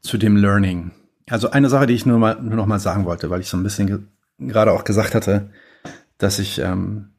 zu 0.00 0.18
dem 0.18 0.36
Learning. 0.36 0.92
Also 1.30 1.50
eine 1.50 1.68
Sache, 1.68 1.86
die 1.86 1.94
ich 1.94 2.06
nur, 2.06 2.18
mal, 2.18 2.40
nur 2.42 2.56
noch 2.56 2.66
mal 2.66 2.80
sagen 2.80 3.04
wollte, 3.04 3.30
weil 3.30 3.40
ich 3.40 3.48
so 3.48 3.56
ein 3.56 3.62
bisschen 3.62 4.08
gerade 4.38 4.72
auch 4.72 4.84
gesagt 4.84 5.14
hatte, 5.14 5.50
dass 6.18 6.38
ich 6.40 6.58
ähm, 6.58 7.10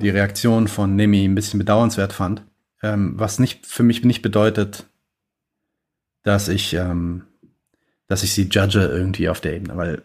die 0.00 0.08
Reaktion 0.10 0.68
von 0.68 0.94
Nemi 0.94 1.24
ein 1.24 1.34
bisschen 1.34 1.58
bedauernswert 1.58 2.12
fand, 2.12 2.44
ähm, 2.82 3.14
was 3.16 3.40
nicht 3.40 3.66
für 3.66 3.82
mich 3.82 4.04
nicht 4.04 4.22
bedeutet, 4.22 4.86
dass 6.22 6.46
ich, 6.46 6.74
ähm, 6.74 7.24
dass 8.06 8.22
ich 8.22 8.32
sie 8.32 8.48
judge 8.48 8.84
irgendwie 8.84 9.28
auf 9.28 9.40
der 9.40 9.54
Ebene, 9.54 9.76
weil 9.76 10.02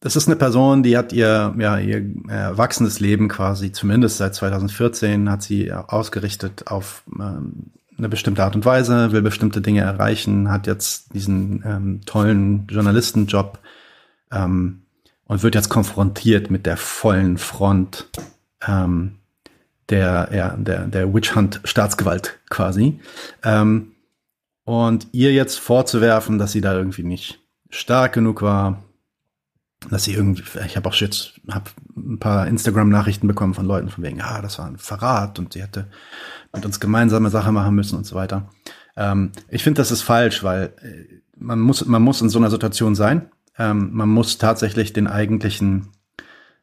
das 0.00 0.14
ist 0.14 0.28
eine 0.28 0.36
Person, 0.36 0.84
die 0.84 0.96
hat 0.96 1.12
ihr, 1.12 1.52
ja, 1.58 1.78
ihr 1.78 2.06
erwachsenes 2.28 3.00
Leben 3.00 3.26
quasi, 3.26 3.72
zumindest 3.72 4.18
seit 4.18 4.36
2014, 4.36 5.28
hat 5.28 5.42
sie 5.42 5.72
ausgerichtet 5.72 6.68
auf 6.68 7.02
ähm, 7.18 7.72
eine 7.98 8.08
bestimmte 8.08 8.44
Art 8.44 8.54
und 8.54 8.64
Weise, 8.64 9.12
will 9.12 9.22
bestimmte 9.22 9.60
Dinge 9.60 9.80
erreichen, 9.80 10.50
hat 10.50 10.66
jetzt 10.66 11.14
diesen 11.14 11.62
ähm, 11.66 12.00
tollen 12.06 12.66
Journalistenjob 12.68 13.58
ähm, 14.30 14.82
und 15.24 15.42
wird 15.42 15.54
jetzt 15.54 15.68
konfrontiert 15.68 16.50
mit 16.50 16.64
der 16.64 16.76
vollen 16.76 17.38
Front 17.38 18.08
ähm, 18.66 19.16
der, 19.88 20.28
ja, 20.32 20.56
der, 20.56 20.86
der 20.86 21.12
Witch 21.12 21.34
Hunt 21.34 21.60
Staatsgewalt 21.64 22.38
quasi. 22.50 23.00
Ähm, 23.42 23.92
und 24.64 25.08
ihr 25.12 25.32
jetzt 25.32 25.58
vorzuwerfen, 25.58 26.38
dass 26.38 26.52
sie 26.52 26.60
da 26.60 26.74
irgendwie 26.74 27.02
nicht 27.02 27.40
stark 27.70 28.12
genug 28.12 28.42
war, 28.42 28.84
dass 29.90 30.04
sie 30.04 30.14
irgendwie, 30.14 30.42
ich 30.66 30.76
habe 30.76 30.88
auch 30.88 30.94
jetzt 30.94 31.40
hab 31.48 31.70
ein 31.96 32.18
paar 32.18 32.46
Instagram-Nachrichten 32.46 33.28
bekommen 33.28 33.54
von 33.54 33.66
Leuten 33.66 33.88
von 33.88 34.02
wegen, 34.02 34.20
ah, 34.20 34.42
das 34.42 34.58
war 34.58 34.66
ein 34.66 34.78
Verrat 34.78 35.38
und 35.38 35.52
sie 35.52 35.62
hätte 35.62 35.86
mit 36.52 36.64
uns 36.64 36.80
gemeinsame 36.80 37.30
Sache 37.30 37.52
machen 37.52 37.74
müssen 37.74 37.96
und 37.96 38.04
so 38.04 38.16
weiter. 38.16 38.48
Ähm, 38.96 39.30
ich 39.48 39.62
finde, 39.62 39.80
das 39.80 39.90
ist 39.90 40.02
falsch, 40.02 40.42
weil 40.42 40.72
äh, 40.82 41.20
man 41.36 41.60
muss, 41.60 41.84
man 41.86 42.02
muss 42.02 42.20
in 42.20 42.28
so 42.28 42.38
einer 42.38 42.50
Situation 42.50 42.94
sein. 42.94 43.30
Ähm, 43.56 43.90
man 43.92 44.08
muss 44.08 44.38
tatsächlich 44.38 44.92
den 44.92 45.06
eigentlichen 45.06 45.88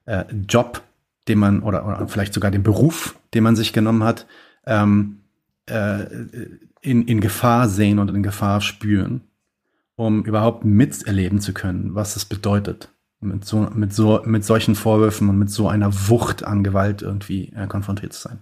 äh, 0.06 0.26
Job, 0.48 0.82
den 1.28 1.40
man 1.40 1.64
oder, 1.64 1.86
oder 1.88 2.08
vielleicht 2.08 2.34
sogar 2.34 2.52
den 2.52 2.64
Beruf, 2.64 3.18
den 3.34 3.44
man 3.44 3.56
sich 3.56 3.74
genommen 3.74 4.04
hat, 4.04 4.28
ähm, 4.66 5.22
äh, 5.68 6.06
in, 6.82 7.08
in 7.08 7.22
Gefahr 7.22 7.70
sehen 7.70 8.00
und 8.00 8.10
in 8.10 8.24
Gefahr 8.24 8.62
spüren, 8.62 9.22
um 9.96 10.24
überhaupt 10.24 10.66
miterleben 10.66 11.40
zu 11.40 11.54
können, 11.54 11.96
was 11.96 12.16
es 12.16 12.26
bedeutet, 12.26 12.90
mit 13.22 13.46
so, 13.46 13.70
mit 13.74 13.94
so, 13.94 14.22
mit 14.26 14.46
solchen 14.46 14.76
Vorwürfen 14.76 15.30
und 15.30 15.38
mit 15.38 15.50
so 15.50 15.68
einer 15.68 15.92
Wucht 16.10 16.44
an 16.44 16.64
Gewalt 16.64 17.02
irgendwie 17.02 17.54
äh, 17.56 17.68
konfrontiert 17.68 18.14
zu 18.14 18.22
sein. 18.22 18.40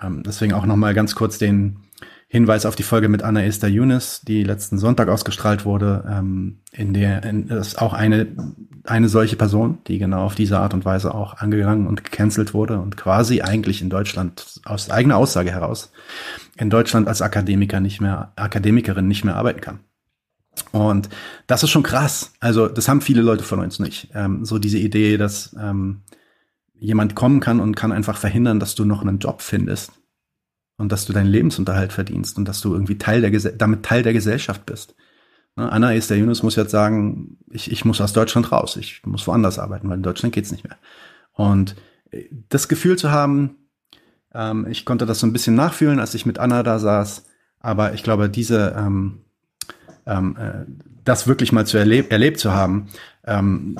Ähm, 0.00 0.22
deswegen 0.22 0.54
auch 0.54 0.66
nochmal 0.66 0.94
ganz 0.94 1.14
kurz 1.14 1.38
den 1.38 1.80
Hinweis 2.32 2.64
auf 2.64 2.76
die 2.76 2.84
Folge 2.84 3.08
mit 3.08 3.24
Anna 3.24 3.42
Esther 3.42 3.68
Yunus, 3.68 4.20
die 4.20 4.44
letzten 4.44 4.78
Sonntag 4.78 5.08
ausgestrahlt 5.08 5.64
wurde, 5.64 6.04
ähm, 6.08 6.60
in 6.70 6.94
der 6.94 7.24
in, 7.24 7.48
das 7.48 7.68
ist 7.68 7.82
auch 7.82 7.92
eine, 7.92 8.28
eine 8.84 9.08
solche 9.08 9.34
Person, 9.34 9.78
die 9.88 9.98
genau 9.98 10.26
auf 10.26 10.36
diese 10.36 10.60
Art 10.60 10.72
und 10.72 10.84
Weise 10.84 11.12
auch 11.12 11.38
angegangen 11.38 11.88
und 11.88 12.04
gecancelt 12.04 12.54
wurde 12.54 12.78
und 12.78 12.96
quasi 12.96 13.42
eigentlich 13.42 13.82
in 13.82 13.90
Deutschland 13.90 14.60
aus 14.64 14.90
eigener 14.90 15.16
Aussage 15.16 15.50
heraus 15.50 15.90
in 16.56 16.70
Deutschland 16.70 17.08
als 17.08 17.20
Akademiker 17.20 17.80
nicht 17.80 18.00
mehr, 18.00 18.32
Akademikerin 18.36 19.08
nicht 19.08 19.24
mehr 19.24 19.34
arbeiten 19.34 19.60
kann. 19.60 19.80
Und 20.72 21.08
das 21.46 21.62
ist 21.62 21.70
schon 21.70 21.82
krass. 21.82 22.32
Also 22.40 22.68
das 22.68 22.88
haben 22.88 23.00
viele 23.00 23.22
Leute 23.22 23.44
von 23.44 23.60
uns 23.60 23.78
nicht. 23.78 24.08
Ähm, 24.14 24.44
so 24.44 24.58
diese 24.58 24.78
Idee, 24.78 25.16
dass 25.16 25.56
ähm, 25.58 26.02
jemand 26.74 27.14
kommen 27.14 27.40
kann 27.40 27.60
und 27.60 27.76
kann 27.76 27.92
einfach 27.92 28.16
verhindern, 28.16 28.60
dass 28.60 28.74
du 28.74 28.84
noch 28.84 29.02
einen 29.02 29.18
Job 29.18 29.42
findest 29.42 29.92
und 30.76 30.90
dass 30.90 31.04
du 31.04 31.12
deinen 31.12 31.30
Lebensunterhalt 31.30 31.92
verdienst 31.92 32.38
und 32.38 32.46
dass 32.46 32.60
du 32.60 32.72
irgendwie 32.72 32.98
Teil 32.98 33.20
der 33.20 33.52
damit 33.52 33.84
Teil 33.84 34.02
der 34.02 34.12
Gesellschaft 34.12 34.64
bist. 34.66 34.94
Ne? 35.56 35.70
Anna 35.70 35.94
Esther 35.94 36.16
Yunus 36.16 36.42
muss 36.42 36.56
jetzt 36.56 36.70
sagen, 36.70 37.38
ich, 37.50 37.70
ich 37.70 37.84
muss 37.84 38.00
aus 38.00 38.12
Deutschland 38.12 38.50
raus, 38.50 38.76
ich 38.76 39.02
muss 39.04 39.26
woanders 39.26 39.58
arbeiten, 39.58 39.88
weil 39.88 39.98
in 39.98 40.02
Deutschland 40.02 40.34
geht's 40.34 40.52
nicht 40.52 40.64
mehr. 40.64 40.78
Und 41.32 41.76
äh, 42.10 42.24
das 42.48 42.68
Gefühl 42.68 42.96
zu 42.96 43.10
haben, 43.10 43.56
ähm, 44.32 44.66
ich 44.70 44.84
konnte 44.84 45.06
das 45.06 45.20
so 45.20 45.26
ein 45.26 45.32
bisschen 45.32 45.54
nachfühlen, 45.54 46.00
als 46.00 46.14
ich 46.14 46.26
mit 46.26 46.38
Anna 46.38 46.62
da 46.62 46.78
saß, 46.78 47.24
aber 47.58 47.92
ich 47.92 48.02
glaube, 48.02 48.30
diese 48.30 48.74
ähm, 48.76 49.24
ähm, 50.06 50.36
äh, 50.36 50.64
das 51.04 51.26
wirklich 51.26 51.52
mal 51.52 51.66
zu 51.66 51.78
erleb 51.78 52.10
erlebt 52.10 52.40
zu 52.40 52.52
haben, 52.52 52.88
ähm, 53.24 53.76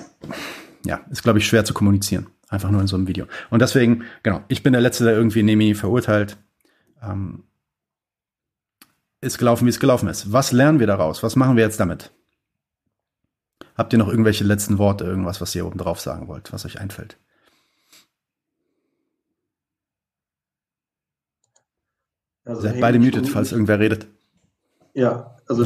ja, 0.85 1.01
ist, 1.11 1.23
glaube 1.23 1.39
ich, 1.39 1.47
schwer 1.47 1.65
zu 1.65 1.75
kommunizieren. 1.75 2.29
Einfach 2.49 2.71
nur 2.71 2.81
in 2.81 2.87
so 2.87 2.97
einem 2.97 3.07
Video. 3.07 3.27
Und 3.51 3.63
deswegen, 3.63 4.05
genau, 4.23 4.43
ich 4.49 4.63
bin 4.63 4.73
der 4.73 4.83
Letzte, 4.83 5.05
der 5.05 5.15
irgendwie 5.15 5.43
Nemi 5.43 5.75
verurteilt. 5.75 6.37
Ähm, 7.03 7.45
ist 9.21 9.39
gelaufen, 9.39 9.67
wie 9.67 9.71
es 9.71 9.81
gelaufen 9.81 10.09
ist. 10.09 10.33
Was 10.33 10.51
lernen 10.51 10.81
wir 10.81 10.87
daraus? 10.87 11.23
Was 11.23 11.37
machen 11.37 11.57
wir 11.57 11.65
jetzt 11.65 11.79
damit? 11.79 12.11
Habt 13.77 13.93
ihr 13.93 13.99
noch 13.99 14.09
irgendwelche 14.09 14.45
letzten 14.45 14.79
Worte, 14.79 15.05
irgendwas, 15.05 15.41
was 15.41 15.55
ihr 15.55 15.67
oben 15.67 15.79
drauf 15.79 16.01
sagen 16.01 16.29
wollt, 16.29 16.53
was 16.53 16.65
euch 16.65 16.81
einfällt? 16.81 17.19
Also, 22.45 22.63
Seid 22.63 22.81
beide 22.81 22.99
muted, 22.99 23.29
falls 23.29 23.53
irgendwer 23.53 23.79
redet. 23.79 24.07
Ja, 24.93 25.37
also, 25.51 25.65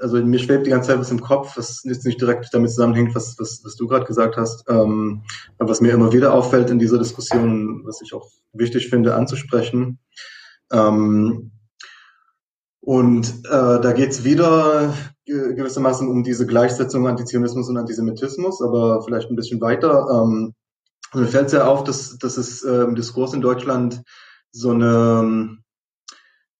also 0.00 0.24
mir 0.24 0.38
schwebt 0.38 0.66
die 0.66 0.70
ganze 0.70 0.88
Zeit 0.88 0.98
was 0.98 1.10
im 1.10 1.20
Kopf, 1.20 1.58
was 1.58 1.82
jetzt 1.84 2.06
nicht 2.06 2.20
direkt 2.20 2.48
damit 2.52 2.70
zusammenhängt, 2.70 3.14
was, 3.14 3.36
was, 3.38 3.60
was 3.62 3.76
du 3.76 3.86
gerade 3.86 4.06
gesagt 4.06 4.38
hast, 4.38 4.64
ähm, 4.68 5.22
was 5.58 5.82
mir 5.82 5.92
immer 5.92 6.12
wieder 6.12 6.32
auffällt 6.32 6.70
in 6.70 6.78
dieser 6.78 6.98
Diskussion, 6.98 7.82
was 7.84 8.00
ich 8.00 8.14
auch 8.14 8.26
wichtig 8.54 8.88
finde 8.88 9.14
anzusprechen. 9.14 9.98
Ähm, 10.72 11.50
und 12.80 13.26
äh, 13.44 13.80
da 13.80 13.92
geht 13.92 14.10
es 14.10 14.24
wieder 14.24 14.94
gewissermaßen 15.26 16.08
um 16.08 16.22
diese 16.22 16.46
Gleichsetzung 16.46 17.06
Antizionismus 17.06 17.68
und 17.68 17.76
Antisemitismus, 17.76 18.62
aber 18.62 19.02
vielleicht 19.02 19.30
ein 19.30 19.36
bisschen 19.36 19.60
weiter. 19.60 20.06
Ähm, 20.10 20.54
mir 21.14 21.26
fällt 21.26 21.50
sehr 21.50 21.68
auf, 21.68 21.84
dass, 21.84 22.18
dass 22.18 22.38
es 22.38 22.62
äh, 22.62 22.82
im 22.84 22.94
Diskurs 22.94 23.34
in 23.34 23.42
Deutschland 23.42 24.02
so 24.50 24.70
eine 24.70 25.58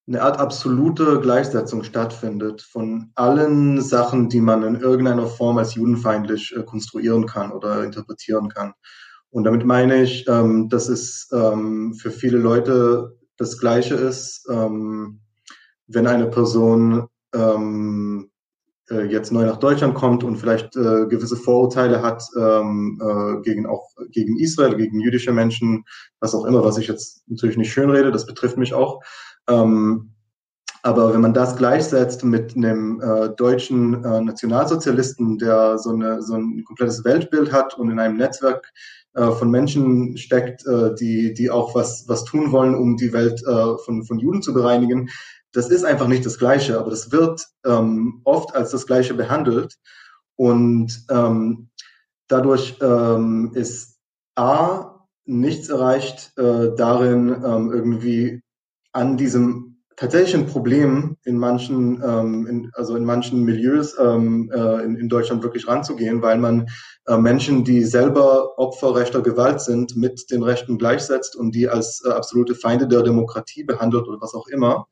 eine 0.06 0.22
Art 0.22 0.38
absolute 0.38 1.20
Gleichsetzung 1.20 1.82
stattfindet 1.82 2.60
von 2.62 3.10
allen 3.14 3.80
Sachen, 3.80 4.28
die 4.28 4.40
man 4.40 4.62
in 4.62 4.76
irgendeiner 4.76 5.26
Form 5.26 5.58
als 5.58 5.74
judenfeindlich 5.74 6.54
äh, 6.56 6.62
konstruieren 6.62 7.26
kann 7.26 7.52
oder 7.52 7.84
interpretieren 7.84 8.48
kann. 8.50 8.74
Und 9.30 9.44
damit 9.44 9.64
meine 9.64 10.02
ich, 10.02 10.28
ähm, 10.28 10.68
dass 10.68 10.88
es 10.88 11.28
ähm, 11.32 11.94
für 11.94 12.10
viele 12.10 12.38
Leute 12.38 13.16
das 13.36 13.58
Gleiche 13.58 13.94
ist, 13.94 14.46
ähm, 14.50 15.20
wenn 15.86 16.06
eine 16.06 16.28
Person 16.28 17.08
äh, 17.34 19.02
jetzt 19.08 19.32
neu 19.32 19.44
nach 19.44 19.56
Deutschland 19.56 19.96
kommt 19.96 20.22
und 20.22 20.36
vielleicht 20.36 20.76
äh, 20.76 21.06
gewisse 21.06 21.34
Vorurteile 21.34 22.00
hat 22.00 22.22
gegen 23.42 23.66
auch 23.66 23.90
gegen 24.12 24.38
Israel, 24.38 24.76
gegen 24.76 25.00
jüdische 25.00 25.32
Menschen, 25.32 25.84
was 26.20 26.32
auch 26.32 26.44
immer, 26.44 26.62
was 26.62 26.78
ich 26.78 26.86
jetzt 26.86 27.24
natürlich 27.26 27.56
nicht 27.56 27.72
schön 27.72 27.90
rede, 27.90 28.12
das 28.12 28.24
betrifft 28.24 28.56
mich 28.56 28.72
auch. 28.72 29.02
Ähm, 29.48 30.10
aber 30.82 31.14
wenn 31.14 31.22
man 31.22 31.32
das 31.32 31.56
gleichsetzt 31.56 32.24
mit 32.24 32.54
einem 32.54 33.00
äh, 33.00 33.30
deutschen 33.30 34.04
äh, 34.04 34.20
Nationalsozialisten, 34.20 35.38
der 35.38 35.78
so, 35.78 35.90
eine, 35.90 36.22
so 36.22 36.34
ein 36.34 36.62
komplettes 36.64 37.04
Weltbild 37.04 37.52
hat 37.52 37.78
und 37.78 37.90
in 37.90 37.98
einem 37.98 38.18
Netzwerk 38.18 38.70
äh, 39.14 39.30
von 39.30 39.50
Menschen 39.50 40.18
steckt, 40.18 40.66
äh, 40.66 40.94
die, 40.94 41.32
die 41.32 41.50
auch 41.50 41.74
was, 41.74 42.04
was 42.06 42.24
tun 42.24 42.52
wollen, 42.52 42.74
um 42.74 42.98
die 42.98 43.14
Welt 43.14 43.42
äh, 43.46 43.78
von, 43.78 44.04
von 44.04 44.18
Juden 44.18 44.42
zu 44.42 44.52
bereinigen, 44.52 45.08
das 45.52 45.70
ist 45.70 45.84
einfach 45.84 46.08
nicht 46.08 46.26
das 46.26 46.38
Gleiche, 46.38 46.78
aber 46.78 46.90
das 46.90 47.12
wird 47.12 47.46
ähm, 47.64 48.20
oft 48.24 48.54
als 48.54 48.70
das 48.70 48.86
Gleiche 48.86 49.14
behandelt. 49.14 49.78
Und 50.36 51.06
ähm, 51.10 51.70
dadurch 52.28 52.76
ähm, 52.82 53.52
ist 53.54 54.00
A, 54.34 55.06
nichts 55.24 55.70
erreicht 55.70 56.36
äh, 56.36 56.74
darin, 56.76 57.28
ähm, 57.28 57.72
irgendwie 57.72 58.42
an 58.94 59.16
diesem 59.16 59.74
tatsächlichen 59.96 60.46
Problem 60.46 61.16
in 61.24 61.36
manchen, 61.36 62.02
ähm, 62.02 62.46
in, 62.46 62.70
also 62.74 62.96
in 62.96 63.04
manchen 63.04 63.44
Milieus 63.44 63.96
ähm, 63.98 64.50
äh, 64.52 64.82
in, 64.84 64.96
in 64.96 65.08
Deutschland 65.08 65.42
wirklich 65.42 65.68
ranzugehen, 65.68 66.20
weil 66.22 66.38
man 66.38 66.66
äh, 67.06 67.16
Menschen, 67.16 67.64
die 67.64 67.84
selber 67.84 68.58
Opfer 68.58 68.96
rechter 68.96 69.20
Gewalt 69.20 69.60
sind, 69.60 69.96
mit 69.96 70.30
den 70.30 70.42
Rechten 70.42 70.78
gleichsetzt 70.78 71.36
und 71.36 71.54
die 71.54 71.68
als 71.68 72.02
äh, 72.04 72.10
absolute 72.10 72.54
Feinde 72.54 72.88
der 72.88 73.02
Demokratie 73.02 73.64
behandelt 73.64 74.08
oder 74.08 74.20
was 74.20 74.34
auch 74.34 74.48
immer. 74.48 74.86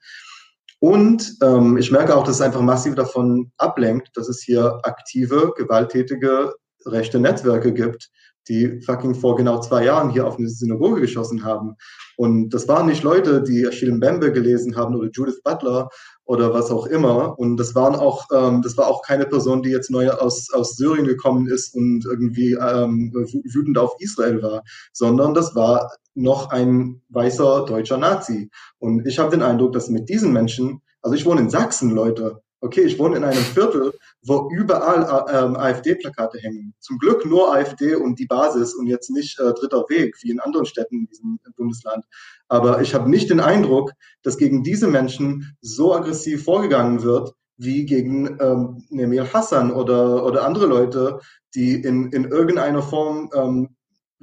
Und 0.78 1.36
ähm, 1.42 1.78
ich 1.78 1.90
merke 1.90 2.16
auch, 2.16 2.24
dass 2.24 2.36
es 2.36 2.42
einfach 2.42 2.60
massiv 2.60 2.94
davon 2.94 3.52
ablenkt, 3.56 4.10
dass 4.16 4.28
es 4.28 4.42
hier 4.42 4.80
aktive, 4.82 5.52
gewalttätige 5.56 6.54
rechte 6.86 7.20
Netzwerke 7.20 7.72
gibt, 7.72 8.10
die 8.48 8.80
fucking 8.82 9.14
vor 9.14 9.36
genau 9.36 9.60
zwei 9.60 9.84
Jahren 9.84 10.10
hier 10.10 10.26
auf 10.26 10.38
eine 10.38 10.48
Synagoge 10.48 11.00
geschossen 11.00 11.44
haben. 11.44 11.76
Und 12.16 12.50
das 12.50 12.68
waren 12.68 12.86
nicht 12.86 13.02
Leute, 13.02 13.42
die 13.42 13.66
Achille 13.66 13.92
Mbembe 13.92 14.32
gelesen 14.32 14.76
haben 14.76 14.94
oder 14.96 15.08
Judith 15.10 15.42
Butler 15.42 15.88
oder 16.24 16.52
was 16.52 16.70
auch 16.70 16.86
immer. 16.86 17.38
Und 17.38 17.56
das 17.56 17.74
waren 17.74 17.94
auch, 17.94 18.26
ähm, 18.32 18.62
das 18.62 18.76
war 18.76 18.88
auch 18.88 19.02
keine 19.02 19.26
Person, 19.26 19.62
die 19.62 19.70
jetzt 19.70 19.90
neu 19.90 20.10
aus, 20.10 20.48
aus 20.52 20.76
Syrien 20.76 21.06
gekommen 21.06 21.46
ist 21.48 21.74
und 21.74 22.04
irgendwie 22.04 22.52
ähm, 22.52 23.12
wütend 23.12 23.78
auf 23.78 23.94
Israel 23.98 24.42
war, 24.42 24.62
sondern 24.92 25.34
das 25.34 25.54
war 25.54 25.90
noch 26.14 26.50
ein 26.50 27.02
weißer 27.08 27.64
deutscher 27.66 27.96
Nazi. 27.96 28.50
Und 28.78 29.06
ich 29.06 29.18
habe 29.18 29.30
den 29.30 29.42
Eindruck, 29.42 29.72
dass 29.72 29.88
mit 29.88 30.08
diesen 30.08 30.32
Menschen, 30.32 30.82
also 31.00 31.14
ich 31.14 31.24
wohne 31.24 31.40
in 31.40 31.50
Sachsen, 31.50 31.90
Leute, 31.90 32.42
okay, 32.62 32.82
ich 32.82 32.98
wohne 32.98 33.16
in 33.16 33.24
einem 33.24 33.42
Viertel, 33.42 33.92
wo 34.22 34.48
überall 34.50 35.02
äh, 35.02 35.38
ähm, 35.38 35.56
AfD-Plakate 35.56 36.38
hängen. 36.38 36.74
Zum 36.78 36.96
Glück 36.98 37.26
nur 37.26 37.52
AfD 37.52 37.96
und 37.96 38.18
die 38.18 38.26
Basis 38.26 38.74
und 38.74 38.86
jetzt 38.86 39.10
nicht 39.10 39.38
äh, 39.40 39.52
dritter 39.52 39.84
Weg, 39.88 40.16
wie 40.22 40.30
in 40.30 40.40
anderen 40.40 40.64
Städten 40.64 41.00
in 41.00 41.06
diesem 41.06 41.40
Bundesland. 41.56 42.04
Aber 42.48 42.80
ich 42.80 42.94
habe 42.94 43.10
nicht 43.10 43.30
den 43.30 43.40
Eindruck, 43.40 43.92
dass 44.22 44.38
gegen 44.38 44.62
diese 44.62 44.86
Menschen 44.86 45.56
so 45.60 45.92
aggressiv 45.92 46.44
vorgegangen 46.44 47.02
wird, 47.02 47.34
wie 47.56 47.84
gegen 47.84 48.38
ähm, 48.40 48.84
Nemir 48.90 49.32
Hassan 49.32 49.72
oder, 49.72 50.24
oder 50.24 50.44
andere 50.44 50.66
Leute, 50.66 51.20
die 51.54 51.74
in, 51.74 52.10
in 52.12 52.24
irgendeiner 52.24 52.82
Form 52.82 53.30
ähm, 53.34 53.76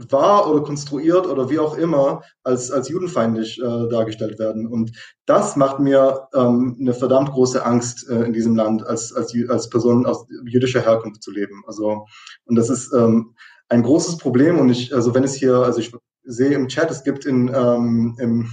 war 0.10 0.50
oder 0.50 0.64
konstruiert 0.64 1.28
oder 1.28 1.50
wie 1.50 1.60
auch 1.60 1.78
immer 1.78 2.22
als, 2.44 2.72
als 2.72 2.90
judenfeindlich 2.90 3.60
äh, 3.60 3.90
dargestellt 3.90 4.40
werden. 4.40 4.68
Und 4.68 4.92
das 5.26 5.56
macht 5.56 5.80
mir 5.80 6.28
ähm, 6.34 6.78
eine 6.80 6.94
verdammt 6.94 7.32
große 7.32 7.66
Angst 7.66 8.10
äh, 8.10 8.24
in 8.24 8.34
diesem 8.34 8.56
Land, 8.56 8.86
als, 8.86 9.14
als, 9.14 9.36
als 9.50 9.70
Person 9.70 10.06
aus 10.06 10.26
jüdischer 10.46 10.82
Herkunft 10.82 11.22
zu 11.22 11.32
leben. 11.32 11.64
Also, 11.68 12.06
und 12.46 12.56
das 12.56 12.70
ist 12.70 12.94
ähm, 12.94 13.36
ein 13.68 13.84
großes 13.84 14.18
Problem. 14.18 14.58
Und 14.58 14.70
ich, 14.70 14.94
also 14.96 15.14
wenn 15.14 15.24
es 15.24 15.34
hier, 15.34 15.56
also 15.56 15.80
ich 15.80 15.92
sehe 16.24 16.54
im 16.54 16.68
Chat, 16.68 16.92
es 16.92 17.04
gibt 17.04 17.26
in, 17.26 17.52
ähm, 17.54 18.16
im, 18.20 18.50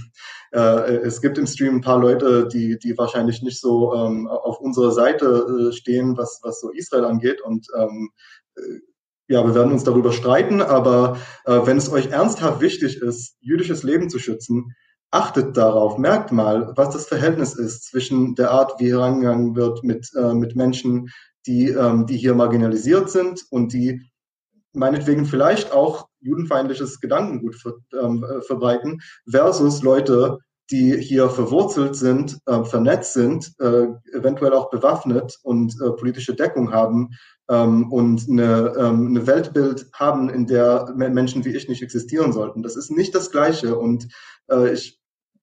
äh, 0.51 0.97
es 0.97 1.21
gibt 1.21 1.37
im 1.37 1.47
Stream 1.47 1.75
ein 1.75 1.81
paar 1.81 1.99
Leute, 1.99 2.47
die, 2.47 2.77
die 2.77 2.97
wahrscheinlich 2.97 3.41
nicht 3.41 3.61
so 3.61 3.93
ähm, 3.93 4.27
auf 4.27 4.59
unserer 4.59 4.91
Seite 4.91 5.69
äh, 5.69 5.73
stehen, 5.73 6.17
was, 6.17 6.39
was 6.43 6.59
so 6.59 6.71
Israel 6.71 7.05
angeht. 7.05 7.41
Und 7.41 7.67
ähm, 7.77 8.09
ja, 9.27 9.45
wir 9.45 9.55
werden 9.55 9.73
uns 9.73 9.83
darüber 9.83 10.11
streiten, 10.11 10.61
aber 10.61 11.17
äh, 11.45 11.59
wenn 11.65 11.77
es 11.77 11.91
euch 11.91 12.07
ernsthaft 12.07 12.61
wichtig 12.61 13.01
ist, 13.01 13.35
jüdisches 13.41 13.83
Leben 13.83 14.09
zu 14.09 14.19
schützen, 14.19 14.73
achtet 15.11 15.55
darauf, 15.57 15.97
merkt 15.97 16.31
mal, 16.31 16.73
was 16.75 16.91
das 16.91 17.07
Verhältnis 17.07 17.53
ist 17.55 17.85
zwischen 17.85 18.35
der 18.35 18.51
Art, 18.51 18.79
wie 18.79 18.91
herangegangen 18.91 19.55
wird 19.55 19.83
mit, 19.83 20.09
äh, 20.15 20.33
mit 20.33 20.55
Menschen, 20.55 21.09
die, 21.45 21.69
ähm, 21.69 22.05
die 22.05 22.17
hier 22.17 22.35
marginalisiert 22.35 23.09
sind 23.09 23.45
und 23.49 23.73
die 23.73 24.01
meinetwegen 24.73 25.25
vielleicht 25.25 25.71
auch 25.71 26.07
judenfeindliches 26.19 26.99
Gedankengut 26.99 27.55
ver, 27.55 27.75
ähm, 27.99 28.23
äh, 28.23 28.41
verbreiten, 28.41 29.01
versus 29.29 29.81
Leute, 29.81 30.39
die 30.69 30.97
hier 30.97 31.29
verwurzelt 31.29 31.95
sind, 31.95 32.39
äh, 32.45 32.63
vernetzt 32.63 33.13
sind, 33.13 33.53
äh, 33.59 33.87
eventuell 34.13 34.53
auch 34.53 34.69
bewaffnet 34.69 35.37
und 35.43 35.73
äh, 35.81 35.91
politische 35.91 36.35
Deckung 36.35 36.73
haben 36.73 37.11
ähm, 37.49 37.91
und 37.91 38.27
eine, 38.29 38.73
ähm, 38.77 39.07
eine 39.07 39.27
Weltbild 39.27 39.87
haben, 39.93 40.29
in 40.29 40.47
der 40.47 40.93
Menschen 40.95 41.45
wie 41.45 41.55
ich 41.55 41.69
nicht 41.69 41.81
existieren 41.81 42.33
sollten. 42.33 42.63
Das 42.63 42.75
ist 42.75 42.91
nicht 42.91 43.15
das 43.15 43.31
Gleiche 43.31 43.77
und 43.77 44.07
äh, 44.49 44.73
ich 44.73 44.97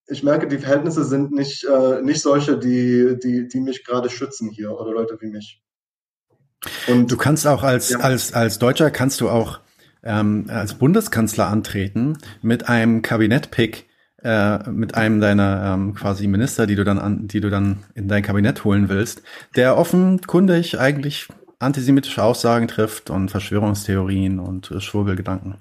ich 0.06 0.22
merke, 0.22 0.46
die 0.46 0.58
Verhältnisse 0.58 1.04
sind 1.04 1.32
nicht, 1.32 1.64
äh, 1.64 2.02
nicht 2.02 2.20
solche, 2.20 2.58
die, 2.58 3.18
die, 3.22 3.48
die 3.48 3.60
mich 3.60 3.84
gerade 3.84 4.10
schützen 4.10 4.50
hier 4.50 4.78
oder 4.78 4.92
Leute 4.92 5.16
wie 5.20 5.28
mich. 5.28 5.62
Und 6.88 7.10
du 7.10 7.16
kannst 7.16 7.46
auch 7.46 7.62
als, 7.62 7.90
ja. 7.90 7.98
als, 7.98 8.32
als 8.32 8.58
Deutscher 8.58 8.90
kannst 8.90 9.20
du 9.20 9.28
auch 9.28 9.60
ähm, 10.02 10.46
als 10.48 10.74
Bundeskanzler 10.74 11.48
antreten 11.48 12.18
mit 12.42 12.68
einem 12.68 13.02
Kabinettpick, 13.02 13.86
äh, 14.22 14.70
mit 14.70 14.94
einem 14.94 15.20
deiner 15.20 15.74
ähm, 15.74 15.94
quasi 15.94 16.26
Minister, 16.26 16.66
die 16.66 16.76
du 16.76 16.84
dann 16.84 16.98
an, 16.98 17.26
die 17.28 17.40
du 17.40 17.50
dann 17.50 17.84
in 17.94 18.08
dein 18.08 18.22
Kabinett 18.22 18.64
holen 18.64 18.88
willst, 18.88 19.22
der 19.56 19.76
offenkundig 19.76 20.78
eigentlich 20.78 21.28
antisemitische 21.64 22.22
Aussagen 22.22 22.68
trifft 22.68 23.10
und 23.10 23.30
Verschwörungstheorien 23.30 24.38
und 24.38 24.70
äh, 24.70 24.80
Schwurbelgedanken. 24.80 25.56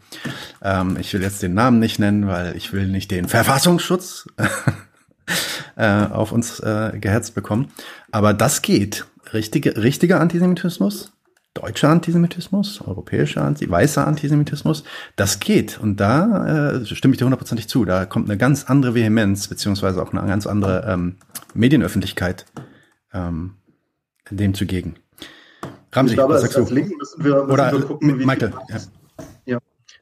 Ähm, 0.62 0.98
ich 1.00 1.14
will 1.14 1.22
jetzt 1.22 1.42
den 1.42 1.54
Namen 1.54 1.80
nicht 1.80 2.00
nennen, 2.00 2.28
weil 2.28 2.56
ich 2.56 2.74
will 2.74 2.88
nicht 2.88 3.12
den 3.12 3.28
Verfassungsschutz 3.28 4.28
äh, 5.76 6.06
auf 6.06 6.32
uns 6.32 6.60
äh, 6.60 6.98
gehetzt 7.00 7.36
bekommen. 7.36 7.72
Aber 8.12 8.34
das 8.34 8.62
geht. 8.62 9.06
Richtige, 9.34 9.82
richtiger 9.82 10.20
Antisemitismus 10.20 11.14
deutscher 11.54 11.90
Antisemitismus, 11.90 12.82
europäischer, 12.82 13.44
Anti 13.44 13.70
weißer 13.70 14.08
Antisemitismus, 14.08 14.84
das 15.16 15.40
geht. 15.40 15.80
Und 15.80 16.00
da 16.00 16.72
äh, 16.72 16.86
stimme 16.86 17.14
ich 17.14 17.20
dir 17.20 17.26
hundertprozentig 17.26 17.70
zu. 17.70 17.86
Da 17.86 18.06
kommt 18.06 18.30
eine 18.30 18.38
ganz 18.38 18.66
andere 18.66 18.96
Vehemenz, 18.96 19.48
beziehungsweise 19.48 20.02
auch 20.02 20.12
eine 20.12 20.26
ganz 20.28 20.48
andere 20.48 20.86
ähm, 20.88 21.18
Medienöffentlichkeit 21.54 22.46
ähm, 23.14 23.56
dem 24.30 24.54
zugegen. 24.54 24.96
Ramsey, 25.96 26.14
ich 26.14 26.18
glaube, 26.18 26.36
als, 26.36 26.56
als 26.56 26.70
Linken 26.70 26.98
müssen 26.98 27.24
wir, 27.24 27.36
müssen 27.36 27.52
Oder 27.52 27.72
wir 27.72 27.82
gucken, 27.82 28.20
wie 28.20 28.26
Michael, 28.26 28.54
ja. 28.70 28.78
ja. 29.46 29.60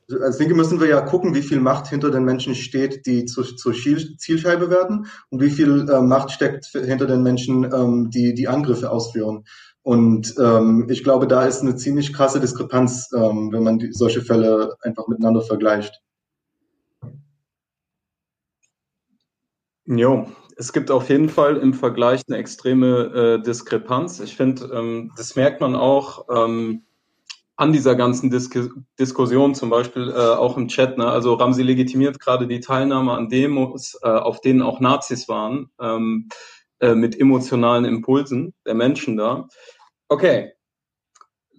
Also 0.09 0.23
als 0.23 0.39
Linke 0.39 0.55
müssen 0.55 0.79
wir 0.79 0.87
ja 0.87 1.01
gucken, 1.01 1.35
wie 1.35 1.41
viel 1.41 1.59
Macht 1.59 1.87
hinter 1.87 2.11
den 2.11 2.23
Menschen 2.23 2.55
steht, 2.55 3.05
die 3.05 3.25
zur, 3.25 3.45
zur 3.55 3.73
Zielscheibe 3.73 4.69
werden 4.69 5.07
und 5.29 5.41
wie 5.41 5.49
viel 5.49 5.89
äh, 5.89 6.01
Macht 6.01 6.31
steckt 6.31 6.65
hinter 6.65 7.07
den 7.07 7.23
Menschen, 7.23 7.63
ähm, 7.63 8.09
die 8.09 8.33
die 8.33 8.47
Angriffe 8.47 8.91
ausführen. 8.91 9.45
Und 9.83 10.35
ähm, 10.37 10.87
ich 10.89 11.03
glaube, 11.03 11.27
da 11.27 11.45
ist 11.45 11.61
eine 11.61 11.75
ziemlich 11.75 12.13
krasse 12.13 12.39
Diskrepanz, 12.39 13.09
ähm, 13.15 13.51
wenn 13.51 13.63
man 13.63 13.79
die, 13.79 13.91
solche 13.91 14.21
Fälle 14.21 14.75
einfach 14.81 15.07
miteinander 15.07 15.41
vergleicht. 15.41 16.01
Jo, 19.85 20.27
es 20.61 20.73
gibt 20.73 20.91
auf 20.91 21.09
jeden 21.09 21.27
Fall 21.27 21.57
im 21.57 21.73
Vergleich 21.73 22.21
eine 22.27 22.37
extreme 22.37 23.39
äh, 23.39 23.41
Diskrepanz. 23.41 24.19
Ich 24.19 24.35
finde, 24.35 24.65
ähm, 24.65 25.11
das 25.17 25.35
merkt 25.35 25.59
man 25.59 25.75
auch 25.75 26.27
ähm, 26.29 26.83
an 27.55 27.73
dieser 27.73 27.95
ganzen 27.95 28.29
Dis 28.29 28.47
Diskussion, 28.99 29.55
zum 29.55 29.71
Beispiel 29.71 30.11
äh, 30.11 30.13
auch 30.13 30.57
im 30.57 30.67
Chat. 30.67 30.99
Ne? 30.99 31.07
Also 31.07 31.33
Ramsi 31.33 31.63
legitimiert 31.63 32.19
gerade 32.19 32.45
die 32.45 32.59
Teilnahme 32.59 33.13
an 33.13 33.27
Demos, 33.27 33.97
äh, 34.03 34.07
auf 34.07 34.39
denen 34.41 34.61
auch 34.61 34.79
Nazis 34.79 35.27
waren. 35.27 35.71
Ähm, 35.79 36.29
äh, 36.79 36.93
mit 36.93 37.19
emotionalen 37.19 37.85
Impulsen 37.85 38.53
der 38.63 38.75
Menschen 38.75 39.17
da. 39.17 39.47
Okay, 40.09 40.53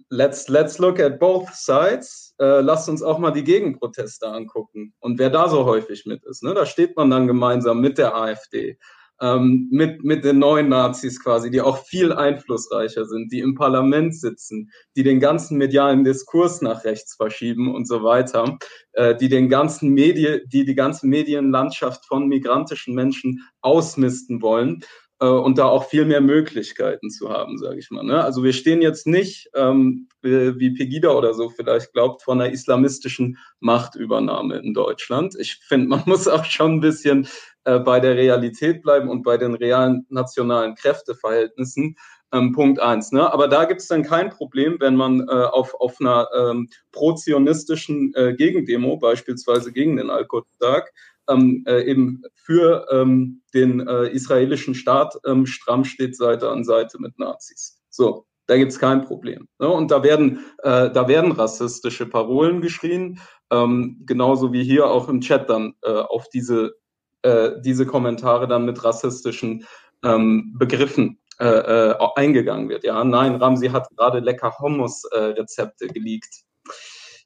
let's, 0.09 0.47
let's 0.47 0.77
look 0.79 1.01
at 1.01 1.19
both 1.19 1.49
sides. 1.53 2.22
Äh, 2.39 2.61
lasst 2.61 2.89
uns 2.89 3.03
auch 3.03 3.19
mal 3.19 3.31
die 3.31 3.43
Gegenproteste 3.43 4.27
angucken 4.27 4.93
und 4.99 5.19
wer 5.19 5.29
da 5.29 5.49
so 5.49 5.65
häufig 5.65 6.05
mit 6.05 6.23
ist. 6.25 6.43
Ne? 6.43 6.53
Da 6.53 6.65
steht 6.65 6.95
man 6.97 7.09
dann 7.09 7.27
gemeinsam 7.27 7.79
mit 7.79 7.99
der 7.99 8.15
AfD, 8.15 8.79
ähm, 9.21 9.67
mit, 9.71 10.03
mit 10.03 10.25
den 10.25 10.39
neuen 10.39 10.69
Nazis 10.69 11.23
quasi, 11.23 11.51
die 11.51 11.61
auch 11.61 11.85
viel 11.85 12.11
einflussreicher 12.11 13.05
sind, 13.05 13.31
die 13.31 13.39
im 13.39 13.53
Parlament 13.53 14.15
sitzen, 14.15 14.71
die 14.95 15.03
den 15.03 15.19
ganzen 15.19 15.57
medialen 15.57 16.03
Diskurs 16.03 16.61
nach 16.61 16.83
rechts 16.83 17.15
verschieben 17.15 17.73
und 17.73 17.87
so 17.87 18.03
weiter, 18.03 18.57
äh, 18.93 19.15
die 19.15 19.29
den 19.29 19.47
ganzen 19.47 19.89
Medien, 19.91 20.41
die 20.47 20.65
die 20.65 20.75
ganze 20.75 21.05
Medienlandschaft 21.05 22.05
von 22.07 22.27
migrantischen 22.27 22.95
Menschen 22.95 23.47
ausmisten 23.61 24.41
wollen 24.41 24.83
und 25.25 25.57
da 25.57 25.65
auch 25.65 25.85
viel 25.85 26.05
mehr 26.05 26.21
Möglichkeiten 26.21 27.09
zu 27.09 27.29
haben, 27.29 27.57
sage 27.57 27.79
ich 27.79 27.91
mal. 27.91 28.03
Ne? 28.03 28.23
Also 28.23 28.43
wir 28.43 28.53
stehen 28.53 28.81
jetzt 28.81 29.07
nicht, 29.07 29.49
ähm, 29.55 30.07
wie 30.21 30.71
Pegida 30.71 31.11
oder 31.11 31.33
so 31.33 31.49
vielleicht 31.49 31.93
glaubt, 31.93 32.23
vor 32.23 32.33
einer 32.33 32.49
islamistischen 32.49 33.37
Machtübernahme 33.59 34.57
in 34.57 34.73
Deutschland. 34.73 35.35
Ich 35.39 35.57
finde, 35.57 35.87
man 35.87 36.03
muss 36.05 36.27
auch 36.27 36.45
schon 36.45 36.73
ein 36.73 36.79
bisschen 36.79 37.27
äh, 37.65 37.79
bei 37.79 37.99
der 37.99 38.15
Realität 38.15 38.81
bleiben 38.81 39.09
und 39.09 39.23
bei 39.23 39.37
den 39.37 39.53
realen 39.53 40.05
nationalen 40.09 40.75
Kräfteverhältnissen. 40.75 41.95
Ähm, 42.33 42.51
Punkt 42.51 42.79
eins. 42.79 43.11
Ne? 43.11 43.31
Aber 43.31 43.47
da 43.47 43.65
gibt 43.65 43.81
es 43.81 43.87
dann 43.87 44.01
kein 44.01 44.31
Problem, 44.31 44.77
wenn 44.79 44.95
man 44.95 45.21
äh, 45.29 45.31
auf, 45.31 45.75
auf 45.75 46.01
einer 46.01 46.27
ähm, 46.35 46.67
pro-zionistischen 46.91 48.13
äh, 48.15 48.33
Gegendemo, 48.33 48.97
beispielsweise 48.97 49.71
gegen 49.71 49.97
den 49.97 50.09
Al-Quds-Tag, 50.09 50.91
ähm, 51.29 51.63
äh, 51.67 51.83
eben 51.83 52.23
für 52.35 52.87
ähm, 52.91 53.41
den 53.53 53.85
äh, 53.87 54.07
israelischen 54.09 54.75
Staat 54.75 55.15
ähm, 55.25 55.45
stramm 55.45 55.83
steht 55.85 56.15
Seite 56.15 56.49
an 56.49 56.63
Seite 56.63 56.99
mit 56.99 57.17
Nazis. 57.19 57.79
So, 57.89 58.25
da 58.47 58.57
gibt's 58.57 58.79
kein 58.79 59.05
Problem. 59.05 59.47
Ne? 59.59 59.69
Und 59.69 59.91
da 59.91 60.03
werden, 60.03 60.45
äh, 60.63 60.89
da 60.91 61.07
werden 61.07 61.31
rassistische 61.31 62.05
Parolen 62.05 62.61
geschrien, 62.61 63.19
ähm, 63.51 64.01
genauso 64.05 64.51
wie 64.51 64.63
hier 64.63 64.87
auch 64.87 65.07
im 65.07 65.21
Chat 65.21 65.49
dann 65.49 65.73
äh, 65.83 65.91
auf 65.91 66.27
diese, 66.29 66.75
äh, 67.21 67.51
diese 67.61 67.85
Kommentare 67.85 68.47
dann 68.47 68.65
mit 68.65 68.83
rassistischen 68.83 69.65
ähm, 70.03 70.53
Begriffen 70.57 71.19
äh, 71.39 71.45
äh, 71.45 71.95
eingegangen 72.15 72.69
wird. 72.69 72.83
Ja, 72.83 73.03
nein, 73.03 73.35
Ramsi 73.35 73.69
hat 73.69 73.89
gerade 73.95 74.19
lecker 74.19 74.53
Hummus-Rezepte 74.59 75.85
äh, 75.85 75.87
geleakt. 75.87 76.43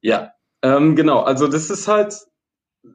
Ja, 0.01 0.31
ähm, 0.61 0.95
genau. 0.95 1.21
Also 1.21 1.47
das 1.47 1.69
ist 1.69 1.87
halt 1.87 2.15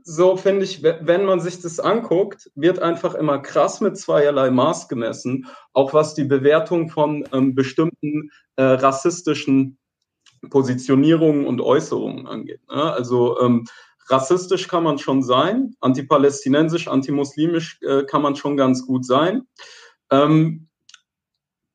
so 0.05 0.36
finde 0.36 0.64
ich, 0.64 0.82
wenn 0.82 1.24
man 1.24 1.40
sich 1.40 1.60
das 1.60 1.81
anguckt, 1.81 2.51
wird 2.55 2.78
einfach 2.81 3.14
immer 3.14 3.39
krass 3.39 3.81
mit 3.81 3.97
zweierlei 3.97 4.51
Maß 4.51 4.89
gemessen, 4.89 5.47
auch 5.73 5.94
was 5.94 6.14
die 6.14 6.24
Bewertung 6.24 6.89
von 6.89 7.28
ähm, 7.32 7.55
bestimmten 7.55 8.31
äh, 8.56 8.62
rassistischen 8.62 9.78
Positionierungen 10.51 11.47
und 11.47 11.60
Äußerungen 11.60 12.27
angeht. 12.27 12.60
Ne? 12.69 12.93
Also 12.93 13.40
ähm, 13.40 13.66
rassistisch 14.09 14.69
kann 14.69 14.82
man 14.82 14.98
schon 14.98 15.23
sein, 15.23 15.74
antipalästinensisch, 15.81 16.89
antimuslimisch 16.89 17.78
äh, 17.82 18.05
kann 18.05 18.23
man 18.23 18.36
schon 18.36 18.56
ganz 18.56 18.86
gut 18.86 19.06
sein. 19.06 19.43
Ähm, 20.10 20.69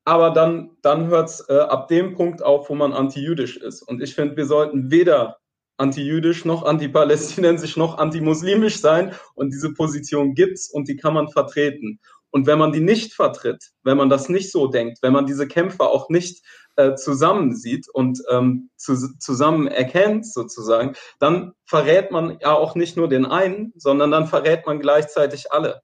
aber 0.04 0.30
dann, 0.30 0.70
dann 0.82 1.08
hört 1.08 1.28
es 1.28 1.48
äh, 1.48 1.58
ab 1.58 1.88
dem 1.88 2.14
Punkt 2.14 2.42
auf, 2.42 2.70
wo 2.70 2.74
man 2.74 2.94
antijüdisch 2.94 3.58
ist. 3.58 3.82
Und 3.82 4.02
ich 4.02 4.14
finde, 4.14 4.36
wir 4.36 4.46
sollten 4.46 4.90
weder 4.90 5.38
antijüdisch 5.78 6.44
noch 6.44 6.64
antipalästinensisch 6.64 7.76
noch 7.76 7.98
antimuslimisch 7.98 8.80
sein. 8.80 9.14
Und 9.34 9.52
diese 9.54 9.72
Position 9.72 10.34
gibt's 10.34 10.70
und 10.70 10.88
die 10.88 10.96
kann 10.96 11.14
man 11.14 11.28
vertreten. 11.28 12.00
Und 12.30 12.46
wenn 12.46 12.58
man 12.58 12.72
die 12.72 12.80
nicht 12.80 13.14
vertritt, 13.14 13.70
wenn 13.84 13.96
man 13.96 14.10
das 14.10 14.28
nicht 14.28 14.52
so 14.52 14.66
denkt, 14.66 14.98
wenn 15.00 15.14
man 15.14 15.26
diese 15.26 15.48
Kämpfer 15.48 15.88
auch 15.88 16.10
nicht 16.10 16.44
äh, 16.76 16.94
zusammen 16.94 17.56
sieht 17.56 17.88
und 17.88 18.20
ähm, 18.30 18.70
zu, 18.76 19.16
zusammen 19.18 19.66
erkennt 19.66 20.30
sozusagen, 20.30 20.94
dann 21.18 21.52
verrät 21.64 22.10
man 22.10 22.38
ja 22.40 22.52
auch 22.52 22.74
nicht 22.74 22.96
nur 22.96 23.08
den 23.08 23.24
einen, 23.24 23.72
sondern 23.76 24.10
dann 24.10 24.26
verrät 24.26 24.66
man 24.66 24.78
gleichzeitig 24.78 25.52
alle. 25.52 25.80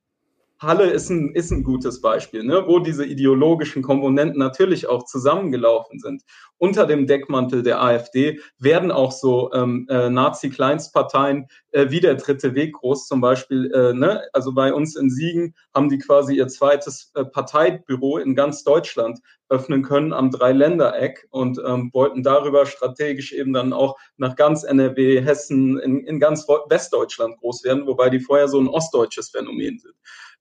Halle 0.64 0.90
ist 0.90 1.10
ein, 1.10 1.34
ist 1.34 1.50
ein 1.50 1.62
gutes 1.62 2.00
Beispiel, 2.00 2.44
ne, 2.44 2.64
wo 2.66 2.78
diese 2.78 3.04
ideologischen 3.04 3.82
Komponenten 3.82 4.38
natürlich 4.38 4.88
auch 4.88 5.04
zusammengelaufen 5.04 5.98
sind. 5.98 6.22
Unter 6.58 6.86
dem 6.86 7.06
Deckmantel 7.06 7.62
der 7.62 7.82
AfD 7.82 8.40
werden 8.58 8.90
auch 8.90 9.12
so 9.12 9.52
ähm, 9.52 9.86
äh, 9.88 10.10
Nazi-Kleinstparteien 10.10 11.48
äh, 11.72 11.90
wie 11.90 12.00
der 12.00 12.14
Dritte 12.14 12.54
Weg 12.54 12.74
groß 12.74 13.06
zum 13.06 13.20
Beispiel. 13.20 13.70
Äh, 13.72 13.92
ne, 13.92 14.22
also 14.32 14.52
bei 14.54 14.72
uns 14.72 14.96
in 14.96 15.10
Siegen 15.10 15.54
haben 15.74 15.88
die 15.88 15.98
quasi 15.98 16.36
ihr 16.36 16.48
zweites 16.48 17.10
äh, 17.14 17.24
Parteibüro 17.24 18.18
in 18.18 18.34
ganz 18.34 18.64
Deutschland 18.64 19.20
öffnen 19.48 19.82
können 19.82 20.12
am 20.12 20.30
Dreiländereck 20.30 21.26
und 21.30 21.60
ähm, 21.64 21.90
wollten 21.92 22.22
darüber 22.22 22.66
strategisch 22.66 23.32
eben 23.32 23.52
dann 23.52 23.72
auch 23.72 23.96
nach 24.16 24.36
ganz 24.36 24.64
NRW, 24.64 25.20
Hessen, 25.20 25.78
in, 25.78 26.00
in 26.00 26.18
ganz 26.18 26.46
Westdeutschland 26.48 27.36
groß 27.38 27.64
werden, 27.64 27.86
wobei 27.86 28.10
die 28.10 28.20
vorher 28.20 28.48
so 28.48 28.58
ein 28.58 28.68
ostdeutsches 28.68 29.30
Phänomen 29.30 29.78
sind. 29.78 29.94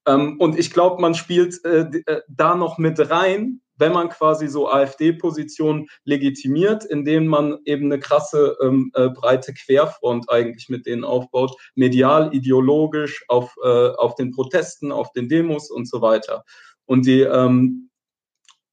Ähm, 0.05 0.37
und 0.39 0.57
ich 0.57 0.71
glaube, 0.71 1.01
man 1.01 1.15
spielt 1.15 1.63
äh, 1.65 1.85
äh, 2.05 2.21
da 2.27 2.55
noch 2.55 2.77
mit 2.77 2.99
rein, 3.09 3.61
wenn 3.77 3.93
man 3.93 4.09
quasi 4.09 4.47
so 4.47 4.69
AfD-Positionen 4.69 5.87
legitimiert, 6.03 6.85
indem 6.85 7.27
man 7.27 7.57
eben 7.65 7.85
eine 7.85 7.99
krasse 7.99 8.55
ähm, 8.61 8.91
äh, 8.93 9.09
breite 9.09 9.53
Querfront 9.53 10.29
eigentlich 10.29 10.69
mit 10.69 10.85
denen 10.85 11.03
aufbaut, 11.03 11.55
medial, 11.75 12.33
ideologisch, 12.33 13.23
auf, 13.27 13.55
äh, 13.63 13.89
auf 13.97 14.15
den 14.15 14.31
Protesten, 14.31 14.91
auf 14.91 15.11
den 15.13 15.27
Demos 15.27 15.71
und 15.71 15.87
so 15.89 16.01
weiter. 16.01 16.43
Und 16.85 17.05
die, 17.05 17.21
ähm, 17.21 17.89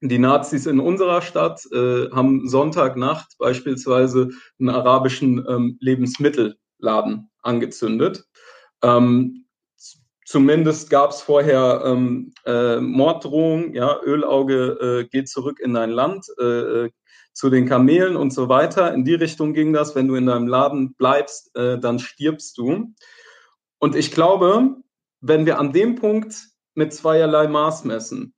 die 0.03 0.19
Nazis 0.19 0.67
in 0.67 0.81
unserer 0.81 1.23
Stadt 1.23 1.63
äh, 1.73 2.11
haben 2.11 2.49
Sonntagnacht 2.49 3.37
beispielsweise 3.39 4.31
einen 4.59 4.71
arabischen 4.71 5.45
ähm, 5.49 5.77
Lebensmittelladen 5.81 7.31
angezündet. 7.43 8.25
Ähm, 8.83 9.45
Zumindest 10.31 10.91
gab 10.91 11.11
es 11.11 11.23
vorher 11.23 11.83
ähm, 11.85 12.33
äh, 12.47 12.77
Morddrohungen, 12.77 13.75
ja, 13.75 14.01
Ölauge 14.01 15.01
äh, 15.03 15.09
geht 15.09 15.29
zurück 15.29 15.59
in 15.59 15.75
dein 15.75 15.91
Land, 15.91 16.25
äh, 16.39 16.85
äh, 16.85 16.91
zu 17.33 17.51
den 17.51 17.67
Kamelen 17.67 18.15
und 18.15 18.33
so 18.33 18.49
weiter. 18.49 18.95
In 18.95 19.05
die 19.05 19.15
Richtung 19.15 19.55
ging 19.55 19.73
das. 19.73 19.97
Wenn 19.97 20.07
du 20.07 20.15
in 20.15 20.27
deinem 20.27 20.47
Laden 20.47 20.95
bleibst, 20.95 21.51
äh, 21.57 21.81
dann 21.81 21.99
stirbst 21.99 22.57
du. 22.59 22.95
Und 23.81 23.97
ich 23.97 24.13
glaube, 24.13 24.77
wenn 25.21 25.47
wir 25.47 25.59
an 25.59 25.73
dem 25.73 25.97
Punkt 25.97 26.37
mit 26.75 26.95
zweierlei 26.95 27.49
Maß 27.49 27.83
messen 27.83 28.33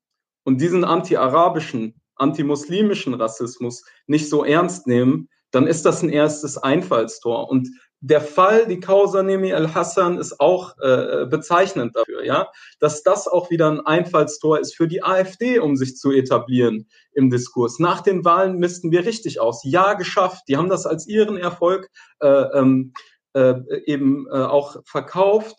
und 0.44 0.62
diesen 0.62 0.85
anti-arabischen, 0.85 2.01
anti-muslimischen 2.14 3.12
Rassismus 3.12 3.85
nicht 4.06 4.31
so 4.31 4.44
ernst 4.44 4.86
nehmen, 4.86 5.28
dann 5.51 5.66
ist 5.66 5.85
das 5.85 6.02
ein 6.02 6.09
erstes 6.09 6.56
Einfallstor. 6.56 7.51
Und 7.51 7.69
der 8.04 8.20
Fall, 8.20 8.66
die 8.66 8.80
Causa 8.80 9.22
Nemi 9.22 9.52
al-Hassan, 9.52 10.18
ist 10.18 10.40
auch 10.40 10.76
äh, 10.80 11.24
bezeichnend 11.26 11.94
dafür, 11.94 12.24
ja, 12.24 12.50
dass 12.80 13.04
das 13.04 13.28
auch 13.28 13.48
wieder 13.48 13.70
ein 13.70 13.80
Einfallstor 13.80 14.58
ist 14.58 14.74
für 14.74 14.88
die 14.88 15.04
AfD, 15.04 15.60
um 15.60 15.76
sich 15.76 15.96
zu 15.96 16.10
etablieren 16.10 16.88
im 17.12 17.30
Diskurs. 17.30 17.78
Nach 17.78 18.00
den 18.00 18.24
Wahlen 18.24 18.58
missten 18.58 18.90
wir 18.90 19.06
richtig 19.06 19.38
aus. 19.38 19.62
Ja, 19.62 19.94
geschafft. 19.94 20.42
Die 20.48 20.56
haben 20.56 20.68
das 20.68 20.84
als 20.84 21.06
ihren 21.06 21.36
Erfolg 21.36 21.90
äh, 22.18 22.26
ähm, 22.26 22.92
äh, 23.34 23.54
eben 23.86 24.26
äh, 24.26 24.32
auch 24.32 24.76
verkauft. 24.84 25.54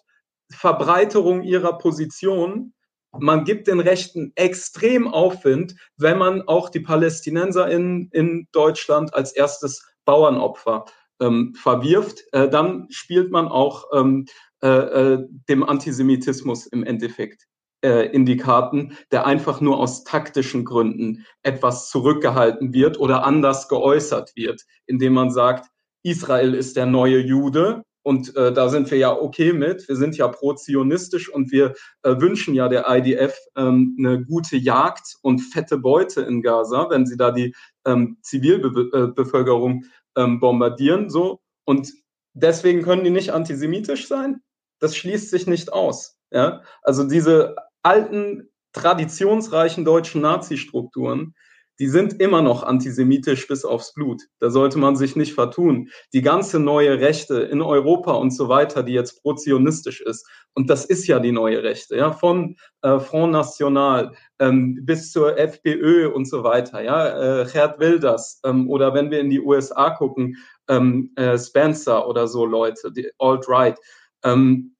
Verbreiterung 0.51 1.43
ihrer 1.43 1.77
Position. 1.77 2.73
Man 3.17 3.45
gibt 3.45 3.67
den 3.67 3.79
Rechten 3.79 4.33
extrem 4.35 5.07
Aufwind, 5.07 5.75
wenn 5.95 6.17
man 6.17 6.41
auch 6.41 6.67
die 6.67 6.81
Palästinenser 6.81 7.71
in, 7.71 8.09
in 8.11 8.49
Deutschland 8.51 9.13
als 9.13 9.31
erstes 9.31 9.85
Bauernopfer 10.03 10.83
ähm, 11.23 11.53
verwirft, 11.55 12.23
äh, 12.31 12.49
dann 12.49 12.87
spielt 12.89 13.31
man 13.31 13.47
auch 13.47 13.85
ähm, 13.93 14.25
äh, 14.61 14.67
äh, 14.67 15.27
dem 15.49 15.63
Antisemitismus 15.63 16.67
im 16.67 16.83
Endeffekt 16.83 17.47
äh, 17.83 18.07
in 18.07 18.25
die 18.25 18.37
Karten, 18.37 18.97
der 19.11 19.25
einfach 19.25 19.61
nur 19.61 19.79
aus 19.79 20.03
taktischen 20.03 20.65
Gründen 20.65 21.25
etwas 21.43 21.89
zurückgehalten 21.89 22.73
wird 22.73 22.99
oder 22.99 23.23
anders 23.23 23.67
geäußert 23.67 24.35
wird, 24.35 24.61
indem 24.85 25.13
man 25.13 25.31
sagt, 25.31 25.69
Israel 26.03 26.53
ist 26.53 26.75
der 26.75 26.85
neue 26.85 27.19
Jude 27.19 27.83
und 28.03 28.35
äh, 28.35 28.51
da 28.51 28.67
sind 28.67 28.91
wir 28.91 28.97
ja 28.97 29.13
okay 29.13 29.53
mit. 29.53 29.87
Wir 29.87 29.95
sind 29.95 30.17
ja 30.17 30.27
pro-zionistisch 30.27 31.29
und 31.29 31.51
wir 31.51 31.73
äh, 32.03 32.19
wünschen 32.19 32.53
ja 32.53 32.67
der 32.67 32.85
IDF 32.89 33.37
ähm, 33.55 33.95
eine 33.97 34.23
gute 34.23 34.57
Jagd 34.57 35.15
und 35.21 35.39
fette 35.39 35.77
Beute 35.77 36.21
in 36.21 36.41
Gaza, 36.41 36.89
wenn 36.89 37.05
sie 37.05 37.15
da 37.15 37.31
die 37.31 37.55
ähm, 37.85 38.17
Zivilbevölkerung 38.21 39.85
ähm, 40.15 40.39
bombardieren, 40.39 41.09
so. 41.09 41.41
Und 41.65 41.91
deswegen 42.33 42.81
können 42.83 43.03
die 43.03 43.09
nicht 43.09 43.31
antisemitisch 43.31 44.07
sein. 44.07 44.41
Das 44.79 44.95
schließt 44.95 45.29
sich 45.29 45.47
nicht 45.47 45.71
aus. 45.71 46.17
Ja? 46.31 46.61
Also 46.81 47.07
diese 47.07 47.55
alten, 47.83 48.49
traditionsreichen 48.73 49.85
deutschen 49.85 50.21
Nazi-Strukturen, 50.21 51.35
die 51.79 51.87
sind 51.87 52.19
immer 52.19 52.41
noch 52.41 52.63
antisemitisch 52.63 53.47
bis 53.47 53.65
aufs 53.65 53.93
Blut. 53.93 54.21
Da 54.39 54.49
sollte 54.49 54.77
man 54.77 54.95
sich 54.95 55.15
nicht 55.15 55.33
vertun. 55.33 55.89
Die 56.13 56.21
ganze 56.21 56.59
neue 56.59 56.99
Rechte 56.99 57.39
in 57.39 57.61
Europa 57.61 58.13
und 58.13 58.31
so 58.31 58.47
weiter, 58.47 58.83
die 58.83 58.93
jetzt 58.93 59.21
prozionistisch 59.21 60.01
ist, 60.01 60.27
und 60.55 60.69
das 60.69 60.85
ist 60.85 61.07
ja 61.07 61.19
die 61.19 61.31
neue 61.31 61.63
Rechte, 61.63 61.97
ja, 61.97 62.11
von 62.11 62.55
äh, 62.83 62.99
Front 62.99 63.33
National 63.33 64.11
ähm, 64.39 64.79
bis 64.83 65.11
zur 65.11 65.37
FPÖ 65.37 66.09
und 66.09 66.29
so 66.29 66.43
weiter, 66.43 66.81
ja, 66.81 67.41
äh, 67.41 67.45
Gerd 67.51 67.79
Wilders 67.79 68.39
ähm, 68.45 68.69
oder 68.69 68.93
wenn 68.93 69.09
wir 69.09 69.19
in 69.19 69.31
die 69.31 69.41
USA 69.41 69.89
gucken, 69.89 70.37
ähm, 70.67 71.11
äh, 71.15 71.37
Spencer 71.37 72.07
oder 72.07 72.27
so 72.27 72.45
Leute, 72.45 72.91
die 72.91 73.09
Alt-Right. 73.17 73.79
Ähm, 74.23 74.72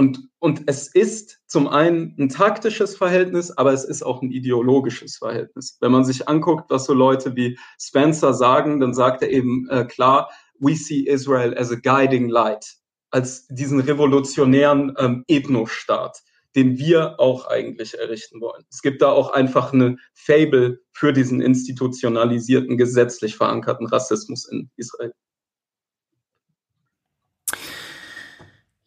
und, 0.00 0.30
und 0.38 0.62
es 0.64 0.86
ist 0.86 1.40
zum 1.46 1.68
einen 1.68 2.16
ein 2.18 2.30
taktisches 2.30 2.96
Verhältnis, 2.96 3.50
aber 3.50 3.74
es 3.74 3.84
ist 3.84 4.02
auch 4.02 4.22
ein 4.22 4.30
ideologisches 4.30 5.18
Verhältnis. 5.18 5.76
Wenn 5.82 5.92
man 5.92 6.06
sich 6.06 6.26
anguckt, 6.26 6.70
was 6.70 6.86
so 6.86 6.94
Leute 6.94 7.36
wie 7.36 7.58
Spencer 7.78 8.32
sagen, 8.32 8.80
dann 8.80 8.94
sagt 8.94 9.20
er 9.20 9.28
eben 9.28 9.68
äh, 9.68 9.84
klar, 9.84 10.30
we 10.58 10.74
see 10.74 11.00
Israel 11.00 11.54
as 11.54 11.70
a 11.70 11.74
guiding 11.74 12.30
light, 12.30 12.76
als 13.10 13.46
diesen 13.48 13.78
revolutionären 13.78 14.94
ähm, 14.96 15.22
Ethnostaat, 15.28 16.22
den 16.56 16.78
wir 16.78 17.20
auch 17.20 17.48
eigentlich 17.48 17.98
errichten 17.98 18.40
wollen. 18.40 18.64
Es 18.70 18.80
gibt 18.80 19.02
da 19.02 19.10
auch 19.10 19.34
einfach 19.34 19.74
eine 19.74 19.98
Fable 20.14 20.80
für 20.94 21.12
diesen 21.12 21.42
institutionalisierten, 21.42 22.78
gesetzlich 22.78 23.36
verankerten 23.36 23.86
Rassismus 23.86 24.48
in 24.48 24.70
Israel. 24.76 25.12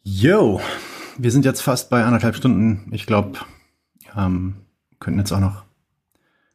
Yo, 0.02 0.60
wir 1.16 1.30
sind 1.30 1.44
jetzt 1.44 1.62
fast 1.62 1.90
bei 1.90 2.04
anderthalb 2.04 2.36
Stunden. 2.36 2.88
Ich 2.92 3.06
glaube, 3.06 3.38
ähm, 4.16 4.56
könnten 5.00 5.20
jetzt 5.20 5.32
auch 5.32 5.40
noch 5.40 5.64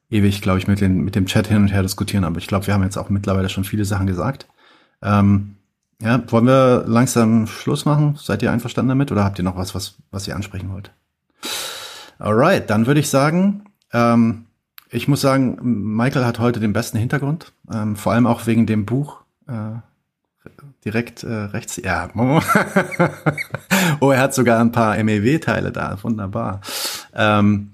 ewig, 0.10 0.42
glaube 0.42 0.60
ich, 0.60 0.68
mit, 0.68 0.82
den, 0.82 1.02
mit 1.02 1.16
dem 1.16 1.26
Chat 1.26 1.48
hin 1.48 1.58
und 1.58 1.72
her 1.72 1.84
diskutieren, 1.84 2.24
aber 2.24 2.38
ich 2.38 2.48
glaube, 2.48 2.68
wir 2.68 2.74
haben 2.74 2.84
jetzt 2.84 2.98
auch 2.98 3.10
mittlerweile 3.10 3.50
schon 3.50 3.64
viele 3.64 3.86
Sachen 3.86 4.08
gesagt. 4.08 4.48
Ähm, 5.02 5.56
ja, 6.02 6.22
wollen 6.32 6.46
wir 6.46 6.86
langsam 6.88 7.46
Schluss 7.48 7.86
machen? 7.86 8.16
Seid 8.18 8.42
ihr 8.42 8.52
einverstanden 8.52 8.90
damit 8.90 9.12
oder 9.12 9.24
habt 9.24 9.38
ihr 9.38 9.44
noch 9.44 9.58
was, 9.58 9.76
was, 9.76 9.98
was 10.12 10.28
ihr 10.28 10.36
ansprechen 10.36 10.72
wollt? 10.72 10.92
Alright, 12.18 12.70
dann 12.70 12.88
würde 12.88 13.00
ich 13.00 13.10
sagen, 13.10 13.66
ähm, 13.94 14.46
ich 14.90 15.08
muss 15.08 15.22
sagen, 15.22 15.60
Michael 15.96 16.26
hat 16.26 16.40
heute 16.40 16.60
den 16.60 16.74
besten 16.74 16.98
Hintergrund, 16.98 17.52
ähm, 17.72 17.96
vor 17.96 18.14
allem 18.14 18.28
auch 18.28 18.48
wegen 18.48 18.66
dem 18.66 18.86
Buch. 18.86 19.22
Äh, 19.48 19.80
direkt 20.86 21.24
äh, 21.24 21.34
rechts. 21.34 21.78
Ja. 21.78 22.10
oh, 24.00 24.12
er 24.12 24.22
hat 24.22 24.34
sogar 24.34 24.60
ein 24.60 24.72
paar 24.72 25.02
MEW-Teile 25.04 25.72
da. 25.72 25.98
Wunderbar. 26.02 26.62
Ähm, 27.14 27.74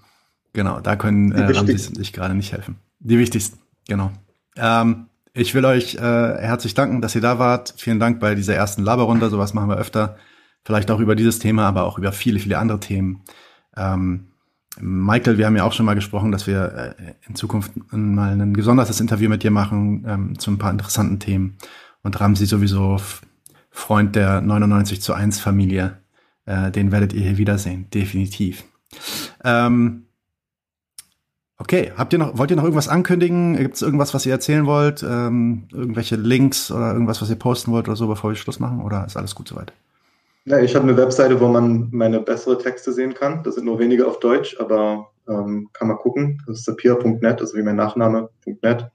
genau, 0.53 0.79
da 0.79 0.95
können 0.95 1.31
äh, 1.31 1.43
Ramses 1.43 1.89
und 1.89 1.99
ich 1.99 2.13
gerade 2.13 2.33
nicht 2.33 2.51
helfen. 2.51 2.77
Die 2.99 3.19
wichtigsten, 3.19 3.59
genau. 3.87 4.11
Ähm, 4.57 5.07
ich 5.33 5.53
will 5.53 5.65
euch 5.65 5.95
äh, 5.95 5.99
herzlich 5.99 6.73
danken, 6.73 7.01
dass 7.01 7.15
ihr 7.15 7.21
da 7.21 7.39
wart. 7.39 7.73
Vielen 7.77 7.99
Dank 7.99 8.19
bei 8.19 8.35
dieser 8.35 8.55
ersten 8.55 8.83
Laberrunde. 8.83 9.29
Sowas 9.29 9.53
machen 9.53 9.69
wir 9.69 9.77
öfter. 9.77 10.17
Vielleicht 10.63 10.89
auch 10.89 10.99
über 10.99 11.15
dieses 11.15 11.39
Thema, 11.39 11.67
aber 11.67 11.83
auch 11.83 11.97
über 11.97 12.11
viele, 12.11 12.39
viele 12.39 12.57
andere 12.57 12.79
Themen. 12.79 13.23
Ähm, 13.75 14.27
Michael, 14.79 15.37
wir 15.37 15.45
haben 15.45 15.55
ja 15.55 15.63
auch 15.63 15.73
schon 15.73 15.85
mal 15.85 15.93
gesprochen, 15.93 16.31
dass 16.31 16.47
wir 16.47 16.95
äh, 16.97 17.13
in 17.27 17.35
Zukunft 17.35 17.71
mal 17.91 18.31
ein 18.31 18.53
gesondertes 18.53 18.99
Interview 18.99 19.29
mit 19.29 19.43
dir 19.43 19.51
machen 19.51 20.05
ähm, 20.07 20.39
zu 20.39 20.51
ein 20.51 20.57
paar 20.57 20.71
interessanten 20.71 21.19
Themen. 21.19 21.57
Und 22.05 22.21
Ramsi 22.21 22.45
sowieso 22.45 22.97
Freund 23.71 24.15
der 24.15 24.39
99 24.39 25.01
zu 25.01 25.13
1 25.13 25.39
Familie. 25.39 25.97
Äh, 26.45 26.69
den 26.69 26.91
werdet 26.91 27.13
ihr 27.13 27.21
hier 27.21 27.39
wiedersehen, 27.39 27.89
definitiv. 27.91 28.63
Ähm, 29.43 30.05
okay, 31.57 31.93
habt 31.97 32.13
ihr 32.13 32.19
noch, 32.19 32.37
wollt 32.37 32.51
ihr 32.51 32.57
noch 32.57 32.63
irgendwas 32.63 32.89
ankündigen? 32.89 33.57
Gibt 33.57 33.73
es 33.73 33.81
irgendwas, 33.81 34.13
was 34.13 34.23
ihr 34.27 34.33
erzählen 34.33 34.67
wollt? 34.67 35.01
Ähm, 35.01 35.67
irgendwelche 35.73 36.15
Links 36.15 36.71
oder 36.71 36.93
irgendwas, 36.93 37.23
was 37.23 37.29
ihr 37.31 37.37
posten 37.37 37.71
wollt 37.71 37.87
oder 37.87 37.97
so, 37.97 38.07
bevor 38.07 38.29
wir 38.29 38.35
Schluss 38.35 38.59
machen? 38.59 38.81
Oder 38.81 39.03
ist 39.07 39.17
alles 39.17 39.33
gut 39.33 39.47
soweit? 39.47 39.73
Ja, 40.43 40.59
ich 40.59 40.75
habe 40.75 40.87
eine 40.87 40.97
Webseite, 40.97 41.41
wo 41.41 41.47
man 41.47 41.89
meine 41.89 42.19
bessere 42.19 42.59
Texte 42.59 42.93
sehen 42.93 43.15
kann. 43.15 43.41
Das 43.41 43.55
sind 43.55 43.65
nur 43.65 43.79
wenige 43.79 44.05
auf 44.05 44.19
Deutsch, 44.19 44.57
aber 44.59 45.09
ähm, 45.27 45.69
kann 45.73 45.87
man 45.87 45.97
gucken. 45.97 46.39
Das 46.45 46.59
ist 46.59 46.65
sapir.net, 46.65 47.41
also 47.41 47.57
wie 47.57 47.63
mein 47.63 47.77
Nachname.net. 47.77 48.91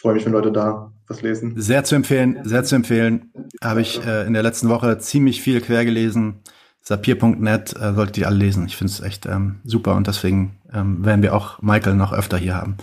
Freue 0.00 0.14
mich, 0.14 0.24
wenn 0.24 0.32
Leute 0.32 0.50
da 0.50 0.90
was 1.08 1.20
lesen. 1.20 1.60
Sehr 1.60 1.84
zu 1.84 1.94
empfehlen, 1.94 2.38
sehr 2.44 2.64
zu 2.64 2.74
empfehlen. 2.74 3.30
Habe 3.62 3.82
ich 3.82 4.02
äh, 4.02 4.26
in 4.26 4.32
der 4.32 4.42
letzten 4.42 4.70
Woche 4.70 4.96
ziemlich 4.96 5.42
viel 5.42 5.60
quer 5.60 5.84
gelesen. 5.84 6.40
Sapir.net 6.80 7.76
äh, 7.78 7.92
solltet 7.92 8.16
ihr 8.16 8.26
alle 8.26 8.38
lesen. 8.38 8.64
Ich 8.64 8.78
finde 8.78 8.94
es 8.94 9.00
echt 9.00 9.26
ähm, 9.26 9.60
super 9.62 9.96
und 9.96 10.06
deswegen 10.06 10.58
ähm, 10.72 11.04
werden 11.04 11.20
wir 11.20 11.34
auch 11.34 11.60
Michael 11.60 11.96
noch 11.96 12.14
öfter 12.14 12.38
hier 12.38 12.54
haben. 12.54 12.78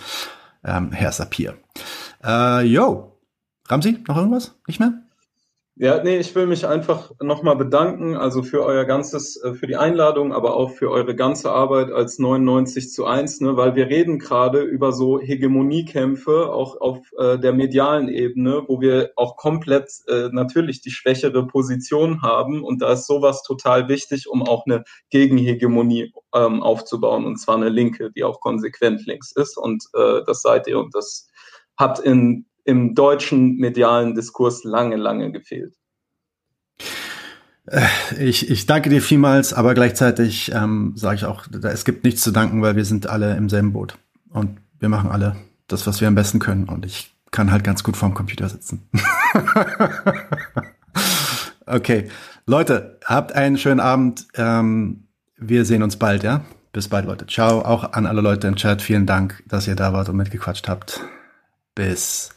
Ähm, 0.63 0.91
Herr 0.91 1.11
Sapir. 1.11 1.55
Äh, 2.23 2.65
yo. 2.67 3.17
Ramsi, 3.67 3.97
noch 4.07 4.17
irgendwas? 4.17 4.55
Nicht 4.67 4.79
mehr? 4.79 4.93
Ja, 5.79 6.01
nee, 6.03 6.17
ich 6.17 6.33
will 6.33 6.47
mich 6.47 6.65
einfach 6.65 7.11
nochmal 7.21 7.55
bedanken, 7.55 8.17
also 8.17 8.41
für 8.41 8.63
euer 8.63 8.85
ganzes, 8.85 9.39
äh, 9.43 9.53
für 9.53 9.67
die 9.67 9.75
Einladung, 9.75 10.33
aber 10.33 10.55
auch 10.55 10.71
für 10.71 10.89
eure 10.89 11.15
ganze 11.15 11.51
Arbeit 11.51 11.91
als 11.91 12.17
99 12.17 12.89
zu 12.91 13.05
1, 13.05 13.41
ne, 13.41 13.57
weil 13.57 13.75
wir 13.75 13.85
reden 13.85 14.17
gerade 14.17 14.61
über 14.61 14.91
so 14.91 15.19
Hegemoniekämpfe, 15.19 16.51
auch 16.51 16.81
auf 16.81 17.01
äh, 17.19 17.37
der 17.37 17.53
medialen 17.53 18.09
Ebene, 18.09 18.63
wo 18.67 18.81
wir 18.81 19.11
auch 19.17 19.37
komplett 19.37 19.91
äh, 20.07 20.29
natürlich 20.31 20.81
die 20.81 20.89
schwächere 20.89 21.45
Position 21.45 22.23
haben 22.23 22.63
und 22.63 22.81
da 22.81 22.93
ist 22.93 23.05
sowas 23.05 23.43
total 23.43 23.87
wichtig, 23.87 24.27
um 24.27 24.41
auch 24.41 24.65
eine 24.65 24.83
Gegenhegemonie 25.11 26.11
ähm, 26.33 26.63
aufzubauen 26.63 27.23
und 27.23 27.37
zwar 27.37 27.55
eine 27.55 27.69
linke, 27.69 28.11
die 28.11 28.23
auch 28.23 28.39
konsequent 28.39 29.05
links 29.05 29.31
ist 29.31 29.57
und 29.59 29.83
äh, 29.93 30.21
das 30.25 30.41
seid 30.41 30.65
ihr 30.65 30.79
und 30.79 30.95
das 30.95 31.29
hat 31.77 31.99
in 31.99 32.46
im 32.67 32.95
deutschen 32.95 33.55
medialen 33.55 34.13
Diskurs 34.13 34.65
lange, 34.65 34.97
lange 34.97 35.31
gefehlt. 35.31 35.73
Äh, 37.65 37.87
ich, 38.19 38.49
ich 38.49 38.65
danke 38.65 38.89
dir 38.89 39.01
vielmals, 39.01 39.53
aber 39.53 39.73
gleichzeitig 39.73 40.51
ähm, 40.53 40.91
sage 40.95 41.15
ich 41.15 41.25
auch, 41.25 41.45
es 41.63 41.85
gibt 41.85 42.03
nichts 42.03 42.21
zu 42.21 42.31
danken, 42.31 42.61
weil 42.61 42.75
wir 42.75 42.83
sind 42.83 43.07
alle 43.07 43.37
im 43.37 43.47
selben 43.47 43.71
Boot. 43.71 43.97
Und 44.29 44.57
wir 44.79 44.89
machen 44.89 45.09
alle 45.09 45.37
das, 45.67 45.87
was 45.87 46.01
wir 46.01 46.09
am 46.09 46.15
besten 46.15 46.39
können. 46.39 46.67
Und 46.67 46.85
ich 46.85 47.15
kann 47.31 47.51
halt 47.51 47.63
ganz 47.63 47.85
gut 47.85 47.95
vorm 47.95 48.13
Computer 48.13 48.49
sitzen. 48.49 48.89
okay. 51.65 52.09
Leute, 52.45 52.99
habt 53.05 53.31
einen 53.31 53.57
schönen 53.57 53.79
Abend. 53.79 54.27
Ähm, 54.35 55.07
wir 55.37 55.63
sehen 55.63 55.83
uns 55.83 55.95
bald, 55.95 56.23
ja? 56.23 56.43
Bis 56.73 56.89
bald, 56.89 57.05
Leute. 57.05 57.27
Ciao. 57.27 57.61
Auch 57.61 57.93
an 57.93 58.05
alle 58.05 58.21
Leute 58.21 58.47
im 58.47 58.57
Chat. 58.57 58.81
Vielen 58.81 59.05
Dank, 59.05 59.41
dass 59.47 59.67
ihr 59.67 59.75
da 59.75 59.93
wart 59.93 60.09
und 60.09 60.17
mitgequatscht 60.17 60.67
habt. 60.67 61.01
Bis 61.73 62.36